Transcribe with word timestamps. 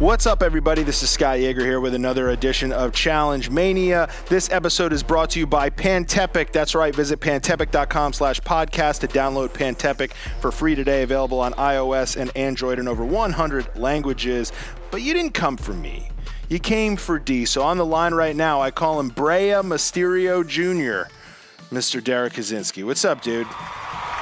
What's 0.00 0.24
up, 0.24 0.42
everybody? 0.42 0.82
This 0.82 1.02
is 1.02 1.10
Scott 1.10 1.40
Yager 1.40 1.62
here 1.62 1.78
with 1.78 1.92
another 1.92 2.30
edition 2.30 2.72
of 2.72 2.94
Challenge 2.94 3.50
Mania. 3.50 4.08
This 4.30 4.50
episode 4.50 4.94
is 4.94 5.02
brought 5.02 5.28
to 5.32 5.38
you 5.38 5.46
by 5.46 5.68
Pantepic. 5.68 6.52
That's 6.52 6.74
right. 6.74 6.94
Visit 6.94 7.20
pantepic.com 7.20 8.14
slash 8.14 8.40
podcast 8.40 9.00
to 9.00 9.08
download 9.08 9.50
Pantepic 9.50 10.14
for 10.40 10.50
free 10.50 10.74
today. 10.74 11.02
Available 11.02 11.38
on 11.38 11.52
iOS 11.52 12.16
and 12.16 12.34
Android 12.34 12.78
in 12.78 12.88
over 12.88 13.04
100 13.04 13.76
languages. 13.76 14.52
But 14.90 15.02
you 15.02 15.12
didn't 15.12 15.34
come 15.34 15.58
for 15.58 15.74
me. 15.74 16.08
You 16.48 16.60
came 16.60 16.96
for 16.96 17.18
D. 17.18 17.44
So 17.44 17.60
on 17.60 17.76
the 17.76 17.84
line 17.84 18.14
right 18.14 18.34
now, 18.34 18.62
I 18.62 18.70
call 18.70 18.98
him 18.98 19.10
Brea 19.10 19.60
Mysterio 19.60 20.48
Jr., 20.48 21.12
Mr. 21.68 22.02
Derrick 22.02 22.32
Kosinski. 22.32 22.86
What's 22.86 23.04
up, 23.04 23.20
dude? 23.20 23.46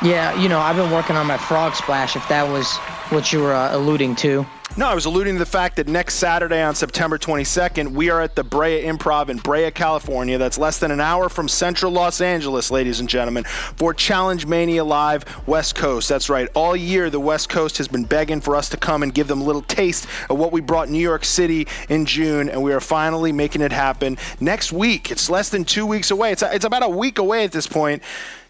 Yeah, 0.02 0.34
you 0.42 0.48
know, 0.48 0.58
I've 0.58 0.74
been 0.74 0.90
working 0.90 1.14
on 1.14 1.28
my 1.28 1.38
frog 1.38 1.76
splash, 1.76 2.16
if 2.16 2.28
that 2.28 2.50
was 2.50 2.66
what 3.10 3.32
you 3.32 3.40
were 3.40 3.54
uh, 3.54 3.74
alluding 3.74 4.14
to. 4.16 4.44
No, 4.76 4.86
I 4.86 4.94
was 4.94 5.06
alluding 5.06 5.34
to 5.34 5.38
the 5.38 5.46
fact 5.46 5.76
that 5.76 5.88
next 5.88 6.16
Saturday 6.16 6.62
on 6.62 6.74
September 6.74 7.18
22nd, 7.18 7.88
we 7.88 8.10
are 8.10 8.20
at 8.20 8.36
the 8.36 8.44
Brea 8.44 8.84
Improv 8.84 9.30
in 9.30 9.38
Brea, 9.38 9.70
California. 9.70 10.36
That's 10.36 10.58
less 10.58 10.78
than 10.78 10.90
an 10.90 11.00
hour 11.00 11.28
from 11.28 11.48
central 11.48 11.90
Los 11.90 12.20
Angeles, 12.20 12.70
ladies 12.70 13.00
and 13.00 13.08
gentlemen, 13.08 13.44
for 13.44 13.94
Challenge 13.94 14.46
Mania 14.46 14.84
Live 14.84 15.24
West 15.48 15.74
Coast. 15.74 16.08
That's 16.08 16.28
right. 16.28 16.48
All 16.54 16.76
year, 16.76 17.08
the 17.08 17.18
West 17.18 17.48
Coast 17.48 17.78
has 17.78 17.88
been 17.88 18.04
begging 18.04 18.42
for 18.42 18.54
us 18.54 18.68
to 18.68 18.76
come 18.76 19.02
and 19.02 19.12
give 19.12 19.26
them 19.26 19.40
a 19.40 19.44
little 19.44 19.62
taste 19.62 20.06
of 20.28 20.38
what 20.38 20.52
we 20.52 20.60
brought 20.60 20.90
New 20.90 20.98
York 20.98 21.24
City 21.24 21.66
in 21.88 22.04
June, 22.04 22.50
and 22.50 22.62
we 22.62 22.72
are 22.72 22.80
finally 22.80 23.32
making 23.32 23.62
it 23.62 23.72
happen 23.72 24.18
next 24.38 24.70
week. 24.70 25.10
It's 25.10 25.30
less 25.30 25.48
than 25.48 25.64
two 25.64 25.86
weeks 25.86 26.10
away. 26.10 26.32
It's, 26.32 26.42
it's 26.42 26.66
about 26.66 26.84
a 26.84 26.88
week 26.88 27.18
away 27.18 27.42
at 27.42 27.52
this 27.52 27.66
point. 27.66 28.02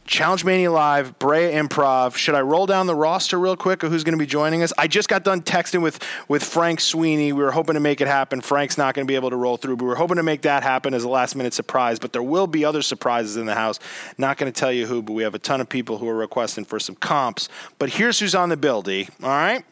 Challenge 0.09 0.43
Mania 0.43 0.73
Live, 0.73 1.19
Brea 1.19 1.53
Improv. 1.53 2.17
Should 2.17 2.35
I 2.35 2.41
roll 2.41 2.65
down 2.65 2.87
the 2.87 2.95
roster 2.95 3.39
real 3.39 3.57
quick 3.57 3.83
of 3.83 3.93
who's 3.93 4.05
going 4.05 4.15
to 4.15 4.19
be 4.19 4.25
joining 4.25 4.63
us? 4.63 4.73
I 4.79 4.89
just 4.89 5.07
got 5.07 5.23
done 5.23 5.43
texting 5.43 5.83
with 5.83 6.03
with 6.29 6.43
Frank 6.43 6.81
Sweeney. 6.81 7.35
We 7.35 7.43
were 7.43 7.51
hoping 7.51 7.75
to 7.75 7.81
make 7.81 8.01
it 8.01 8.09
happen. 8.09 8.41
Frank's 8.41 8.79
not 8.79 8.95
going 8.95 9.07
to 9.07 9.11
be 9.11 9.17
able 9.17 9.29
to 9.29 9.37
roll 9.37 9.59
through, 9.59 9.77
but 9.77 9.85
we 9.85 9.91
are 9.91 9.97
hoping 9.97 10.17
to 10.17 10.23
make 10.23 10.41
that 10.43 10.63
happen 10.63 10.95
as 10.95 11.05
a 11.05 11.11
last 11.11 11.37
minute 11.37 11.53
surprise. 11.53 11.99
But 11.99 12.15
there 12.15 12.23
will 12.23 12.47
be 12.47 12.65
other 12.65 12.81
surprises 12.81 13.37
in 13.37 13.45
the 13.45 13.55
house. 13.55 13.81
Not 14.17 14.39
going 14.39 14.51
to 14.51 14.59
tell 14.59 14.73
you 14.73 14.87
who, 14.87 15.03
but 15.03 15.13
we 15.13 15.25
have 15.25 15.35
a 15.35 15.39
ton 15.39 15.61
of 15.61 15.69
people 15.69 15.99
who 15.99 16.09
are 16.09 16.17
requesting 16.17 16.65
for 16.65 16.81
some 16.81 16.95
comps. 16.95 17.51
But 17.79 17.91
here's 17.91 18.19
who's 18.19 18.35
on 18.35 18.49
the 18.49 18.57
bill, 18.57 18.81
D. 18.81 19.11
All 19.23 19.29
right. 19.29 19.63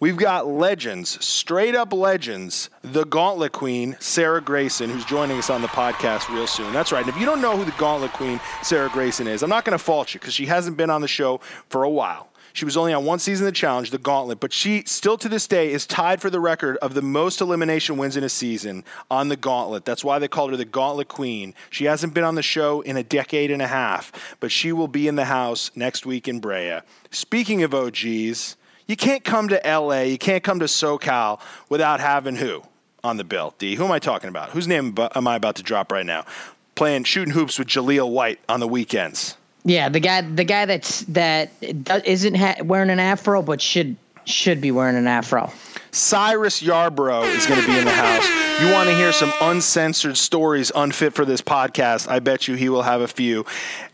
We've 0.00 0.16
got 0.16 0.46
legends, 0.46 1.24
straight 1.26 1.74
up 1.74 1.92
legends, 1.92 2.70
the 2.82 3.04
Gauntlet 3.04 3.50
Queen, 3.50 3.96
Sarah 3.98 4.40
Grayson, 4.40 4.88
who's 4.90 5.04
joining 5.04 5.36
us 5.38 5.50
on 5.50 5.60
the 5.60 5.66
podcast 5.66 6.32
real 6.32 6.46
soon. 6.46 6.72
That's 6.72 6.92
right. 6.92 7.04
And 7.04 7.08
if 7.08 7.18
you 7.18 7.26
don't 7.26 7.40
know 7.40 7.56
who 7.56 7.64
the 7.64 7.72
Gauntlet 7.72 8.12
Queen, 8.12 8.38
Sarah 8.62 8.90
Grayson, 8.90 9.26
is, 9.26 9.42
I'm 9.42 9.50
not 9.50 9.64
going 9.64 9.76
to 9.76 9.82
fault 9.82 10.14
you 10.14 10.20
because 10.20 10.34
she 10.34 10.46
hasn't 10.46 10.76
been 10.76 10.88
on 10.88 11.00
the 11.00 11.08
show 11.08 11.40
for 11.68 11.82
a 11.82 11.90
while. 11.90 12.28
She 12.52 12.64
was 12.64 12.76
only 12.76 12.92
on 12.92 13.04
one 13.04 13.18
season 13.18 13.44
of 13.44 13.52
the 13.52 13.56
challenge, 13.56 13.90
the 13.90 13.98
Gauntlet, 13.98 14.38
but 14.38 14.52
she 14.52 14.84
still 14.86 15.18
to 15.18 15.28
this 15.28 15.48
day 15.48 15.72
is 15.72 15.84
tied 15.84 16.20
for 16.20 16.30
the 16.30 16.38
record 16.38 16.76
of 16.76 16.94
the 16.94 17.02
most 17.02 17.40
elimination 17.40 17.96
wins 17.96 18.16
in 18.16 18.22
a 18.22 18.28
season 18.28 18.84
on 19.10 19.28
the 19.28 19.36
Gauntlet. 19.36 19.84
That's 19.84 20.04
why 20.04 20.20
they 20.20 20.28
called 20.28 20.52
her 20.52 20.56
the 20.56 20.64
Gauntlet 20.64 21.08
Queen. 21.08 21.54
She 21.70 21.86
hasn't 21.86 22.14
been 22.14 22.24
on 22.24 22.36
the 22.36 22.42
show 22.42 22.82
in 22.82 22.96
a 22.96 23.02
decade 23.02 23.50
and 23.50 23.62
a 23.62 23.66
half, 23.66 24.36
but 24.38 24.52
she 24.52 24.70
will 24.70 24.86
be 24.86 25.08
in 25.08 25.16
the 25.16 25.24
house 25.24 25.72
next 25.74 26.06
week 26.06 26.28
in 26.28 26.38
Brea. 26.38 26.80
Speaking 27.10 27.64
of 27.64 27.74
OGs, 27.74 28.56
you 28.88 28.96
can't 28.96 29.22
come 29.22 29.48
to 29.48 29.60
LA, 29.64 30.00
you 30.00 30.18
can't 30.18 30.42
come 30.42 30.58
to 30.58 30.64
SoCal 30.64 31.40
without 31.68 32.00
having 32.00 32.34
who 32.34 32.62
on 33.04 33.16
the 33.16 33.24
bill? 33.24 33.54
D. 33.58 33.76
Who 33.76 33.84
am 33.84 33.92
I 33.92 34.00
talking 34.00 34.28
about? 34.28 34.50
Whose 34.50 34.66
name 34.66 34.96
am 35.14 35.28
I 35.28 35.36
about 35.36 35.56
to 35.56 35.62
drop 35.62 35.92
right 35.92 36.06
now? 36.06 36.24
Playing 36.74 37.04
shooting 37.04 37.32
hoops 37.32 37.58
with 37.58 37.68
Jaleel 37.68 38.10
White 38.10 38.40
on 38.48 38.60
the 38.60 38.68
weekends. 38.68 39.36
Yeah, 39.64 39.88
the 39.88 40.00
guy, 40.00 40.22
the 40.22 40.44
guy 40.44 40.66
that's 40.66 41.00
that 41.02 41.50
isn't 41.60 42.34
ha- 42.34 42.62
wearing 42.62 42.90
an 42.90 43.00
afro, 43.00 43.42
but 43.42 43.60
should 43.60 43.96
should 44.24 44.60
be 44.60 44.70
wearing 44.70 44.96
an 44.96 45.06
afro. 45.06 45.52
Cyrus 45.90 46.62
Yarborough 46.62 47.22
is 47.22 47.46
going 47.46 47.60
to 47.60 47.66
be 47.66 47.78
in 47.78 47.84
the 47.84 47.90
house. 47.90 48.28
You 48.62 48.72
want 48.72 48.88
to 48.88 48.94
hear 48.94 49.12
some 49.12 49.32
uncensored 49.40 50.16
stories 50.16 50.70
unfit 50.74 51.14
for 51.14 51.24
this 51.24 51.40
podcast? 51.40 52.08
I 52.08 52.18
bet 52.18 52.46
you 52.46 52.54
he 52.54 52.68
will 52.68 52.82
have 52.82 53.00
a 53.00 53.08
few. 53.08 53.46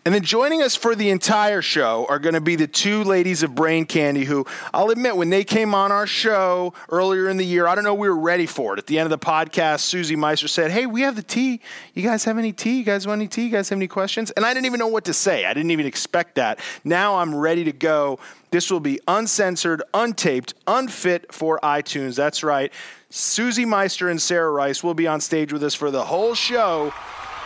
And 0.07 0.15
then 0.15 0.23
joining 0.23 0.61
us 0.61 0.77
for 0.77 0.95
the 0.95 1.09
entire 1.09 1.63
show 1.63 2.05
are 2.11 2.19
going 2.19 2.35
to 2.35 2.41
be 2.43 2.57
the 2.57 2.67
two 2.67 3.05
ladies 3.05 3.43
of 3.43 3.55
Brain 3.55 3.87
Candy, 3.87 4.25
who 4.25 4.45
I'll 4.75 4.91
admit, 4.91 5.17
when 5.17 5.31
they 5.31 5.45
came 5.45 5.75
on 5.75 5.93
our 5.93 6.07
show 6.07 6.75
earlier 6.91 7.31
in 7.31 7.39
the 7.39 7.45
year, 7.47 7.67
I 7.67 7.75
don't 7.75 7.85
know 7.85 7.95
we 7.95 8.11
were 8.11 8.19
ready 8.19 8.45
for 8.45 8.75
it. 8.75 8.79
At 8.79 8.87
the 8.87 8.99
end 8.99 9.11
of 9.11 9.19
the 9.19 9.25
podcast, 9.25 9.81
Susie 9.81 10.15
Meister 10.15 10.47
said, 10.47 10.71
Hey, 10.71 10.85
we 10.85 11.01
have 11.01 11.17
the 11.17 11.23
tea. 11.23 11.63
You 11.95 12.03
guys 12.03 12.23
have 12.25 12.37
any 12.37 12.53
tea? 12.53 12.77
You 12.77 12.85
guys 12.85 13.07
want 13.07 13.21
any 13.21 13.29
tea? 13.29 13.45
You 13.45 13.51
guys 13.51 13.71
have 13.71 13.79
any 13.79 13.89
questions? 13.89 14.31
And 14.33 14.45
I 14.45 14.53
didn't 14.53 14.67
even 14.67 14.79
know 14.79 14.89
what 14.89 15.07
to 15.07 15.15
say. 15.15 15.47
I 15.47 15.55
didn't 15.55 15.71
even 15.71 15.87
expect 15.87 16.35
that. 16.35 16.59
Now 16.85 17.17
I'm 17.17 17.35
ready 17.35 17.65
to 17.65 17.73
go. 17.73 18.19
This 18.51 18.71
will 18.71 18.81
be 18.81 19.01
uncensored, 19.09 19.83
untaped, 19.95 20.53
unfit 20.67 21.33
for 21.33 21.59
iTunes. 21.63 22.15
That's 22.15 22.45
right. 22.45 22.71
Susie 23.09 23.65
Meister 23.65 24.11
and 24.11 24.21
Sarah 24.21 24.51
Rice 24.51 24.85
will 24.85 24.93
be 24.93 25.07
on 25.07 25.23
stage 25.23 25.51
with 25.51 25.65
us 25.65 25.75
for 25.75 25.91
the 25.91 26.05
whole 26.05 26.35
show 26.35 26.93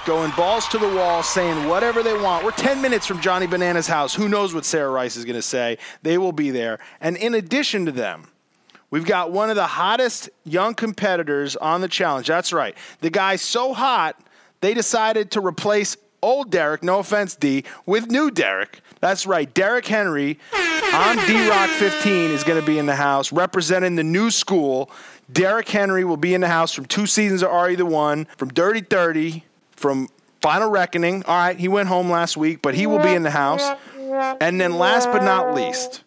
going 0.08 0.30
balls 0.38 0.66
to 0.66 0.78
the 0.78 0.88
wall, 0.88 1.22
saying 1.22 1.68
whatever 1.68 2.02
they 2.02 2.14
want. 2.14 2.42
We're 2.42 2.52
10 2.52 2.80
minutes 2.80 3.06
from 3.06 3.20
Johnny 3.20 3.46
Banana's 3.46 3.86
house. 3.86 4.14
Who 4.14 4.26
knows 4.26 4.54
what 4.54 4.64
Sarah 4.64 4.88
Rice 4.88 5.16
is 5.16 5.26
going 5.26 5.36
to 5.36 5.42
say? 5.42 5.76
They 6.02 6.16
will 6.16 6.32
be 6.32 6.50
there. 6.50 6.78
And 7.02 7.14
in 7.18 7.34
addition 7.34 7.84
to 7.84 7.92
them, 7.92 8.26
we've 8.88 9.04
got 9.04 9.32
one 9.32 9.50
of 9.50 9.56
the 9.56 9.66
hottest 9.66 10.30
young 10.44 10.72
competitors 10.72 11.56
on 11.56 11.82
the 11.82 11.88
challenge. 11.88 12.26
That's 12.26 12.54
right. 12.54 12.74
The 13.02 13.10
guy's 13.10 13.42
so 13.42 13.74
hot, 13.74 14.18
they 14.62 14.72
decided 14.72 15.30
to 15.32 15.42
replace 15.42 15.94
old 16.22 16.50
Derek, 16.50 16.82
no 16.82 17.00
offense, 17.00 17.36
D, 17.36 17.64
with 17.84 18.10
new 18.10 18.30
Derek. 18.30 18.80
That's 19.00 19.26
right. 19.26 19.52
Derek 19.52 19.86
Henry 19.86 20.38
on 20.94 21.16
D 21.26 21.50
Rock 21.50 21.68
15 21.68 22.30
is 22.30 22.44
going 22.44 22.58
to 22.58 22.66
be 22.66 22.78
in 22.78 22.86
the 22.86 22.96
house 22.96 23.30
representing 23.30 23.96
the 23.96 24.04
new 24.04 24.30
school. 24.30 24.90
Derek 25.30 25.68
Henry 25.68 26.02
will 26.02 26.16
be 26.16 26.32
in 26.32 26.40
the 26.40 26.48
house 26.48 26.72
from 26.72 26.86
two 26.86 27.06
seasons 27.06 27.42
of 27.42 27.50
Are 27.50 27.70
You 27.70 27.76
the 27.76 27.84
One, 27.84 28.24
from 28.38 28.48
Dirty 28.48 28.80
30, 28.80 29.44
from 29.78 30.08
Final 30.42 30.70
Reckoning. 30.70 31.24
All 31.24 31.36
right, 31.36 31.58
he 31.58 31.68
went 31.68 31.88
home 31.88 32.10
last 32.10 32.36
week, 32.36 32.60
but 32.62 32.74
he 32.74 32.86
will 32.86 32.98
be 32.98 33.12
in 33.12 33.22
the 33.22 33.30
house. 33.30 33.62
And 34.40 34.60
then 34.60 34.78
last 34.78 35.10
but 35.12 35.22
not 35.22 35.54
least, 35.54 36.02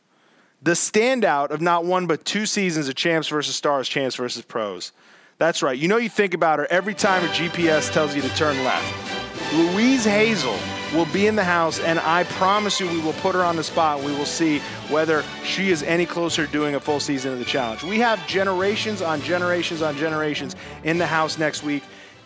the 0.61 0.71
standout 0.71 1.49
of 1.49 1.61
not 1.61 1.85
one 1.85 2.07
but 2.07 2.25
two 2.25 2.45
seasons 2.45 2.87
of 2.87 2.95
Champs 2.95 3.27
versus 3.27 3.55
Stars, 3.55 3.87
Champs 3.87 4.15
versus 4.15 4.43
Pros. 4.43 4.91
That's 5.37 5.63
right. 5.63 5.77
You 5.77 5.87
know 5.87 5.97
you 5.97 6.09
think 6.09 6.33
about 6.35 6.59
her 6.59 6.67
every 6.69 6.93
time 6.93 7.23
her 7.23 7.27
GPS 7.29 7.91
tells 7.91 8.15
you 8.15 8.21
to 8.21 8.29
turn 8.35 8.63
left. 8.63 9.53
Louise 9.53 10.05
Hazel 10.05 10.57
will 10.93 11.07
be 11.07 11.27
in 11.27 11.35
the 11.35 11.43
house, 11.43 11.79
and 11.79 11.99
I 11.99 12.25
promise 12.25 12.79
you 12.79 12.87
we 12.87 12.99
will 12.99 13.13
put 13.13 13.33
her 13.33 13.43
on 13.43 13.55
the 13.55 13.63
spot. 13.63 14.03
We 14.03 14.13
will 14.13 14.25
see 14.25 14.59
whether 14.89 15.23
she 15.43 15.71
is 15.71 15.83
any 15.83 16.05
closer 16.05 16.45
to 16.45 16.51
doing 16.51 16.75
a 16.75 16.79
full 16.79 16.99
season 16.99 17.33
of 17.33 17.39
the 17.39 17.45
challenge. 17.45 17.83
We 17.83 17.99
have 17.99 18.25
generations 18.27 19.01
on 19.01 19.21
generations 19.21 19.81
on 19.81 19.97
generations 19.97 20.55
in 20.83 20.99
the 20.99 21.07
house 21.07 21.37
next 21.37 21.63
week 21.63 21.83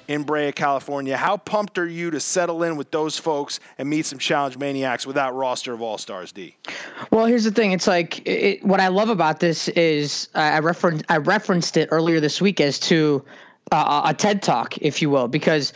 in 0.08 0.24
Brea, 0.24 0.52
California. 0.52 1.18
How 1.18 1.38
pumped 1.38 1.78
are 1.78 1.88
you 1.88 2.12
to 2.12 2.20
settle 2.20 2.64
in 2.64 2.76
with 2.78 2.92
those 2.92 3.18
folks 3.18 3.60
and 3.78 3.90
meet 3.90 4.06
some 4.06 4.20
challenge 4.20 4.58
maniacs 4.58 5.06
with 5.06 5.16
that 5.16 5.34
roster 5.34 5.74
of 5.74 5.82
all 5.82 5.98
stars, 5.98 6.32
D? 6.32 6.56
Well, 7.12 7.26
here's 7.26 7.44
the 7.44 7.52
thing. 7.52 7.72
It's 7.72 7.88
like 7.88 8.26
it, 8.28 8.64
what 8.64 8.80
I 8.80 8.90
love 8.90 9.10
about 9.10 9.40
this 9.40 9.68
is 9.70 10.30
I 10.36 10.60
referenced 10.60 11.06
I 11.10 11.18
referenced 11.18 11.78
it 11.78 11.90
earlier 11.92 12.20
this 12.20 12.42
week 12.42 12.62
as 12.62 12.80
to 12.82 13.24
uh, 13.72 14.04
a 14.06 14.14
TED 14.14 14.42
talk, 14.42 14.78
if 14.78 15.02
you 15.02 15.10
will, 15.10 15.28
because 15.28 15.74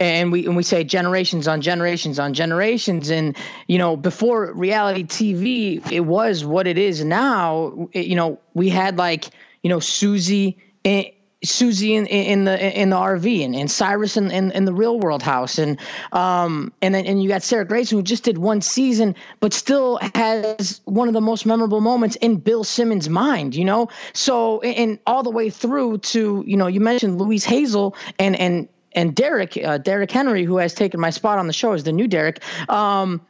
and 0.00 0.32
we 0.32 0.46
and 0.46 0.56
we 0.56 0.62
say 0.62 0.82
generations 0.82 1.46
on 1.46 1.60
generations 1.60 2.18
on 2.18 2.32
generations 2.32 3.10
and 3.10 3.36
you 3.68 3.78
know 3.78 3.96
before 3.96 4.52
reality 4.54 5.04
tv 5.04 5.92
it 5.92 6.00
was 6.00 6.44
what 6.44 6.66
it 6.66 6.78
is 6.78 7.04
now 7.04 7.88
it, 7.92 8.06
you 8.06 8.16
know 8.16 8.40
we 8.54 8.70
had 8.70 8.96
like 8.96 9.26
you 9.62 9.68
know 9.68 9.78
susie 9.78 10.56
and, 10.84 11.06
Susie 11.42 11.94
in, 11.94 12.06
in 12.06 12.44
the 12.44 12.80
in 12.80 12.90
the 12.90 12.96
RV 12.96 13.44
and, 13.44 13.56
and 13.56 13.70
Cyrus 13.70 14.16
in, 14.16 14.30
in, 14.30 14.50
in 14.50 14.66
the 14.66 14.74
real 14.74 15.00
world 15.00 15.22
house 15.22 15.58
and 15.58 15.78
um 16.12 16.72
and 16.82 16.94
then 16.94 17.06
and 17.06 17.22
you 17.22 17.28
got 17.28 17.42
Sarah 17.42 17.64
Grayson 17.64 17.96
who 17.96 18.02
just 18.02 18.24
did 18.24 18.36
one 18.38 18.60
season 18.60 19.14
but 19.40 19.54
still 19.54 19.98
has 20.14 20.82
one 20.84 21.08
of 21.08 21.14
the 21.14 21.20
most 21.20 21.46
memorable 21.46 21.80
moments 21.80 22.16
in 22.16 22.36
Bill 22.36 22.62
Simmons' 22.62 23.08
mind, 23.08 23.54
you 23.54 23.64
know. 23.64 23.88
So 24.12 24.60
and 24.60 24.98
all 25.06 25.22
the 25.22 25.30
way 25.30 25.48
through 25.48 25.98
to 25.98 26.44
you 26.46 26.56
know 26.56 26.66
you 26.66 26.80
mentioned 26.80 27.18
Louise 27.18 27.44
Hazel 27.44 27.96
and 28.18 28.38
and 28.38 28.68
and 28.92 29.14
Derek 29.14 29.56
uh, 29.56 29.78
Derek 29.78 30.10
Henry 30.10 30.44
who 30.44 30.58
has 30.58 30.74
taken 30.74 31.00
my 31.00 31.10
spot 31.10 31.38
on 31.38 31.46
the 31.46 31.52
show 31.54 31.72
is 31.72 31.84
the 31.84 31.92
new 31.92 32.06
Derek. 32.06 32.40
Um, 32.68 33.22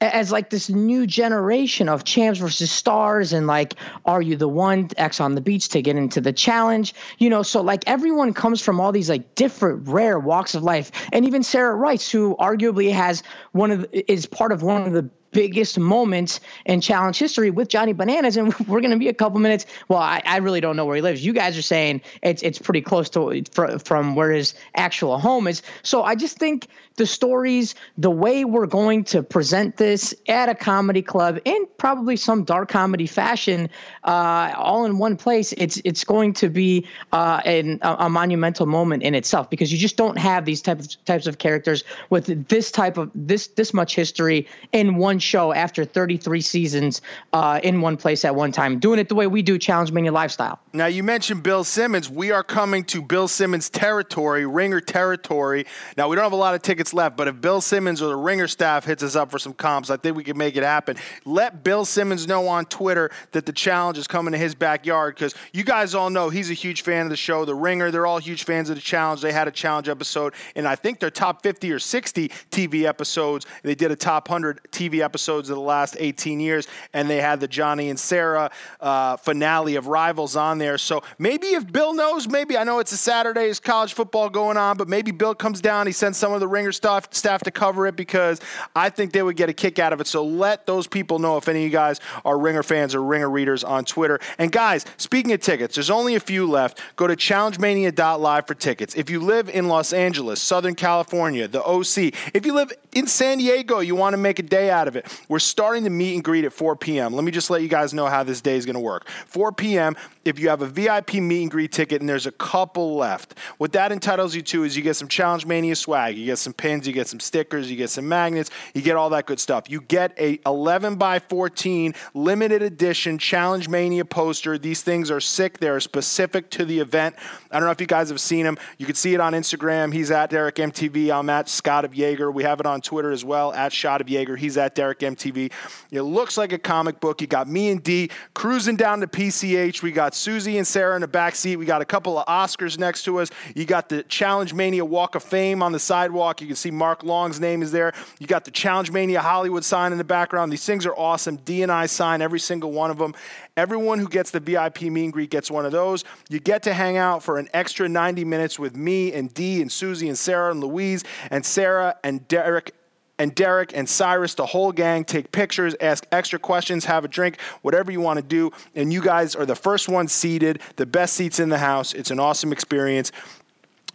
as 0.00 0.32
like 0.32 0.50
this 0.50 0.68
new 0.68 1.06
generation 1.06 1.88
of 1.88 2.04
champs 2.04 2.38
versus 2.38 2.70
stars 2.70 3.32
and 3.32 3.46
like 3.46 3.74
are 4.04 4.20
you 4.20 4.36
the 4.36 4.48
one 4.48 4.88
x 4.96 5.20
on 5.20 5.34
the 5.34 5.40
beach 5.40 5.68
to 5.68 5.80
get 5.80 5.96
into 5.96 6.20
the 6.20 6.32
challenge 6.32 6.94
you 7.18 7.30
know 7.30 7.42
so 7.42 7.60
like 7.60 7.84
everyone 7.86 8.32
comes 8.32 8.60
from 8.60 8.80
all 8.80 8.92
these 8.92 9.08
like 9.08 9.34
different 9.34 9.86
rare 9.88 10.18
walks 10.18 10.54
of 10.54 10.62
life 10.62 10.90
and 11.12 11.24
even 11.24 11.42
sarah 11.42 11.74
rice 11.74 12.10
who 12.10 12.36
arguably 12.36 12.92
has 12.92 13.22
one 13.52 13.70
of 13.70 13.82
the, 13.82 14.12
is 14.12 14.26
part 14.26 14.52
of 14.52 14.62
one 14.62 14.82
of 14.82 14.92
the 14.92 15.08
biggest 15.34 15.78
moments 15.78 16.40
in 16.64 16.80
challenge 16.80 17.18
history 17.18 17.50
with 17.50 17.68
Johnny 17.68 17.92
Bananas, 17.92 18.38
and 18.38 18.54
we're 18.68 18.80
going 18.80 18.92
to 18.92 18.98
be 18.98 19.08
a 19.08 19.14
couple 19.14 19.40
minutes. 19.40 19.66
Well, 19.88 19.98
I, 19.98 20.22
I, 20.24 20.38
really 20.38 20.60
don't 20.60 20.76
know 20.76 20.86
where 20.86 20.96
he 20.96 21.02
lives. 21.02 21.26
You 21.26 21.34
guys 21.34 21.58
are 21.58 21.62
saying 21.62 22.00
it's 22.22 22.40
it's 22.42 22.58
pretty 22.58 22.80
close 22.80 23.10
to 23.10 23.42
from 23.84 24.14
where 24.14 24.30
his 24.30 24.54
actual 24.76 25.18
home 25.18 25.46
is. 25.46 25.60
So 25.82 26.04
I 26.04 26.14
just 26.14 26.38
think 26.38 26.68
the 26.96 27.06
stories, 27.06 27.74
the 27.98 28.10
way 28.10 28.44
we're 28.44 28.66
going 28.66 29.02
to 29.04 29.22
present 29.22 29.76
this 29.76 30.14
at 30.28 30.48
a 30.48 30.54
comedy 30.54 31.02
club 31.02 31.38
in 31.44 31.66
probably 31.76 32.16
some 32.16 32.44
dark 32.44 32.68
comedy 32.68 33.06
fashion, 33.06 33.68
uh, 34.04 34.52
all 34.56 34.84
in 34.84 34.98
one 34.98 35.16
place, 35.16 35.52
it's 35.54 35.80
it's 35.84 36.04
going 36.04 36.32
to 36.34 36.48
be 36.48 36.86
uh, 37.12 37.40
an, 37.44 37.78
a, 37.82 38.08
monumental 38.08 38.66
moment 38.66 39.02
in 39.02 39.14
itself 39.14 39.50
because 39.50 39.72
you 39.72 39.78
just 39.78 39.96
don't 39.96 40.18
have 40.18 40.44
these 40.44 40.62
type 40.62 40.78
of 40.78 41.04
types 41.04 41.26
of 41.26 41.38
characters 41.38 41.82
with 42.10 42.48
this 42.48 42.70
type 42.70 42.96
of 42.96 43.10
this 43.14 43.48
this 43.48 43.74
much 43.74 43.94
history 43.94 44.46
in 44.72 44.96
one 44.96 45.18
show 45.18 45.52
after 45.52 45.84
33 45.84 46.40
seasons 46.40 47.00
uh, 47.32 47.60
in 47.62 47.80
one 47.80 47.96
place 47.96 48.24
at 48.24 48.36
one 48.36 48.52
time, 48.52 48.78
doing 48.78 48.98
it 48.98 49.08
the 49.08 49.14
way 49.14 49.26
we 49.26 49.42
do 49.42 49.58
Challenge 49.58 49.90
Mania 49.90 50.12
lifestyle. 50.12 50.60
Now 50.76 50.86
you 50.86 51.04
mentioned 51.04 51.44
Bill 51.44 51.62
Simmons. 51.62 52.10
We 52.10 52.32
are 52.32 52.42
coming 52.42 52.82
to 52.86 53.00
Bill 53.00 53.28
Simmons 53.28 53.70
territory, 53.70 54.44
Ringer 54.44 54.80
territory. 54.80 55.66
Now 55.96 56.08
we 56.08 56.16
don't 56.16 56.24
have 56.24 56.32
a 56.32 56.36
lot 56.36 56.56
of 56.56 56.62
tickets 56.62 56.92
left, 56.92 57.16
but 57.16 57.28
if 57.28 57.40
Bill 57.40 57.60
Simmons 57.60 58.02
or 58.02 58.08
the 58.08 58.16
Ringer 58.16 58.48
staff 58.48 58.84
hits 58.84 59.00
us 59.04 59.14
up 59.14 59.30
for 59.30 59.38
some 59.38 59.52
comps, 59.52 59.88
I 59.88 59.96
think 59.96 60.16
we 60.16 60.24
can 60.24 60.36
make 60.36 60.56
it 60.56 60.64
happen. 60.64 60.96
Let 61.24 61.62
Bill 61.62 61.84
Simmons 61.84 62.26
know 62.26 62.48
on 62.48 62.64
Twitter 62.64 63.12
that 63.30 63.46
the 63.46 63.52
challenge 63.52 63.98
is 63.98 64.08
coming 64.08 64.32
to 64.32 64.38
his 64.38 64.56
backyard 64.56 65.14
because 65.14 65.36
you 65.52 65.62
guys 65.62 65.94
all 65.94 66.10
know 66.10 66.28
he's 66.28 66.50
a 66.50 66.54
huge 66.54 66.82
fan 66.82 67.06
of 67.06 67.10
the 67.10 67.16
show. 67.16 67.44
The 67.44 67.54
Ringer, 67.54 67.92
they're 67.92 68.04
all 68.04 68.18
huge 68.18 68.42
fans 68.42 68.68
of 68.68 68.74
the 68.74 68.82
challenge. 68.82 69.20
They 69.20 69.30
had 69.30 69.46
a 69.46 69.52
challenge 69.52 69.88
episode, 69.88 70.34
and 70.56 70.66
I 70.66 70.74
think 70.74 70.98
their 70.98 71.08
top 71.08 71.44
50 71.44 71.70
or 71.70 71.78
60 71.78 72.30
TV 72.50 72.82
episodes. 72.82 73.46
They 73.62 73.76
did 73.76 73.92
a 73.92 73.96
top 73.96 74.28
100 74.28 74.72
TV 74.72 75.04
episodes 75.04 75.50
of 75.50 75.54
the 75.54 75.62
last 75.62 75.96
18 76.00 76.40
years, 76.40 76.66
and 76.92 77.08
they 77.08 77.20
had 77.20 77.38
the 77.38 77.46
Johnny 77.46 77.90
and 77.90 78.00
Sarah 78.00 78.50
uh, 78.80 79.18
finale 79.18 79.76
of 79.76 79.86
Rivals 79.86 80.34
on 80.34 80.58
there. 80.58 80.63
So 80.78 81.02
maybe 81.18 81.48
if 81.48 81.70
Bill 81.70 81.94
knows, 81.94 82.28
maybe 82.28 82.56
I 82.56 82.64
know 82.64 82.78
it's 82.78 82.92
a 82.92 82.96
Saturday, 82.96 83.44
it's 83.44 83.60
college 83.60 83.92
football 83.92 84.30
going 84.30 84.56
on, 84.56 84.76
but 84.76 84.88
maybe 84.88 85.10
Bill 85.10 85.34
comes 85.34 85.60
down, 85.60 85.86
he 85.86 85.92
sends 85.92 86.18
some 86.18 86.32
of 86.32 86.40
the 86.40 86.48
Ringer 86.48 86.72
stuff 86.72 87.08
staff 87.12 87.42
to 87.42 87.50
cover 87.50 87.86
it 87.86 87.96
because 87.96 88.40
I 88.74 88.90
think 88.90 89.12
they 89.12 89.22
would 89.22 89.36
get 89.36 89.48
a 89.48 89.52
kick 89.52 89.78
out 89.78 89.92
of 89.92 90.00
it. 90.00 90.06
So 90.06 90.24
let 90.24 90.66
those 90.66 90.86
people 90.86 91.18
know 91.18 91.36
if 91.36 91.48
any 91.48 91.60
of 91.60 91.64
you 91.64 91.70
guys 91.70 92.00
are 92.24 92.38
Ringer 92.38 92.62
fans 92.62 92.94
or 92.94 93.02
Ringer 93.02 93.30
readers 93.30 93.64
on 93.64 93.84
Twitter. 93.84 94.18
And 94.38 94.50
guys, 94.50 94.84
speaking 94.96 95.32
of 95.32 95.40
tickets, 95.40 95.74
there's 95.74 95.90
only 95.90 96.14
a 96.14 96.20
few 96.20 96.46
left. 96.46 96.80
Go 96.96 97.06
to 97.06 97.16
challengemania.live 97.16 98.46
for 98.46 98.54
tickets. 98.54 98.94
If 98.94 99.10
you 99.10 99.20
live 99.20 99.48
in 99.48 99.68
Los 99.68 99.92
Angeles, 99.92 100.40
Southern 100.40 100.74
California, 100.74 101.48
the 101.48 101.62
OC, 101.62 102.14
if 102.34 102.46
you 102.46 102.54
live 102.54 102.72
in 102.94 103.06
San 103.06 103.38
Diego, 103.38 103.80
you 103.80 103.94
want 103.94 104.14
to 104.14 104.18
make 104.18 104.38
a 104.38 104.42
day 104.42 104.70
out 104.70 104.88
of 104.88 104.96
it. 104.96 105.06
We're 105.28 105.38
starting 105.38 105.84
the 105.84 105.90
meet 105.90 106.14
and 106.14 106.24
greet 106.24 106.44
at 106.44 106.52
4 106.52 106.76
p.m. 106.76 107.14
Let 107.14 107.24
me 107.24 107.30
just 107.30 107.50
let 107.50 107.62
you 107.62 107.68
guys 107.68 107.92
know 107.94 108.06
how 108.06 108.22
this 108.22 108.40
day 108.40 108.56
is 108.56 108.66
going 108.66 108.74
to 108.74 108.80
work. 108.80 109.08
4 109.26 109.52
p.m., 109.52 109.96
if 110.24 110.38
you 110.38 110.48
have 110.48 110.53
a 110.62 110.66
VIP 110.66 111.14
meet 111.14 111.42
and 111.42 111.50
greet 111.50 111.72
ticket 111.72 112.00
and 112.00 112.08
there's 112.08 112.26
a 112.26 112.32
couple 112.32 112.96
left, 112.96 113.38
what 113.58 113.72
that 113.72 113.92
entitles 113.92 114.34
you 114.34 114.42
to 114.42 114.64
is 114.64 114.76
you 114.76 114.82
get 114.82 114.94
some 114.94 115.08
Challenge 115.08 115.46
Mania 115.46 115.76
swag, 115.76 116.16
you 116.16 116.26
get 116.26 116.38
some 116.38 116.52
pins, 116.52 116.86
you 116.86 116.92
get 116.92 117.08
some 117.08 117.20
stickers, 117.20 117.70
you 117.70 117.76
get 117.76 117.90
some 117.90 118.08
magnets, 118.08 118.50
you 118.74 118.82
get 118.82 118.96
all 118.96 119.10
that 119.10 119.26
good 119.26 119.40
stuff. 119.40 119.70
You 119.70 119.80
get 119.80 120.12
a 120.18 120.40
11 120.46 120.96
by 120.96 121.18
14 121.18 121.94
limited 122.14 122.62
edition 122.62 123.18
Challenge 123.18 123.68
Mania 123.68 124.04
poster. 124.04 124.58
These 124.58 124.82
things 124.82 125.10
are 125.10 125.20
sick. 125.20 125.58
They're 125.58 125.80
specific 125.80 126.50
to 126.50 126.64
the 126.64 126.80
event. 126.80 127.16
I 127.50 127.58
don't 127.58 127.66
know 127.66 127.72
if 127.72 127.80
you 127.80 127.86
guys 127.86 128.08
have 128.08 128.20
seen 128.20 128.44
them. 128.44 128.58
You 128.78 128.86
can 128.86 128.94
see 128.94 129.14
it 129.14 129.20
on 129.20 129.32
Instagram. 129.32 129.92
He's 129.92 130.10
at 130.10 130.30
Derrick 130.30 130.56
MTV. 130.56 131.10
I'm 131.10 131.30
at 131.30 131.48
Scott 131.48 131.84
of 131.84 131.94
Yager. 131.94 132.30
We 132.30 132.42
have 132.42 132.60
it 132.60 132.66
on 132.66 132.80
Twitter 132.80 133.10
as 133.10 133.24
well 133.24 133.52
at 133.52 133.72
Shot 133.72 134.00
of 134.00 134.08
Yager. 134.08 134.36
He's 134.36 134.56
at 134.56 134.74
Derrick 134.74 135.00
MTV. 135.00 135.52
It 135.90 136.02
looks 136.02 136.36
like 136.36 136.52
a 136.52 136.58
comic 136.58 137.00
book. 137.00 137.20
You 137.20 137.26
got 137.26 137.48
me 137.48 137.70
and 137.70 137.82
D 137.82 138.10
cruising 138.34 138.76
down 138.76 139.00
to 139.00 139.06
PCH. 139.06 139.82
We 139.82 139.92
got 139.92 140.14
Susie 140.44 140.58
and 140.58 140.66
Sarah 140.66 140.94
in 140.94 141.00
the 141.00 141.08
back 141.08 141.34
seat. 141.34 141.56
We 141.56 141.64
got 141.64 141.80
a 141.80 141.86
couple 141.86 142.18
of 142.18 142.26
Oscars 142.26 142.78
next 142.78 143.04
to 143.04 143.18
us. 143.18 143.30
You 143.54 143.64
got 143.64 143.88
the 143.88 144.02
Challenge 144.02 144.52
Mania 144.52 144.84
Walk 144.84 145.14
of 145.14 145.22
Fame 145.22 145.62
on 145.62 145.72
the 145.72 145.78
sidewalk. 145.78 146.42
You 146.42 146.46
can 146.46 146.54
see 146.54 146.70
Mark 146.70 147.02
Long's 147.02 147.40
name 147.40 147.62
is 147.62 147.72
there. 147.72 147.94
You 148.18 148.26
got 148.26 148.44
the 148.44 148.50
Challenge 148.50 148.90
Mania 148.90 149.22
Hollywood 149.22 149.64
sign 149.64 149.90
in 149.92 149.96
the 149.96 150.04
background. 150.04 150.52
These 150.52 150.66
things 150.66 150.84
are 150.84 150.94
awesome. 150.94 151.36
D 151.36 151.62
and 151.62 151.72
I 151.72 151.86
sign 151.86 152.20
every 152.20 152.40
single 152.40 152.72
one 152.72 152.90
of 152.90 152.98
them. 152.98 153.14
Everyone 153.56 153.98
who 153.98 154.06
gets 154.06 154.32
the 154.32 154.40
VIP 154.40 154.82
meet 154.82 155.04
and 155.04 155.14
greet 155.14 155.30
gets 155.30 155.50
one 155.50 155.64
of 155.64 155.72
those. 155.72 156.04
You 156.28 156.40
get 156.40 156.62
to 156.64 156.74
hang 156.74 156.98
out 156.98 157.22
for 157.22 157.38
an 157.38 157.48
extra 157.54 157.88
90 157.88 158.26
minutes 158.26 158.58
with 158.58 158.76
me 158.76 159.14
and 159.14 159.32
D 159.32 159.62
and 159.62 159.72
Susie 159.72 160.08
and 160.08 160.18
Sarah 160.18 160.50
and 160.50 160.60
Louise 160.60 161.04
and 161.30 161.46
Sarah 161.46 161.96
and 162.04 162.28
Derek 162.28 162.74
and 163.18 163.34
Derek 163.34 163.76
and 163.76 163.88
Cyrus, 163.88 164.34
the 164.34 164.46
whole 164.46 164.72
gang, 164.72 165.04
take 165.04 165.30
pictures, 165.30 165.74
ask 165.80 166.04
extra 166.10 166.38
questions, 166.38 166.84
have 166.84 167.04
a 167.04 167.08
drink, 167.08 167.40
whatever 167.62 167.92
you 167.92 168.00
want 168.00 168.18
to 168.18 168.24
do. 168.24 168.50
And 168.74 168.92
you 168.92 169.00
guys 169.00 169.36
are 169.36 169.46
the 169.46 169.54
first 169.54 169.88
ones 169.88 170.12
seated, 170.12 170.60
the 170.76 170.86
best 170.86 171.14
seats 171.14 171.38
in 171.38 171.48
the 171.48 171.58
house. 171.58 171.92
It's 171.92 172.10
an 172.10 172.18
awesome 172.18 172.52
experience. 172.52 173.12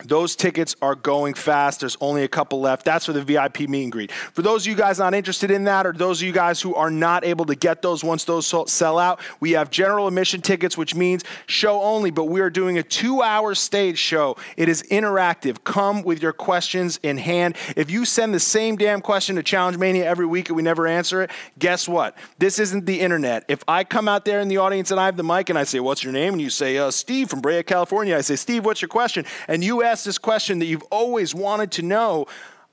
Those 0.06 0.36
tickets 0.36 0.76
are 0.82 0.96
going 0.96 1.34
fast. 1.34 1.82
There's 1.82 1.98
only 2.00 2.24
a 2.24 2.28
couple 2.28 2.62
left. 2.62 2.86
That's 2.86 3.06
for 3.06 3.14
the 3.14 3.22
VIP 3.22 3.62
meet 3.62 3.84
and 3.84 3.92
greet. 3.92 4.12
For 4.12 4.42
those 4.42 4.64
of 4.64 4.68
you 4.68 4.76
guys 4.76 4.98
not 4.98 5.14
interested 5.14 5.52
in 5.52 5.66
that, 5.66 5.86
or 5.86 5.92
those 5.92 6.22
of 6.22 6.28
you 6.28 6.32
guys 6.32 6.62
who 6.62 6.74
are 6.76 6.90
not 6.90 7.26
able 7.26 7.46
to 7.46 7.56
get 7.56 7.82
those 7.82 8.04
once 8.04 8.24
those 8.24 8.48
sell 8.72 8.98
out, 8.98 9.20
we 9.40 9.52
have 9.52 9.70
general 9.70 10.08
admission 10.08 10.42
tickets, 10.42 10.78
which 10.78 10.96
means 10.96 11.24
show 11.48 11.82
only, 11.82 12.12
but 12.12 12.26
we 12.26 12.40
are 12.40 12.50
doing 12.50 12.78
a 12.78 12.84
two 12.84 13.22
hour 13.22 13.54
stage 13.54 13.98
show. 13.98 14.38
It 14.56 14.70
is 14.70 14.84
interactive. 14.84 15.64
Come 15.64 16.04
with 16.04 16.22
your 16.22 16.34
questions 16.34 17.00
in 17.04 17.18
hand. 17.18 17.58
If 17.76 17.92
you 17.92 18.06
send 18.06 18.34
the 18.34 18.40
same 18.40 18.78
damn 18.78 19.02
question 19.02 19.36
to 19.36 19.44
Challenge 19.44 19.78
Mania 19.78 20.06
every 20.06 20.26
week 20.26 20.48
and 20.50 20.56
we 20.56 20.64
never 20.64 20.88
answer 20.88 21.24
it, 21.24 21.32
guess 21.58 21.90
what? 21.90 22.18
This 22.38 22.60
isn't 22.60 22.86
the 22.86 23.02
internet. 23.02 23.44
If 23.50 23.64
I 23.68 23.84
come 23.84 24.08
out 24.08 24.24
there 24.24 24.40
in 24.40 24.48
the 24.48 24.58
audience 24.58 24.92
and 24.92 25.00
I 25.00 25.06
have 25.06 25.18
the 25.18 25.24
mic 25.24 25.50
and 25.50 25.60
I 25.60 25.66
say, 25.66 25.80
What's 25.80 26.04
your 26.04 26.14
name? 26.14 26.34
And 26.34 26.42
you 26.42 26.50
say, 26.50 26.78
uh, 26.78 26.92
Steve 26.92 27.30
from 27.30 27.42
Brea, 27.42 27.64
California, 27.64 28.16
I 28.16 28.22
say, 28.22 28.36
Steve, 28.36 28.64
what's 28.64 28.82
your 28.82 28.90
question? 28.90 29.26
And 29.48 29.64
you 29.64 29.84
ask 29.90 30.04
this 30.04 30.18
question 30.18 30.60
that 30.60 30.66
you've 30.66 30.84
always 30.84 31.34
wanted 31.34 31.72
to 31.74 31.82
know, 31.82 32.28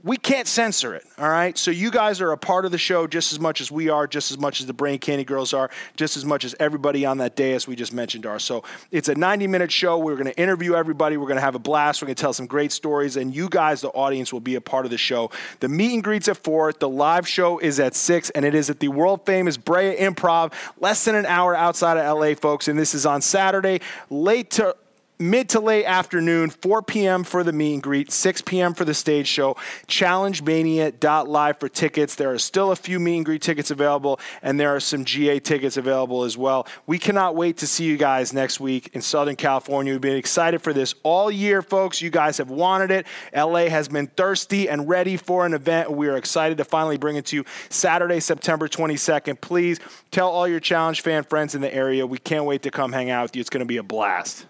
we 0.04 0.16
can't 0.16 0.46
censor 0.46 0.94
it, 0.94 1.04
all 1.18 1.28
right? 1.28 1.56
So 1.58 1.70
you 1.70 1.90
guys 1.90 2.20
are 2.20 2.30
a 2.30 2.36
part 2.36 2.64
of 2.64 2.70
the 2.70 2.78
show 2.78 3.06
just 3.06 3.32
as 3.32 3.40
much 3.40 3.60
as 3.60 3.72
we 3.72 3.88
are, 3.88 4.06
just 4.06 4.30
as 4.30 4.38
much 4.38 4.60
as 4.60 4.66
the 4.66 4.72
Brain 4.72 4.98
Candy 4.98 5.24
Girls 5.24 5.52
are, 5.52 5.70
just 5.96 6.16
as 6.16 6.24
much 6.24 6.44
as 6.44 6.54
everybody 6.60 7.04
on 7.06 7.18
that 7.18 7.34
day, 7.34 7.54
as 7.54 7.66
we 7.66 7.74
just 7.74 7.92
mentioned, 7.92 8.26
are. 8.26 8.38
So 8.38 8.62
it's 8.92 9.08
a 9.08 9.14
90 9.14 9.46
minute 9.46 9.72
show. 9.72 9.98
We're 9.98 10.14
going 10.14 10.26
to 10.26 10.38
interview 10.38 10.74
everybody. 10.74 11.16
We're 11.16 11.26
going 11.26 11.38
to 11.38 11.42
have 11.42 11.54
a 11.54 11.58
blast. 11.58 12.02
We're 12.02 12.06
going 12.06 12.14
to 12.16 12.20
tell 12.20 12.34
some 12.34 12.46
great 12.46 12.70
stories, 12.70 13.16
and 13.16 13.34
you 13.34 13.48
guys, 13.48 13.80
the 13.80 13.88
audience, 13.88 14.32
will 14.32 14.40
be 14.40 14.54
a 14.54 14.60
part 14.60 14.84
of 14.84 14.90
the 14.90 14.98
show. 14.98 15.30
The 15.60 15.68
meet 15.68 15.94
and 15.94 16.04
greet's 16.04 16.28
at 16.28 16.36
4. 16.36 16.74
The 16.74 16.88
live 16.88 17.26
show 17.26 17.58
is 17.58 17.80
at 17.80 17.96
6, 17.96 18.30
and 18.30 18.44
it 18.44 18.54
is 18.54 18.70
at 18.70 18.78
the 18.78 18.88
world 18.88 19.26
famous 19.26 19.56
Brea 19.56 19.96
Improv, 19.96 20.52
less 20.78 21.04
than 21.04 21.16
an 21.16 21.26
hour 21.26 21.56
outside 21.56 21.96
of 21.96 22.18
LA, 22.18 22.34
folks. 22.34 22.68
And 22.68 22.78
this 22.78 22.94
is 22.94 23.06
on 23.06 23.22
Saturday, 23.22 23.80
late 24.10 24.50
to 24.52 24.76
mid 25.18 25.48
to 25.50 25.60
late 25.60 25.84
afternoon, 25.84 26.50
4 26.50 26.82
p.m. 26.82 27.24
for 27.24 27.42
the 27.42 27.52
meet 27.52 27.74
and 27.74 27.82
greet, 27.82 28.10
6 28.10 28.42
p.m. 28.42 28.74
for 28.74 28.84
the 28.84 28.94
stage 28.94 29.26
show. 29.26 29.56
ChallengeMania.live 29.86 31.58
for 31.58 31.68
tickets. 31.68 32.14
There 32.14 32.30
are 32.32 32.38
still 32.38 32.70
a 32.72 32.76
few 32.76 33.00
meet 33.00 33.16
and 33.16 33.24
greet 33.24 33.42
tickets 33.42 33.70
available, 33.70 34.20
and 34.42 34.58
there 34.58 34.74
are 34.74 34.80
some 34.80 35.04
GA 35.04 35.38
tickets 35.40 35.76
available 35.76 36.24
as 36.24 36.36
well. 36.36 36.66
We 36.86 36.98
cannot 36.98 37.34
wait 37.34 37.58
to 37.58 37.66
see 37.66 37.84
you 37.84 37.96
guys 37.96 38.32
next 38.32 38.60
week 38.60 38.90
in 38.92 39.00
Southern 39.00 39.36
California. 39.36 39.92
We've 39.92 40.00
been 40.00 40.16
excited 40.16 40.62
for 40.62 40.72
this 40.72 40.94
all 41.02 41.30
year, 41.30 41.62
folks. 41.62 42.00
You 42.00 42.10
guys 42.10 42.38
have 42.38 42.50
wanted 42.50 42.90
it. 42.90 43.06
LA 43.34 43.66
has 43.68 43.88
been 43.88 44.06
thirsty 44.08 44.68
and 44.68 44.88
ready 44.88 45.16
for 45.16 45.46
an 45.46 45.54
event. 45.54 45.90
We 45.90 46.08
are 46.08 46.16
excited 46.16 46.58
to 46.58 46.64
finally 46.64 46.98
bring 46.98 47.16
it 47.16 47.26
to 47.26 47.36
you 47.36 47.44
Saturday, 47.70 48.20
September 48.20 48.68
22nd. 48.68 49.40
Please 49.40 49.80
tell 50.10 50.30
all 50.30 50.46
your 50.48 50.60
challenge 50.60 51.00
fan 51.00 51.24
friends 51.24 51.54
in 51.54 51.60
the 51.60 51.72
area. 51.72 52.06
We 52.06 52.18
can't 52.18 52.44
wait 52.44 52.62
to 52.62 52.70
come 52.70 52.92
hang 52.92 53.10
out 53.10 53.24
with 53.24 53.36
you. 53.36 53.40
It's 53.40 53.50
going 53.50 53.60
to 53.60 53.66
be 53.66 53.76
a 53.78 53.82
blast. 53.82 54.46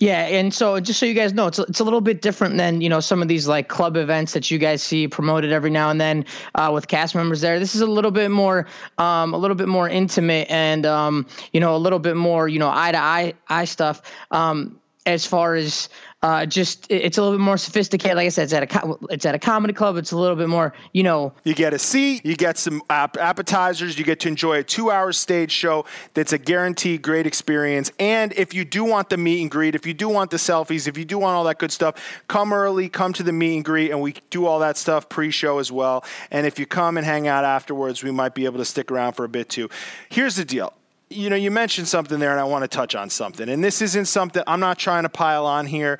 Yeah, 0.00 0.26
and 0.26 0.52
so 0.52 0.80
just 0.80 0.98
so 0.98 1.06
you 1.06 1.14
guys 1.14 1.32
know, 1.32 1.46
it's 1.46 1.58
it's 1.58 1.80
a 1.80 1.84
little 1.84 2.00
bit 2.00 2.22
different 2.22 2.56
than 2.56 2.80
you 2.80 2.88
know 2.88 3.00
some 3.00 3.22
of 3.22 3.28
these 3.28 3.46
like 3.46 3.68
club 3.68 3.96
events 3.96 4.32
that 4.32 4.50
you 4.50 4.58
guys 4.58 4.82
see 4.82 5.06
promoted 5.06 5.52
every 5.52 5.70
now 5.70 5.90
and 5.90 6.00
then 6.00 6.24
uh, 6.54 6.70
with 6.72 6.88
cast 6.88 7.14
members 7.14 7.40
there. 7.40 7.58
This 7.60 7.74
is 7.74 7.80
a 7.80 7.86
little 7.86 8.10
bit 8.10 8.30
more, 8.30 8.66
um, 8.98 9.32
a 9.32 9.38
little 9.38 9.54
bit 9.54 9.68
more 9.68 9.88
intimate, 9.88 10.50
and 10.50 10.86
um, 10.86 11.26
you 11.52 11.60
know 11.60 11.76
a 11.76 11.78
little 11.78 12.00
bit 12.00 12.16
more 12.16 12.48
you 12.48 12.58
know 12.58 12.70
eye 12.72 12.92
to 12.92 12.98
eye 12.98 13.34
eye 13.48 13.64
stuff. 13.64 14.02
Um, 14.30 14.80
as 15.06 15.24
far 15.24 15.54
as 15.54 15.88
uh, 16.22 16.44
just 16.44 16.86
it's 16.90 17.16
a 17.16 17.22
little 17.22 17.38
bit 17.38 17.42
more 17.42 17.56
sophisticated. 17.56 18.16
Like 18.16 18.26
I 18.26 18.28
said, 18.28 18.44
it's 18.44 18.52
at 18.52 18.84
a 18.84 18.96
it's 19.08 19.24
at 19.24 19.34
a 19.34 19.38
comedy 19.38 19.72
club. 19.72 19.96
It's 19.96 20.12
a 20.12 20.18
little 20.18 20.36
bit 20.36 20.48
more, 20.48 20.74
you 20.92 21.02
know. 21.02 21.32
You 21.44 21.54
get 21.54 21.72
a 21.72 21.78
seat, 21.78 22.26
you 22.26 22.36
get 22.36 22.58
some 22.58 22.82
appetizers, 22.90 23.98
you 23.98 24.04
get 24.04 24.20
to 24.20 24.28
enjoy 24.28 24.58
a 24.58 24.62
two-hour 24.62 25.12
stage 25.12 25.50
show. 25.50 25.86
That's 26.12 26.34
a 26.34 26.38
guaranteed 26.38 27.00
great 27.00 27.26
experience. 27.26 27.90
And 27.98 28.34
if 28.34 28.52
you 28.52 28.66
do 28.66 28.84
want 28.84 29.08
the 29.08 29.16
meet 29.16 29.40
and 29.40 29.50
greet, 29.50 29.74
if 29.74 29.86
you 29.86 29.94
do 29.94 30.10
want 30.10 30.30
the 30.30 30.36
selfies, 30.36 30.86
if 30.86 30.98
you 30.98 31.06
do 31.06 31.18
want 31.18 31.36
all 31.36 31.44
that 31.44 31.58
good 31.58 31.72
stuff, 31.72 32.22
come 32.28 32.52
early, 32.52 32.90
come 32.90 33.14
to 33.14 33.22
the 33.22 33.32
meet 33.32 33.56
and 33.56 33.64
greet, 33.64 33.90
and 33.90 34.02
we 34.02 34.14
do 34.28 34.44
all 34.44 34.58
that 34.58 34.76
stuff 34.76 35.08
pre-show 35.08 35.58
as 35.58 35.72
well. 35.72 36.04
And 36.30 36.46
if 36.46 36.58
you 36.58 36.66
come 36.66 36.98
and 36.98 37.06
hang 37.06 37.28
out 37.28 37.44
afterwards, 37.44 38.02
we 38.02 38.10
might 38.10 38.34
be 38.34 38.44
able 38.44 38.58
to 38.58 38.64
stick 38.66 38.90
around 38.90 39.14
for 39.14 39.24
a 39.24 39.28
bit 39.28 39.48
too. 39.48 39.70
Here's 40.10 40.36
the 40.36 40.44
deal 40.44 40.74
you 41.10 41.28
know, 41.28 41.36
you 41.36 41.50
mentioned 41.50 41.88
something 41.88 42.20
there, 42.20 42.30
and 42.30 42.38
I 42.38 42.44
want 42.44 42.62
to 42.62 42.68
touch 42.68 42.94
on 42.94 43.10
something. 43.10 43.48
And 43.48 43.62
this 43.62 43.82
isn't 43.82 44.06
something 44.06 44.42
I'm 44.46 44.60
not 44.60 44.78
trying 44.78 45.02
to 45.02 45.08
pile 45.08 45.44
on 45.44 45.66
here, 45.66 45.98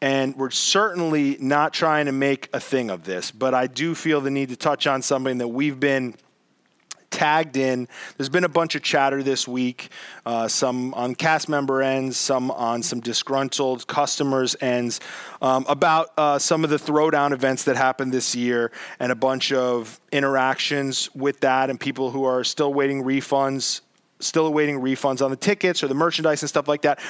and 0.00 0.36
we're 0.36 0.50
certainly 0.50 1.36
not 1.40 1.72
trying 1.72 2.06
to 2.06 2.12
make 2.12 2.48
a 2.52 2.60
thing 2.60 2.88
of 2.88 3.02
this, 3.02 3.32
but 3.32 3.54
I 3.54 3.66
do 3.66 3.94
feel 3.96 4.20
the 4.20 4.30
need 4.30 4.50
to 4.50 4.56
touch 4.56 4.86
on 4.86 5.02
something 5.02 5.38
that 5.38 5.48
we've 5.48 5.80
been 5.80 6.14
tagged 7.10 7.56
in. 7.56 7.88
There's 8.16 8.28
been 8.28 8.44
a 8.44 8.48
bunch 8.48 8.76
of 8.76 8.82
chatter 8.82 9.22
this 9.22 9.46
week, 9.48 9.90
uh, 10.24 10.46
some 10.46 10.94
on 10.94 11.16
cast 11.16 11.48
member 11.48 11.82
ends, 11.82 12.16
some 12.16 12.52
on 12.52 12.84
some 12.84 13.00
disgruntled 13.00 13.88
customers 13.88 14.54
ends, 14.60 15.00
um, 15.42 15.66
about 15.68 16.12
uh, 16.16 16.38
some 16.38 16.62
of 16.62 16.70
the 16.70 16.78
throwdown 16.78 17.32
events 17.32 17.64
that 17.64 17.76
happened 17.76 18.12
this 18.12 18.34
year 18.34 18.70
and 19.00 19.10
a 19.10 19.16
bunch 19.16 19.52
of 19.52 20.00
interactions 20.12 21.12
with 21.16 21.40
that 21.40 21.68
and 21.68 21.80
people 21.80 22.12
who 22.12 22.24
are 22.24 22.44
still 22.44 22.72
waiting 22.72 23.02
refunds 23.02 23.80
still 24.22 24.46
awaiting 24.46 24.80
refunds 24.80 25.22
on 25.24 25.30
the 25.30 25.36
tickets 25.36 25.82
or 25.82 25.88
the 25.88 25.94
merchandise 25.94 26.42
and 26.42 26.48
stuff 26.48 26.68
like 26.68 26.82
that. 26.82 27.00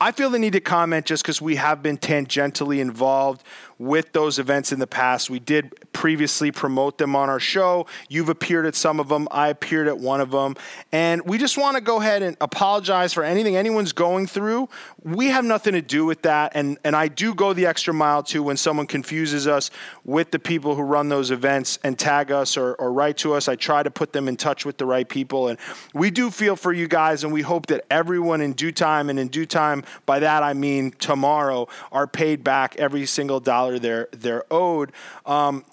I 0.00 0.12
feel 0.12 0.30
the 0.30 0.38
need 0.38 0.52
to 0.52 0.60
comment 0.60 1.06
just 1.06 1.24
because 1.24 1.42
we 1.42 1.56
have 1.56 1.82
been 1.82 1.98
tangentially 1.98 2.78
involved 2.78 3.42
with 3.78 4.12
those 4.12 4.38
events 4.38 4.72
in 4.72 4.78
the 4.78 4.86
past. 4.86 5.30
We 5.30 5.38
did 5.38 5.72
previously 5.92 6.50
promote 6.50 6.98
them 6.98 7.14
on 7.14 7.28
our 7.28 7.40
show. 7.40 7.86
You've 8.08 8.28
appeared 8.28 8.66
at 8.66 8.74
some 8.74 8.98
of 8.98 9.08
them. 9.08 9.28
I 9.30 9.48
appeared 9.48 9.86
at 9.86 9.98
one 9.98 10.20
of 10.20 10.30
them. 10.30 10.56
And 10.90 11.22
we 11.22 11.38
just 11.38 11.56
want 11.56 11.76
to 11.76 11.80
go 11.80 12.00
ahead 12.00 12.22
and 12.22 12.36
apologize 12.40 13.12
for 13.12 13.22
anything 13.22 13.56
anyone's 13.56 13.92
going 13.92 14.26
through. 14.26 14.68
We 15.02 15.28
have 15.28 15.44
nothing 15.44 15.74
to 15.74 15.82
do 15.82 16.04
with 16.04 16.22
that. 16.22 16.52
And, 16.54 16.78
and 16.84 16.96
I 16.96 17.08
do 17.08 17.34
go 17.34 17.52
the 17.52 17.66
extra 17.66 17.94
mile 17.94 18.22
too 18.22 18.42
when 18.42 18.56
someone 18.56 18.86
confuses 18.86 19.46
us 19.46 19.70
with 20.04 20.32
the 20.32 20.38
people 20.38 20.74
who 20.74 20.82
run 20.82 21.08
those 21.08 21.30
events 21.30 21.78
and 21.84 21.96
tag 21.96 22.32
us 22.32 22.56
or, 22.56 22.74
or 22.74 22.92
write 22.92 23.16
to 23.18 23.34
us. 23.34 23.48
I 23.48 23.54
try 23.54 23.84
to 23.84 23.90
put 23.90 24.12
them 24.12 24.26
in 24.26 24.36
touch 24.36 24.64
with 24.64 24.78
the 24.78 24.86
right 24.86 25.08
people. 25.08 25.48
And 25.48 25.58
we 25.94 26.10
do 26.10 26.30
feel 26.30 26.56
for 26.56 26.72
you 26.72 26.88
guys. 26.88 27.22
And 27.22 27.32
we 27.32 27.42
hope 27.42 27.66
that 27.66 27.84
everyone 27.90 28.40
in 28.40 28.52
due 28.54 28.72
time, 28.72 29.08
and 29.08 29.18
in 29.18 29.28
due 29.28 29.46
time, 29.46 29.84
by 30.06 30.20
that 30.20 30.42
I 30.42 30.54
mean 30.54 30.92
tomorrow, 30.92 31.68
are 31.92 32.06
paid 32.06 32.44
back 32.44 32.76
every 32.76 33.06
single 33.06 33.40
dollar 33.40 33.78
they're 33.78 34.08
they're 34.12 34.44
owed. 34.50 34.92
Um, 35.26 35.64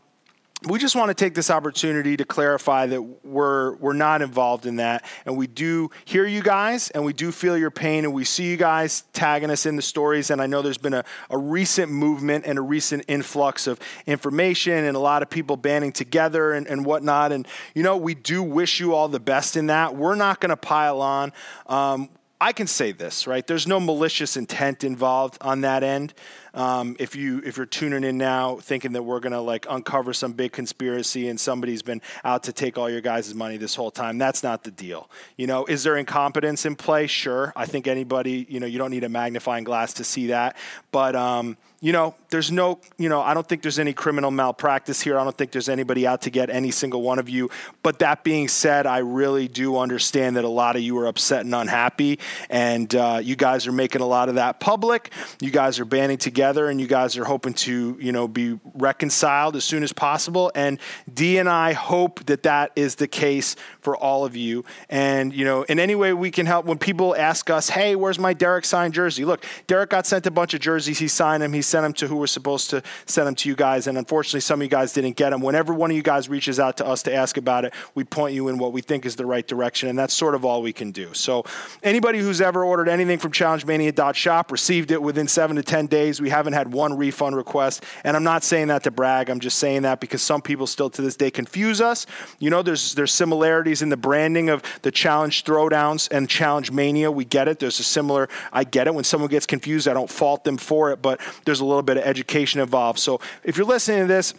we 0.68 0.80
just 0.80 0.96
want 0.96 1.10
to 1.10 1.14
take 1.14 1.36
this 1.36 1.52
opportunity 1.52 2.18
to 2.18 2.26
clarify 2.26 2.86
that 2.88 3.02
we're 3.24 3.76
we're 3.76 3.94
not 3.94 4.22
involved 4.22 4.66
in 4.66 4.78
that 4.78 5.06
and 5.26 5.38
we 5.38 5.48
do 5.48 5.90
hear 6.06 6.26
you 6.26 6.42
guys 6.42 6.90
and 6.92 7.04
we 7.04 7.14
do 7.14 7.32
feel 7.32 7.58
your 7.58 7.72
pain 7.72 8.06
and 8.06 8.14
we 8.14 8.24
see 8.24 8.46
you 8.46 8.58
guys 8.58 9.04
tagging 9.14 9.52
us 9.52 9.66
in 9.66 9.76
the 9.76 9.82
stories 9.82 10.32
and 10.32 10.42
i 10.42 10.48
know 10.48 10.62
there's 10.62 10.78
been 10.78 10.94
a, 10.94 11.04
a 11.30 11.38
recent 11.38 11.92
movement 11.92 12.46
and 12.48 12.58
a 12.58 12.62
recent 12.62 13.04
influx 13.08 13.68
of 13.68 13.80
information 14.08 14.86
and 14.86 14.96
a 14.96 15.00
lot 15.00 15.22
of 15.22 15.30
people 15.30 15.58
banding 15.58 15.92
together 15.92 16.54
and, 16.54 16.68
and 16.68 16.86
whatnot 16.86 17.32
and 17.32 17.48
you 17.74 17.84
know 17.84 17.98
we 17.98 18.16
do 18.16 18.42
wish 18.42 18.80
you 18.80 18.94
all 18.94 19.08
the 19.08 19.20
best 19.20 19.58
in 19.58 19.68
that 19.68 19.96
we're 19.96 20.16
not 20.16 20.40
going 20.40 20.50
to 20.50 20.58
pile 20.58 21.02
on 21.02 21.32
um, 21.68 22.10
i 22.40 22.52
can 22.52 22.68
say 22.68 22.92
this 22.92 23.28
right 23.28 23.48
there's 23.48 23.68
no 23.68 23.80
malicious 23.80 24.38
intent 24.38 24.84
involved 24.84 25.38
on 25.42 25.62
that 25.62 25.84
end 25.84 26.14
um, 26.56 26.96
if 27.00 27.18
you 27.18 27.42
if 27.46 27.58
you're 27.58 27.66
tuning 27.66 28.06
in 28.06 28.18
now 28.18 28.56
thinking 28.56 28.94
that 28.94 29.04
we're 29.04 29.20
gonna 29.20 29.42
like 29.42 29.66
uncover 29.70 30.14
some 30.14 30.32
big 30.32 30.54
conspiracy 30.54 31.28
and 31.28 31.38
somebody's 31.38 31.82
been 31.82 32.02
out 32.24 32.44
to 32.44 32.54
take 32.54 32.78
all 32.78 32.90
your 32.90 33.02
guys' 33.02 33.36
money 33.36 33.58
this 33.58 33.76
whole 33.76 33.92
time, 33.92 34.18
that's 34.18 34.42
not 34.42 34.64
the 34.64 34.72
deal. 34.72 35.10
You 35.36 35.48
know, 35.48 35.66
is 35.66 35.84
there 35.84 35.98
incompetence 35.98 36.66
in 36.66 36.78
play? 36.78 37.08
Sure. 37.08 37.52
I 37.58 37.66
think 37.66 37.88
anybody, 37.88 38.48
you 38.50 38.62
know, 38.62 38.68
you 38.68 38.78
don't 38.78 38.92
need 38.92 39.04
a 39.04 39.10
magnifying 39.10 39.66
glass 39.66 39.94
to 39.96 40.06
see 40.06 40.28
that. 40.28 40.56
But 40.92 41.16
um, 41.16 41.58
you 41.82 41.92
know, 41.92 42.16
there's 42.30 42.52
no, 42.52 42.80
you 42.98 43.10
know, 43.10 43.22
I 43.22 43.34
don't 43.34 43.48
think 43.48 43.62
there's 43.62 43.80
any 43.80 43.94
criminal 43.94 44.32
malpractice 44.32 45.02
here. 45.02 45.18
I 45.20 45.24
don't 45.24 45.38
think 45.38 45.52
there's 45.52 45.70
anybody 45.70 46.08
out 46.08 46.24
to 46.24 46.30
get 46.30 46.50
any 46.50 46.72
single 46.72 47.02
one 47.02 47.20
of 47.20 47.30
you. 47.30 47.50
But 47.84 48.00
that 48.00 48.24
being 48.24 48.48
said, 48.48 48.86
I 48.86 49.00
really 49.00 49.48
do 49.48 49.78
understand 49.78 50.38
that 50.38 50.44
a 50.44 50.50
lot 50.50 50.76
of 50.76 50.82
you 50.82 50.98
are 50.98 51.08
upset 51.08 51.42
and 51.42 51.54
unhappy, 51.54 52.20
and 52.50 52.94
uh, 52.96 53.20
you 53.22 53.36
guys 53.36 53.68
are 53.68 53.72
making 53.72 54.02
a 54.02 54.06
lot 54.06 54.30
of 54.30 54.36
that 54.36 54.60
public. 54.60 55.12
You 55.40 55.52
guys 55.52 55.80
are 55.80 55.86
banding 55.86 56.18
together 56.18 56.70
and 56.70 56.80
you 56.82 56.88
guys 56.88 57.18
are 57.18 57.26
hoping 57.26 57.54
to, 57.54 57.98
you 58.00 58.12
know, 58.12 58.28
be 58.28 58.60
reconciled 58.74 59.56
as 59.56 59.64
soon 59.64 59.84
as 59.84 59.94
possible. 59.94 60.52
And 60.56 60.80
D 61.14 61.38
and 61.38 61.48
I 61.48 61.74
hope 61.74 62.26
that 62.26 62.44
that 62.44 62.72
is 62.76 62.96
the 62.96 63.08
case 63.08 63.56
for 63.82 63.96
all 63.96 64.26
of 64.26 64.36
you. 64.36 64.66
And, 64.90 65.34
you 65.34 65.46
know, 65.46 65.64
in 65.64 65.80
any 65.80 65.96
way 65.96 66.14
we 66.14 66.32
can 66.32 66.46
help 66.46 66.66
when 66.66 66.78
people 66.78 67.16
ask 67.16 67.50
us, 67.50 67.70
hey, 67.70 67.96
where's 67.96 68.20
my 68.20 68.34
Derek 68.34 68.66
signed 68.66 68.94
jersey? 68.94 69.26
Look, 69.26 69.46
Derek 69.68 69.90
got 69.90 70.06
sent 70.06 70.26
a 70.26 70.32
bunch 70.32 70.54
of 70.54 70.62
jerseys. 70.62 71.00
He 71.00 71.08
signed 71.08 71.44
them. 71.44 71.54
He 71.54 71.62
sent 71.66 71.84
them 71.84 71.94
to 71.94 72.08
who 72.08 72.18
was 72.18 72.32
supposed 72.32 72.70
to 72.72 72.84
send 73.06 73.28
them 73.28 73.36
to 73.36 73.50
you 73.50 73.56
guys. 73.56 73.88
And 73.88 73.98
unfortunately, 73.98 74.42
some 74.42 74.62
of 74.62 74.64
you 74.64 74.70
guys 74.70 74.94
didn't 74.94 75.16
get 75.16 75.32
them. 75.32 75.42
Whenever 75.42 75.74
one 75.74 75.92
of 75.92 75.98
you 75.98 76.04
guys 76.04 76.30
reaches 76.30 76.60
out 76.60 76.78
to 76.78 76.86
us 76.86 77.04
to 77.04 77.14
ask 77.14 77.38
about 77.38 77.66
it, 77.66 77.74
we 77.94 78.04
point 78.04 78.34
you 78.34 78.48
in 78.48 78.58
what 78.58 78.74
we 78.74 78.82
think 78.82 79.06
is 79.06 79.16
the 79.16 79.26
right 79.26 79.48
direction. 79.48 79.90
And 79.90 79.98
that's 79.98 80.14
sort 80.14 80.36
of 80.36 80.46
all 80.46 80.62
we 80.62 80.74
can 80.74 80.92
do. 80.92 81.14
So 81.14 81.46
anybody 81.84 82.20
who's 82.20 82.42
ever 82.42 82.64
ordered 82.64 82.90
anything 82.90 83.20
from 83.20 83.32
challengemania.shop 83.32 84.52
received 84.52 84.92
it 84.92 85.02
within 85.02 85.28
seven 85.28 85.56
to 85.56 85.64
10 85.64 85.88
days. 85.88 86.22
We 86.22 86.30
haven't 86.30 86.54
had 86.54 86.72
one 86.72 86.98
refund 86.98 87.36
request. 87.36 87.84
And 88.04 88.16
I'm 88.16 88.24
not 88.24 88.44
saying 88.44 88.68
that 88.68 88.84
to 88.84 88.92
brag. 88.92 89.30
I'm 89.30 89.40
just 89.40 89.58
saying 89.58 89.84
that 89.84 90.00
because 90.00 90.22
some 90.22 90.42
people 90.42 90.68
still 90.68 90.90
to 90.92 91.02
this 91.02 91.16
day 91.16 91.32
confuse 91.32 91.82
us. 91.82 92.06
You 92.40 92.50
know, 92.50 92.62
there's 92.62 92.94
there's 92.96 93.12
similarities 93.12 93.82
in 93.82 93.90
the 93.90 93.98
branding 93.98 94.50
of 94.50 94.64
the 94.82 94.92
challenge 94.92 95.44
throwdowns 95.44 96.10
and 96.12 96.30
challenge 96.30 96.72
mania. 96.72 97.12
We 97.12 97.26
get 97.26 97.48
it. 97.48 97.60
There's 97.60 97.80
a 97.80 97.84
similar. 97.84 98.30
I 98.52 98.64
get 98.64 98.88
it. 98.88 98.94
When 98.94 99.04
someone 99.04 99.30
gets 99.30 99.46
confused, 99.46 99.88
I 99.88 99.94
don't 99.94 100.10
fault 100.10 100.44
them 100.44 100.58
for 100.58 100.92
it, 100.92 101.02
but 101.02 101.20
there's 101.46 101.55
a 101.60 101.66
little 101.66 101.84
bit 101.84 101.98
of 101.98 102.04
education 102.04 102.62
involved. 102.62 103.00
So 103.00 103.20
if 103.44 103.58
you're 103.58 103.66
listening 103.66 104.02
to 104.02 104.08
this 104.08 104.34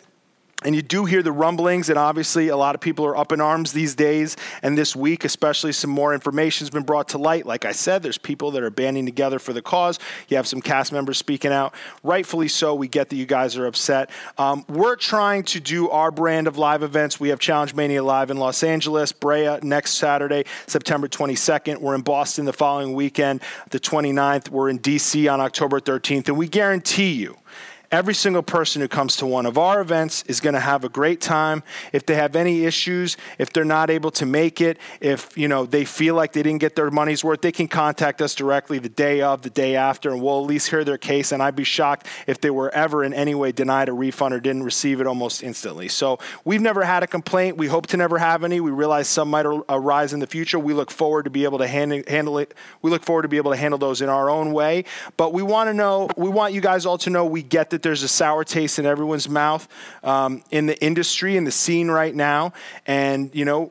and 0.64 0.74
you 0.74 0.80
do 0.80 1.04
hear 1.04 1.22
the 1.22 1.32
rumblings, 1.32 1.90
and 1.90 1.98
obviously 1.98 2.48
a 2.48 2.56
lot 2.56 2.74
of 2.74 2.80
people 2.80 3.04
are 3.04 3.14
up 3.14 3.30
in 3.30 3.42
arms 3.42 3.72
these 3.72 3.94
days. 3.94 4.38
And 4.62 4.76
this 4.76 4.96
week, 4.96 5.26
especially, 5.26 5.72
some 5.72 5.90
more 5.90 6.14
information 6.14 6.64
has 6.64 6.70
been 6.70 6.82
brought 6.82 7.10
to 7.10 7.18
light. 7.18 7.44
Like 7.44 7.66
I 7.66 7.72
said, 7.72 8.02
there's 8.02 8.16
people 8.16 8.50
that 8.52 8.62
are 8.62 8.70
banding 8.70 9.04
together 9.04 9.38
for 9.38 9.52
the 9.52 9.60
cause. 9.60 9.98
You 10.28 10.38
have 10.38 10.46
some 10.46 10.62
cast 10.62 10.92
members 10.92 11.18
speaking 11.18 11.52
out. 11.52 11.74
Rightfully 12.02 12.48
so. 12.48 12.74
We 12.74 12.88
get 12.88 13.10
that 13.10 13.16
you 13.16 13.26
guys 13.26 13.58
are 13.58 13.66
upset. 13.66 14.08
Um, 14.38 14.64
we're 14.66 14.96
trying 14.96 15.42
to 15.44 15.60
do 15.60 15.90
our 15.90 16.10
brand 16.10 16.46
of 16.46 16.56
live 16.56 16.82
events. 16.82 17.20
We 17.20 17.28
have 17.28 17.38
Challenge 17.38 17.74
Mania 17.74 18.02
Live 18.02 18.30
in 18.30 18.38
Los 18.38 18.62
Angeles, 18.62 19.12
Brea 19.12 19.58
next 19.62 19.92
Saturday, 19.92 20.44
September 20.66 21.06
22nd. 21.06 21.82
We're 21.82 21.94
in 21.94 22.00
Boston 22.00 22.46
the 22.46 22.54
following 22.54 22.94
weekend, 22.94 23.42
the 23.68 23.78
29th. 23.78 24.48
We're 24.48 24.70
in 24.70 24.78
DC 24.78 25.30
on 25.30 25.38
October 25.38 25.80
13th. 25.80 26.28
And 26.28 26.38
we 26.38 26.48
guarantee 26.48 27.12
you, 27.12 27.36
Every 27.90 28.14
single 28.14 28.42
person 28.42 28.82
who 28.82 28.88
comes 28.88 29.16
to 29.18 29.26
one 29.26 29.46
of 29.46 29.56
our 29.58 29.80
events 29.80 30.24
is 30.26 30.40
going 30.40 30.54
to 30.54 30.60
have 30.60 30.84
a 30.84 30.88
great 30.88 31.20
time. 31.20 31.62
If 31.92 32.04
they 32.04 32.16
have 32.16 32.34
any 32.34 32.64
issues, 32.64 33.16
if 33.38 33.52
they're 33.52 33.64
not 33.64 33.90
able 33.90 34.10
to 34.12 34.26
make 34.26 34.60
it, 34.60 34.78
if 35.00 35.36
you 35.38 35.46
know 35.46 35.66
they 35.66 35.84
feel 35.84 36.14
like 36.14 36.32
they 36.32 36.42
didn't 36.42 36.60
get 36.60 36.74
their 36.74 36.90
money's 36.90 37.22
worth, 37.22 37.42
they 37.42 37.52
can 37.52 37.68
contact 37.68 38.20
us 38.20 38.34
directly 38.34 38.78
the 38.78 38.88
day 38.88 39.20
of, 39.20 39.42
the 39.42 39.50
day 39.50 39.76
after, 39.76 40.10
and 40.10 40.20
we'll 40.20 40.40
at 40.40 40.46
least 40.46 40.68
hear 40.68 40.82
their 40.82 40.98
case. 40.98 41.30
And 41.30 41.42
I'd 41.42 41.54
be 41.54 41.64
shocked 41.64 42.08
if 42.26 42.40
they 42.40 42.50
were 42.50 42.70
ever 42.74 43.04
in 43.04 43.14
any 43.14 43.34
way 43.34 43.52
denied 43.52 43.88
a 43.88 43.92
refund 43.92 44.34
or 44.34 44.40
didn't 44.40 44.64
receive 44.64 45.00
it 45.00 45.06
almost 45.06 45.44
instantly. 45.44 45.88
So 45.88 46.18
we've 46.44 46.60
never 46.60 46.84
had 46.84 47.04
a 47.04 47.06
complaint. 47.06 47.56
We 47.56 47.68
hope 47.68 47.86
to 47.88 47.96
never 47.96 48.18
have 48.18 48.42
any. 48.42 48.60
We 48.60 48.72
realize 48.72 49.06
some 49.06 49.30
might 49.30 49.46
arise 49.46 50.12
in 50.12 50.20
the 50.20 50.26
future. 50.26 50.58
We 50.58 50.74
look 50.74 50.90
forward 50.90 51.24
to 51.24 51.30
be 51.30 51.44
able 51.44 51.58
to 51.58 51.68
handle, 51.68 52.02
handle 52.08 52.38
it. 52.38 52.54
We 52.82 52.90
look 52.90 53.04
forward 53.04 53.22
to 53.22 53.28
be 53.28 53.36
able 53.36 53.52
to 53.52 53.56
handle 53.56 53.78
those 53.78 54.02
in 54.02 54.08
our 54.08 54.28
own 54.28 54.52
way. 54.52 54.84
But 55.16 55.32
we 55.32 55.42
want 55.42 55.68
to 55.68 55.74
know. 55.74 56.08
We 56.16 56.28
want 56.28 56.52
you 56.52 56.60
guys 56.60 56.84
all 56.84 56.98
to 56.98 57.10
know 57.10 57.24
we 57.24 57.42
get 57.42 57.70
that 57.76 57.82
there's 57.82 58.02
a 58.02 58.08
sour 58.08 58.42
taste 58.42 58.78
in 58.78 58.86
everyone's 58.86 59.28
mouth 59.28 59.68
um, 60.02 60.42
in 60.50 60.64
the 60.64 60.82
industry, 60.82 61.36
in 61.36 61.44
the 61.44 61.50
scene 61.50 61.90
right 61.90 62.14
now. 62.14 62.54
And, 62.86 63.34
you 63.34 63.44
know, 63.44 63.70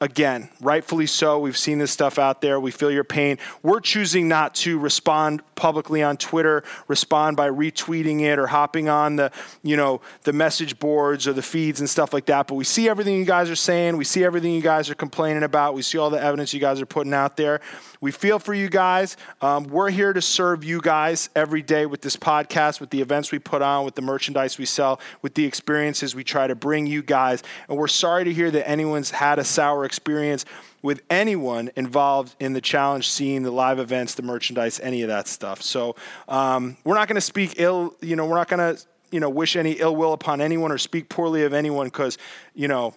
again, 0.00 0.48
rightfully 0.60 1.06
so. 1.06 1.38
We've 1.38 1.56
seen 1.56 1.78
this 1.78 1.90
stuff 1.90 2.18
out 2.18 2.40
there. 2.40 2.60
We 2.60 2.70
feel 2.70 2.90
your 2.90 3.04
pain. 3.04 3.38
We're 3.62 3.80
choosing 3.80 4.28
not 4.28 4.54
to 4.56 4.78
respond 4.78 5.42
publicly 5.54 6.02
on 6.02 6.16
Twitter, 6.16 6.62
respond 6.86 7.36
by 7.36 7.50
retweeting 7.50 8.20
it 8.20 8.38
or 8.38 8.46
hopping 8.46 8.88
on 8.88 9.16
the, 9.16 9.32
you 9.62 9.76
know, 9.76 10.00
the 10.22 10.32
message 10.32 10.78
boards 10.78 11.26
or 11.26 11.32
the 11.32 11.42
feeds 11.42 11.80
and 11.80 11.90
stuff 11.90 12.12
like 12.12 12.26
that. 12.26 12.46
But 12.46 12.54
we 12.54 12.64
see 12.64 12.88
everything 12.88 13.16
you 13.16 13.24
guys 13.24 13.50
are 13.50 13.56
saying. 13.56 13.96
We 13.96 14.04
see 14.04 14.24
everything 14.24 14.54
you 14.54 14.62
guys 14.62 14.88
are 14.90 14.94
complaining 14.94 15.42
about. 15.42 15.74
We 15.74 15.82
see 15.82 15.98
all 15.98 16.10
the 16.10 16.22
evidence 16.22 16.54
you 16.54 16.60
guys 16.60 16.80
are 16.80 16.86
putting 16.86 17.12
out 17.14 17.36
there. 17.36 17.60
We 18.00 18.12
feel 18.12 18.38
for 18.38 18.54
you 18.54 18.68
guys. 18.68 19.16
Um, 19.40 19.64
we're 19.64 19.90
here 19.90 20.12
to 20.12 20.22
serve 20.22 20.62
you 20.62 20.80
guys 20.80 21.30
every 21.34 21.62
day 21.62 21.86
with 21.86 22.00
this 22.00 22.16
podcast, 22.16 22.80
with 22.80 22.90
the 22.90 23.00
events 23.00 23.32
we 23.32 23.40
put 23.40 23.60
on, 23.60 23.84
with 23.84 23.96
the 23.96 24.02
merchandise 24.02 24.58
we 24.58 24.66
sell, 24.66 25.00
with 25.22 25.34
the 25.34 25.44
experiences 25.44 26.14
we 26.14 26.22
try 26.22 26.46
to 26.46 26.54
bring 26.54 26.86
you 26.86 27.02
guys. 27.02 27.42
And 27.68 27.76
we're 27.76 27.88
sorry 27.88 28.24
to 28.24 28.32
hear 28.32 28.50
that 28.52 28.68
anyone's 28.68 29.10
had 29.10 29.40
a 29.40 29.44
sour 29.44 29.84
experience 29.88 30.44
with 30.82 31.00
anyone 31.10 31.70
involved 31.74 32.36
in 32.38 32.52
the 32.52 32.60
challenge 32.60 33.08
scene, 33.08 33.42
the 33.42 33.50
live 33.50 33.78
events, 33.78 34.14
the 34.14 34.22
merchandise, 34.22 34.78
any 34.80 35.02
of 35.02 35.08
that 35.08 35.26
stuff. 35.26 35.62
So 35.62 35.96
um, 36.28 36.76
we're 36.84 36.94
not 36.94 37.08
going 37.08 37.16
to 37.16 37.20
speak 37.20 37.54
ill. 37.56 37.94
You 38.00 38.14
know, 38.14 38.26
we're 38.26 38.36
not 38.36 38.48
going 38.48 38.76
to 38.76 38.82
you 39.10 39.20
know 39.20 39.30
wish 39.30 39.56
any 39.56 39.72
ill 39.72 39.96
will 39.96 40.12
upon 40.12 40.40
anyone 40.40 40.70
or 40.70 40.78
speak 40.78 41.08
poorly 41.08 41.44
of 41.44 41.52
anyone 41.54 41.86
because 41.86 42.18
you 42.54 42.68
know 42.68 42.94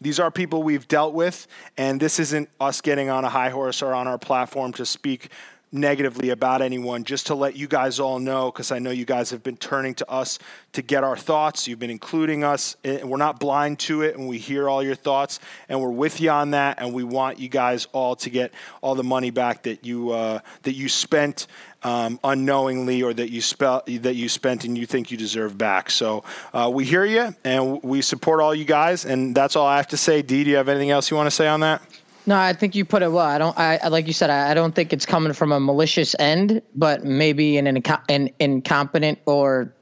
these 0.00 0.20
are 0.20 0.30
people 0.30 0.62
we've 0.62 0.86
dealt 0.88 1.14
with, 1.14 1.46
and 1.76 1.98
this 2.00 2.18
isn't 2.20 2.48
us 2.60 2.80
getting 2.80 3.08
on 3.08 3.24
a 3.24 3.28
high 3.28 3.50
horse 3.50 3.82
or 3.82 3.94
on 3.94 4.06
our 4.06 4.18
platform 4.18 4.72
to 4.74 4.86
speak 4.86 5.30
negatively 5.76 6.30
about 6.30 6.62
anyone, 6.62 7.04
just 7.04 7.26
to 7.28 7.34
let 7.34 7.56
you 7.56 7.66
guys 7.66 8.00
all 8.00 8.18
know, 8.18 8.50
because 8.50 8.72
I 8.72 8.78
know 8.78 8.90
you 8.90 9.04
guys 9.04 9.30
have 9.30 9.42
been 9.42 9.56
turning 9.56 9.94
to 9.94 10.10
us 10.10 10.38
to 10.72 10.82
get 10.82 11.04
our 11.04 11.16
thoughts. 11.16 11.66
You've 11.66 11.78
been 11.78 11.90
including 11.90 12.44
us, 12.44 12.76
and 12.84 13.08
we're 13.08 13.16
not 13.16 13.40
blind 13.40 13.78
to 13.80 14.02
it, 14.02 14.16
and 14.16 14.28
we 14.28 14.38
hear 14.38 14.68
all 14.68 14.82
your 14.82 14.94
thoughts, 14.94 15.40
and 15.68 15.80
we're 15.80 15.90
with 15.90 16.20
you 16.20 16.30
on 16.30 16.50
that, 16.52 16.80
and 16.80 16.92
we 16.92 17.04
want 17.04 17.38
you 17.38 17.48
guys 17.48 17.86
all 17.92 18.16
to 18.16 18.30
get 18.30 18.52
all 18.80 18.94
the 18.94 19.04
money 19.04 19.30
back 19.30 19.62
that 19.64 19.84
you 19.84 20.10
uh, 20.10 20.40
that 20.62 20.74
you 20.74 20.88
spent 20.88 21.46
um, 21.82 22.18
unknowingly 22.24 23.02
or 23.02 23.14
that 23.14 23.30
you 23.30 23.40
spent 23.40 23.86
that 24.02 24.14
you 24.14 24.28
spent 24.28 24.64
and 24.64 24.76
you 24.76 24.86
think 24.86 25.10
you 25.10 25.16
deserve 25.16 25.56
back. 25.56 25.90
So 25.90 26.24
uh, 26.52 26.70
we 26.72 26.84
hear 26.84 27.04
you, 27.04 27.34
and 27.44 27.82
we 27.82 28.02
support 28.02 28.40
all 28.40 28.54
you 28.54 28.64
guys, 28.64 29.04
and 29.04 29.34
that's 29.34 29.56
all 29.56 29.66
I 29.66 29.76
have 29.76 29.88
to 29.88 29.96
say. 29.96 30.22
Dee, 30.22 30.44
do 30.44 30.50
you 30.50 30.56
have 30.56 30.68
anything 30.68 30.90
else 30.90 31.10
you 31.10 31.16
want 31.16 31.28
to 31.28 31.36
say 31.36 31.46
on 31.46 31.60
that? 31.60 31.82
No, 32.26 32.36
I 32.36 32.52
think 32.54 32.74
you 32.74 32.84
put 32.84 33.02
it 33.02 33.12
well. 33.12 33.24
I 33.24 33.38
don't. 33.38 33.56
I 33.56 33.86
like 33.88 34.08
you 34.08 34.12
said. 34.12 34.30
I, 34.30 34.50
I 34.50 34.54
don't 34.54 34.74
think 34.74 34.92
it's 34.92 35.06
coming 35.06 35.32
from 35.32 35.52
a 35.52 35.60
malicious 35.60 36.16
end, 36.18 36.60
but 36.74 37.04
maybe 37.04 37.56
an, 37.56 37.82
an 38.08 38.30
incompetent 38.40 39.20
or 39.26 39.72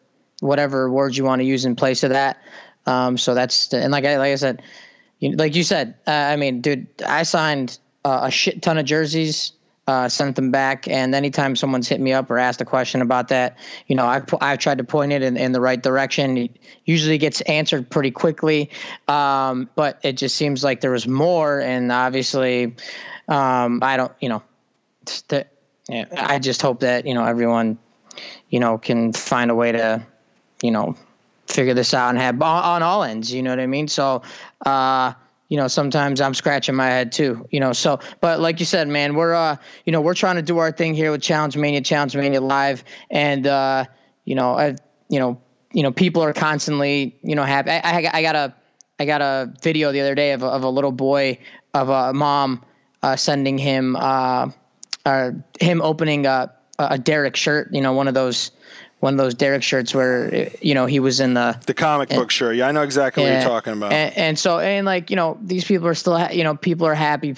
whatever 0.40 0.90
words 0.90 1.16
you 1.16 1.24
want 1.24 1.40
to 1.40 1.44
use 1.44 1.64
in 1.64 1.74
place 1.74 2.02
of 2.02 2.10
that. 2.10 2.42
Um, 2.86 3.16
so 3.16 3.34
that's 3.34 3.72
and 3.72 3.90
like 3.90 4.04
I 4.04 4.18
like 4.18 4.32
I 4.32 4.36
said, 4.36 4.62
you, 5.20 5.32
like 5.36 5.54
you 5.54 5.64
said. 5.64 5.94
Uh, 6.06 6.10
I 6.10 6.36
mean, 6.36 6.60
dude, 6.60 6.86
I 7.06 7.22
signed 7.22 7.78
uh, 8.04 8.20
a 8.24 8.30
shit 8.30 8.60
ton 8.60 8.76
of 8.76 8.84
jerseys 8.84 9.52
uh, 9.86 10.08
sent 10.08 10.36
them 10.36 10.50
back. 10.50 10.88
And 10.88 11.14
anytime 11.14 11.56
someone's 11.56 11.88
hit 11.88 12.00
me 12.00 12.12
up 12.12 12.30
or 12.30 12.38
asked 12.38 12.60
a 12.60 12.64
question 12.64 13.02
about 13.02 13.28
that, 13.28 13.58
you 13.86 13.96
know, 13.96 14.06
I've, 14.06 14.24
I've 14.40 14.58
tried 14.58 14.78
to 14.78 14.84
point 14.84 15.12
it 15.12 15.22
in, 15.22 15.36
in 15.36 15.52
the 15.52 15.60
right 15.60 15.82
direction. 15.82 16.36
It 16.38 16.56
usually 16.84 17.18
gets 17.18 17.40
answered 17.42 17.90
pretty 17.90 18.10
quickly. 18.10 18.70
Um, 19.08 19.68
but 19.74 20.00
it 20.02 20.14
just 20.14 20.36
seems 20.36 20.64
like 20.64 20.80
there 20.80 20.90
was 20.90 21.06
more. 21.06 21.60
And 21.60 21.92
obviously, 21.92 22.74
um, 23.28 23.80
I 23.82 23.96
don't, 23.96 24.12
you 24.20 24.28
know, 24.28 24.42
I 26.16 26.38
just 26.38 26.62
hope 26.62 26.80
that, 26.80 27.06
you 27.06 27.14
know, 27.14 27.24
everyone, 27.24 27.78
you 28.48 28.60
know, 28.60 28.78
can 28.78 29.12
find 29.12 29.50
a 29.50 29.54
way 29.54 29.72
to, 29.72 30.06
you 30.62 30.70
know, 30.70 30.96
figure 31.46 31.74
this 31.74 31.92
out 31.92 32.08
and 32.08 32.18
have 32.18 32.40
on, 32.40 32.64
on 32.64 32.82
all 32.82 33.02
ends, 33.02 33.32
you 33.32 33.42
know 33.42 33.50
what 33.50 33.60
I 33.60 33.66
mean? 33.66 33.86
So, 33.86 34.22
uh, 34.64 35.12
you 35.54 35.60
know, 35.60 35.68
sometimes 35.68 36.20
I'm 36.20 36.34
scratching 36.34 36.74
my 36.74 36.88
head 36.88 37.12
too, 37.12 37.46
you 37.48 37.60
know. 37.60 37.72
So, 37.72 38.00
but 38.20 38.40
like 38.40 38.58
you 38.58 38.66
said, 38.66 38.88
man, 38.88 39.14
we're 39.14 39.34
uh, 39.34 39.54
you 39.84 39.92
know, 39.92 40.00
we're 40.00 40.14
trying 40.14 40.34
to 40.34 40.42
do 40.42 40.58
our 40.58 40.72
thing 40.72 40.94
here 40.94 41.12
with 41.12 41.22
Challenge 41.22 41.56
Mania, 41.56 41.80
Challenge 41.80 42.16
Mania 42.16 42.40
Live, 42.40 42.82
and 43.08 43.46
uh, 43.46 43.84
you 44.24 44.34
know, 44.34 44.58
I, 44.58 44.74
you 45.08 45.20
know, 45.20 45.40
you 45.72 45.84
know, 45.84 45.92
people 45.92 46.24
are 46.24 46.32
constantly, 46.32 47.16
you 47.22 47.36
know, 47.36 47.44
happy. 47.44 47.70
I, 47.70 47.78
I, 47.78 48.10
I 48.14 48.22
got 48.22 48.34
a, 48.34 48.54
I 48.98 49.04
got 49.04 49.22
a 49.22 49.54
video 49.62 49.92
the 49.92 50.00
other 50.00 50.16
day 50.16 50.32
of 50.32 50.42
of 50.42 50.64
a 50.64 50.68
little 50.68 50.90
boy 50.90 51.38
of 51.72 51.88
a 51.88 52.12
mom 52.12 52.64
uh, 53.04 53.14
sending 53.14 53.56
him, 53.56 53.94
uh, 53.94 54.50
uh, 55.06 55.30
him 55.60 55.82
opening 55.82 56.26
a 56.26 56.52
a 56.80 56.98
Derek 56.98 57.36
shirt, 57.36 57.68
you 57.72 57.80
know, 57.80 57.92
one 57.92 58.08
of 58.08 58.14
those 58.14 58.50
one 59.04 59.12
of 59.12 59.18
those 59.18 59.34
Derek 59.34 59.62
shirts 59.62 59.94
where 59.94 60.48
you 60.62 60.74
know 60.74 60.86
he 60.86 60.98
was 60.98 61.20
in 61.20 61.34
the 61.34 61.60
the 61.66 61.74
comic 61.74 62.10
and, 62.10 62.18
book 62.18 62.30
shirt. 62.30 62.56
Yeah, 62.56 62.68
I 62.68 62.72
know 62.72 62.80
exactly 62.80 63.22
what 63.22 63.32
you're 63.32 63.42
talking 63.42 63.74
about. 63.74 63.92
And, 63.92 64.16
and, 64.16 64.38
so 64.38 64.58
and 64.58 64.86
like 64.86 65.10
you 65.10 65.16
know 65.16 65.38
these 65.42 65.62
people 65.62 65.86
are 65.86 65.94
still 65.94 66.16
ha- 66.16 66.30
you 66.32 66.42
know 66.42 66.56
people 66.56 66.86
are 66.86 66.94
happy. 66.94 67.34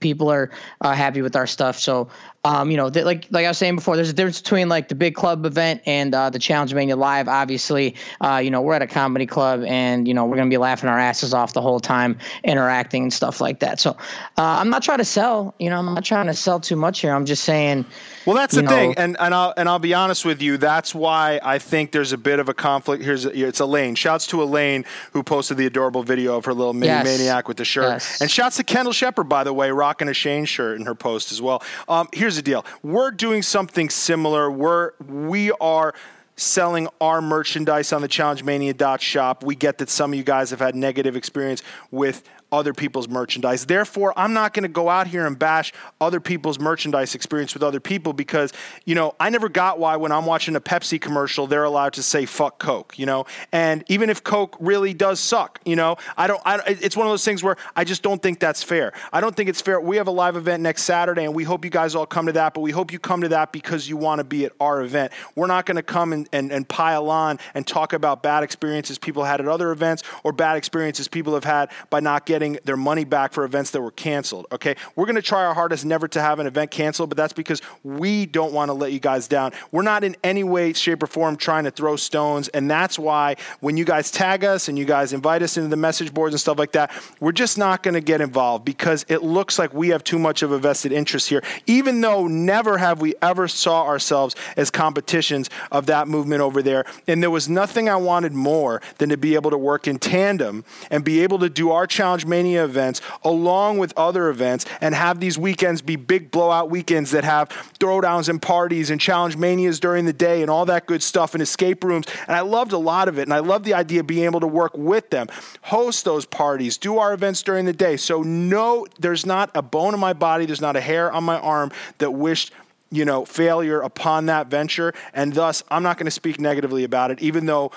People 0.00 0.28
are 0.28 0.50
uh, 0.80 0.92
happy 0.92 1.22
with 1.22 1.36
our 1.36 1.46
stuff. 1.46 1.78
So 1.78 2.08
um, 2.44 2.70
you 2.70 2.76
know, 2.76 2.90
th- 2.90 3.06
like 3.06 3.26
like 3.30 3.46
I 3.46 3.48
was 3.48 3.58
saying 3.58 3.76
before, 3.76 3.96
there's 3.96 4.10
a 4.10 4.12
difference 4.12 4.40
between 4.40 4.68
like 4.68 4.88
the 4.88 4.94
big 4.94 5.14
club 5.14 5.46
event 5.46 5.80
and 5.86 6.14
uh, 6.14 6.28
the 6.28 6.38
Challenge 6.38 6.74
Mania 6.74 6.94
Live. 6.94 7.26
Obviously, 7.26 7.96
uh, 8.20 8.36
you 8.36 8.50
know, 8.50 8.60
we're 8.60 8.74
at 8.74 8.82
a 8.82 8.86
comedy 8.86 9.24
club, 9.24 9.62
and 9.64 10.06
you 10.06 10.12
know, 10.12 10.26
we're 10.26 10.36
gonna 10.36 10.50
be 10.50 10.58
laughing 10.58 10.90
our 10.90 10.98
asses 10.98 11.32
off 11.32 11.54
the 11.54 11.62
whole 11.62 11.80
time, 11.80 12.18
interacting 12.44 13.04
and 13.04 13.12
stuff 13.12 13.40
like 13.40 13.60
that. 13.60 13.80
So, 13.80 13.90
uh, 13.90 13.96
I'm 14.36 14.68
not 14.68 14.82
trying 14.82 14.98
to 14.98 15.04
sell. 15.06 15.54
You 15.58 15.70
know, 15.70 15.78
I'm 15.78 15.94
not 15.94 16.04
trying 16.04 16.26
to 16.26 16.34
sell 16.34 16.60
too 16.60 16.76
much 16.76 17.00
here. 17.00 17.14
I'm 17.14 17.24
just 17.24 17.44
saying. 17.44 17.86
Well, 18.26 18.36
that's 18.36 18.54
the 18.54 18.62
know, 18.62 18.70
thing, 18.70 18.94
and 18.96 19.16
and 19.18 19.34
I'll 19.34 19.54
and 19.56 19.68
I'll 19.68 19.78
be 19.78 19.94
honest 19.94 20.24
with 20.26 20.42
you. 20.42 20.58
That's 20.58 20.94
why 20.94 21.40
I 21.42 21.58
think 21.58 21.92
there's 21.92 22.12
a 22.12 22.18
bit 22.18 22.40
of 22.40 22.48
a 22.48 22.54
conflict. 22.54 23.02
Here's 23.02 23.24
a, 23.24 23.46
it's 23.46 23.60
Elaine. 23.60 23.94
Shouts 23.94 24.26
to 24.28 24.42
Elaine 24.42 24.84
who 25.12 25.22
posted 25.22 25.56
the 25.56 25.66
adorable 25.66 26.02
video 26.02 26.36
of 26.36 26.44
her 26.44 26.54
little 26.54 26.74
mini 26.74 26.86
yes. 26.86 27.04
maniac 27.04 27.48
with 27.48 27.56
the 27.56 27.64
shirt, 27.64 27.84
yes. 27.84 28.20
and 28.20 28.30
shouts 28.30 28.56
to 28.56 28.64
Kendal 28.64 28.92
Sheppard 28.92 29.28
by 29.28 29.44
the 29.44 29.52
way, 29.52 29.70
rocking 29.70 30.08
a 30.08 30.14
Shane 30.14 30.44
shirt 30.44 30.78
in 30.78 30.86
her 30.86 30.94
post 30.94 31.32
as 31.32 31.40
well. 31.40 31.62
Um, 31.88 32.08
here's 32.12 32.33
the 32.36 32.42
deal. 32.42 32.64
We're 32.82 33.10
doing 33.10 33.42
something 33.42 33.88
similar. 33.90 34.50
We're 34.50 34.92
we 35.08 35.50
are 35.52 35.94
selling 36.36 36.88
our 37.00 37.20
merchandise 37.20 37.92
on 37.92 38.02
the 38.02 38.08
challengemania.shop. 38.08 39.44
We 39.44 39.54
get 39.54 39.78
that 39.78 39.88
some 39.88 40.12
of 40.12 40.18
you 40.18 40.24
guys 40.24 40.50
have 40.50 40.58
had 40.58 40.74
negative 40.74 41.16
experience 41.16 41.62
with 41.90 42.22
other 42.58 42.72
people's 42.72 43.08
merchandise. 43.08 43.66
Therefore, 43.66 44.12
I'm 44.16 44.32
not 44.32 44.54
going 44.54 44.62
to 44.62 44.68
go 44.68 44.88
out 44.88 45.06
here 45.06 45.26
and 45.26 45.38
bash 45.38 45.72
other 46.00 46.20
people's 46.20 46.58
merchandise 46.58 47.14
experience 47.14 47.54
with 47.54 47.62
other 47.62 47.80
people 47.80 48.12
because, 48.12 48.52
you 48.84 48.94
know, 48.94 49.14
I 49.18 49.30
never 49.30 49.48
got 49.48 49.78
why 49.78 49.96
when 49.96 50.12
I'm 50.12 50.26
watching 50.26 50.56
a 50.56 50.60
Pepsi 50.60 51.00
commercial, 51.00 51.46
they're 51.46 51.64
allowed 51.64 51.94
to 51.94 52.02
say 52.02 52.26
fuck 52.26 52.58
Coke, 52.58 52.98
you 52.98 53.06
know? 53.06 53.26
And 53.52 53.84
even 53.88 54.10
if 54.10 54.22
Coke 54.22 54.56
really 54.60 54.94
does 54.94 55.20
suck, 55.20 55.60
you 55.64 55.76
know, 55.76 55.96
I 56.16 56.26
don't, 56.26 56.42
I, 56.44 56.60
it's 56.66 56.96
one 56.96 57.06
of 57.06 57.12
those 57.12 57.24
things 57.24 57.42
where 57.42 57.56
I 57.74 57.84
just 57.84 58.02
don't 58.02 58.22
think 58.22 58.40
that's 58.40 58.62
fair. 58.62 58.92
I 59.12 59.20
don't 59.20 59.34
think 59.34 59.48
it's 59.48 59.60
fair. 59.60 59.80
We 59.80 59.96
have 59.96 60.06
a 60.06 60.12
live 60.12 60.36
event 60.36 60.62
next 60.62 60.82
Saturday 60.82 61.24
and 61.24 61.34
we 61.34 61.44
hope 61.44 61.64
you 61.64 61.70
guys 61.70 61.94
all 61.94 62.06
come 62.06 62.26
to 62.26 62.32
that, 62.32 62.54
but 62.54 62.60
we 62.60 62.70
hope 62.70 62.92
you 62.92 62.98
come 62.98 63.22
to 63.22 63.28
that 63.28 63.52
because 63.52 63.88
you 63.88 63.96
want 63.96 64.18
to 64.18 64.24
be 64.24 64.44
at 64.44 64.52
our 64.60 64.82
event. 64.82 65.12
We're 65.34 65.46
not 65.46 65.66
going 65.66 65.76
to 65.76 65.82
come 65.82 66.12
and, 66.12 66.28
and, 66.32 66.52
and 66.52 66.68
pile 66.68 67.10
on 67.10 67.38
and 67.54 67.66
talk 67.66 67.92
about 67.92 68.22
bad 68.22 68.42
experiences 68.42 68.98
people 68.98 69.24
had 69.24 69.40
at 69.40 69.48
other 69.48 69.72
events 69.72 70.02
or 70.22 70.32
bad 70.32 70.56
experiences 70.56 71.08
people 71.08 71.34
have 71.34 71.44
had 71.44 71.70
by 71.90 72.00
not 72.00 72.26
getting 72.26 72.43
getting 72.52 72.64
their 72.64 72.76
money 72.76 73.04
back 73.04 73.32
for 73.32 73.44
events 73.44 73.70
that 73.70 73.80
were 73.80 73.90
canceled. 73.90 74.46
Okay, 74.52 74.76
we're 74.96 75.06
going 75.06 75.16
to 75.16 75.22
try 75.22 75.44
our 75.44 75.54
hardest 75.54 75.84
never 75.84 76.08
to 76.08 76.20
have 76.20 76.38
an 76.38 76.46
event 76.46 76.70
canceled, 76.70 77.08
but 77.08 77.16
that's 77.16 77.32
because 77.32 77.62
we 77.82 78.26
don't 78.26 78.52
want 78.52 78.68
to 78.68 78.72
let 78.72 78.92
you 78.92 79.00
guys 79.00 79.28
down. 79.28 79.52
We're 79.72 79.82
not 79.82 80.04
in 80.04 80.16
any 80.22 80.44
way, 80.44 80.72
shape, 80.72 81.02
or 81.02 81.06
form 81.06 81.36
trying 81.36 81.64
to 81.64 81.70
throw 81.70 81.96
stones, 81.96 82.48
and 82.48 82.70
that's 82.70 82.98
why 82.98 83.36
when 83.60 83.76
you 83.76 83.84
guys 83.84 84.10
tag 84.10 84.44
us 84.44 84.68
and 84.68 84.78
you 84.78 84.84
guys 84.84 85.12
invite 85.12 85.42
us 85.42 85.56
into 85.56 85.68
the 85.68 85.76
message 85.76 86.12
boards 86.12 86.34
and 86.34 86.40
stuff 86.40 86.58
like 86.58 86.72
that, 86.72 86.92
we're 87.20 87.32
just 87.32 87.58
not 87.58 87.82
going 87.82 87.94
to 87.94 88.00
get 88.00 88.20
involved 88.20 88.64
because 88.64 89.04
it 89.08 89.22
looks 89.22 89.58
like 89.58 89.72
we 89.72 89.88
have 89.88 90.04
too 90.04 90.18
much 90.18 90.42
of 90.42 90.52
a 90.52 90.58
vested 90.58 90.92
interest 90.92 91.28
here. 91.28 91.42
Even 91.66 92.00
though 92.00 92.26
never 92.26 92.78
have 92.78 93.00
we 93.00 93.14
ever 93.22 93.48
saw 93.48 93.86
ourselves 93.86 94.34
as 94.56 94.70
competitions 94.70 95.50
of 95.70 95.86
that 95.86 96.08
movement 96.08 96.40
over 96.40 96.62
there, 96.62 96.84
and 97.06 97.22
there 97.22 97.30
was 97.30 97.48
nothing 97.48 97.88
I 97.88 97.96
wanted 97.96 98.32
more 98.32 98.82
than 98.98 99.08
to 99.10 99.16
be 99.16 99.34
able 99.34 99.50
to 99.50 99.58
work 99.58 99.88
in 99.88 99.98
tandem 99.98 100.64
and 100.90 101.04
be 101.04 101.20
able 101.22 101.38
to 101.38 101.48
do 101.48 101.70
our 101.70 101.86
challenge 101.86 102.26
Events 102.42 103.00
along 103.22 103.78
with 103.78 103.92
other 103.96 104.28
events 104.28 104.66
and 104.80 104.94
have 104.94 105.20
these 105.20 105.38
weekends 105.38 105.80
be 105.80 105.96
big 105.96 106.30
blowout 106.30 106.68
weekends 106.68 107.12
that 107.12 107.24
have 107.24 107.48
throwdowns 107.78 108.28
and 108.28 108.42
parties 108.42 108.90
and 108.90 109.00
challenge 109.00 109.36
manias 109.36 109.78
during 109.78 110.04
the 110.04 110.12
day 110.12 110.42
and 110.42 110.50
all 110.50 110.66
that 110.66 110.86
good 110.86 111.02
stuff 111.02 111.34
and 111.34 111.42
escape 111.42 111.84
rooms. 111.84 112.06
And 112.26 112.36
I 112.36 112.40
loved 112.40 112.72
a 112.72 112.78
lot 112.78 113.08
of 113.08 113.18
it. 113.18 113.22
And 113.22 113.32
I 113.32 113.38
love 113.38 113.62
the 113.64 113.74
idea 113.74 114.00
of 114.00 114.06
being 114.06 114.24
able 114.24 114.40
to 114.40 114.46
work 114.46 114.76
with 114.76 115.10
them, 115.10 115.28
host 115.62 116.04
those 116.04 116.26
parties, 116.26 116.76
do 116.76 116.98
our 116.98 117.14
events 117.14 117.42
during 117.42 117.64
the 117.64 117.72
day. 117.72 117.96
So, 117.96 118.22
no, 118.22 118.86
there's 118.98 119.24
not 119.24 119.50
a 119.54 119.62
bone 119.62 119.94
in 119.94 120.00
my 120.00 120.12
body, 120.12 120.46
there's 120.46 120.60
not 120.60 120.76
a 120.76 120.80
hair 120.80 121.12
on 121.12 121.24
my 121.24 121.38
arm 121.38 121.70
that 121.98 122.10
wished 122.10 122.52
you 122.90 123.04
know, 123.04 123.24
failure 123.24 123.80
upon 123.80 124.26
that 124.26 124.46
venture. 124.46 124.94
And 125.12 125.32
thus, 125.34 125.64
I'm 125.68 125.82
not 125.82 125.98
going 125.98 126.04
to 126.04 126.12
speak 126.12 126.38
negatively 126.38 126.84
about 126.84 127.10
it, 127.10 127.20
even 127.20 127.44
though 127.46 127.72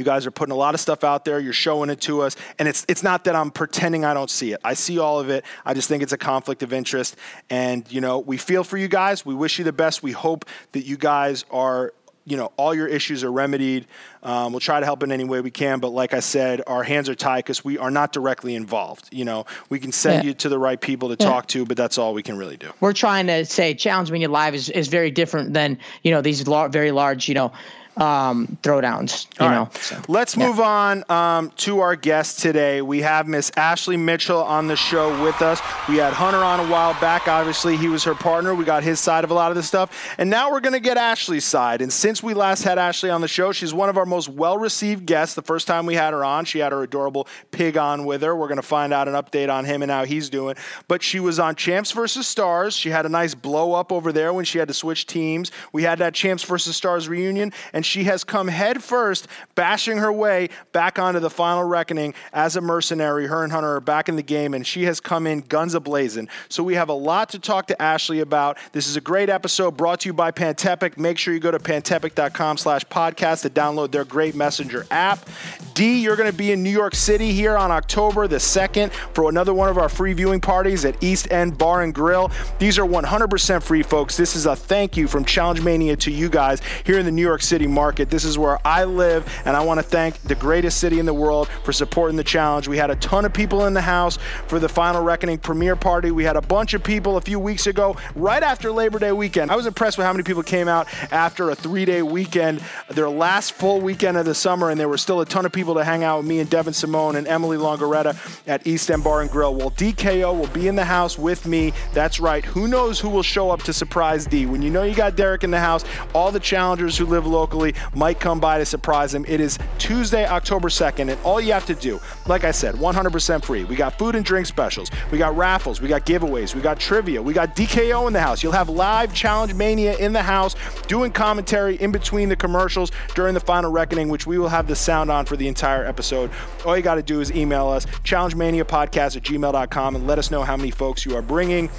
you 0.00 0.04
guys 0.04 0.26
are 0.26 0.30
putting 0.30 0.52
a 0.52 0.56
lot 0.56 0.72
of 0.72 0.80
stuff 0.80 1.04
out 1.04 1.26
there. 1.26 1.38
You're 1.38 1.52
showing 1.52 1.90
it 1.90 2.00
to 2.00 2.22
us. 2.22 2.34
And 2.58 2.66
it's, 2.66 2.86
it's 2.88 3.02
not 3.02 3.24
that 3.24 3.36
I'm 3.36 3.50
pretending 3.50 4.06
I 4.06 4.14
don't 4.14 4.30
see 4.30 4.52
it. 4.52 4.60
I 4.64 4.72
see 4.72 4.98
all 4.98 5.20
of 5.20 5.28
it. 5.28 5.44
I 5.66 5.74
just 5.74 5.88
think 5.88 6.02
it's 6.02 6.14
a 6.14 6.18
conflict 6.18 6.62
of 6.62 6.72
interest. 6.72 7.16
And, 7.50 7.84
you 7.92 8.00
know, 8.00 8.18
we 8.18 8.38
feel 8.38 8.64
for 8.64 8.78
you 8.78 8.88
guys. 8.88 9.26
We 9.26 9.34
wish 9.34 9.58
you 9.58 9.64
the 9.64 9.74
best. 9.74 10.02
We 10.02 10.12
hope 10.12 10.46
that 10.72 10.86
you 10.86 10.96
guys 10.96 11.44
are, 11.50 11.92
you 12.24 12.36
know, 12.38 12.50
all 12.56 12.74
your 12.74 12.86
issues 12.86 13.24
are 13.24 13.32
remedied. 13.32 13.86
Um, 14.22 14.52
we'll 14.52 14.60
try 14.60 14.80
to 14.80 14.86
help 14.86 15.02
in 15.02 15.12
any 15.12 15.24
way 15.24 15.40
we 15.42 15.50
can. 15.50 15.80
But 15.80 15.88
like 15.88 16.14
I 16.14 16.20
said, 16.20 16.62
our 16.66 16.82
hands 16.82 17.08
are 17.08 17.14
tied 17.14 17.44
because 17.44 17.62
we 17.62 17.76
are 17.76 17.90
not 17.90 18.12
directly 18.12 18.54
involved. 18.54 19.08
You 19.12 19.26
know, 19.26 19.46
we 19.68 19.78
can 19.78 19.92
send 19.92 20.24
yeah. 20.24 20.28
you 20.28 20.34
to 20.34 20.48
the 20.48 20.58
right 20.58 20.80
people 20.80 21.14
to 21.14 21.16
yeah. 21.18 21.30
talk 21.30 21.46
to, 21.48 21.66
but 21.66 21.76
that's 21.76 21.98
all 21.98 22.14
we 22.14 22.22
can 22.22 22.38
really 22.38 22.56
do. 22.56 22.70
We're 22.80 22.94
trying 22.94 23.26
to 23.26 23.44
say 23.44 23.74
Challenge 23.74 24.10
Mania 24.10 24.30
Live 24.30 24.54
is, 24.54 24.70
is 24.70 24.88
very 24.88 25.10
different 25.10 25.52
than, 25.52 25.78
you 26.02 26.10
know, 26.10 26.22
these 26.22 26.46
lar- 26.46 26.68
very 26.68 26.90
large, 26.90 27.28
you 27.28 27.34
know, 27.34 27.52
um, 28.00 28.58
throwdowns. 28.62 29.26
You 29.38 29.46
All 29.46 29.50
know. 29.50 29.62
right. 29.64 29.76
So, 29.76 30.02
Let's 30.08 30.36
yeah. 30.36 30.46
move 30.46 30.60
on 30.60 31.04
um, 31.10 31.50
to 31.58 31.80
our 31.80 31.94
guest 31.94 32.40
today. 32.40 32.82
We 32.82 33.02
have 33.02 33.28
Miss 33.28 33.52
Ashley 33.56 33.96
Mitchell 33.96 34.42
on 34.42 34.66
the 34.66 34.76
show 34.76 35.22
with 35.22 35.42
us. 35.42 35.60
We 35.88 35.98
had 35.98 36.12
Hunter 36.14 36.38
on 36.38 36.60
a 36.60 36.68
while 36.70 36.98
back. 37.00 37.28
Obviously, 37.28 37.76
he 37.76 37.88
was 37.88 38.02
her 38.04 38.14
partner. 38.14 38.54
We 38.54 38.64
got 38.64 38.82
his 38.82 38.98
side 38.98 39.22
of 39.24 39.30
a 39.30 39.34
lot 39.34 39.50
of 39.50 39.56
this 39.56 39.68
stuff. 39.68 40.14
And 40.18 40.30
now 40.30 40.50
we're 40.50 40.60
going 40.60 40.72
to 40.72 40.80
get 40.80 40.96
Ashley's 40.96 41.44
side. 41.44 41.82
And 41.82 41.92
since 41.92 42.22
we 42.22 42.34
last 42.34 42.62
had 42.62 42.78
Ashley 42.78 43.10
on 43.10 43.20
the 43.20 43.28
show, 43.28 43.52
she's 43.52 43.74
one 43.74 43.88
of 43.88 43.98
our 43.98 44.06
most 44.06 44.28
well 44.28 44.56
received 44.56 45.04
guests. 45.06 45.34
The 45.34 45.42
first 45.42 45.66
time 45.66 45.84
we 45.86 45.94
had 45.94 46.12
her 46.12 46.24
on, 46.24 46.46
she 46.46 46.58
had 46.58 46.72
her 46.72 46.82
adorable 46.82 47.28
pig 47.50 47.76
on 47.76 48.06
with 48.06 48.22
her. 48.22 48.34
We're 48.34 48.48
going 48.48 48.56
to 48.56 48.62
find 48.62 48.92
out 48.92 49.08
an 49.08 49.14
update 49.14 49.52
on 49.52 49.64
him 49.64 49.82
and 49.82 49.90
how 49.90 50.04
he's 50.04 50.30
doing. 50.30 50.56
But 50.88 51.02
she 51.02 51.20
was 51.20 51.38
on 51.38 51.54
Champs 51.54 51.92
versus 51.92 52.26
Stars. 52.26 52.74
She 52.74 52.88
had 52.88 53.04
a 53.04 53.10
nice 53.10 53.34
blow 53.34 53.74
up 53.74 53.92
over 53.92 54.12
there 54.12 54.32
when 54.32 54.44
she 54.44 54.58
had 54.58 54.68
to 54.68 54.74
switch 54.74 55.06
teams. 55.06 55.50
We 55.72 55.82
had 55.82 55.98
that 55.98 56.14
Champs 56.14 56.44
versus 56.44 56.76
Stars 56.76 57.08
reunion, 57.08 57.52
and 57.72 57.84
she 57.90 58.04
has 58.04 58.24
come 58.24 58.48
head 58.48 58.82
first, 58.82 59.26
bashing 59.54 59.98
her 59.98 60.12
way 60.12 60.48
back 60.72 60.98
onto 60.98 61.20
the 61.20 61.28
final 61.28 61.64
reckoning 61.64 62.14
as 62.32 62.56
a 62.56 62.60
mercenary. 62.60 63.26
Her 63.26 63.42
and 63.42 63.52
Hunter 63.52 63.74
are 63.76 63.80
back 63.80 64.08
in 64.08 64.16
the 64.16 64.22
game, 64.22 64.54
and 64.54 64.66
she 64.66 64.84
has 64.84 65.00
come 65.00 65.26
in 65.26 65.40
guns 65.40 65.74
ablazing. 65.74 66.28
So 66.48 66.62
we 66.62 66.74
have 66.74 66.88
a 66.88 66.94
lot 66.94 67.30
to 67.30 67.38
talk 67.38 67.66
to 67.66 67.82
Ashley 67.82 68.20
about. 68.20 68.58
This 68.72 68.86
is 68.86 68.96
a 68.96 69.00
great 69.00 69.28
episode 69.28 69.76
brought 69.76 70.00
to 70.00 70.08
you 70.08 70.12
by 70.12 70.30
Pantepic. 70.30 70.96
Make 70.96 71.18
sure 71.18 71.34
you 71.34 71.40
go 71.40 71.50
to 71.50 71.58
pantepic.com 71.58 72.56
slash 72.56 72.84
podcast 72.86 73.42
to 73.42 73.50
download 73.50 73.90
their 73.90 74.04
great 74.04 74.34
messenger 74.34 74.86
app. 74.90 75.28
D, 75.74 76.00
you're 76.00 76.16
going 76.16 76.30
to 76.30 76.36
be 76.36 76.52
in 76.52 76.62
New 76.62 76.70
York 76.70 76.94
City 76.94 77.32
here 77.32 77.56
on 77.56 77.70
October 77.70 78.28
the 78.28 78.36
2nd 78.36 78.92
for 79.14 79.28
another 79.28 79.54
one 79.54 79.68
of 79.68 79.78
our 79.78 79.88
free 79.88 80.12
viewing 80.12 80.40
parties 80.40 80.84
at 80.84 81.02
East 81.02 81.30
End 81.32 81.56
Bar 81.56 81.82
and 81.82 81.94
Grill. 81.94 82.30
These 82.58 82.78
are 82.78 82.86
100% 82.86 83.62
free, 83.62 83.82
folks. 83.82 84.16
This 84.16 84.36
is 84.36 84.46
a 84.46 84.54
thank 84.54 84.96
you 84.96 85.08
from 85.08 85.24
Challenge 85.24 85.62
Mania 85.62 85.96
to 85.96 86.10
you 86.10 86.28
guys 86.28 86.60
here 86.84 86.98
in 86.98 87.04
the 87.04 87.10
New 87.10 87.22
York 87.22 87.42
City 87.42 87.66
market. 87.70 88.10
This 88.10 88.24
is 88.24 88.38
where 88.38 88.58
I 88.66 88.84
live, 88.84 89.26
and 89.44 89.56
I 89.56 89.64
want 89.64 89.78
to 89.78 89.82
thank 89.82 90.20
the 90.22 90.34
greatest 90.34 90.78
city 90.78 90.98
in 90.98 91.06
the 91.06 91.14
world 91.14 91.48
for 91.64 91.72
supporting 91.72 92.16
the 92.16 92.24
challenge. 92.24 92.68
We 92.68 92.76
had 92.76 92.90
a 92.90 92.96
ton 92.96 93.24
of 93.24 93.32
people 93.32 93.66
in 93.66 93.74
the 93.74 93.80
house 93.80 94.18
for 94.46 94.58
the 94.58 94.68
Final 94.68 95.02
Reckoning 95.02 95.38
premiere 95.38 95.76
party. 95.76 96.10
We 96.10 96.24
had 96.24 96.36
a 96.36 96.42
bunch 96.42 96.74
of 96.74 96.82
people 96.82 97.16
a 97.16 97.20
few 97.20 97.38
weeks 97.38 97.66
ago, 97.66 97.96
right 98.14 98.42
after 98.42 98.70
Labor 98.70 98.98
Day 98.98 99.12
weekend. 99.12 99.50
I 99.50 99.56
was 99.56 99.66
impressed 99.66 99.98
with 99.98 100.06
how 100.06 100.12
many 100.12 100.24
people 100.24 100.42
came 100.42 100.68
out 100.68 100.88
after 101.12 101.50
a 101.50 101.54
three 101.54 101.84
day 101.84 102.02
weekend, 102.02 102.62
their 102.88 103.08
last 103.08 103.52
full 103.52 103.80
weekend 103.80 104.16
of 104.16 104.24
the 104.24 104.34
summer, 104.34 104.70
and 104.70 104.80
there 104.80 104.88
were 104.88 104.98
still 104.98 105.20
a 105.20 105.26
ton 105.26 105.46
of 105.46 105.52
people 105.52 105.74
to 105.74 105.84
hang 105.84 106.04
out 106.04 106.18
with 106.18 106.26
me 106.26 106.40
and 106.40 106.50
Devyn 106.50 106.74
Simone 106.74 107.16
and 107.16 107.26
Emily 107.28 107.56
Longaretta 107.56 108.16
at 108.46 108.66
East 108.66 108.90
End 108.90 109.04
Bar 109.04 109.22
and 109.22 109.30
Grill. 109.30 109.54
Well, 109.54 109.70
DKO 109.72 110.38
will 110.38 110.46
be 110.48 110.68
in 110.68 110.76
the 110.76 110.84
house 110.84 111.18
with 111.18 111.46
me. 111.46 111.72
That's 111.92 112.20
right. 112.20 112.44
Who 112.44 112.66
knows 112.66 112.98
who 112.98 113.10
will 113.10 113.22
show 113.22 113.50
up 113.50 113.62
to 113.64 113.72
surprise 113.72 114.26
D? 114.26 114.46
When 114.46 114.62
you 114.62 114.70
know 114.70 114.82
you 114.82 114.94
got 114.94 115.16
Derek 115.16 115.44
in 115.44 115.50
the 115.50 115.60
house, 115.60 115.84
all 116.14 116.32
the 116.32 116.40
challengers 116.40 116.96
who 116.96 117.04
live 117.04 117.26
locally 117.26 117.59
might 117.94 118.20
come 118.20 118.40
by 118.40 118.58
to 118.58 118.64
surprise 118.64 119.14
him. 119.14 119.24
It 119.28 119.40
is 119.40 119.58
Tuesday, 119.78 120.26
October 120.26 120.68
2nd, 120.68 121.10
and 121.10 121.20
all 121.22 121.40
you 121.40 121.52
have 121.52 121.66
to 121.66 121.74
do, 121.74 122.00
like 122.26 122.44
I 122.44 122.50
said, 122.50 122.74
100% 122.74 123.44
free. 123.44 123.64
We 123.64 123.76
got 123.76 123.98
food 123.98 124.14
and 124.14 124.24
drink 124.24 124.46
specials, 124.46 124.90
we 125.10 125.18
got 125.18 125.36
raffles, 125.36 125.80
we 125.80 125.88
got 125.88 126.06
giveaways, 126.06 126.54
we 126.54 126.60
got 126.60 126.78
trivia, 126.78 127.22
we 127.22 127.32
got 127.32 127.56
DKO 127.56 128.06
in 128.06 128.12
the 128.12 128.20
house. 128.20 128.42
You'll 128.42 128.52
have 128.52 128.68
live 128.68 129.14
Challenge 129.14 129.54
Mania 129.54 129.96
in 129.98 130.12
the 130.12 130.22
house 130.22 130.56
doing 130.86 131.12
commentary 131.12 131.76
in 131.76 131.92
between 131.92 132.28
the 132.28 132.36
commercials 132.36 132.90
during 133.14 133.34
the 133.34 133.40
final 133.40 133.70
reckoning, 133.70 134.08
which 134.08 134.26
we 134.26 134.38
will 134.38 134.48
have 134.48 134.66
the 134.66 134.76
sound 134.76 135.10
on 135.10 135.26
for 135.26 135.36
the 135.36 135.48
entire 135.48 135.84
episode. 135.84 136.30
All 136.64 136.76
you 136.76 136.82
got 136.82 136.96
to 136.96 137.02
do 137.02 137.20
is 137.20 137.32
email 137.32 137.68
us, 137.68 137.86
challengemaniapodcast 138.04 139.16
at 139.16 139.22
gmail.com, 139.22 139.96
and 139.96 140.06
let 140.06 140.18
us 140.18 140.30
know 140.30 140.42
how 140.42 140.56
many 140.56 140.70
folks 140.70 141.04
you 141.04 141.16
are 141.16 141.22
bringing. 141.22 141.70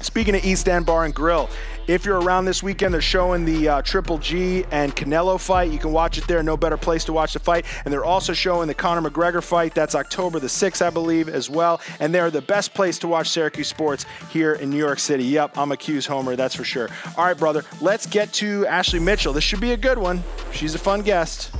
Speaking 0.00 0.34
of 0.34 0.44
East 0.44 0.68
End 0.68 0.84
Bar 0.84 1.04
and 1.04 1.14
Grill, 1.14 1.48
if 1.86 2.04
you're 2.04 2.20
around 2.20 2.44
this 2.44 2.62
weekend, 2.62 2.94
they're 2.94 3.00
showing 3.00 3.44
the 3.44 3.68
uh, 3.68 3.82
Triple 3.82 4.18
G 4.18 4.64
and 4.70 4.94
Canelo 4.94 5.40
fight. 5.40 5.70
You 5.70 5.78
can 5.78 5.92
watch 5.92 6.18
it 6.18 6.26
there. 6.26 6.42
No 6.42 6.56
better 6.56 6.76
place 6.76 7.04
to 7.04 7.12
watch 7.12 7.32
the 7.32 7.38
fight. 7.38 7.64
And 7.84 7.92
they're 7.92 8.04
also 8.04 8.32
showing 8.32 8.68
the 8.68 8.74
Conor 8.74 9.08
McGregor 9.08 9.42
fight. 9.42 9.74
That's 9.74 9.94
October 9.94 10.38
the 10.38 10.46
6th, 10.46 10.84
I 10.84 10.90
believe, 10.90 11.28
as 11.28 11.50
well. 11.50 11.80
And 12.00 12.14
they're 12.14 12.30
the 12.30 12.42
best 12.42 12.74
place 12.74 12.98
to 13.00 13.08
watch 13.08 13.28
Syracuse 13.30 13.68
sports 13.68 14.06
here 14.30 14.54
in 14.54 14.70
New 14.70 14.78
York 14.78 14.98
City. 14.98 15.24
Yep, 15.24 15.58
I'm 15.58 15.72
a 15.72 15.76
'Cuse 15.76 16.06
homer, 16.06 16.36
that's 16.36 16.54
for 16.54 16.64
sure. 16.64 16.88
All 17.16 17.24
right, 17.24 17.36
brother, 17.36 17.64
let's 17.80 18.06
get 18.06 18.32
to 18.34 18.66
Ashley 18.66 19.00
Mitchell. 19.00 19.32
This 19.32 19.44
should 19.44 19.60
be 19.60 19.72
a 19.72 19.76
good 19.76 19.98
one. 19.98 20.22
She's 20.52 20.74
a 20.74 20.78
fun 20.78 21.02
guest. 21.02 21.50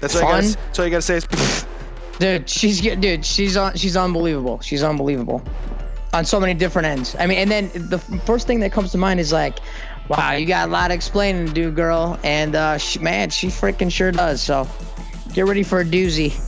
That's 0.00 0.16
all, 0.16 0.28
I 0.28 0.42
gotta, 0.42 0.46
that's 0.48 0.78
all 0.78 0.84
you 0.84 0.90
got 0.90 0.98
to 0.98 1.02
say 1.02 1.16
is. 1.16 1.66
Dude, 2.18 2.48
she's 2.48 2.80
dude, 2.80 3.24
she's 3.24 3.56
on 3.56 3.74
she's 3.74 3.96
unbelievable. 3.96 4.60
She's 4.60 4.82
unbelievable. 4.84 5.42
On 6.14 6.24
so 6.24 6.38
many 6.38 6.54
different 6.54 6.86
ends. 6.86 7.16
I 7.18 7.26
mean, 7.26 7.38
and 7.38 7.50
then 7.50 7.70
the 7.74 7.98
first 7.98 8.46
thing 8.46 8.60
that 8.60 8.70
comes 8.70 8.92
to 8.92 8.98
mind 8.98 9.18
is 9.18 9.32
like, 9.32 9.58
wow, 10.08 10.30
you 10.30 10.46
got 10.46 10.68
a 10.68 10.70
lot 10.70 10.92
of 10.92 10.94
explaining 10.94 11.46
to 11.46 11.52
do, 11.52 11.72
girl. 11.72 12.20
And 12.22 12.54
uh 12.54 12.78
she, 12.78 13.00
man, 13.00 13.30
she 13.30 13.48
freaking 13.48 13.90
sure 13.90 14.12
does. 14.12 14.40
So 14.40 14.68
get 15.32 15.46
ready 15.46 15.64
for 15.64 15.80
a 15.80 15.84
doozy. 15.84 16.40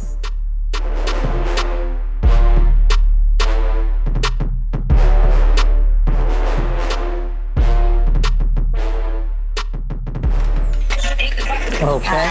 Okay. 11.83 12.31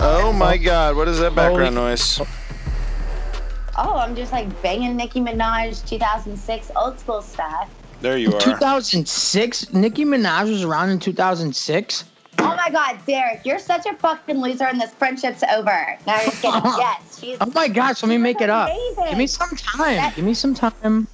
Oh 0.00 0.34
my 0.36 0.58
God, 0.58 0.94
what 0.94 1.08
is 1.08 1.20
that 1.20 1.34
background 1.34 1.74
Holy- 1.74 1.88
noise? 1.90 2.20
Oh, 3.78 3.98
I'm 3.98 4.14
just 4.14 4.32
like 4.32 4.60
banging 4.62 4.96
Nicki 4.96 5.20
Minaj 5.20 5.86
2006 5.86 6.70
old 6.76 6.98
school 6.98 7.22
stuff. 7.22 7.70
There 8.00 8.16
you 8.16 8.34
are. 8.34 8.40
2006. 8.40 9.72
Nicki 9.74 10.04
Minaj 10.04 10.50
was 10.50 10.64
around 10.64 10.90
in 10.90 10.98
2006. 10.98 12.04
Oh 12.38 12.54
my 12.54 12.70
God, 12.70 12.98
Derek, 13.06 13.44
you're 13.44 13.58
such 13.58 13.86
a 13.86 13.94
fucking 13.96 14.40
loser 14.40 14.64
and 14.64 14.80
this 14.80 14.92
friendship's 14.92 15.42
over. 15.54 15.98
Now 16.06 16.16
you're 16.20 16.30
just 16.30 16.42
kidding. 16.42 16.62
yes, 16.64 17.18
she's. 17.20 17.38
Oh 17.40 17.50
my 17.54 17.68
gosh, 17.68 18.02
let 18.02 18.08
me 18.08 18.18
make 18.18 18.40
it 18.40 18.50
up. 18.50 18.68
amazing. 18.70 19.04
Give 19.08 19.18
me 19.18 19.26
some 19.26 19.50
time. 19.56 20.12
Give 20.14 20.24
me 20.24 20.34
some 20.34 20.54
time. 20.54 21.08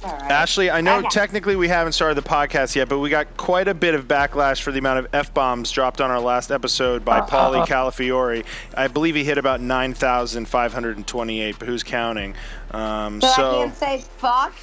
That's 0.00 0.04
all 0.04 0.12
right. 0.20 0.30
Ashley, 0.30 0.70
I 0.70 0.80
know 0.80 0.98
Okay. 0.98 1.08
technically 1.10 1.56
we 1.56 1.68
haven't 1.68 1.92
started 1.92 2.14
the 2.16 2.28
podcast 2.28 2.74
yet, 2.76 2.88
but 2.88 2.98
we 2.98 3.08
got 3.10 3.36
quite 3.36 3.68
a 3.68 3.74
bit 3.74 3.94
of 3.94 4.06
backlash 4.08 4.60
for 4.60 4.70
the 4.72 4.78
amount 4.78 4.98
of 5.00 5.08
f 5.14 5.32
bombs 5.34 5.70
dropped 5.70 6.00
on 6.00 6.10
our 6.10 6.20
last 6.20 6.50
episode 6.50 7.04
by 7.04 7.20
Paulie 7.20 7.66
Calafiore. 7.66 8.44
I 8.74 8.88
believe 8.88 9.14
he 9.14 9.24
hit 9.24 9.38
about 9.38 9.60
nine 9.60 9.94
thousand 9.94 10.46
five 10.48 10.72
hundred 10.72 10.96
and 10.96 11.06
twenty-eight, 11.06 11.58
but 11.58 11.68
who's 11.68 11.82
counting? 11.82 12.34
Um, 12.72 13.20
so, 13.20 13.28
I 13.28 13.64
can't 13.64 13.74
say 13.76 14.04
fuck, 14.18 14.54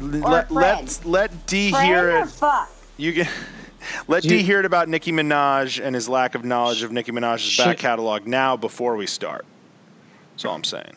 l- 0.00 0.16
or 0.26 0.30
let 0.30 0.50
let 0.50 1.00
let 1.04 1.46
D 1.46 1.70
friend 1.70 1.86
hear 1.86 2.10
or 2.10 2.18
it. 2.22 2.28
fuck. 2.28 2.70
You 2.96 3.12
get. 3.12 3.28
Let 4.08 4.24
You- 4.24 4.30
D 4.30 4.42
hear 4.42 4.58
it 4.58 4.66
about 4.66 4.88
Nicki 4.88 5.12
Minaj 5.12 5.82
and 5.82 5.94
his 5.94 6.08
lack 6.08 6.34
of 6.34 6.44
knowledge 6.44 6.82
of 6.82 6.90
Nicki 6.92 7.12
Minaj's 7.12 7.56
back 7.56 7.78
catalog 7.78 8.26
now 8.26 8.56
before 8.56 8.96
we 8.96 9.06
start. 9.06 9.46
That's 10.32 10.44
all 10.44 10.54
I'm 10.56 10.64
saying. 10.64 10.96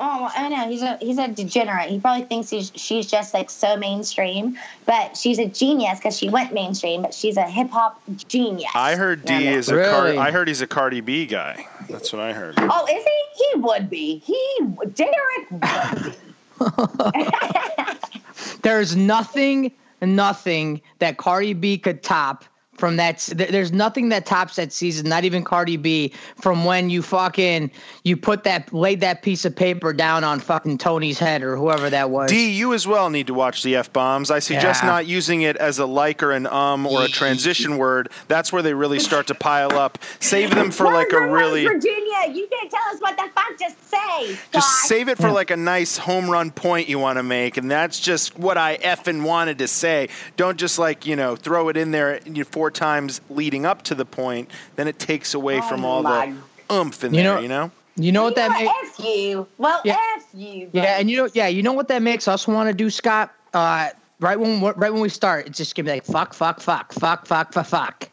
Oh, 0.00 0.22
well, 0.22 0.32
I 0.36 0.48
know 0.48 0.68
he's 0.70 0.82
a 0.82 0.96
he's 1.00 1.18
a 1.18 1.26
degenerate. 1.28 1.90
He 1.90 1.98
probably 1.98 2.24
thinks 2.24 2.48
he's 2.50 2.70
she's 2.76 3.06
just 3.06 3.34
like 3.34 3.50
so 3.50 3.76
mainstream, 3.76 4.56
but 4.86 5.16
she's 5.16 5.38
a 5.40 5.46
genius 5.46 5.98
because 5.98 6.16
she 6.16 6.28
went 6.28 6.52
mainstream. 6.52 7.02
But 7.02 7.12
she's 7.12 7.36
a 7.36 7.42
hip 7.42 7.68
hop 7.70 8.00
genius. 8.28 8.70
I 8.74 8.94
heard 8.94 9.24
D 9.24 9.32
Yeah. 9.32 9.50
is 9.52 9.68
a 9.70 9.72
Car- 9.74 10.04
Really? 10.04 10.18
I 10.18 10.30
heard 10.30 10.46
he's 10.46 10.60
a 10.60 10.66
Cardi 10.68 11.00
B 11.00 11.26
guy. 11.26 11.66
That's 11.90 12.12
what 12.12 12.22
I 12.22 12.32
heard. 12.32 12.54
Oh, 12.58 12.86
is 12.86 13.04
he? 13.04 13.44
He 13.54 13.60
would 13.60 13.90
be. 13.90 14.18
He 14.18 14.58
Derek 14.94 15.50
would 15.50 15.60
be. 16.04 16.14
There's 18.62 18.94
nothing, 18.96 19.72
nothing 20.00 20.80
that 21.00 21.16
Cardi 21.16 21.54
B 21.54 21.76
could 21.78 22.02
top 22.02 22.44
from 22.78 22.96
that. 22.96 23.18
There's 23.34 23.72
nothing 23.72 24.08
that 24.10 24.26
tops 24.26 24.56
that 24.56 24.72
season. 24.72 25.08
Not 25.08 25.24
even 25.24 25.44
Cardi 25.44 25.76
B. 25.76 26.12
From 26.36 26.64
when 26.64 26.90
you 26.90 27.02
fucking 27.02 27.70
you 28.04 28.16
put 28.16 28.44
that 28.44 28.72
laid 28.72 29.00
that 29.00 29.22
piece 29.22 29.44
of 29.44 29.54
paper 29.54 29.92
down 29.92 30.24
on 30.24 30.40
fucking 30.40 30.78
Tony's 30.78 31.18
head 31.18 31.42
or 31.42 31.56
whoever 31.56 31.90
that 31.90 32.10
was. 32.10 32.30
D, 32.30 32.50
you 32.50 32.74
as 32.74 32.86
well 32.86 33.10
need 33.10 33.26
to 33.26 33.34
watch 33.34 33.62
the 33.62 33.76
F 33.76 33.92
bombs. 33.92 34.30
I 34.30 34.38
suggest 34.38 34.82
Yeah. 34.82 34.88
not 34.90 35.06
using 35.06 35.42
it 35.42 35.56
as 35.56 35.78
a 35.78 35.86
like 35.86 36.22
or 36.22 36.32
an 36.32 36.46
um 36.46 36.86
or 36.86 37.02
a 37.04 37.08
transition 37.08 37.76
word. 37.78 38.10
That's 38.28 38.52
where 38.52 38.62
they 38.62 38.74
really 38.74 38.98
start 38.98 39.26
to 39.28 39.34
pile 39.34 39.72
up. 39.72 39.98
Save 40.20 40.54
them 40.54 40.70
for 40.70 40.84
like 40.84 41.12
a 41.12 41.20
really. 41.20 41.66
Virginia. 41.66 42.32
You 42.32 42.48
can't 42.50 42.70
tell 42.70 42.94
us 42.94 43.00
what 43.00 43.16
the 43.16 43.28
fuck 43.34 43.56
to 43.58 43.70
say. 43.86 44.38
Just 44.52 44.52
God. 44.52 44.86
save 44.86 45.08
it 45.08 45.18
for 45.18 45.30
like 45.30 45.50
a 45.50 45.56
nice 45.56 45.96
home 45.96 46.30
run 46.30 46.50
point 46.50 46.88
you 46.88 46.98
want 46.98 47.18
to 47.18 47.22
make, 47.22 47.56
and 47.56 47.70
that's 47.70 48.00
just 48.00 48.38
what 48.38 48.56
I 48.58 48.76
effing 48.78 49.22
wanted 49.24 49.58
to 49.58 49.68
say. 49.68 50.08
Don't 50.36 50.58
just 50.58 50.78
like 50.78 51.06
you 51.06 51.16
know 51.16 51.36
throw 51.36 51.68
it 51.68 51.76
in 51.76 51.90
there 51.90 52.14
and 52.14 52.36
you 52.36 52.44
know, 52.44 52.48
four 52.68 52.70
times 52.70 53.22
leading 53.30 53.64
up 53.64 53.82
to 53.82 53.94
the 53.94 54.04
point. 54.04 54.50
Then 54.76 54.88
it 54.88 54.98
takes 54.98 55.32
away 55.34 55.60
from 55.62 55.84
all 55.86 56.06
Oh 56.06 56.34
the 56.68 56.74
oomph 56.74 57.02
in 57.02 57.14
You 57.14 57.22
there. 57.22 57.34
know- 57.36 57.40
you 57.40 57.48
know. 57.48 57.70
You 58.00 58.12
know 58.12 58.22
what 58.22 58.36
that 58.36 58.52
know 58.52 58.72
makes? 58.82 58.98
You. 59.00 59.48
Well, 59.58 59.80
Yeah. 59.84 59.96
F 60.16 60.26
you. 60.32 60.70
Yeah, 60.72 61.00
and 61.00 61.10
you 61.10 61.16
know, 61.16 61.28
yeah, 61.34 61.48
you 61.48 61.64
know 61.64 61.72
what 61.72 61.88
that 61.88 62.00
makes 62.00 62.28
us 62.28 62.46
want 62.46 62.68
to 62.68 62.74
do, 62.74 62.90
Scott. 62.90 63.32
Uh, 63.52 63.88
right 64.20 64.38
when 64.38 64.60
right 64.60 64.92
when 64.92 65.00
we 65.00 65.08
start, 65.08 65.46
it's 65.48 65.58
just 65.58 65.74
gonna 65.74 65.86
be 65.86 65.92
like 65.94 66.04
fuck, 66.04 66.32
fuck, 66.32 66.60
fuck, 66.60 66.92
fuck, 66.92 67.26
fuck, 67.26 67.52
fuck, 67.52 67.66
fuck. 67.66 68.08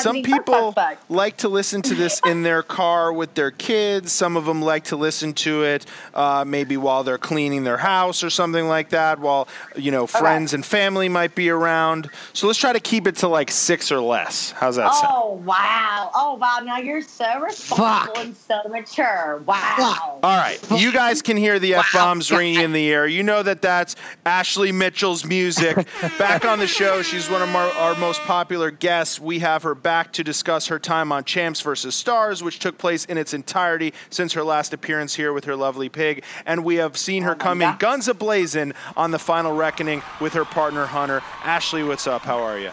Some 0.00 0.16
Fuzzity, 0.16 0.26
fuck, 0.26 0.46
people 0.46 0.72
fuck, 0.72 0.98
fuck. 0.98 1.10
like 1.10 1.36
to 1.38 1.48
listen 1.48 1.82
to 1.82 1.94
this 1.94 2.20
in 2.26 2.42
their 2.42 2.62
car 2.62 3.12
with 3.12 3.34
their 3.34 3.50
kids. 3.50 4.12
Some 4.12 4.36
of 4.36 4.44
them 4.46 4.62
like 4.62 4.84
to 4.84 4.96
listen 4.96 5.32
to 5.34 5.62
it 5.64 5.86
uh, 6.14 6.44
maybe 6.46 6.76
while 6.76 7.04
they're 7.04 7.18
cleaning 7.18 7.64
their 7.64 7.76
house 7.76 8.22
or 8.24 8.30
something 8.30 8.66
like 8.66 8.90
that. 8.90 9.18
While 9.18 9.48
you 9.76 9.90
know 9.90 10.06
friends 10.06 10.54
and 10.54 10.64
family 10.64 11.08
might 11.08 11.34
be 11.34 11.50
around. 11.50 12.10
So 12.32 12.46
let's 12.46 12.58
try 12.58 12.72
to 12.72 12.80
keep 12.80 13.06
it 13.06 13.16
to 13.16 13.28
like 13.28 13.50
six 13.50 13.92
or 13.92 14.00
less. 14.00 14.50
How's 14.52 14.76
that 14.76 14.92
sound? 14.94 15.12
Oh 15.14 15.32
wow! 15.44 16.10
Oh 16.14 16.34
wow! 16.34 16.60
Now 16.62 16.78
you're 16.78 17.02
so 17.02 17.40
responsible 17.40 18.14
Fuck. 18.14 18.18
and 18.18 18.36
so 18.36 18.60
mature. 18.68 19.42
Wow. 19.46 20.18
All 20.22 20.38
right, 20.38 20.58
you 20.76 20.92
guys 20.92 21.22
can 21.22 21.36
hear 21.36 21.58
the 21.58 21.74
f 21.74 21.90
bombs 21.92 22.30
ringing 22.30 22.60
in 22.60 22.72
the 22.72 22.90
air. 22.90 23.06
You 23.06 23.22
know 23.22 23.42
that 23.42 23.62
that's 23.62 23.96
Ashley 24.24 24.72
Mitchell's 24.72 25.24
music. 25.24 25.76
back 26.18 26.44
on 26.44 26.58
the 26.58 26.66
show, 26.66 27.02
she's 27.02 27.28
one 27.28 27.42
of 27.42 27.54
our, 27.54 27.70
our 27.72 27.94
most 27.98 28.20
popular 28.22 28.70
guests. 28.70 29.20
We 29.20 29.40
have 29.40 29.62
her 29.62 29.73
back 29.74 30.12
to 30.14 30.24
discuss 30.24 30.66
her 30.68 30.78
time 30.78 31.12
on 31.12 31.24
Champs 31.24 31.60
vs. 31.60 31.94
Stars, 31.94 32.42
which 32.42 32.58
took 32.58 32.78
place 32.78 33.04
in 33.06 33.18
its 33.18 33.34
entirety 33.34 33.92
since 34.10 34.32
her 34.32 34.42
last 34.42 34.72
appearance 34.72 35.14
here 35.14 35.32
with 35.32 35.44
her 35.44 35.56
lovely 35.56 35.88
pig. 35.88 36.24
And 36.46 36.64
we 36.64 36.76
have 36.76 36.96
seen 36.96 37.22
her 37.24 37.32
Oh 37.32 37.36
come 37.36 37.62
in 37.62 37.76
guns 37.78 38.08
ablazing 38.08 38.74
on 38.96 39.10
the 39.10 39.18
final 39.18 39.54
reckoning 39.54 40.02
with 40.20 40.32
her 40.34 40.44
partner 40.44 40.86
Hunter. 40.86 41.22
Ashley, 41.42 41.82
what's 41.84 42.06
up? 42.06 42.22
How 42.22 42.38
are 42.38 42.58
you? 42.58 42.70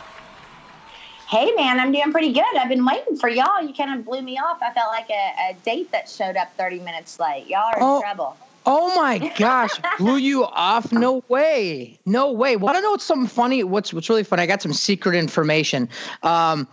Hey 1.28 1.52
man, 1.56 1.80
I'm 1.80 1.94
doing 1.94 2.12
pretty 2.12 2.34
good. 2.34 2.44
I've 2.60 2.68
been 2.68 2.86
waiting 2.86 3.16
for 3.16 3.30
y'all. 3.30 3.62
You 3.62 3.74
kind 3.74 3.98
of 3.98 4.06
blew 4.06 4.22
me 4.22 4.38
off. 4.38 4.58
I 4.62 4.74
felt 4.74 4.90
like 4.92 5.10
a, 5.10 5.52
a 5.52 5.54
date 5.64 5.90
that 5.94 6.10
showed 6.10 6.36
up 6.36 6.52
30 6.58 6.80
minutes 6.80 7.20
late. 7.20 7.48
Y'all 7.48 7.60
are 7.68 7.78
in 7.78 7.80
Oh. 7.82 8.02
trouble. 8.02 8.38
Oh 8.64 8.96
my 8.96 9.18
gosh, 9.40 9.72
blew 9.98 10.18
you 10.18 10.46
off? 10.46 10.92
No 10.92 11.24
way, 11.30 11.98
no 12.06 12.32
way. 12.32 12.56
I 12.56 12.58
don't 12.74 12.84
know 12.84 12.92
what's 12.92 13.04
something 13.06 13.28
funny? 13.28 13.64
What's 13.64 13.92
what's 13.92 14.08
really 14.08 14.24
funny? 14.24 14.44
I 14.44 14.46
got 14.46 14.62
some 14.62 14.74
secret 14.74 15.16
information. 15.16 15.90
Um, 16.22 16.68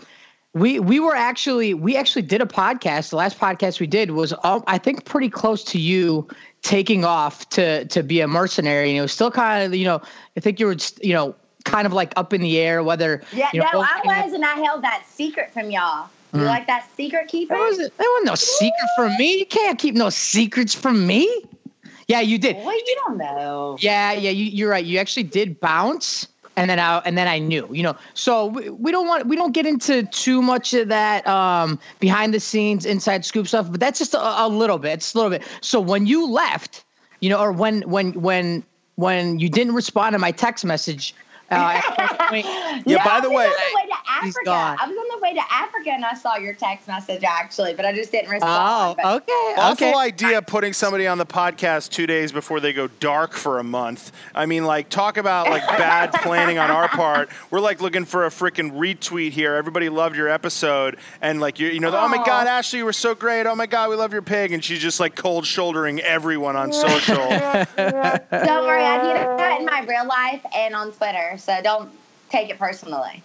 we 0.59 0.79
we 0.81 1.01
were 1.01 1.15
actually 1.15 1.75
we 1.75 1.97
actually 1.97 2.23
did 2.23 2.41
a 2.41 2.47
podcast. 2.47 3.11
The 3.11 3.17
last 3.17 3.39
podcast 3.39 3.81
we 3.81 3.87
did 3.87 4.11
was 4.13 4.33
um, 4.45 4.63
I 4.67 4.79
think 4.79 5.05
pretty 5.05 5.29
close 5.31 5.65
to 5.65 5.79
you 5.81 6.29
taking 6.63 7.05
off 7.05 7.49
to 7.51 7.85
to 7.87 8.03
be 8.03 8.21
a 8.21 8.29
mercenary, 8.29 8.91
and 8.91 8.99
it 8.99 9.03
was 9.03 9.13
still 9.13 9.31
kind 9.31 9.65
of 9.65 9.75
you 9.75 9.85
know 9.85 10.01
I 10.37 10.41
think 10.41 10.61
you 10.61 10.67
were 10.67 10.77
you 11.03 11.15
know 11.15 11.35
kind 11.65 11.87
of 11.87 11.93
like 11.93 12.13
up 12.17 12.33
in 12.33 12.41
the 12.41 12.59
air 12.59 12.83
whether 12.83 13.23
Yeah, 13.33 13.49
you 13.53 13.61
know, 13.61 13.67
no, 13.73 13.81
I 13.81 14.01
was, 14.25 14.33
and 14.33 14.45
I 14.45 14.55
held 14.55 14.83
that 14.83 15.05
secret 15.07 15.53
from 15.53 15.71
y'all. 15.71 16.09
You 16.33 16.41
Mm. 16.41 16.47
like 16.47 16.67
that 16.67 16.87
secret 16.95 17.29
keeper? 17.29 17.55
There 17.55 17.63
wasn't, 17.65 17.97
there 17.97 18.07
was 18.07 18.25
no 18.25 18.35
secret 18.35 18.89
from 18.97 19.17
me. 19.17 19.39
You 19.39 19.47
can't 19.47 19.79
keep 19.79 19.95
no 19.95 20.11
secrets 20.11 20.75
from 20.75 21.07
me. 21.07 21.27
Yeah, 22.07 22.21
you 22.21 22.39
did. 22.39 22.57
Well, 22.57 22.75
you 22.75 22.97
don't 23.07 23.17
know. 23.19 23.77
Yeah, 23.81 24.13
yeah, 24.13 24.31
you, 24.31 24.45
you're 24.45 24.71
right. 24.71 24.85
You 24.85 24.99
actually 24.99 25.23
did 25.23 25.59
bounce, 25.61 26.29
and 26.59 26.69
then 26.69 26.79
I 26.81 26.99
and 27.07 27.17
then 27.17 27.29
I 27.29 27.39
knew, 27.39 27.69
you 27.73 27.83
know. 27.85 27.97
So 28.15 28.47
we, 28.47 28.69
we 28.69 28.91
don't 28.91 29.07
want 29.07 29.27
we 29.27 29.37
don't 29.37 29.53
get 29.53 29.65
into 29.65 30.03
too 30.05 30.43
much 30.43 30.75
of 30.75 30.89
that 30.89 31.27
um, 31.27 31.79
behind 32.01 32.35
the 32.35 32.41
scenes, 32.41 32.85
inside 32.85 33.25
scoop 33.25 33.47
stuff, 33.47 33.71
but 33.71 33.79
that's 33.81 33.99
just 33.99 34.13
a, 34.15 34.43
a 34.45 34.49
little 34.49 34.79
bit. 34.79 34.95
It's 34.95 35.15
a 35.15 35.19
little 35.19 35.31
bit. 35.31 35.43
So 35.61 35.81
when 35.81 36.07
you 36.07 36.27
left, 36.29 36.85
you 37.21 37.31
know, 37.31 37.41
or 37.41 37.53
when 37.53 37.83
when 37.83 38.13
when 38.21 38.65
when 38.97 39.39
you 39.39 39.49
didn't 39.49 39.75
respond 39.75 40.15
to 40.15 40.19
my 40.19 40.33
text 40.33 40.65
message. 40.65 41.15
Uh, 41.51 41.81
at 41.97 42.19
point- 42.29 42.45
Yeah, 42.87 43.03
by 43.05 43.21
the 43.21 43.29
I 43.29 43.31
was 43.31 43.37
way- 43.39 43.47
on 43.47 43.51
the 43.51 43.77
way 43.77 43.87
to 43.89 44.25
He's 44.27 44.37
Africa. 44.37 44.45
gone. 44.45 44.77
I 44.83 44.87
was 44.87 44.97
on 44.99 45.08
the 45.08 45.08
way 45.29 45.35
to 45.35 45.53
Africa, 45.53 45.91
and 45.91 46.05
I 46.05 46.15
saw 46.15 46.37
your 46.37 46.55
text 46.55 46.89
message 46.89 47.23
actually, 47.25 47.75
but 47.75 47.85
I 47.85 47.93
just 47.93 48.13
didn't 48.13 48.29
oh, 48.31 48.33
respond. 48.33 48.99
but- 49.03 49.23
okay, 49.23 49.55
Awful 49.57 49.89
okay. 49.89 49.99
idea 49.99 50.43
putting 50.43 50.73
somebody 50.73 51.07
on 51.07 51.19
the 51.19 51.27
podcast 51.27 51.91
two 51.91 52.07
days 52.07 52.33
before 52.33 52.61
they 52.61 52.73
go 52.73 52.89
dark 53.01 53.33
for 53.33 53.59
a 53.59 53.65
month. 53.65 54.13
I 54.35 54.47
mean, 54.47 54.65
like, 54.65 54.89
talk 54.89 55.17
about 55.17 55.51
like 55.51 55.67
bad 55.67 56.13
planning 56.13 56.59
on 56.59 56.71
our 56.71 56.89
part. 56.89 57.29
We're 57.51 57.61
like 57.61 57.81
looking 57.81 58.05
for 58.05 58.27
a 58.27 58.31
freaking 58.31 58.73
retweet 58.73 59.31
here. 59.31 59.55
Everybody 59.55 59.89
loved 59.89 60.17
your 60.17 60.29
episode, 60.29 60.99
and 61.21 61.41
like 61.41 61.59
you, 61.59 61.69
you 61.69 61.81
know, 61.81 61.95
oh 61.95 62.09
my 62.09 62.25
God, 62.25 62.47
Ashley, 62.47 62.81
you 62.81 62.85
were 62.85 62.93
so 62.93 63.15
great. 63.15 63.47
Oh 63.47 63.55
my 63.55 63.67
God, 63.67 63.91
we 63.91 63.97
love 63.97 64.13
your 64.13 64.23
pig, 64.23 64.53
and 64.53 64.65
she's 64.65 64.81
just 64.81 65.01
like 65.01 65.15
cold 65.15 65.47
shouldering 65.47 66.01
everyone 66.01 66.57
on 66.57 66.73
social. 66.73 67.17
Don't 67.29 68.65
worry, 68.67 68.83
I 68.83 68.99
do 69.03 69.37
that 69.39 69.57
in 69.61 69.67
my 69.67 69.85
real 69.89 70.07
life 70.07 70.45
and 70.55 70.75
on 70.75 70.93
Twitter, 70.93 71.37
so 71.39 71.61
don't 71.63 71.91
take 72.31 72.51
it 72.51 72.59
personally. 72.59 73.23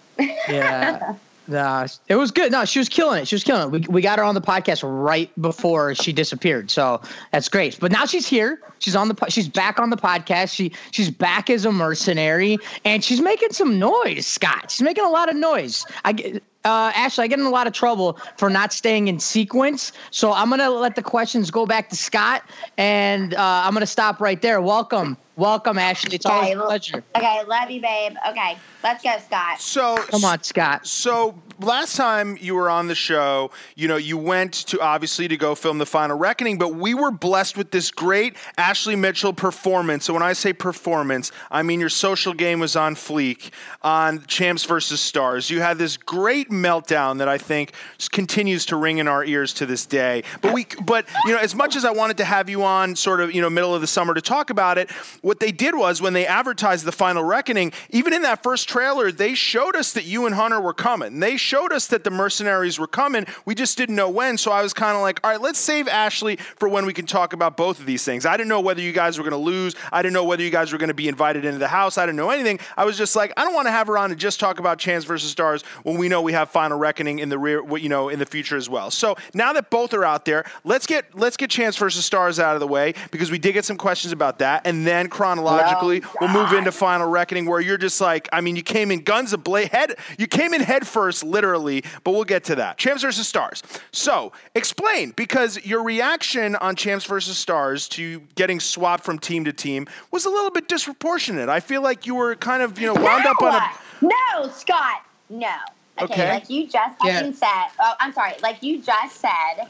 yeah. 0.48 1.14
No, 1.46 1.84
it 2.08 2.16
was 2.16 2.30
good. 2.30 2.50
No, 2.52 2.64
she 2.64 2.78
was 2.78 2.88
killing 2.88 3.20
it. 3.20 3.28
She 3.28 3.34
was 3.34 3.44
killing 3.44 3.66
it. 3.66 3.70
We, 3.88 3.94
we 3.94 4.00
got 4.02 4.18
her 4.18 4.24
on 4.24 4.34
the 4.34 4.40
podcast 4.40 4.80
right 4.82 5.30
before 5.42 5.94
she 5.94 6.12
disappeared, 6.12 6.70
so 6.70 7.02
that's 7.32 7.48
great. 7.50 7.78
But 7.78 7.92
now 7.92 8.06
she's 8.06 8.26
here. 8.26 8.60
She's 8.78 8.96
on 8.96 9.08
the. 9.08 9.14
po- 9.14 9.26
She's 9.28 9.48
back 9.48 9.78
on 9.78 9.90
the 9.90 9.96
podcast. 9.96 10.54
She 10.54 10.72
she's 10.90 11.10
back 11.10 11.50
as 11.50 11.64
a 11.66 11.72
mercenary, 11.72 12.56
and 12.86 13.04
she's 13.04 13.20
making 13.20 13.50
some 13.52 13.78
noise. 13.78 14.26
Scott, 14.26 14.70
she's 14.70 14.82
making 14.82 15.04
a 15.04 15.10
lot 15.10 15.28
of 15.28 15.36
noise. 15.36 15.84
I 16.04 16.12
get. 16.12 16.42
Uh, 16.66 16.90
Ashley, 16.96 17.24
I 17.24 17.26
get 17.26 17.38
in 17.38 17.44
a 17.44 17.50
lot 17.50 17.66
of 17.66 17.74
trouble 17.74 18.18
for 18.38 18.48
not 18.48 18.72
staying 18.72 19.08
in 19.08 19.20
sequence, 19.20 19.92
so 20.10 20.32
I'm 20.32 20.48
gonna 20.48 20.70
let 20.70 20.94
the 20.96 21.02
questions 21.02 21.50
go 21.50 21.66
back 21.66 21.90
to 21.90 21.96
Scott, 21.96 22.42
and 22.78 23.34
uh, 23.34 23.62
I'm 23.66 23.74
gonna 23.74 23.84
stop 23.86 24.18
right 24.18 24.40
there. 24.40 24.62
Welcome, 24.62 25.18
welcome, 25.36 25.78
Ashley. 25.78 26.14
It's 26.16 26.26
always 26.26 26.50
Okay, 26.50 26.58
a 26.58 26.62
pleasure. 26.62 27.04
Okay, 27.16 27.42
love 27.46 27.70
you, 27.70 27.80
babe. 27.80 28.14
Okay, 28.28 28.56
let's 28.82 29.02
go, 29.02 29.16
Scott. 29.18 29.60
So 29.60 29.96
Come 29.96 30.24
on, 30.24 30.42
Scott. 30.42 30.86
So 30.86 31.34
last 31.60 31.96
time 31.96 32.36
you 32.40 32.54
were 32.54 32.70
on 32.70 32.88
the 32.88 32.94
show, 32.94 33.50
you 33.76 33.88
know, 33.88 33.96
you 33.96 34.18
went 34.18 34.52
to 34.52 34.80
obviously 34.80 35.28
to 35.28 35.36
go 35.36 35.54
film 35.54 35.78
the 35.78 35.86
final 35.86 36.16
reckoning, 36.16 36.58
but 36.58 36.74
we 36.74 36.94
were 36.94 37.10
blessed 37.10 37.56
with 37.56 37.70
this 37.70 37.90
great 37.90 38.36
Ashley 38.58 38.96
Mitchell 38.96 39.32
performance. 39.32 40.04
So 40.04 40.12
when 40.12 40.22
I 40.22 40.32
say 40.32 40.52
performance, 40.52 41.32
I 41.50 41.62
mean 41.62 41.80
your 41.80 41.88
social 41.88 42.34
game 42.34 42.60
was 42.60 42.76
on 42.76 42.94
fleek 42.94 43.50
on 43.82 44.24
Champs 44.26 44.64
versus 44.64 45.00
Stars. 45.00 45.50
You 45.50 45.60
had 45.60 45.78
this 45.78 45.96
great 45.96 46.50
meltdown 46.50 47.18
that 47.18 47.28
I 47.28 47.38
think 47.38 47.72
continues 48.12 48.66
to 48.66 48.76
ring 48.76 48.98
in 48.98 49.08
our 49.08 49.24
ears 49.24 49.52
to 49.54 49.66
this 49.66 49.86
day. 49.86 50.22
But 50.40 50.52
we 50.52 50.66
but 50.82 51.06
you 51.26 51.32
know, 51.32 51.38
as 51.38 51.54
much 51.54 51.76
as 51.76 51.84
I 51.84 51.90
wanted 51.90 52.16
to 52.18 52.24
have 52.24 52.48
you 52.48 52.64
on 52.64 52.96
sort 52.96 53.20
of, 53.20 53.34
you 53.34 53.40
know, 53.40 53.50
middle 53.50 53.74
of 53.74 53.80
the 53.80 53.86
summer 53.86 54.14
to 54.14 54.20
talk 54.20 54.50
about 54.50 54.78
it, 54.78 54.90
what 55.24 55.40
they 55.40 55.52
did 55.52 55.74
was 55.74 56.02
when 56.02 56.12
they 56.12 56.26
advertised 56.26 56.84
the 56.84 56.92
final 56.92 57.24
reckoning, 57.24 57.72
even 57.88 58.12
in 58.12 58.22
that 58.22 58.42
first 58.42 58.68
trailer, 58.68 59.10
they 59.10 59.34
showed 59.34 59.74
us 59.74 59.92
that 59.94 60.04
you 60.04 60.26
and 60.26 60.34
Hunter 60.34 60.60
were 60.60 60.74
coming. 60.74 61.18
They 61.18 61.38
showed 61.38 61.72
us 61.72 61.86
that 61.88 62.04
the 62.04 62.10
mercenaries 62.10 62.78
were 62.78 62.86
coming. 62.86 63.24
We 63.46 63.54
just 63.54 63.78
didn't 63.78 63.96
know 63.96 64.10
when. 64.10 64.36
So 64.36 64.52
I 64.52 64.62
was 64.62 64.74
kind 64.74 64.94
of 64.94 65.00
like, 65.00 65.20
all 65.24 65.30
right, 65.30 65.40
let's 65.40 65.58
save 65.58 65.88
Ashley 65.88 66.36
for 66.36 66.68
when 66.68 66.84
we 66.84 66.92
can 66.92 67.06
talk 67.06 67.32
about 67.32 67.56
both 67.56 67.80
of 67.80 67.86
these 67.86 68.04
things. 68.04 68.26
I 68.26 68.36
didn't 68.36 68.50
know 68.50 68.60
whether 68.60 68.82
you 68.82 68.92
guys 68.92 69.16
were 69.16 69.24
going 69.24 69.32
to 69.32 69.38
lose. 69.38 69.74
I 69.90 70.02
didn't 70.02 70.12
know 70.12 70.24
whether 70.24 70.42
you 70.42 70.50
guys 70.50 70.72
were 70.72 70.78
going 70.78 70.88
to 70.88 70.94
be 70.94 71.08
invited 71.08 71.46
into 71.46 71.58
the 71.58 71.68
house. 71.68 71.96
I 71.96 72.04
didn't 72.04 72.18
know 72.18 72.28
anything. 72.28 72.60
I 72.76 72.84
was 72.84 72.98
just 72.98 73.16
like, 73.16 73.32
I 73.38 73.44
don't 73.44 73.54
want 73.54 73.66
to 73.66 73.72
have 73.72 73.86
her 73.86 73.96
on 73.96 74.10
and 74.10 74.20
just 74.20 74.38
talk 74.38 74.58
about 74.58 74.78
Champs 74.78 75.06
versus 75.06 75.30
Stars 75.30 75.62
when 75.84 75.96
we 75.96 76.10
know 76.10 76.20
we 76.20 76.34
have 76.34 76.50
Final 76.50 76.78
Reckoning 76.78 77.20
in 77.20 77.30
the 77.30 77.38
rear, 77.38 77.62
you 77.78 77.88
know, 77.88 78.10
in 78.10 78.18
the 78.18 78.26
future 78.26 78.58
as 78.58 78.68
well. 78.68 78.90
So 78.90 79.16
now 79.32 79.54
that 79.54 79.70
both 79.70 79.94
are 79.94 80.04
out 80.04 80.26
there, 80.26 80.44
let's 80.64 80.86
get 80.86 81.06
let's 81.14 81.38
get 81.38 81.48
Champs 81.48 81.78
versus 81.78 82.04
Stars 82.04 82.38
out 82.38 82.56
of 82.56 82.60
the 82.60 82.68
way 82.68 82.92
because 83.10 83.30
we 83.30 83.38
did 83.38 83.54
get 83.54 83.64
some 83.64 83.78
questions 83.78 84.12
about 84.12 84.40
that, 84.40 84.66
and 84.66 84.86
then 84.86 85.08
chronologically 85.14 86.02
Oh, 86.04 86.16
we'll 86.20 86.30
move 86.30 86.52
into 86.52 86.72
Final 86.72 87.08
Reckoning 87.08 87.46
where 87.46 87.60
you're 87.60 87.78
just 87.78 88.00
like, 88.00 88.28
I 88.32 88.40
mean, 88.40 88.56
you 88.56 88.62
came 88.62 88.90
in 88.90 89.00
guns 89.02 89.32
a 89.32 89.38
bla 89.38 89.66
head, 89.66 89.94
you 90.18 90.26
came 90.26 90.52
in 90.52 90.60
head 90.60 90.86
first, 90.86 91.22
literally, 91.22 91.84
but 92.02 92.10
we'll 92.12 92.24
get 92.24 92.44
to 92.44 92.56
that. 92.56 92.76
Champs 92.78 93.02
versus 93.02 93.28
Stars. 93.28 93.62
So 93.92 94.32
explain 94.56 95.12
because 95.12 95.64
your 95.64 95.82
reaction 95.84 96.56
on 96.56 96.74
Champs 96.76 97.04
versus 97.04 97.38
Stars 97.38 97.88
to 97.90 98.20
getting 98.34 98.58
swapped 98.60 99.04
from 99.04 99.18
team 99.18 99.44
to 99.44 99.52
team 99.52 99.86
was 100.10 100.24
a 100.26 100.30
little 100.30 100.50
bit 100.50 100.68
disproportionate. 100.68 101.48
I 101.48 101.60
feel 101.60 101.82
like 101.82 102.06
you 102.06 102.16
were 102.16 102.34
kind 102.34 102.62
of, 102.62 102.78
you 102.78 102.86
know, 102.86 102.94
wound 102.94 103.24
up 103.26 103.40
on 103.40 103.54
a. 103.54 103.70
no, 104.02 104.48
Scott. 104.50 105.02
No. 105.30 105.54
Okay, 106.00 106.12
Okay. 106.14 106.28
like 106.28 106.50
you 106.50 106.66
just 106.66 106.96
Yeah. 107.04 107.20
said. 107.30 107.66
Oh, 107.80 107.92
I'm 108.00 108.12
sorry. 108.12 108.32
Like 108.42 108.62
you 108.64 108.80
just 108.82 109.20
said, 109.20 109.68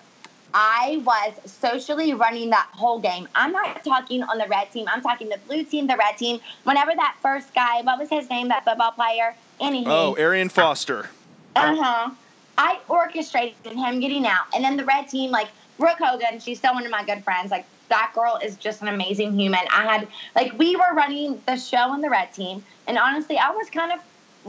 I 0.54 1.02
was 1.04 1.34
socially 1.50 2.14
running 2.14 2.50
that 2.50 2.68
whole 2.72 3.00
game. 3.00 3.28
I'm 3.34 3.50
not 3.50 3.84
talking 3.84 4.22
on 4.22 4.38
the 4.38 4.46
red 4.46 4.70
team. 4.70 4.86
I'm 4.88 5.02
talking 5.02 5.28
the 5.28 5.38
blue 5.48 5.64
team, 5.64 5.88
the 5.88 5.96
red 5.96 6.16
team. 6.16 6.38
Whenever 6.62 6.92
that 6.94 7.16
first 7.20 7.52
guy, 7.54 7.82
what 7.82 7.98
was 7.98 8.08
his 8.08 8.30
name? 8.30 8.48
That 8.48 8.64
football 8.64 8.92
player. 8.92 9.34
Anything. 9.60 9.88
Oh, 9.88 10.14
Arian 10.14 10.48
Foster. 10.48 11.10
Uh 11.56 11.76
huh. 11.76 12.10
I 12.56 12.78
orchestrated 12.88 13.72
him 13.72 13.98
getting 13.98 14.26
out, 14.26 14.46
and 14.54 14.64
then 14.64 14.76
the 14.76 14.84
red 14.84 15.08
team, 15.08 15.32
like 15.32 15.48
Brooke 15.76 15.98
Hogan, 15.98 16.38
she's 16.38 16.58
still 16.58 16.74
one 16.74 16.84
of 16.84 16.90
my 16.92 17.04
good 17.04 17.24
friends. 17.24 17.50
Like 17.50 17.66
that 17.88 18.12
girl 18.14 18.38
is 18.42 18.56
just 18.56 18.80
an 18.80 18.88
amazing 18.88 19.38
human. 19.38 19.60
I 19.72 19.84
had 19.84 20.08
like 20.36 20.56
we 20.56 20.76
were 20.76 20.94
running 20.94 21.42
the 21.46 21.56
show 21.56 21.78
on 21.78 22.00
the 22.00 22.10
red 22.10 22.32
team, 22.32 22.64
and 22.86 22.96
honestly, 22.96 23.38
I 23.38 23.50
was 23.50 23.70
kind 23.70 23.90
of 23.90 23.98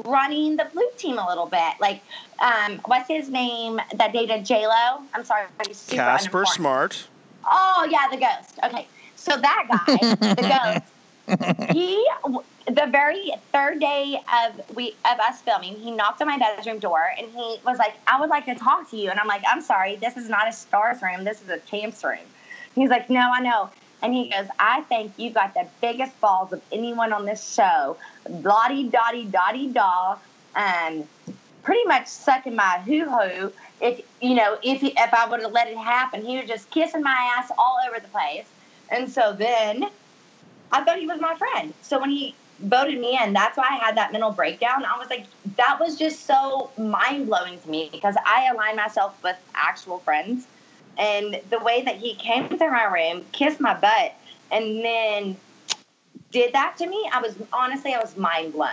running 0.03 0.57
the 0.57 0.65
blue 0.73 0.87
team 0.97 1.17
a 1.17 1.27
little 1.27 1.45
bit. 1.45 1.73
Like, 1.79 2.01
um, 2.39 2.79
what's 2.85 3.07
his 3.07 3.29
name 3.29 3.79
that 3.95 4.13
dated 4.13 4.45
J 4.45 4.67
Lo? 4.67 5.01
I'm 5.13 5.23
sorry, 5.23 5.47
he's 5.67 5.77
super 5.77 6.01
Casper 6.01 6.29
unimportant. 6.29 6.55
Smart. 6.55 7.07
Oh 7.49 7.87
yeah, 7.89 8.07
the 8.09 8.17
ghost. 8.17 8.59
Okay, 8.63 8.87
so 9.15 9.37
that 9.37 9.67
guy, 9.69 10.33
the 10.33 10.85
ghost, 11.37 11.75
he 11.75 12.05
the 12.67 12.87
very 12.87 13.31
third 13.51 13.79
day 13.79 14.19
of 14.33 14.75
we 14.75 14.95
of 15.05 15.19
us 15.19 15.41
filming, 15.41 15.75
he 15.75 15.91
knocked 15.91 16.21
on 16.21 16.27
my 16.27 16.37
bedroom 16.37 16.79
door 16.79 17.11
and 17.17 17.27
he 17.29 17.57
was 17.65 17.77
like, 17.77 17.93
"I 18.07 18.19
would 18.19 18.29
like 18.29 18.45
to 18.45 18.55
talk 18.55 18.89
to 18.91 18.97
you," 18.97 19.09
and 19.09 19.19
I'm 19.19 19.27
like, 19.27 19.43
"I'm 19.47 19.61
sorry, 19.61 19.95
this 19.97 20.17
is 20.17 20.29
not 20.29 20.47
a 20.47 20.53
stars 20.53 21.01
room. 21.01 21.23
This 21.23 21.41
is 21.41 21.49
a 21.49 21.59
champs 21.59 22.03
room." 22.03 22.17
He's 22.73 22.89
like, 22.89 23.09
"No, 23.09 23.31
I 23.33 23.39
know." 23.41 23.69
And 24.01 24.13
he 24.13 24.29
goes, 24.29 24.47
I 24.59 24.81
think 24.81 25.13
you 25.17 25.31
got 25.31 25.53
the 25.53 25.67
biggest 25.81 26.19
balls 26.21 26.53
of 26.53 26.61
anyone 26.71 27.13
on 27.13 27.25
this 27.25 27.53
show. 27.53 27.97
Lottie, 28.29 28.89
dotty, 28.89 29.25
dotty, 29.25 29.67
daw. 29.67 30.17
Um, 30.55 31.07
pretty 31.63 31.85
much 31.85 32.07
sucking 32.07 32.55
my 32.55 32.79
hoo 32.85 33.05
hoo. 33.05 33.51
If 33.81 34.01
you 34.21 34.35
know, 34.35 34.57
if 34.63 34.81
he, 34.81 34.93
if 34.97 35.13
I 35.13 35.27
would 35.27 35.41
have 35.41 35.51
let 35.51 35.67
it 35.67 35.77
happen, 35.77 36.23
he 36.23 36.37
was 36.37 36.47
just 36.47 36.69
kissing 36.69 37.01
my 37.01 37.35
ass 37.37 37.51
all 37.57 37.77
over 37.89 37.99
the 37.99 38.07
place. 38.07 38.47
And 38.89 39.11
so 39.11 39.33
then 39.33 39.85
I 40.71 40.83
thought 40.83 40.99
he 40.99 41.07
was 41.07 41.19
my 41.19 41.35
friend. 41.35 41.73
So 41.81 41.99
when 41.99 42.09
he 42.09 42.35
voted 42.59 42.99
me 42.99 43.19
in, 43.21 43.33
that's 43.33 43.57
why 43.57 43.67
I 43.69 43.75
had 43.75 43.97
that 43.97 44.11
mental 44.11 44.31
breakdown. 44.31 44.85
I 44.85 44.97
was 44.97 45.09
like, 45.09 45.25
that 45.57 45.77
was 45.79 45.97
just 45.97 46.25
so 46.25 46.69
mind 46.77 47.25
blowing 47.25 47.59
to 47.59 47.69
me 47.69 47.89
because 47.91 48.15
I 48.25 48.47
align 48.53 48.75
myself 48.75 49.21
with 49.23 49.35
actual 49.55 49.99
friends. 49.99 50.47
And 50.97 51.41
the 51.49 51.59
way 51.59 51.83
that 51.83 51.97
he 51.97 52.15
came 52.15 52.49
to 52.49 52.57
my 52.57 52.85
room, 52.85 53.25
kissed 53.31 53.59
my 53.59 53.73
butt, 53.73 54.13
and 54.51 54.83
then 54.83 55.37
did 56.31 56.53
that 56.53 56.75
to 56.77 56.87
me, 56.87 57.09
I 57.13 57.21
was 57.21 57.35
honestly, 57.53 57.93
I 57.93 57.99
was 57.99 58.15
mind 58.17 58.53
blown. 58.53 58.69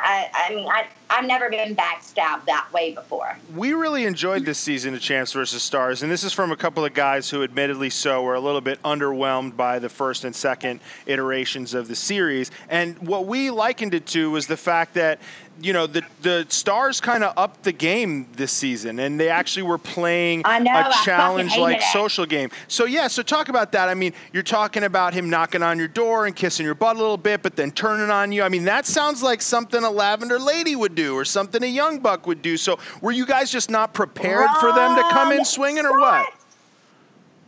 I, 0.00 0.30
I 0.32 0.54
mean, 0.54 0.68
I, 0.68 0.86
I've 1.10 1.26
never 1.26 1.50
been 1.50 1.74
backstabbed 1.74 2.46
that 2.46 2.68
way 2.72 2.94
before. 2.94 3.36
We 3.54 3.72
really 3.72 4.04
enjoyed 4.04 4.44
this 4.44 4.58
season 4.58 4.94
of 4.94 5.00
Champs 5.00 5.32
versus 5.32 5.62
Stars, 5.62 6.02
and 6.02 6.12
this 6.12 6.22
is 6.22 6.32
from 6.32 6.52
a 6.52 6.56
couple 6.56 6.84
of 6.84 6.94
guys 6.94 7.28
who, 7.28 7.42
admittedly 7.42 7.90
so, 7.90 8.22
were 8.22 8.34
a 8.34 8.40
little 8.40 8.60
bit 8.60 8.80
underwhelmed 8.84 9.56
by 9.56 9.80
the 9.80 9.88
first 9.88 10.24
and 10.24 10.34
second 10.34 10.80
iterations 11.06 11.74
of 11.74 11.88
the 11.88 11.96
series. 11.96 12.50
And 12.68 12.96
what 13.00 13.26
we 13.26 13.50
likened 13.50 13.92
it 13.92 14.06
to 14.08 14.30
was 14.30 14.46
the 14.46 14.56
fact 14.56 14.94
that 14.94 15.18
you 15.60 15.72
know 15.72 15.86
the 15.86 16.02
the 16.22 16.46
stars 16.48 17.00
kind 17.00 17.24
of 17.24 17.32
upped 17.36 17.64
the 17.64 17.72
game 17.72 18.28
this 18.32 18.52
season 18.52 18.98
and 19.00 19.18
they 19.18 19.28
actually 19.28 19.62
were 19.62 19.78
playing 19.78 20.42
know, 20.42 20.56
a 20.56 20.92
challenge 21.04 21.56
like 21.56 21.82
social 21.82 22.26
game. 22.26 22.50
So 22.68 22.84
yeah 22.84 23.08
so 23.08 23.22
talk 23.22 23.48
about 23.48 23.72
that. 23.72 23.88
I 23.88 23.94
mean 23.94 24.12
you're 24.32 24.42
talking 24.42 24.84
about 24.84 25.14
him 25.14 25.30
knocking 25.30 25.62
on 25.62 25.78
your 25.78 25.88
door 25.88 26.26
and 26.26 26.34
kissing 26.34 26.64
your 26.64 26.74
butt 26.74 26.96
a 26.96 26.98
little 26.98 27.16
bit 27.16 27.42
but 27.42 27.56
then 27.56 27.70
turning 27.70 28.10
on 28.10 28.32
you. 28.32 28.42
I 28.42 28.48
mean 28.48 28.64
that 28.64 28.86
sounds 28.86 29.22
like 29.22 29.42
something 29.42 29.82
a 29.82 29.90
lavender 29.90 30.38
lady 30.38 30.76
would 30.76 30.94
do 30.94 31.14
or 31.14 31.24
something 31.24 31.62
a 31.62 31.66
young 31.66 31.98
buck 31.98 32.26
would 32.26 32.42
do. 32.42 32.56
So 32.56 32.78
were 33.00 33.12
you 33.12 33.26
guys 33.26 33.50
just 33.50 33.70
not 33.70 33.94
prepared 33.94 34.50
for 34.60 34.72
them 34.72 34.96
to 34.96 35.02
come 35.10 35.32
in 35.32 35.44
swinging 35.44 35.84
or 35.84 35.98
what? 35.98 36.32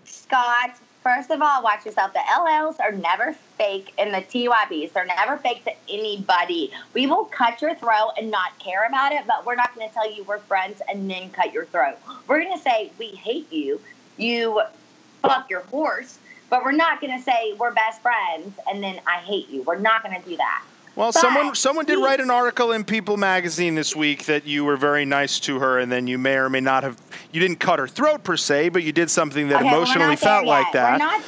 Scott, 0.05 0.79
first 1.03 1.31
of 1.31 1.41
all, 1.43 1.63
watch 1.63 1.85
yourself. 1.87 2.13
The 2.13 2.21
LLs 2.21 2.81
are 2.81 2.93
never 2.93 3.33
fake, 3.57 3.93
and 3.99 4.13
the 4.13 4.19
TYBs, 4.19 4.93
they're 4.93 5.07
never 5.07 5.37
fake 5.37 5.65
to 5.65 5.73
anybody. 5.89 6.73
We 6.95 7.07
will 7.07 7.25
cut 7.27 7.61
your 7.63 7.75
throat 7.75 8.13
and 8.19 8.31
not 8.31 8.59
care 8.59 8.87
about 8.87 9.13
it, 9.13 9.27
but 9.27 9.47
we're 9.47 9.55
not 9.55 9.75
going 9.75 9.89
to 9.89 9.95
tell 9.95 10.11
you 10.11 10.25
we're 10.25 10.39
friends 10.39 10.81
and 10.89 11.11
then 11.11 11.31
cut 11.31 11.53
your 11.53 11.67
throat. 11.67 11.97
We're 12.27 12.41
going 12.41 12.57
to 12.57 12.63
say 12.63 12.91
we 12.99 13.09
hate 13.09 13.53
you, 13.53 13.81
you 14.17 14.63
fuck 15.23 15.51
your 15.51 15.63
horse, 15.63 16.19
but 16.49 16.65
we're 16.65 16.73
not 16.73 17.01
going 17.01 17.17
to 17.17 17.23
say 17.23 17.55
we're 17.59 17.73
best 17.73 18.03
friends 18.03 18.59
and 18.69 18.83
then 18.83 19.01
I 19.07 19.19
hate 19.19 19.49
you. 19.49 19.63
We're 19.63 19.79
not 19.79 20.03
going 20.03 20.21
to 20.21 20.29
do 20.29 20.37
that. 20.37 20.65
Well, 20.97 21.13
But 21.13 21.21
someone 21.21 21.55
someone 21.55 21.85
did 21.87 21.99
he- 21.99 22.05
write 22.05 22.21
an 22.21 22.31
article 22.31 22.73
in 22.73 22.85
People 22.85 23.17
magazine 23.17 23.75
this 23.75 23.95
week 23.97 24.27
that 24.27 24.47
you 24.47 24.65
were 24.65 24.77
very 24.77 25.05
nice 25.05 25.39
to 25.41 25.59
her, 25.61 25.79
and 25.79 25.91
then 25.91 26.07
you 26.07 26.19
may 26.19 26.35
or 26.37 26.51
may 26.51 26.61
not 26.61 26.83
have. 26.83 26.97
You 27.33 27.41
didn't 27.41 27.61
cut 27.61 27.79
her 27.79 27.87
throat 27.89 28.25
per 28.25 28.37
se, 28.37 28.71
but 28.71 28.83
you 28.83 28.93
did 28.93 29.09
something 29.11 29.49
that 29.49 29.61
Okay, 29.61 29.69
emotionally 29.69 30.17
felt 30.17 30.47
like 30.47 30.67
yet. 30.67 30.73
that. 30.75 30.93
We're 30.93 31.07
not, 31.07 31.23